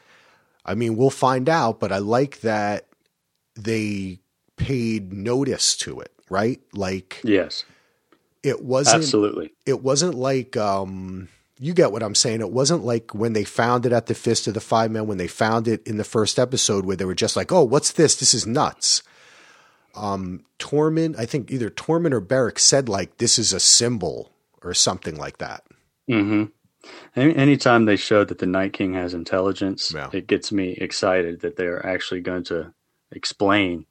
I 0.65 0.75
mean, 0.75 0.97
we'll 0.97 1.11
find 1.11 1.49
out, 1.49 1.81
but 1.81 1.93
I 1.93 1.99
like 1.99 2.41
that 2.41 2.87
they 3.55 4.19
paid 4.57 5.13
notice 5.13 5.77
to 5.79 6.01
it, 6.01 6.13
right? 6.29 6.61
Like, 6.73 7.21
yes, 7.25 7.65
it 8.43 8.63
wasn't 8.63 9.03
absolutely. 9.03 9.53
It 9.67 9.83
wasn't 9.83 10.15
like, 10.15 10.57
um, 10.57 11.29
you 11.59 11.75
get 11.75 11.93
what 11.93 12.03
I'm 12.03 12.15
saying. 12.15 12.41
It 12.41 12.51
wasn't 12.51 12.85
like 12.85 13.15
when 13.15 13.33
they 13.33 13.45
found 13.45 13.87
it 13.87 13.93
at 13.93 14.07
the 14.07 14.15
Fist 14.15 14.47
of 14.47 14.55
the 14.55 14.61
First 14.61 14.91
Men, 14.91 15.07
when 15.07 15.19
they 15.19 15.27
found 15.27 15.69
it 15.69 15.87
in 15.87 15.99
the 15.99 16.05
first 16.05 16.39
episode, 16.39 16.85
where 16.85 16.97
they 16.97 17.05
were 17.05 17.15
just 17.15 17.37
like, 17.37 17.53
"Oh, 17.53 17.65
what's 17.65 17.93
this? 17.93 18.17
This 18.17 18.33
is 18.35 18.47
nuts." 18.47 19.03
Um, 19.95 20.45
Tormund, 20.59 21.19
I 21.19 21.27
think 21.27 21.51
either 21.51 21.71
Tormund 21.71 22.13
or 22.13 22.21
Beric 22.21 22.59
said 22.59 22.89
like 22.89 23.19
this 23.19 23.39
is 23.39 23.53
a 23.53 23.61
symbol 23.61 24.33
or 24.63 24.75
something 24.75 25.17
like 25.17 25.39
that. 25.39 25.65
Mm-hmm. 26.09 26.45
Any, 27.15 27.37
anytime 27.37 27.85
they 27.85 27.97
show 27.97 28.25
that 28.25 28.39
the 28.39 28.47
Night 28.47 28.73
King 28.73 28.95
has 28.95 29.15
intelligence, 29.15 29.93
yeah. 29.95 30.09
it 30.13 30.27
gets 30.27 30.51
me 30.51 30.73
excited 30.73 31.41
that 31.41 31.57
they're 31.57 31.85
actually 31.85 32.21
going 32.21 32.45
to 32.45 32.73
explain 33.11 33.87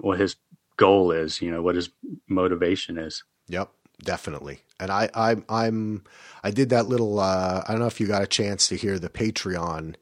what 0.00 0.18
his 0.18 0.36
goal 0.76 1.12
is. 1.12 1.42
You 1.42 1.50
know 1.50 1.62
what 1.62 1.74
his 1.74 1.90
motivation 2.28 2.98
is. 2.98 3.24
Yep, 3.48 3.70
definitely. 4.02 4.60
And 4.78 4.90
I, 4.90 5.10
I, 5.14 5.36
I'm, 5.48 6.04
I 6.42 6.50
did 6.50 6.70
that 6.70 6.86
little. 6.86 7.20
Uh, 7.20 7.62
I 7.66 7.72
don't 7.72 7.80
know 7.80 7.86
if 7.86 8.00
you 8.00 8.06
got 8.06 8.22
a 8.22 8.26
chance 8.26 8.68
to 8.68 8.76
hear 8.76 8.98
the 8.98 9.10
Patreon. 9.10 9.96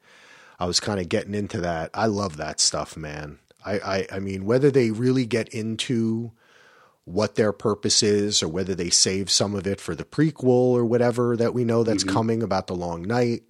I 0.60 0.66
was 0.66 0.80
kind 0.80 1.00
of 1.00 1.08
getting 1.08 1.34
into 1.34 1.60
that. 1.60 1.90
I 1.94 2.06
love 2.06 2.36
that 2.36 2.60
stuff, 2.60 2.96
man. 2.96 3.38
I, 3.68 3.96
I, 3.96 4.06
I 4.12 4.18
mean, 4.18 4.44
whether 4.44 4.70
they 4.70 4.90
really 4.90 5.26
get 5.26 5.48
into 5.48 6.32
what 7.04 7.36
their 7.36 7.52
purpose 7.52 8.02
is 8.02 8.42
or 8.42 8.48
whether 8.48 8.74
they 8.74 8.90
save 8.90 9.30
some 9.30 9.54
of 9.54 9.66
it 9.66 9.80
for 9.80 9.94
the 9.94 10.04
prequel 10.04 10.72
or 10.72 10.84
whatever 10.84 11.36
that 11.36 11.54
we 11.54 11.64
know 11.64 11.82
that's 11.82 12.04
mm-hmm. 12.04 12.14
coming 12.14 12.42
about 12.42 12.66
the 12.66 12.74
long 12.74 13.02
night. 13.02 13.42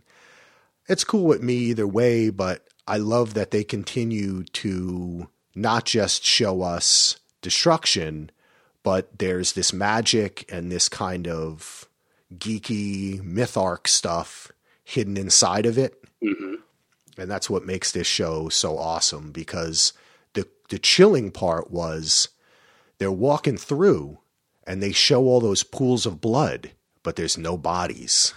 It's 0.88 1.04
cool 1.04 1.24
with 1.24 1.42
me 1.42 1.54
either 1.54 1.86
way, 1.86 2.30
but 2.30 2.68
I 2.86 2.98
love 2.98 3.34
that 3.34 3.50
they 3.50 3.64
continue 3.64 4.44
to 4.44 5.28
not 5.54 5.84
just 5.84 6.24
show 6.24 6.62
us 6.62 7.18
destruction, 7.42 8.30
but 8.82 9.18
there's 9.18 9.52
this 9.52 9.72
magic 9.72 10.50
and 10.50 10.70
this 10.70 10.88
kind 10.88 11.26
of 11.26 11.88
geeky 12.36 13.22
myth 13.22 13.56
arc 13.56 13.88
stuff 13.88 14.52
hidden 14.84 15.16
inside 15.16 15.66
of 15.66 15.76
it. 15.76 16.02
Mm-hmm. 16.22 16.54
And 17.20 17.30
that's 17.30 17.50
what 17.50 17.66
makes 17.66 17.90
this 17.90 18.06
show 18.06 18.48
so 18.48 18.78
awesome 18.78 19.32
because 19.32 19.92
the 20.68 20.78
chilling 20.78 21.30
part 21.30 21.70
was 21.70 22.28
they're 22.98 23.10
walking 23.10 23.56
through 23.56 24.18
and 24.66 24.82
they 24.82 24.92
show 24.92 25.24
all 25.24 25.40
those 25.40 25.62
pools 25.62 26.06
of 26.06 26.20
blood, 26.20 26.72
but 27.02 27.16
there's 27.16 27.38
no 27.38 27.56
bodies. 27.56 28.34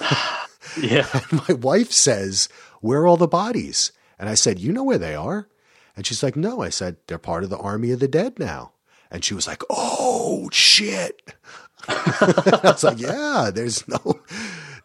Yeah. 0.80 1.06
My 1.48 1.54
wife 1.54 1.92
says, 1.92 2.48
Where 2.80 3.02
are 3.02 3.06
all 3.06 3.16
the 3.16 3.28
bodies? 3.28 3.92
And 4.18 4.28
I 4.28 4.34
said, 4.34 4.58
You 4.58 4.72
know 4.72 4.84
where 4.84 4.98
they 4.98 5.14
are? 5.14 5.48
And 5.96 6.06
she's 6.06 6.22
like, 6.22 6.36
No. 6.36 6.60
I 6.62 6.68
said, 6.68 6.96
They're 7.06 7.18
part 7.18 7.44
of 7.44 7.50
the 7.50 7.58
army 7.58 7.90
of 7.92 8.00
the 8.00 8.08
dead 8.08 8.38
now. 8.38 8.72
And 9.10 9.24
she 9.24 9.34
was 9.34 9.46
like, 9.46 9.62
Oh, 9.70 10.48
shit. 10.52 11.34
I 11.88 12.60
was 12.64 12.84
like, 12.84 13.00
Yeah, 13.00 13.50
there's 13.54 13.86
no, 13.88 14.20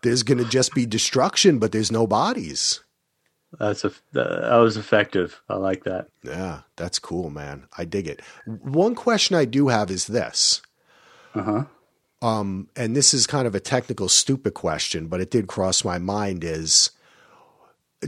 there's 0.02 0.24
going 0.24 0.38
to 0.40 0.50
just 0.50 0.74
be 0.74 0.86
destruction, 0.86 1.60
but 1.60 1.72
there's 1.72 1.92
no 1.92 2.08
bodies. 2.08 2.82
That's 3.60 3.84
a 3.86 3.92
that 4.14 4.58
was 4.58 4.78
effective. 4.78 5.42
I 5.48 5.56
like 5.56 5.84
that. 5.84 6.08
Yeah, 6.24 6.62
that's 6.76 7.00
cool, 7.00 7.30
man. 7.30 7.68
I 7.78 7.86
dig 7.86 8.08
it. 8.08 8.22
One 8.46 8.96
question 8.96 9.36
I 9.36 9.46
do 9.46 9.68
have 9.68 9.92
is 9.92 10.08
this. 10.08 10.62
Uh 11.36 11.42
huh. 11.42 11.64
Um, 12.24 12.70
and 12.78 12.96
this 12.96 13.14
is 13.14 13.28
kind 13.28 13.46
of 13.46 13.54
a 13.54 13.60
technical, 13.60 14.08
stupid 14.08 14.54
question, 14.54 15.08
but 15.08 15.20
it 15.20 15.30
did 15.30 15.48
cross 15.48 15.84
my 15.84 15.98
mind 15.98 16.42
is 16.44 16.92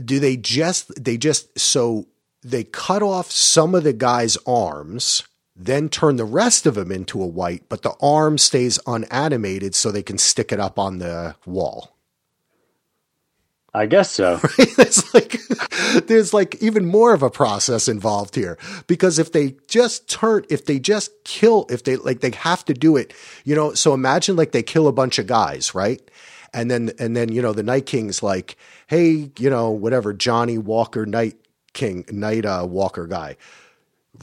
do 0.04 0.18
they 0.18 0.38
just, 0.38 0.92
they 1.02 1.18
just, 1.18 1.58
so 1.58 2.06
they 2.42 2.64
cut 2.64 3.02
off 3.02 3.30
some 3.30 3.74
of 3.74 3.84
the 3.84 3.92
guy's 3.92 4.38
arms, 4.46 5.22
then 5.54 5.90
turn 5.90 6.16
the 6.16 6.24
rest 6.24 6.64
of 6.64 6.78
him 6.78 6.90
into 6.90 7.22
a 7.22 7.26
white, 7.26 7.64
but 7.68 7.82
the 7.82 7.94
arm 8.00 8.38
stays 8.38 8.78
unanimated 8.86 9.74
so 9.74 9.90
they 9.90 10.02
can 10.02 10.18
stick 10.18 10.50
it 10.50 10.60
up 10.60 10.78
on 10.78 10.98
the 10.98 11.34
wall. 11.44 11.95
I 13.76 13.84
guess 13.84 14.10
so. 14.10 14.40
it's 14.58 15.12
like 15.12 15.38
there's 16.06 16.32
like 16.32 16.54
even 16.62 16.86
more 16.86 17.12
of 17.12 17.22
a 17.22 17.28
process 17.28 17.88
involved 17.88 18.34
here. 18.34 18.56
Because 18.86 19.18
if 19.18 19.32
they 19.32 19.56
just 19.68 20.08
turn 20.08 20.46
if 20.48 20.64
they 20.64 20.78
just 20.78 21.12
kill 21.24 21.66
if 21.68 21.84
they 21.84 21.96
like 21.96 22.20
they 22.20 22.30
have 22.30 22.64
to 22.64 22.74
do 22.74 22.96
it 22.96 23.12
you 23.44 23.54
know 23.54 23.74
so 23.74 23.92
imagine 23.92 24.34
like 24.34 24.52
they 24.52 24.62
kill 24.62 24.88
a 24.88 24.92
bunch 24.92 25.18
of 25.18 25.26
guys 25.26 25.74
right? 25.74 26.00
And 26.54 26.70
then 26.70 26.92
and 26.98 27.14
then 27.14 27.30
you 27.30 27.42
know 27.42 27.52
the 27.52 27.62
night 27.62 27.84
king's 27.84 28.22
like 28.22 28.56
hey 28.86 29.30
you 29.38 29.50
know 29.50 29.70
whatever 29.70 30.14
johnny 30.14 30.56
walker 30.56 31.04
night 31.04 31.36
king 31.74 32.06
night 32.10 32.46
uh, 32.46 32.66
walker 32.66 33.06
guy. 33.06 33.36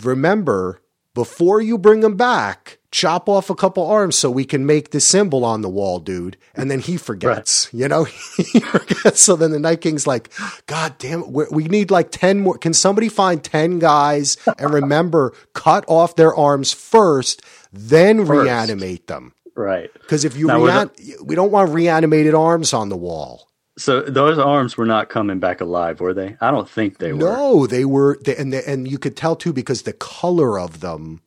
Remember 0.02 0.82
before 1.14 1.62
you 1.62 1.78
bring 1.78 2.04
him 2.04 2.16
back 2.16 2.80
chop 2.94 3.28
off 3.28 3.50
a 3.50 3.56
couple 3.56 3.86
arms 3.86 4.16
so 4.16 4.30
we 4.30 4.46
can 4.46 4.66
make 4.66 4.92
the 4.92 5.02
symbol 5.02 5.44
on 5.44 5.62
the 5.62 5.70
wall, 5.70 6.00
dude. 6.00 6.38
And 6.54 6.72
then 6.72 6.80
he 6.80 6.96
forgets, 6.96 7.74
right. 7.74 7.82
you 7.82 7.88
know, 7.88 8.04
he 8.38 8.60
forgets. 8.60 9.22
So 9.22 9.36
then 9.36 9.52
the 9.52 9.60
Night 9.60 9.82
King's 9.82 10.08
like, 10.08 10.32
God 10.68 10.98
damn 11.00 11.24
it. 11.24 11.52
We 11.52 11.66
need 11.66 11.92
like 11.92 12.12
10 12.12 12.40
more. 12.40 12.58
Can 12.58 12.74
somebody 12.74 13.10
find 13.10 13.44
10 13.44 13.80
guys 13.80 14.38
and 14.58 14.74
remember, 14.74 15.34
cut 15.54 15.84
off 15.88 16.16
their 16.16 16.34
arms 16.34 16.72
first, 16.72 17.42
then 17.74 18.26
first. 18.26 18.44
reanimate 18.44 19.08
them? 19.08 19.34
Right. 19.56 19.92
Because 19.94 20.24
if 20.24 20.38
you, 20.38 20.48
rean- 20.48 20.92
we 21.24 21.36
don't 21.36 21.52
want 21.52 21.72
reanimated 21.72 22.36
arms 22.36 22.74
on 22.74 22.90
the 22.90 22.98
wall. 22.98 23.50
So 23.78 24.02
those 24.02 24.38
arms 24.38 24.78
were 24.78 24.86
not 24.86 25.10
coming 25.10 25.40
back 25.40 25.60
alive, 25.60 26.00
were 26.00 26.14
they? 26.14 26.38
I 26.40 26.52
don't 26.52 26.70
think 26.70 27.00
they 27.00 27.12
were. 27.12 27.20
No, 27.20 27.66
they 27.66 27.86
were, 27.86 28.20
they, 28.24 28.36
and 28.36 28.54
they, 28.54 28.64
and 28.64 28.88
you 28.88 29.00
could 29.00 29.18
tell 29.18 29.36
too 29.36 29.52
because 29.52 29.82
the 29.82 29.94
color 29.94 30.60
of 30.60 30.82
them 30.82 31.22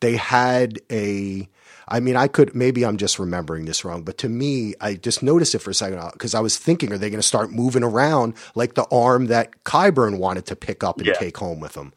they 0.00 0.16
had 0.16 0.80
a 0.90 1.48
I 1.88 2.00
mean, 2.00 2.16
I 2.16 2.26
could 2.26 2.54
maybe 2.54 2.84
I'm 2.84 2.96
just 2.96 3.18
remembering 3.18 3.64
this 3.64 3.84
wrong, 3.84 4.02
but 4.02 4.18
to 4.18 4.28
me, 4.28 4.74
I 4.80 4.94
just 4.94 5.22
noticed 5.22 5.54
it 5.54 5.60
for 5.60 5.70
a 5.70 5.74
second 5.74 6.00
because 6.12 6.34
I 6.34 6.40
was 6.40 6.58
thinking, 6.58 6.92
are 6.92 6.98
they 6.98 7.10
going 7.10 7.20
to 7.20 7.26
start 7.26 7.52
moving 7.52 7.84
around 7.84 8.34
like 8.56 8.74
the 8.74 8.86
arm 8.90 9.26
that 9.26 9.62
Qyburn 9.64 10.18
wanted 10.18 10.46
to 10.46 10.56
pick 10.56 10.82
up 10.82 10.98
and 10.98 11.06
yeah. 11.06 11.12
take 11.14 11.36
home 11.36 11.60
with 11.60 11.76
him? 11.76 11.92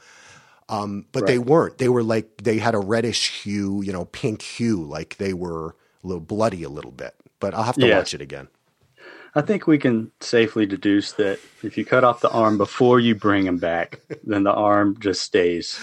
Um, 0.69 1.05
but 1.11 1.23
right. 1.23 1.27
they 1.27 1.39
weren't. 1.39 1.79
They 1.79 1.89
were 1.89 2.03
like 2.03 2.43
they 2.43 2.59
had 2.59 2.75
a 2.75 2.79
reddish 2.79 3.41
hue, 3.41 3.81
you 3.81 3.91
know, 3.91 4.05
pink 4.05 4.43
hue, 4.43 4.83
like 4.83 5.17
they 5.17 5.33
were 5.33 5.75
a 6.03 6.07
little 6.07 6.21
bloody 6.21 6.61
a 6.61 6.69
little 6.69 6.91
bit. 6.91 7.15
But 7.39 7.55
I'll 7.55 7.63
have 7.63 7.75
to 7.75 7.87
yeah. 7.87 7.97
watch 7.97 8.13
it 8.13 8.21
again. 8.21 8.47
I 9.35 9.41
think 9.41 9.67
we 9.67 9.77
can 9.77 10.11
safely 10.21 10.65
deduce 10.65 11.13
that 11.13 11.39
if 11.63 11.77
you 11.77 11.85
cut 11.85 12.03
off 12.03 12.21
the 12.21 12.31
arm 12.31 12.57
before 12.57 12.99
you 12.99 13.15
bring 13.15 13.45
him 13.45 13.57
back, 13.57 13.99
then 14.23 14.43
the 14.43 14.53
arm 14.53 14.97
just 14.99 15.21
stays. 15.21 15.79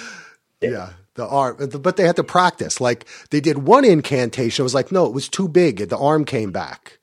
Dead. 0.60 0.73
Yeah 0.73 0.90
the 1.16 1.27
arm, 1.27 1.56
but 1.81 1.97
they 1.97 2.06
had 2.06 2.16
to 2.16 2.24
practice. 2.24 2.81
Like 2.81 3.06
they 3.31 3.40
did 3.40 3.59
one 3.59 3.85
incantation. 3.85 4.62
It 4.62 4.64
was 4.64 4.74
like, 4.74 4.93
no, 4.93 5.06
it 5.06 5.12
was 5.12 5.28
too 5.28 5.48
big. 5.48 5.78
The 5.89 5.98
arm 5.98 6.24
came 6.24 6.52
back. 6.52 6.98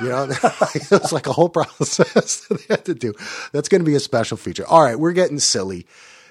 You 0.00 0.08
know, 0.08 0.24
it 0.30 0.90
was 0.90 1.12
like 1.12 1.26
a 1.26 1.32
whole 1.32 1.48
process 1.48 2.46
that 2.48 2.58
they 2.58 2.74
had 2.74 2.84
to 2.86 2.94
do. 2.94 3.14
That's 3.52 3.68
going 3.68 3.82
to 3.82 3.86
be 3.86 3.94
a 3.94 4.00
special 4.00 4.36
feature. 4.36 4.66
All 4.66 4.82
right, 4.82 4.98
we're 4.98 5.12
getting 5.12 5.38
silly. 5.38 5.86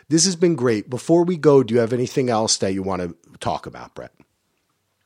This 0.10 0.26
has 0.26 0.36
been 0.36 0.56
great. 0.56 0.90
Before 0.90 1.24
we 1.24 1.38
go, 1.38 1.64
do 1.64 1.74
you 1.74 1.80
have 1.80 1.94
anything 1.94 2.30
else 2.30 2.58
that 2.58 2.74
you 2.74 2.84
want 2.84 3.02
to 3.02 3.16
talk 3.40 3.66
about, 3.66 3.94
Brett? 3.96 4.12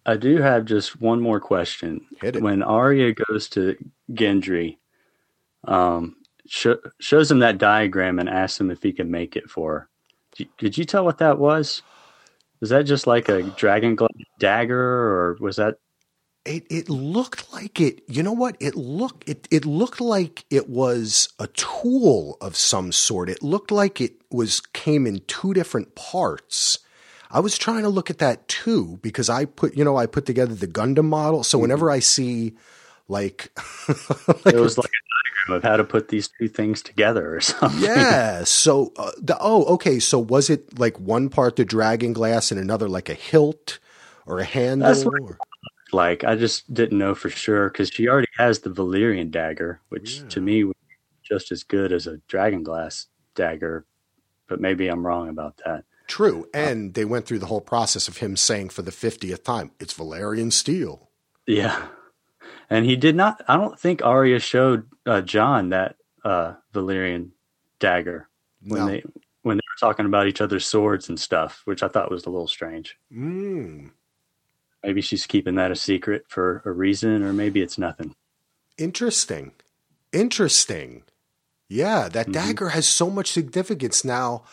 I 0.06 0.18
do 0.18 0.42
have 0.42 0.66
just 0.66 1.00
one 1.00 1.22
more 1.22 1.40
question. 1.40 2.06
Hit 2.22 2.38
it. 2.38 2.42
When 2.42 2.64
Arya 2.64 3.14
goes 3.14 3.50
to 3.50 3.78
Gendry, 4.12 4.78
um, 5.66 6.16
sh- 6.48 6.68
shows 7.00 7.32
him 7.32 7.40
that 7.40 7.58
diagram 7.58 8.20
and 8.20 8.30
asks 8.30 8.60
him 8.60 8.72
if 8.72 8.84
he 8.84 8.92
can 8.92 9.10
make 9.10 9.36
it 9.36 9.50
for 9.50 9.72
her. 9.74 9.90
Did 10.58 10.78
you 10.78 10.86
tell 10.86 11.06
what 11.06 11.20
that 11.20 11.38
was? 11.38 11.84
Was 12.60 12.70
that 12.70 12.84
just 12.84 13.08
like 13.08 13.30
a 13.30 13.44
dragon 13.44 13.98
dagger, 14.40 14.80
or 14.80 15.38
was 15.40 15.58
that? 15.58 15.76
It 16.46 16.66
it 16.70 16.90
looked 16.90 17.54
like 17.54 17.80
it. 17.80 18.02
You 18.08 18.24
know 18.24 18.34
what? 18.34 18.58
It 18.60 18.76
looked 18.76 19.30
it 19.30 19.48
it 19.52 19.66
looked 19.66 20.02
like 20.02 20.46
it 20.50 20.70
was 20.70 21.30
a 21.40 21.48
tool 21.48 22.38
of 22.42 22.56
some 22.56 22.92
sort. 22.92 23.30
It 23.30 23.44
looked 23.44 23.70
like 23.70 24.02
it 24.02 24.14
was 24.32 24.62
came 24.62 25.06
in 25.06 25.22
two 25.28 25.54
different 25.54 25.94
parts. 25.96 26.80
I 27.30 27.42
was 27.42 27.58
trying 27.58 27.84
to 27.84 27.90
look 27.90 28.10
at 28.10 28.20
that 28.20 28.48
too 28.48 28.98
because 29.02 29.30
I 29.30 29.46
put 29.46 29.76
you 29.76 29.84
know 29.84 29.98
I 29.98 30.06
put 30.06 30.26
together 30.26 30.56
the 30.56 30.68
Gundam 30.68 31.06
model. 31.06 31.44
So 31.44 31.58
whenever 31.58 31.92
I 31.92 32.00
see 32.00 32.54
like, 33.08 33.52
like 33.88 34.54
it 34.54 34.60
was 34.60 34.78
like 34.78 34.90
a 34.90 35.48
diagram 35.48 35.58
of 35.58 35.64
how 35.64 35.78
to 35.78 35.84
put 35.84 36.08
these 36.08 36.30
two 36.40 36.48
things 36.48 36.82
together 36.82 37.36
or 37.36 37.42
something. 37.42 37.82
Yeah. 37.82 38.44
So, 38.44 38.94
uh, 38.98 39.12
the, 39.18 39.38
oh, 39.40 39.66
okay. 39.76 40.00
So 40.00 40.20
was 40.20 40.50
it 40.50 40.80
like 40.80 41.00
one 41.00 41.30
part 41.30 41.56
the 41.56 41.66
dragon 41.66 42.14
glass 42.14 42.52
and 42.52 42.60
another 42.60 42.88
like 42.88 43.10
a 43.10 43.14
hilt 43.14 43.80
or 44.26 44.40
a 44.40 44.46
handle? 44.46 45.08
Or? 45.08 45.38
like 45.92 46.24
I 46.24 46.36
just 46.36 46.74
didn't 46.74 46.98
know 46.98 47.14
for 47.14 47.30
sure 47.30 47.70
because 47.70 47.90
she 47.90 48.08
already 48.08 48.30
has 48.38 48.60
the 48.60 48.70
Valyrian 48.70 49.30
dagger, 49.30 49.82
which 49.90 50.20
yeah. 50.20 50.30
to 50.30 50.42
me 50.42 50.64
was 50.64 50.76
just 51.22 51.52
as 51.52 51.64
good 51.64 51.94
as 51.94 52.08
a 52.08 52.18
dragon 52.28 52.64
glass 52.64 53.08
dagger. 53.36 53.86
But 54.48 54.60
maybe 54.60 54.88
I'm 54.88 55.06
wrong 55.06 55.30
about 55.30 55.58
that. 55.66 55.86
True. 56.08 56.44
Uh, 56.54 56.58
and 56.58 56.90
uh, 56.90 56.92
they 56.96 57.06
went 57.06 57.26
through 57.26 57.40
the 57.40 57.46
whole 57.46 57.62
process 57.62 58.08
of 58.08 58.18
him 58.18 58.36
saying 58.36 58.70
for 58.70 58.82
the 58.82 58.92
50th 58.92 59.44
time, 59.44 59.72
it's 59.80 59.94
Valyrian 59.94 60.52
steel. 60.52 61.10
Yeah 61.48 61.88
and 62.69 62.85
he 62.85 62.95
did 62.95 63.15
not. 63.15 63.44
I 63.48 63.57
don't 63.57 63.80
think 63.80 64.03
Arya 64.03 64.40
showed 64.40 64.88
uh, 65.06 65.22
Jon 65.22 65.69
that 65.69 65.95
uh, 66.23 66.53
Valyrian 66.73 67.30
dagger 67.80 68.30
when 68.65 68.80
no. 68.80 68.88
they 68.88 69.03
when 69.41 69.57
they 69.57 69.61
were 69.61 69.88
talking 69.88 70.06
about 70.06 70.27
each 70.27 70.41
other's 70.41 70.65
swords 70.65 71.10
and 71.10 71.19
stuff, 71.19 71.61
which 71.65 71.84
I 71.84 71.88
thought 71.88 72.11
was 72.11 72.26
a 72.26 72.30
little 72.30 72.48
strange. 72.48 72.98
Mm. 73.14 73.91
Maybe 74.84 75.02
she's 75.02 75.26
keeping 75.26 75.56
that 75.56 75.72
a 75.72 75.76
secret 75.76 76.26
for 76.27 76.61
a 76.65 76.72
reason, 76.72 77.23
or 77.23 77.34
maybe 77.34 77.61
it's 77.61 77.77
nothing. 77.77 78.15
Interesting. 78.77 79.53
Interesting. 80.11 81.03
Yeah, 81.69 82.10
that 82.10 82.27
mm-hmm. 82.27 82.34
dagger 82.34 82.69
has 82.69 82.88
so 82.88 83.10
much 83.10 83.31
significance 83.31 84.03
now. 84.03 84.44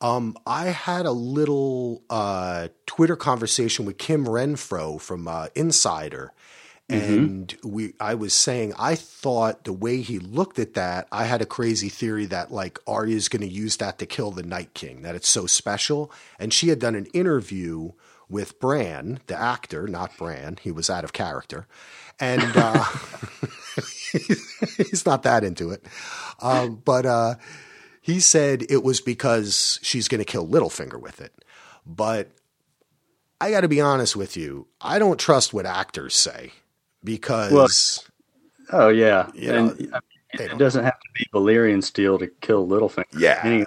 Um, 0.00 0.36
I 0.46 0.66
had 0.66 1.06
a 1.06 1.12
little 1.12 2.02
uh, 2.10 2.68
Twitter 2.86 3.16
conversation 3.16 3.84
with 3.84 3.98
Kim 3.98 4.26
Renfro 4.26 5.00
from 5.00 5.28
uh, 5.28 5.46
Insider, 5.54 6.32
Mm-hmm. 6.92 7.14
And 7.14 7.56
we, 7.64 7.94
I 8.00 8.14
was 8.14 8.34
saying, 8.34 8.74
I 8.78 8.94
thought 8.94 9.64
the 9.64 9.72
way 9.72 10.00
he 10.00 10.18
looked 10.18 10.58
at 10.58 10.74
that, 10.74 11.08
I 11.10 11.24
had 11.24 11.42
a 11.42 11.46
crazy 11.46 11.88
theory 11.88 12.26
that 12.26 12.52
like 12.52 12.78
Arya 12.86 13.16
is 13.16 13.28
going 13.28 13.42
to 13.42 13.48
use 13.48 13.78
that 13.78 13.98
to 13.98 14.06
kill 14.06 14.30
the 14.30 14.42
Night 14.42 14.74
King, 14.74 15.02
that 15.02 15.14
it's 15.14 15.28
so 15.28 15.46
special. 15.46 16.12
And 16.38 16.52
she 16.52 16.68
had 16.68 16.78
done 16.78 16.94
an 16.94 17.06
interview 17.06 17.92
with 18.28 18.58
Bran, 18.60 19.20
the 19.26 19.38
actor, 19.38 19.86
not 19.86 20.16
Bran. 20.16 20.58
He 20.60 20.72
was 20.72 20.88
out 20.88 21.04
of 21.04 21.12
character, 21.12 21.66
and 22.18 22.56
uh, 22.56 22.82
he's 24.12 25.04
not 25.04 25.22
that 25.24 25.44
into 25.44 25.70
it. 25.70 25.84
Um, 26.40 26.80
but 26.82 27.04
uh, 27.04 27.34
he 28.00 28.20
said 28.20 28.64
it 28.70 28.82
was 28.82 29.02
because 29.02 29.78
she's 29.82 30.08
going 30.08 30.20
to 30.20 30.24
kill 30.24 30.48
Littlefinger 30.48 30.98
with 30.98 31.20
it. 31.20 31.44
But 31.84 32.30
I 33.38 33.50
got 33.50 33.60
to 33.62 33.68
be 33.68 33.82
honest 33.82 34.16
with 34.16 34.36
you, 34.36 34.66
I 34.80 34.98
don't 34.98 35.20
trust 35.20 35.52
what 35.52 35.66
actors 35.66 36.16
say 36.16 36.52
because. 37.04 37.52
Well, 37.52 38.84
oh 38.84 38.88
yeah, 38.88 39.30
you 39.34 39.52
know, 39.52 39.68
and 39.70 39.94
it 40.32 40.58
doesn't 40.58 40.84
have 40.84 40.98
to 40.98 41.08
be 41.14 41.26
Valyrian 41.32 41.82
steel 41.82 42.18
to 42.18 42.28
kill 42.40 42.66
Littlefinger. 42.66 43.04
Yeah, 43.18 43.40
Any, 43.42 43.64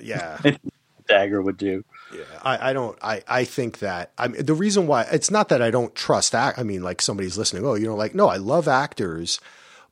yeah. 0.00 0.38
dagger 1.08 1.40
would 1.40 1.56
do. 1.56 1.84
Yeah, 2.14 2.24
I, 2.42 2.70
I 2.70 2.72
don't. 2.72 2.98
I, 3.02 3.22
I 3.28 3.44
think 3.44 3.80
that 3.80 4.12
I 4.18 4.28
mean 4.28 4.44
the 4.44 4.54
reason 4.54 4.86
why 4.86 5.02
it's 5.12 5.30
not 5.30 5.48
that 5.50 5.62
I 5.62 5.70
don't 5.70 5.94
trust 5.94 6.34
act. 6.34 6.58
I 6.58 6.62
mean, 6.62 6.82
like 6.82 7.02
somebody's 7.02 7.36
listening. 7.36 7.66
Oh, 7.66 7.74
you 7.74 7.86
know, 7.86 7.96
like 7.96 8.14
no, 8.14 8.28
I 8.28 8.36
love 8.36 8.66
actors, 8.68 9.40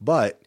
but 0.01 0.40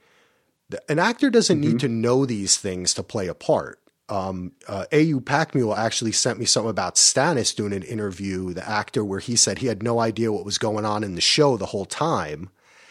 An 0.88 1.00
actor 1.00 1.30
doesn't 1.30 1.60
mm-hmm. 1.60 1.72
need 1.72 1.80
to 1.80 1.88
know 1.88 2.26
these 2.26 2.58
things 2.58 2.94
to 2.94 3.04
play 3.04 3.28
a 3.28 3.34
part. 3.34 3.79
Um, 4.10 4.54
uh, 4.68 4.86
A.U. 4.92 5.22
Packmule 5.22 5.78
actually 5.78 6.12
sent 6.12 6.40
me 6.40 6.46
something 6.46 6.70
about 6.70 6.96
Stannis 6.96 7.56
doing 7.56 7.74
an 7.74 7.84
interview, 7.84 8.54
the 8.54 8.68
actor, 8.68 9.06
where 9.06 9.20
he 9.20 9.36
said 9.36 9.60
he 9.60 9.68
had 9.68 9.84
no 9.84 10.00
idea 10.00 10.32
what 10.32 10.46
was 10.46 10.58
going 10.58 10.86
on 10.86 11.04
in 11.04 11.16
the 11.16 11.22
show 11.22 11.58
the 11.58 11.68
whole 11.68 11.86
time. 11.86 12.50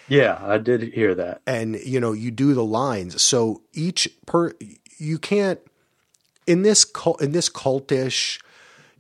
Yeah, 0.09 0.39
I 0.43 0.59
did 0.59 0.95
hear 0.95 1.15
that. 1.15 1.43
And 1.47 1.79
you 1.81 2.01
know, 2.01 2.13
you 2.13 2.31
do 2.31 2.55
the 2.55 2.65
lines. 2.65 3.21
So 3.23 3.63
each 3.73 4.09
per 4.27 4.53
you 4.99 5.19
can't 5.19 5.61
in 6.47 6.63
this 6.63 6.85
cult, 6.85 7.21
in 7.21 7.33
this 7.33 7.51
cultish, 7.51 8.41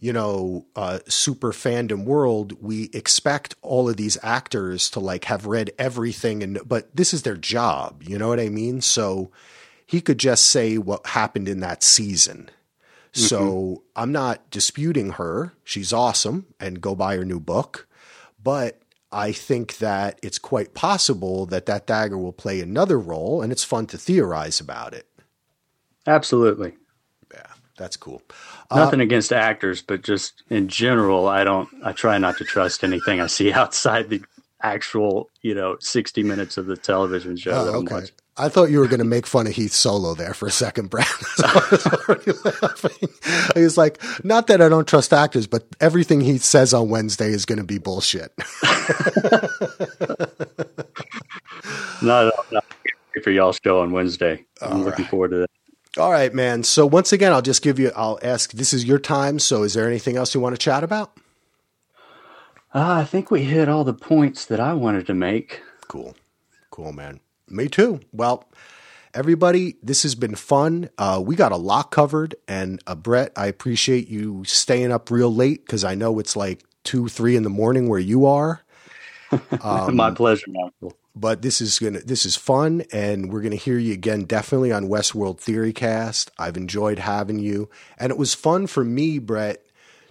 you 0.00 0.12
know, 0.12 0.66
uh, 0.76 0.98
super 1.08 1.52
fandom 1.52 2.04
world, 2.04 2.62
we 2.62 2.90
expect 2.92 3.54
all 3.62 3.88
of 3.88 3.96
these 3.96 4.18
actors 4.22 4.90
to 4.90 5.00
like 5.00 5.24
have 5.24 5.46
read 5.46 5.72
everything, 5.78 6.42
and 6.42 6.60
but 6.66 6.94
this 6.94 7.14
is 7.14 7.22
their 7.22 7.36
job. 7.36 8.02
You 8.02 8.18
know 8.18 8.28
what 8.28 8.38
I 8.38 8.50
mean? 8.50 8.82
So 8.82 9.30
he 9.88 10.02
could 10.02 10.18
just 10.18 10.44
say 10.44 10.76
what 10.76 11.06
happened 11.06 11.48
in 11.48 11.60
that 11.60 11.82
season. 11.82 12.50
Mm-hmm. 13.14 13.22
So 13.22 13.84
I'm 13.96 14.12
not 14.12 14.50
disputing 14.50 15.12
her. 15.12 15.54
She's 15.64 15.94
awesome, 15.94 16.46
and 16.60 16.82
go 16.82 16.94
buy 16.94 17.16
her 17.16 17.24
new 17.24 17.40
book. 17.40 17.88
But 18.40 18.82
I 19.10 19.32
think 19.32 19.78
that 19.78 20.20
it's 20.22 20.38
quite 20.38 20.74
possible 20.74 21.46
that 21.46 21.64
that 21.66 21.86
dagger 21.86 22.18
will 22.18 22.34
play 22.34 22.60
another 22.60 23.00
role, 23.00 23.40
and 23.40 23.50
it's 23.50 23.64
fun 23.64 23.86
to 23.86 23.96
theorize 23.96 24.60
about 24.60 24.92
it. 24.92 25.06
Absolutely. 26.06 26.74
Yeah, 27.32 27.46
that's 27.78 27.96
cool. 27.96 28.20
Nothing 28.70 29.00
uh, 29.00 29.04
against 29.04 29.32
actors, 29.32 29.80
but 29.80 30.02
just 30.02 30.42
in 30.50 30.68
general, 30.68 31.28
I 31.28 31.44
don't. 31.44 31.70
I 31.82 31.92
try 31.92 32.18
not 32.18 32.36
to 32.36 32.44
trust 32.44 32.84
anything 32.84 33.22
I 33.22 33.26
see 33.26 33.52
outside 33.54 34.10
the 34.10 34.22
actual, 34.62 35.30
you 35.40 35.54
know, 35.54 35.78
sixty 35.80 36.22
minutes 36.22 36.58
of 36.58 36.66
the 36.66 36.76
television 36.76 37.38
show. 37.38 37.52
Uh, 37.52 37.78
okay. 37.78 38.06
I 38.38 38.48
thought 38.48 38.70
you 38.70 38.78
were 38.80 38.86
going 38.88 39.00
to 39.00 39.04
make 39.04 39.26
fun 39.26 39.46
of 39.46 39.54
Heath 39.54 39.72
Solo 39.72 40.14
there 40.14 40.34
for 40.34 40.46
a 40.46 40.50
second, 40.50 40.90
Brad. 40.90 41.06
I 41.38 41.68
was 41.70 41.86
already 41.86 42.32
laughing. 42.44 43.08
He 43.54 43.62
was 43.62 43.76
like, 43.78 44.02
not 44.24 44.46
that 44.48 44.62
I 44.62 44.68
don't 44.68 44.86
trust 44.88 45.12
actors, 45.12 45.46
but 45.46 45.66
everything 45.80 46.20
he 46.20 46.38
says 46.38 46.72
on 46.74 46.88
Wednesday 46.90 47.30
is 47.30 47.44
going 47.44 47.58
to 47.58 47.64
be 47.64 47.78
bullshit. 47.78 48.32
no, 52.02 52.30
no, 52.30 52.32
no. 52.52 52.60
For 53.22 53.30
y'all's 53.30 53.58
show 53.64 53.80
on 53.80 53.92
Wednesday. 53.92 54.44
I'm 54.62 54.72
All 54.72 54.78
looking 54.84 55.04
right. 55.04 55.10
forward 55.10 55.30
to 55.32 55.36
that. 55.38 55.50
All 55.98 56.12
right, 56.12 56.32
man. 56.32 56.62
So 56.62 56.86
once 56.86 57.12
again, 57.12 57.32
I'll 57.32 57.42
just 57.42 57.62
give 57.62 57.78
you, 57.78 57.90
I'll 57.96 58.18
ask, 58.22 58.52
this 58.52 58.72
is 58.72 58.84
your 58.84 59.00
time. 59.00 59.38
So 59.40 59.64
is 59.64 59.74
there 59.74 59.88
anything 59.88 60.16
else 60.16 60.34
you 60.34 60.40
want 60.40 60.54
to 60.54 60.58
chat 60.58 60.84
about? 60.84 61.12
Uh, 62.74 63.00
I 63.00 63.04
think 63.04 63.30
we 63.30 63.44
hit 63.44 63.68
all 63.68 63.84
the 63.84 63.94
points 63.94 64.44
that 64.46 64.60
I 64.60 64.74
wanted 64.74 65.06
to 65.08 65.14
make. 65.14 65.62
Cool. 65.88 66.14
Cool, 66.70 66.92
man. 66.92 67.20
Me 67.50 67.68
too. 67.68 68.00
Well, 68.12 68.48
everybody, 69.14 69.76
this 69.82 70.02
has 70.02 70.14
been 70.14 70.34
fun. 70.34 70.90
Uh, 70.98 71.22
we 71.24 71.36
got 71.36 71.52
a 71.52 71.56
lot 71.56 71.90
covered. 71.90 72.34
And 72.46 72.80
uh, 72.86 72.94
Brett, 72.94 73.32
I 73.36 73.46
appreciate 73.46 74.08
you 74.08 74.44
staying 74.44 74.92
up 74.92 75.10
real 75.10 75.34
late 75.34 75.64
because 75.64 75.84
I 75.84 75.94
know 75.94 76.18
it's 76.18 76.36
like 76.36 76.64
two, 76.84 77.08
three 77.08 77.36
in 77.36 77.42
the 77.42 77.50
morning 77.50 77.88
where 77.88 77.98
you 78.00 78.26
are. 78.26 78.62
Um, 79.62 79.96
My 79.96 80.10
pleasure, 80.10 80.46
Michael 80.48 80.96
but 81.18 81.42
this 81.42 81.60
is 81.60 81.78
gonna 81.78 82.00
this 82.00 82.24
is 82.24 82.36
fun 82.36 82.84
and 82.92 83.32
we're 83.32 83.40
gonna 83.40 83.56
hear 83.56 83.78
you 83.78 83.92
again 83.92 84.24
definitely 84.24 84.70
on 84.70 84.88
Westworld 84.88 85.40
Theory 85.40 85.72
Cast. 85.72 86.30
I've 86.38 86.56
enjoyed 86.56 87.00
having 87.00 87.38
you. 87.38 87.68
And 87.98 88.10
it 88.10 88.18
was 88.18 88.34
fun 88.34 88.66
for 88.66 88.84
me, 88.84 89.18
Brett, 89.18 89.64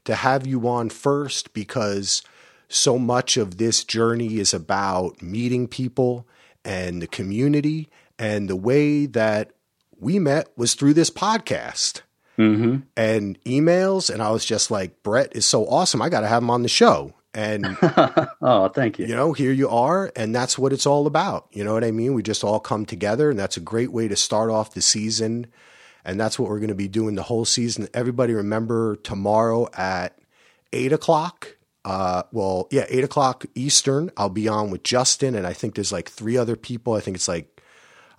to 0.05 0.15
have 0.15 0.45
you 0.45 0.67
on 0.67 0.89
first 0.89 1.53
because 1.53 2.21
so 2.67 2.99
much 2.99 3.37
of 3.37 3.57
this 3.57 3.83
journey 3.83 4.39
is 4.39 4.53
about 4.53 5.21
meeting 5.21 5.67
people 5.67 6.27
and 6.67 7.01
the 7.01 7.07
community 7.07 7.89
and 8.19 8.49
the 8.49 8.55
way 8.55 9.05
that 9.07 9.53
we 9.99 10.19
met 10.19 10.49
was 10.57 10.75
through 10.75 10.93
this 10.93 11.09
podcast. 11.09 12.01
Mm-hmm. 12.37 12.81
And 12.95 13.43
emails, 13.45 14.13
and 14.13 14.21
I 14.21 14.29
was 14.29 14.45
just 14.45 14.69
like, 14.69 15.01
Brett 15.01 15.35
is 15.35 15.45
so 15.45 15.65
awesome. 15.67 16.03
I 16.03 16.09
got 16.09 16.21
to 16.21 16.27
have 16.27 16.43
him 16.43 16.51
on 16.51 16.61
the 16.61 16.69
show. 16.69 17.15
And 17.33 17.77
oh, 18.41 18.69
thank 18.69 18.99
you. 18.99 19.07
You 19.07 19.15
know, 19.15 19.33
here 19.33 19.51
you 19.51 19.69
are, 19.69 20.11
and 20.15 20.35
that's 20.35 20.57
what 20.57 20.73
it's 20.73 20.85
all 20.85 21.07
about. 21.07 21.47
You 21.51 21.63
know 21.63 21.73
what 21.73 21.83
I 21.83 21.91
mean? 21.91 22.13
We 22.13 22.21
just 22.21 22.43
all 22.43 22.59
come 22.59 22.85
together, 22.85 23.29
and 23.29 23.39
that's 23.39 23.57
a 23.57 23.61
great 23.61 23.91
way 23.91 24.07
to 24.07 24.15
start 24.15 24.51
off 24.51 24.73
the 24.73 24.81
season. 24.81 25.47
And 26.05 26.19
that's 26.19 26.37
what 26.37 26.49
we're 26.49 26.59
going 26.59 26.69
to 26.69 26.75
be 26.75 26.87
doing 26.87 27.15
the 27.15 27.23
whole 27.23 27.45
season. 27.45 27.87
Everybody 27.93 28.33
remember 28.33 28.97
tomorrow 28.97 29.67
at 29.73 30.17
eight 30.73 30.93
o'clock. 30.93 31.56
Uh, 31.87 32.23
well, 32.33 32.67
yeah, 32.69 32.85
eight 32.89 33.05
o'clock 33.05 33.45
Eastern. 33.55 34.11
I'll 34.17 34.27
be 34.27 34.49
on 34.49 34.71
with 34.71 34.83
Justin, 34.83 35.35
and 35.35 35.47
I 35.47 35.53
think 35.53 35.75
there's 35.75 35.93
like 35.93 36.09
three 36.09 36.35
other 36.35 36.57
people. 36.57 36.95
I 36.95 36.99
think 36.99 37.15
it's 37.15 37.29
like 37.29 37.61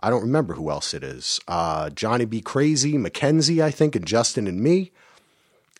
I 0.01 0.09
don't 0.09 0.23
remember 0.23 0.55
who 0.55 0.70
else 0.70 0.95
it 0.95 1.05
is. 1.05 1.39
Uh, 1.47 1.90
Johnny 1.90 2.24
B. 2.24 2.40
Crazy, 2.40 2.97
Mackenzie, 2.97 3.62
I 3.62 3.70
think, 3.70 3.95
and 3.95 4.07
Justin 4.07 4.47
and 4.47 4.62
me. 4.62 4.90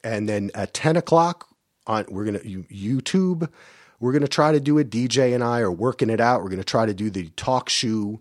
And 0.05 0.29
then 0.29 0.51
at 0.55 0.75
10 0.75 0.99
o'clock, 0.99 1.49
on 1.87 2.05
we're 2.11 2.27
gonna 2.27 2.41
YouTube. 2.41 3.49
We're 4.01 4.13
gonna 4.13 4.29
try 4.29 4.53
to 4.53 4.61
do 4.61 4.77
it. 4.77 4.91
DJ 4.91 5.35
and 5.35 5.43
I 5.43 5.61
are 5.61 5.73
working 5.73 6.11
it 6.11 6.21
out. 6.21 6.43
We're 6.43 6.51
gonna 6.51 6.65
try 6.65 6.85
to 6.85 6.93
do 6.93 7.09
the 7.09 7.31
TalkShoe. 7.31 8.19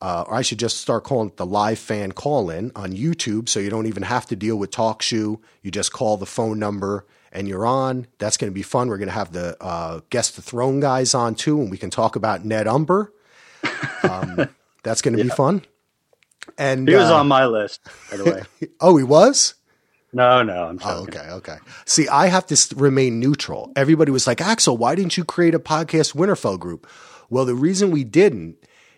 Uh, 0.00 0.24
or 0.28 0.34
I 0.34 0.40
should 0.40 0.58
just 0.58 0.78
start 0.78 1.04
calling 1.04 1.28
it 1.28 1.36
the 1.36 1.44
live 1.44 1.78
fan 1.78 2.12
call 2.12 2.48
in 2.48 2.72
on 2.74 2.94
YouTube, 2.94 3.50
so 3.50 3.60
you 3.60 3.68
don't 3.68 3.86
even 3.86 4.04
have 4.04 4.24
to 4.28 4.36
deal 4.36 4.56
with 4.56 4.70
TalkShoe. 4.70 5.38
You 5.60 5.70
just 5.70 5.92
call 5.92 6.16
the 6.16 6.24
phone 6.24 6.58
number 6.58 7.04
and 7.32 7.48
you're 7.48 7.66
on. 7.66 8.06
That's 8.18 8.36
going 8.36 8.50
to 8.50 8.54
be 8.54 8.62
fun. 8.62 8.88
We're 8.88 8.98
going 8.98 9.08
to 9.08 9.14
have 9.14 9.32
the 9.32 9.56
uh, 9.62 10.00
guest 10.10 10.36
the 10.36 10.42
throne 10.42 10.80
guys 10.80 11.14
on 11.14 11.34
too, 11.34 11.60
and 11.60 11.70
we 11.70 11.78
can 11.78 11.90
talk 11.90 12.16
about 12.16 12.44
Ned 12.44 12.66
Umber. 12.66 13.12
Um, 14.02 14.48
that's 14.82 15.02
going 15.02 15.16
to 15.16 15.18
yeah. 15.18 15.24
be 15.24 15.30
fun. 15.30 15.62
And 16.58 16.88
he 16.88 16.94
was 16.94 17.10
uh, 17.10 17.16
on 17.16 17.28
my 17.28 17.46
list, 17.46 17.80
by 18.10 18.16
the 18.16 18.24
way. 18.24 18.68
oh, 18.80 18.96
he 18.96 19.04
was. 19.04 19.54
No, 20.12 20.42
no, 20.42 20.64
I'm 20.64 20.80
sorry. 20.80 20.98
oh, 20.98 21.02
okay, 21.02 21.30
okay. 21.30 21.56
See, 21.84 22.08
I 22.08 22.26
have 22.26 22.46
to 22.46 22.74
remain 22.74 23.20
neutral. 23.20 23.72
Everybody 23.76 24.10
was 24.10 24.26
like, 24.26 24.40
Axel, 24.40 24.76
why 24.76 24.96
didn't 24.96 25.16
you 25.16 25.24
create 25.24 25.54
a 25.54 25.60
podcast 25.60 26.16
Winterfell 26.16 26.58
group? 26.58 26.88
Well, 27.28 27.44
the 27.44 27.54
reason 27.54 27.92
we 27.92 28.02
didn't 28.02 28.56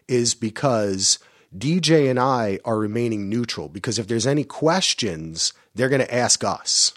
is 0.08 0.34
because 0.34 1.18
DJ 1.56 2.08
and 2.08 2.18
I 2.18 2.58
are 2.64 2.78
remaining 2.78 3.28
neutral 3.28 3.68
because 3.68 3.98
if 3.98 4.08
there's 4.08 4.26
any 4.26 4.44
questions, 4.44 5.52
they're 5.74 5.90
going 5.90 6.00
to 6.00 6.14
ask 6.14 6.42
us. 6.42 6.94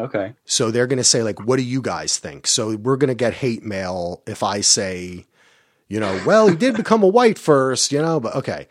Okay. 0.00 0.34
So 0.44 0.70
they're 0.70 0.86
going 0.86 0.98
to 0.98 1.04
say, 1.04 1.22
like, 1.22 1.40
what 1.40 1.56
do 1.56 1.62
you 1.62 1.82
guys 1.82 2.18
think? 2.18 2.46
So 2.46 2.76
we're 2.76 2.96
going 2.96 3.08
to 3.08 3.14
get 3.14 3.34
hate 3.34 3.62
mail 3.62 4.22
if 4.26 4.42
I 4.42 4.60
say, 4.60 5.26
you 5.88 6.00
know, 6.00 6.20
well, 6.24 6.48
he 6.48 6.56
did 6.56 6.76
become 6.76 7.02
a 7.02 7.08
white 7.08 7.38
first, 7.38 7.92
you 7.92 8.00
know, 8.00 8.20
but 8.20 8.34
okay. 8.36 8.68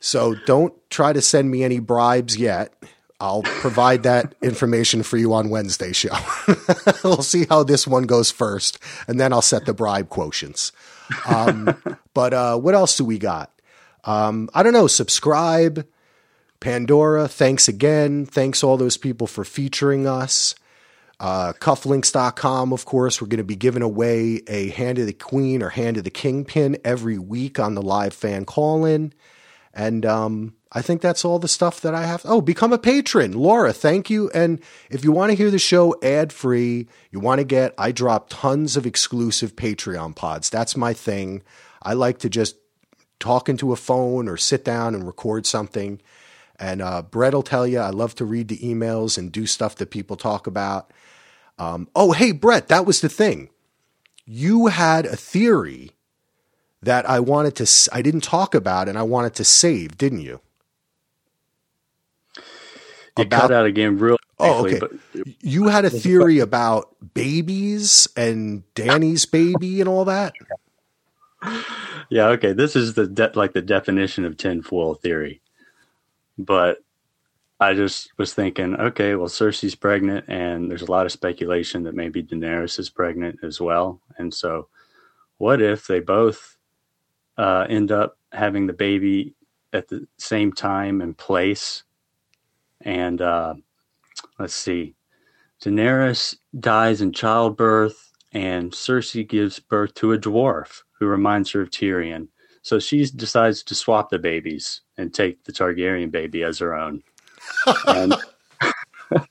So 0.00 0.34
don't 0.46 0.72
try 0.88 1.12
to 1.12 1.20
send 1.20 1.50
me 1.50 1.62
any 1.62 1.78
bribes 1.78 2.36
yet. 2.36 2.72
I'll 3.20 3.42
provide 3.42 4.04
that 4.04 4.34
information 4.40 5.02
for 5.02 5.18
you 5.18 5.34
on 5.34 5.50
Wednesday 5.50 5.92
show. 5.92 6.16
we'll 7.04 7.22
see 7.22 7.44
how 7.50 7.62
this 7.62 7.86
one 7.86 8.04
goes 8.04 8.30
first, 8.30 8.78
and 9.06 9.20
then 9.20 9.32
I'll 9.32 9.42
set 9.42 9.66
the 9.66 9.74
bribe 9.74 10.08
quotients. 10.08 10.72
Um, 11.26 11.76
but 12.14 12.32
uh, 12.32 12.56
what 12.56 12.74
else 12.74 12.96
do 12.96 13.04
we 13.04 13.18
got? 13.18 13.52
Um, 14.04 14.48
I 14.54 14.62
don't 14.62 14.72
know. 14.72 14.86
Subscribe, 14.86 15.86
Pandora. 16.60 17.28
Thanks 17.28 17.68
again. 17.68 18.24
Thanks 18.24 18.64
all 18.64 18.78
those 18.78 18.96
people 18.96 19.26
for 19.26 19.44
featuring 19.44 20.06
us. 20.06 20.54
Uh, 21.20 21.52
cufflinks.com, 21.52 22.72
of 22.72 22.86
course, 22.86 23.20
we're 23.20 23.28
going 23.28 23.38
to 23.38 23.44
be 23.44 23.54
giving 23.54 23.82
away 23.82 24.40
a 24.46 24.70
Hand 24.70 24.98
of 24.98 25.06
the 25.06 25.12
Queen 25.12 25.62
or 25.62 25.68
Hand 25.68 25.98
of 25.98 26.04
the 26.04 26.10
Kingpin 26.10 26.78
every 26.82 27.18
week 27.18 27.60
on 27.60 27.74
the 27.74 27.82
live 27.82 28.14
fan 28.14 28.46
call 28.46 28.86
in. 28.86 29.12
And 29.74 30.06
um, 30.06 30.54
I 30.72 30.80
think 30.80 31.02
that's 31.02 31.22
all 31.22 31.38
the 31.38 31.46
stuff 31.46 31.82
that 31.82 31.94
I 31.94 32.06
have. 32.06 32.22
Oh, 32.24 32.40
become 32.40 32.72
a 32.72 32.78
patron. 32.78 33.32
Laura, 33.32 33.74
thank 33.74 34.08
you. 34.08 34.30
And 34.30 34.60
if 34.88 35.04
you 35.04 35.12
want 35.12 35.30
to 35.30 35.36
hear 35.36 35.50
the 35.50 35.58
show 35.58 35.94
ad 36.02 36.32
free, 36.32 36.88
you 37.10 37.20
want 37.20 37.40
to 37.40 37.44
get, 37.44 37.74
I 37.76 37.92
drop 37.92 38.28
tons 38.30 38.78
of 38.78 38.86
exclusive 38.86 39.54
Patreon 39.56 40.16
pods. 40.16 40.48
That's 40.48 40.74
my 40.74 40.94
thing. 40.94 41.42
I 41.82 41.92
like 41.92 42.18
to 42.20 42.30
just 42.30 42.56
talk 43.18 43.50
into 43.50 43.72
a 43.72 43.76
phone 43.76 44.26
or 44.26 44.38
sit 44.38 44.64
down 44.64 44.94
and 44.94 45.06
record 45.06 45.44
something. 45.44 46.00
And 46.60 46.82
uh, 46.82 47.02
Brett 47.02 47.32
will 47.32 47.42
tell 47.42 47.66
you, 47.66 47.78
I 47.78 47.90
love 47.90 48.14
to 48.16 48.24
read 48.24 48.48
the 48.48 48.58
emails 48.58 49.16
and 49.16 49.32
do 49.32 49.46
stuff 49.46 49.76
that 49.76 49.90
people 49.90 50.16
talk 50.16 50.46
about. 50.46 50.92
Um, 51.58 51.88
oh, 51.96 52.12
hey, 52.12 52.32
Brett, 52.32 52.68
that 52.68 52.86
was 52.86 53.00
the 53.00 53.08
thing. 53.08 53.48
You 54.26 54.66
had 54.66 55.06
a 55.06 55.16
theory 55.16 55.92
that 56.82 57.08
I 57.08 57.18
wanted 57.20 57.56
to, 57.56 57.90
I 57.92 58.02
didn't 58.02 58.22
talk 58.22 58.54
about 58.54 58.88
and 58.88 58.98
I 58.98 59.02
wanted 59.02 59.34
to 59.34 59.44
save, 59.44 59.98
didn't 59.98 60.20
you? 60.20 60.40
You 63.16 63.24
about, 63.24 63.40
cut 63.42 63.52
out 63.52 63.66
again 63.66 63.98
real 63.98 64.16
Oh, 64.38 64.66
okay. 64.66 64.78
But, 64.78 64.92
you 65.40 65.68
had 65.68 65.84
a 65.84 65.90
theory 65.90 66.38
about 66.38 66.96
babies 67.14 68.08
and 68.16 68.62
Dany's 68.74 69.26
baby 69.26 69.80
and 69.80 69.88
all 69.88 70.04
that. 70.06 70.32
Yeah. 72.12 72.26
Okay. 72.30 72.52
This 72.52 72.74
is 72.74 72.94
the 72.94 73.06
de- 73.06 73.30
like 73.36 73.52
the 73.52 73.62
definition 73.62 74.24
of 74.24 74.36
tinfoil 74.36 74.94
theory, 74.94 75.40
but 76.44 76.78
I 77.58 77.74
just 77.74 78.10
was 78.16 78.32
thinking, 78.32 78.74
okay, 78.76 79.14
well, 79.14 79.28
Cersei's 79.28 79.74
pregnant, 79.74 80.24
and 80.28 80.70
there's 80.70 80.82
a 80.82 80.90
lot 80.90 81.06
of 81.06 81.12
speculation 81.12 81.82
that 81.84 81.94
maybe 81.94 82.22
Daenerys 82.22 82.78
is 82.78 82.90
pregnant 82.90 83.40
as 83.42 83.60
well. 83.60 84.00
And 84.18 84.32
so, 84.32 84.68
what 85.38 85.60
if 85.60 85.86
they 85.86 86.00
both 86.00 86.56
uh, 87.36 87.66
end 87.68 87.90
up 87.90 88.18
having 88.32 88.66
the 88.66 88.72
baby 88.72 89.34
at 89.72 89.88
the 89.88 90.06
same 90.18 90.52
time 90.52 91.00
and 91.00 91.16
place. 91.16 91.84
And 92.82 93.20
uh, 93.20 93.54
let's 94.38 94.54
see, 94.54 94.94
Daenerys 95.62 96.36
dies 96.58 97.00
in 97.00 97.12
childbirth, 97.12 98.12
and 98.32 98.72
Cersei 98.72 99.26
gives 99.26 99.58
birth 99.58 99.94
to 99.94 100.12
a 100.12 100.18
dwarf 100.18 100.82
who 100.98 101.06
reminds 101.06 101.50
her 101.50 101.62
of 101.62 101.70
Tyrion. 101.70 102.28
So 102.62 102.78
she 102.78 103.04
decides 103.06 103.62
to 103.64 103.74
swap 103.74 104.10
the 104.10 104.18
babies 104.18 104.82
and 105.00 105.12
take 105.12 105.44
the 105.44 105.52
Targaryen 105.52 106.10
baby 106.10 106.42
as 106.42 106.58
her 106.58 106.74
own. 106.74 107.02
and, 107.86 108.14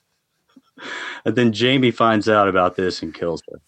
and 1.26 1.36
then 1.36 1.54
Jaime 1.54 1.92
finds 1.92 2.28
out 2.28 2.48
about 2.48 2.76
this 2.76 3.02
and 3.02 3.14
kills 3.14 3.44
her. 3.52 3.62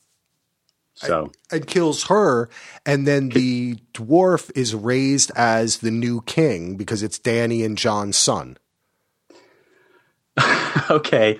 So 0.96 1.32
and 1.52 1.66
kills 1.66 2.04
her, 2.08 2.48
and 2.86 3.08
then 3.08 3.30
the 3.30 3.78
dwarf 3.94 4.52
is 4.56 4.76
raised 4.76 5.32
as 5.36 5.80
the 5.80 5.90
new 5.90 6.22
king 6.22 6.76
because 6.76 7.02
it's 7.02 7.18
Dany 7.18 7.66
and 7.66 7.76
Jon's 7.76 8.18
son. 8.18 8.58
okay. 10.92 11.40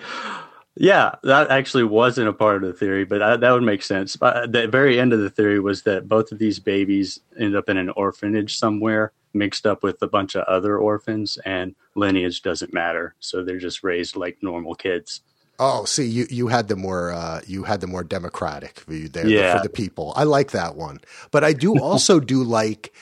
Yeah, 0.74 1.16
that 1.22 1.50
actually 1.50 1.84
wasn't 1.84 2.28
a 2.28 2.32
part 2.32 2.56
of 2.56 2.62
the 2.62 2.72
theory, 2.72 3.04
but 3.04 3.22
I, 3.22 3.36
that 3.36 3.50
would 3.50 3.62
make 3.62 3.82
sense. 3.82 4.16
But 4.16 4.36
uh, 4.36 4.46
the 4.46 4.68
very 4.68 4.98
end 4.98 5.12
of 5.12 5.20
the 5.20 5.30
theory 5.30 5.60
was 5.60 5.82
that 5.82 6.08
both 6.08 6.32
of 6.32 6.38
these 6.38 6.58
babies 6.58 7.20
end 7.38 7.54
up 7.54 7.68
in 7.68 7.76
an 7.76 7.90
orphanage 7.90 8.56
somewhere, 8.56 9.12
mixed 9.34 9.66
up 9.66 9.82
with 9.82 10.00
a 10.02 10.06
bunch 10.06 10.34
of 10.34 10.44
other 10.44 10.78
orphans, 10.78 11.38
and 11.44 11.74
lineage 11.94 12.42
doesn't 12.42 12.72
matter. 12.72 13.14
So 13.20 13.42
they're 13.42 13.58
just 13.58 13.82
raised 13.82 14.16
like 14.16 14.38
normal 14.42 14.74
kids. 14.74 15.20
Oh, 15.58 15.84
see, 15.84 16.06
you, 16.06 16.26
you 16.30 16.48
had 16.48 16.68
the 16.68 16.76
more 16.76 17.12
uh, 17.12 17.40
you 17.46 17.64
had 17.64 17.80
the 17.80 17.86
more 17.86 18.02
democratic 18.02 18.80
view 18.80 19.08
there 19.08 19.26
yeah. 19.26 19.56
for 19.56 19.62
the 19.62 19.68
people. 19.68 20.12
I 20.16 20.24
like 20.24 20.50
that 20.52 20.76
one, 20.76 21.00
but 21.30 21.44
I 21.44 21.52
do 21.52 21.78
also 21.80 22.20
do 22.20 22.42
like 22.42 22.92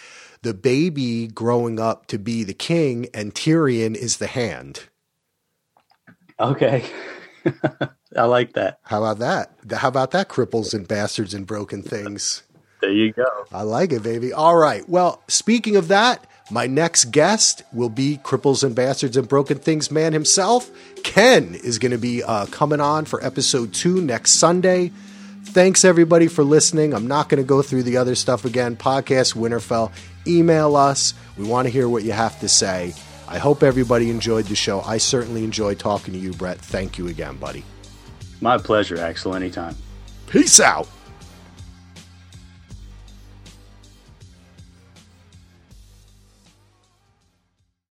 the 0.42 0.54
baby 0.54 1.26
growing 1.26 1.78
up 1.78 2.06
to 2.06 2.18
be 2.18 2.44
the 2.44 2.54
king, 2.54 3.08
and 3.14 3.34
Tyrion 3.34 3.94
is 3.94 4.16
the 4.16 4.26
hand. 4.26 4.84
Okay. 6.38 6.84
I 8.16 8.24
like 8.24 8.54
that. 8.54 8.80
How 8.82 9.02
about 9.04 9.18
that? 9.20 9.76
How 9.78 9.88
about 9.88 10.10
that? 10.12 10.28
Cripples 10.28 10.74
and 10.74 10.88
bastards 10.88 11.34
and 11.34 11.46
broken 11.46 11.82
things. 11.82 12.42
There 12.80 12.92
you 12.92 13.12
go. 13.12 13.26
I 13.52 13.62
like 13.62 13.92
it, 13.92 14.02
baby. 14.02 14.32
All 14.32 14.56
right. 14.56 14.88
Well, 14.88 15.22
speaking 15.28 15.76
of 15.76 15.88
that, 15.88 16.24
my 16.50 16.66
next 16.66 17.06
guest 17.06 17.62
will 17.72 17.88
be 17.88 18.18
Cripples 18.24 18.64
and 18.64 18.74
Bastards 18.74 19.16
and 19.16 19.28
Broken 19.28 19.58
Things 19.58 19.90
man 19.90 20.12
himself. 20.12 20.70
Ken 21.04 21.54
is 21.54 21.78
going 21.78 21.92
to 21.92 21.98
be 21.98 22.22
uh, 22.22 22.46
coming 22.46 22.80
on 22.80 23.04
for 23.04 23.24
episode 23.24 23.72
two 23.72 24.00
next 24.00 24.32
Sunday. 24.32 24.90
Thanks 25.44 25.84
everybody 25.84 26.28
for 26.28 26.44
listening. 26.44 26.92
I'm 26.92 27.06
not 27.06 27.28
going 27.28 27.42
to 27.42 27.46
go 27.46 27.62
through 27.62 27.84
the 27.84 27.96
other 27.96 28.14
stuff 28.14 28.44
again. 28.44 28.76
Podcast 28.76 29.34
Winterfell. 29.34 29.92
Email 30.26 30.76
us. 30.76 31.14
We 31.36 31.46
want 31.46 31.66
to 31.66 31.70
hear 31.70 31.88
what 31.88 32.02
you 32.02 32.12
have 32.12 32.38
to 32.40 32.48
say. 32.48 32.94
I 33.28 33.38
hope 33.38 33.62
everybody 33.62 34.10
enjoyed 34.10 34.46
the 34.46 34.56
show. 34.56 34.80
I 34.80 34.98
certainly 34.98 35.44
enjoyed 35.44 35.78
talking 35.78 36.14
to 36.14 36.20
you, 36.20 36.32
Brett. 36.32 36.58
Thank 36.58 36.98
you 36.98 37.06
again, 37.08 37.36
buddy. 37.36 37.64
My 38.40 38.58
pleasure, 38.58 38.98
Axel. 38.98 39.36
Anytime. 39.36 39.76
Peace 40.26 40.60
out. 40.60 40.88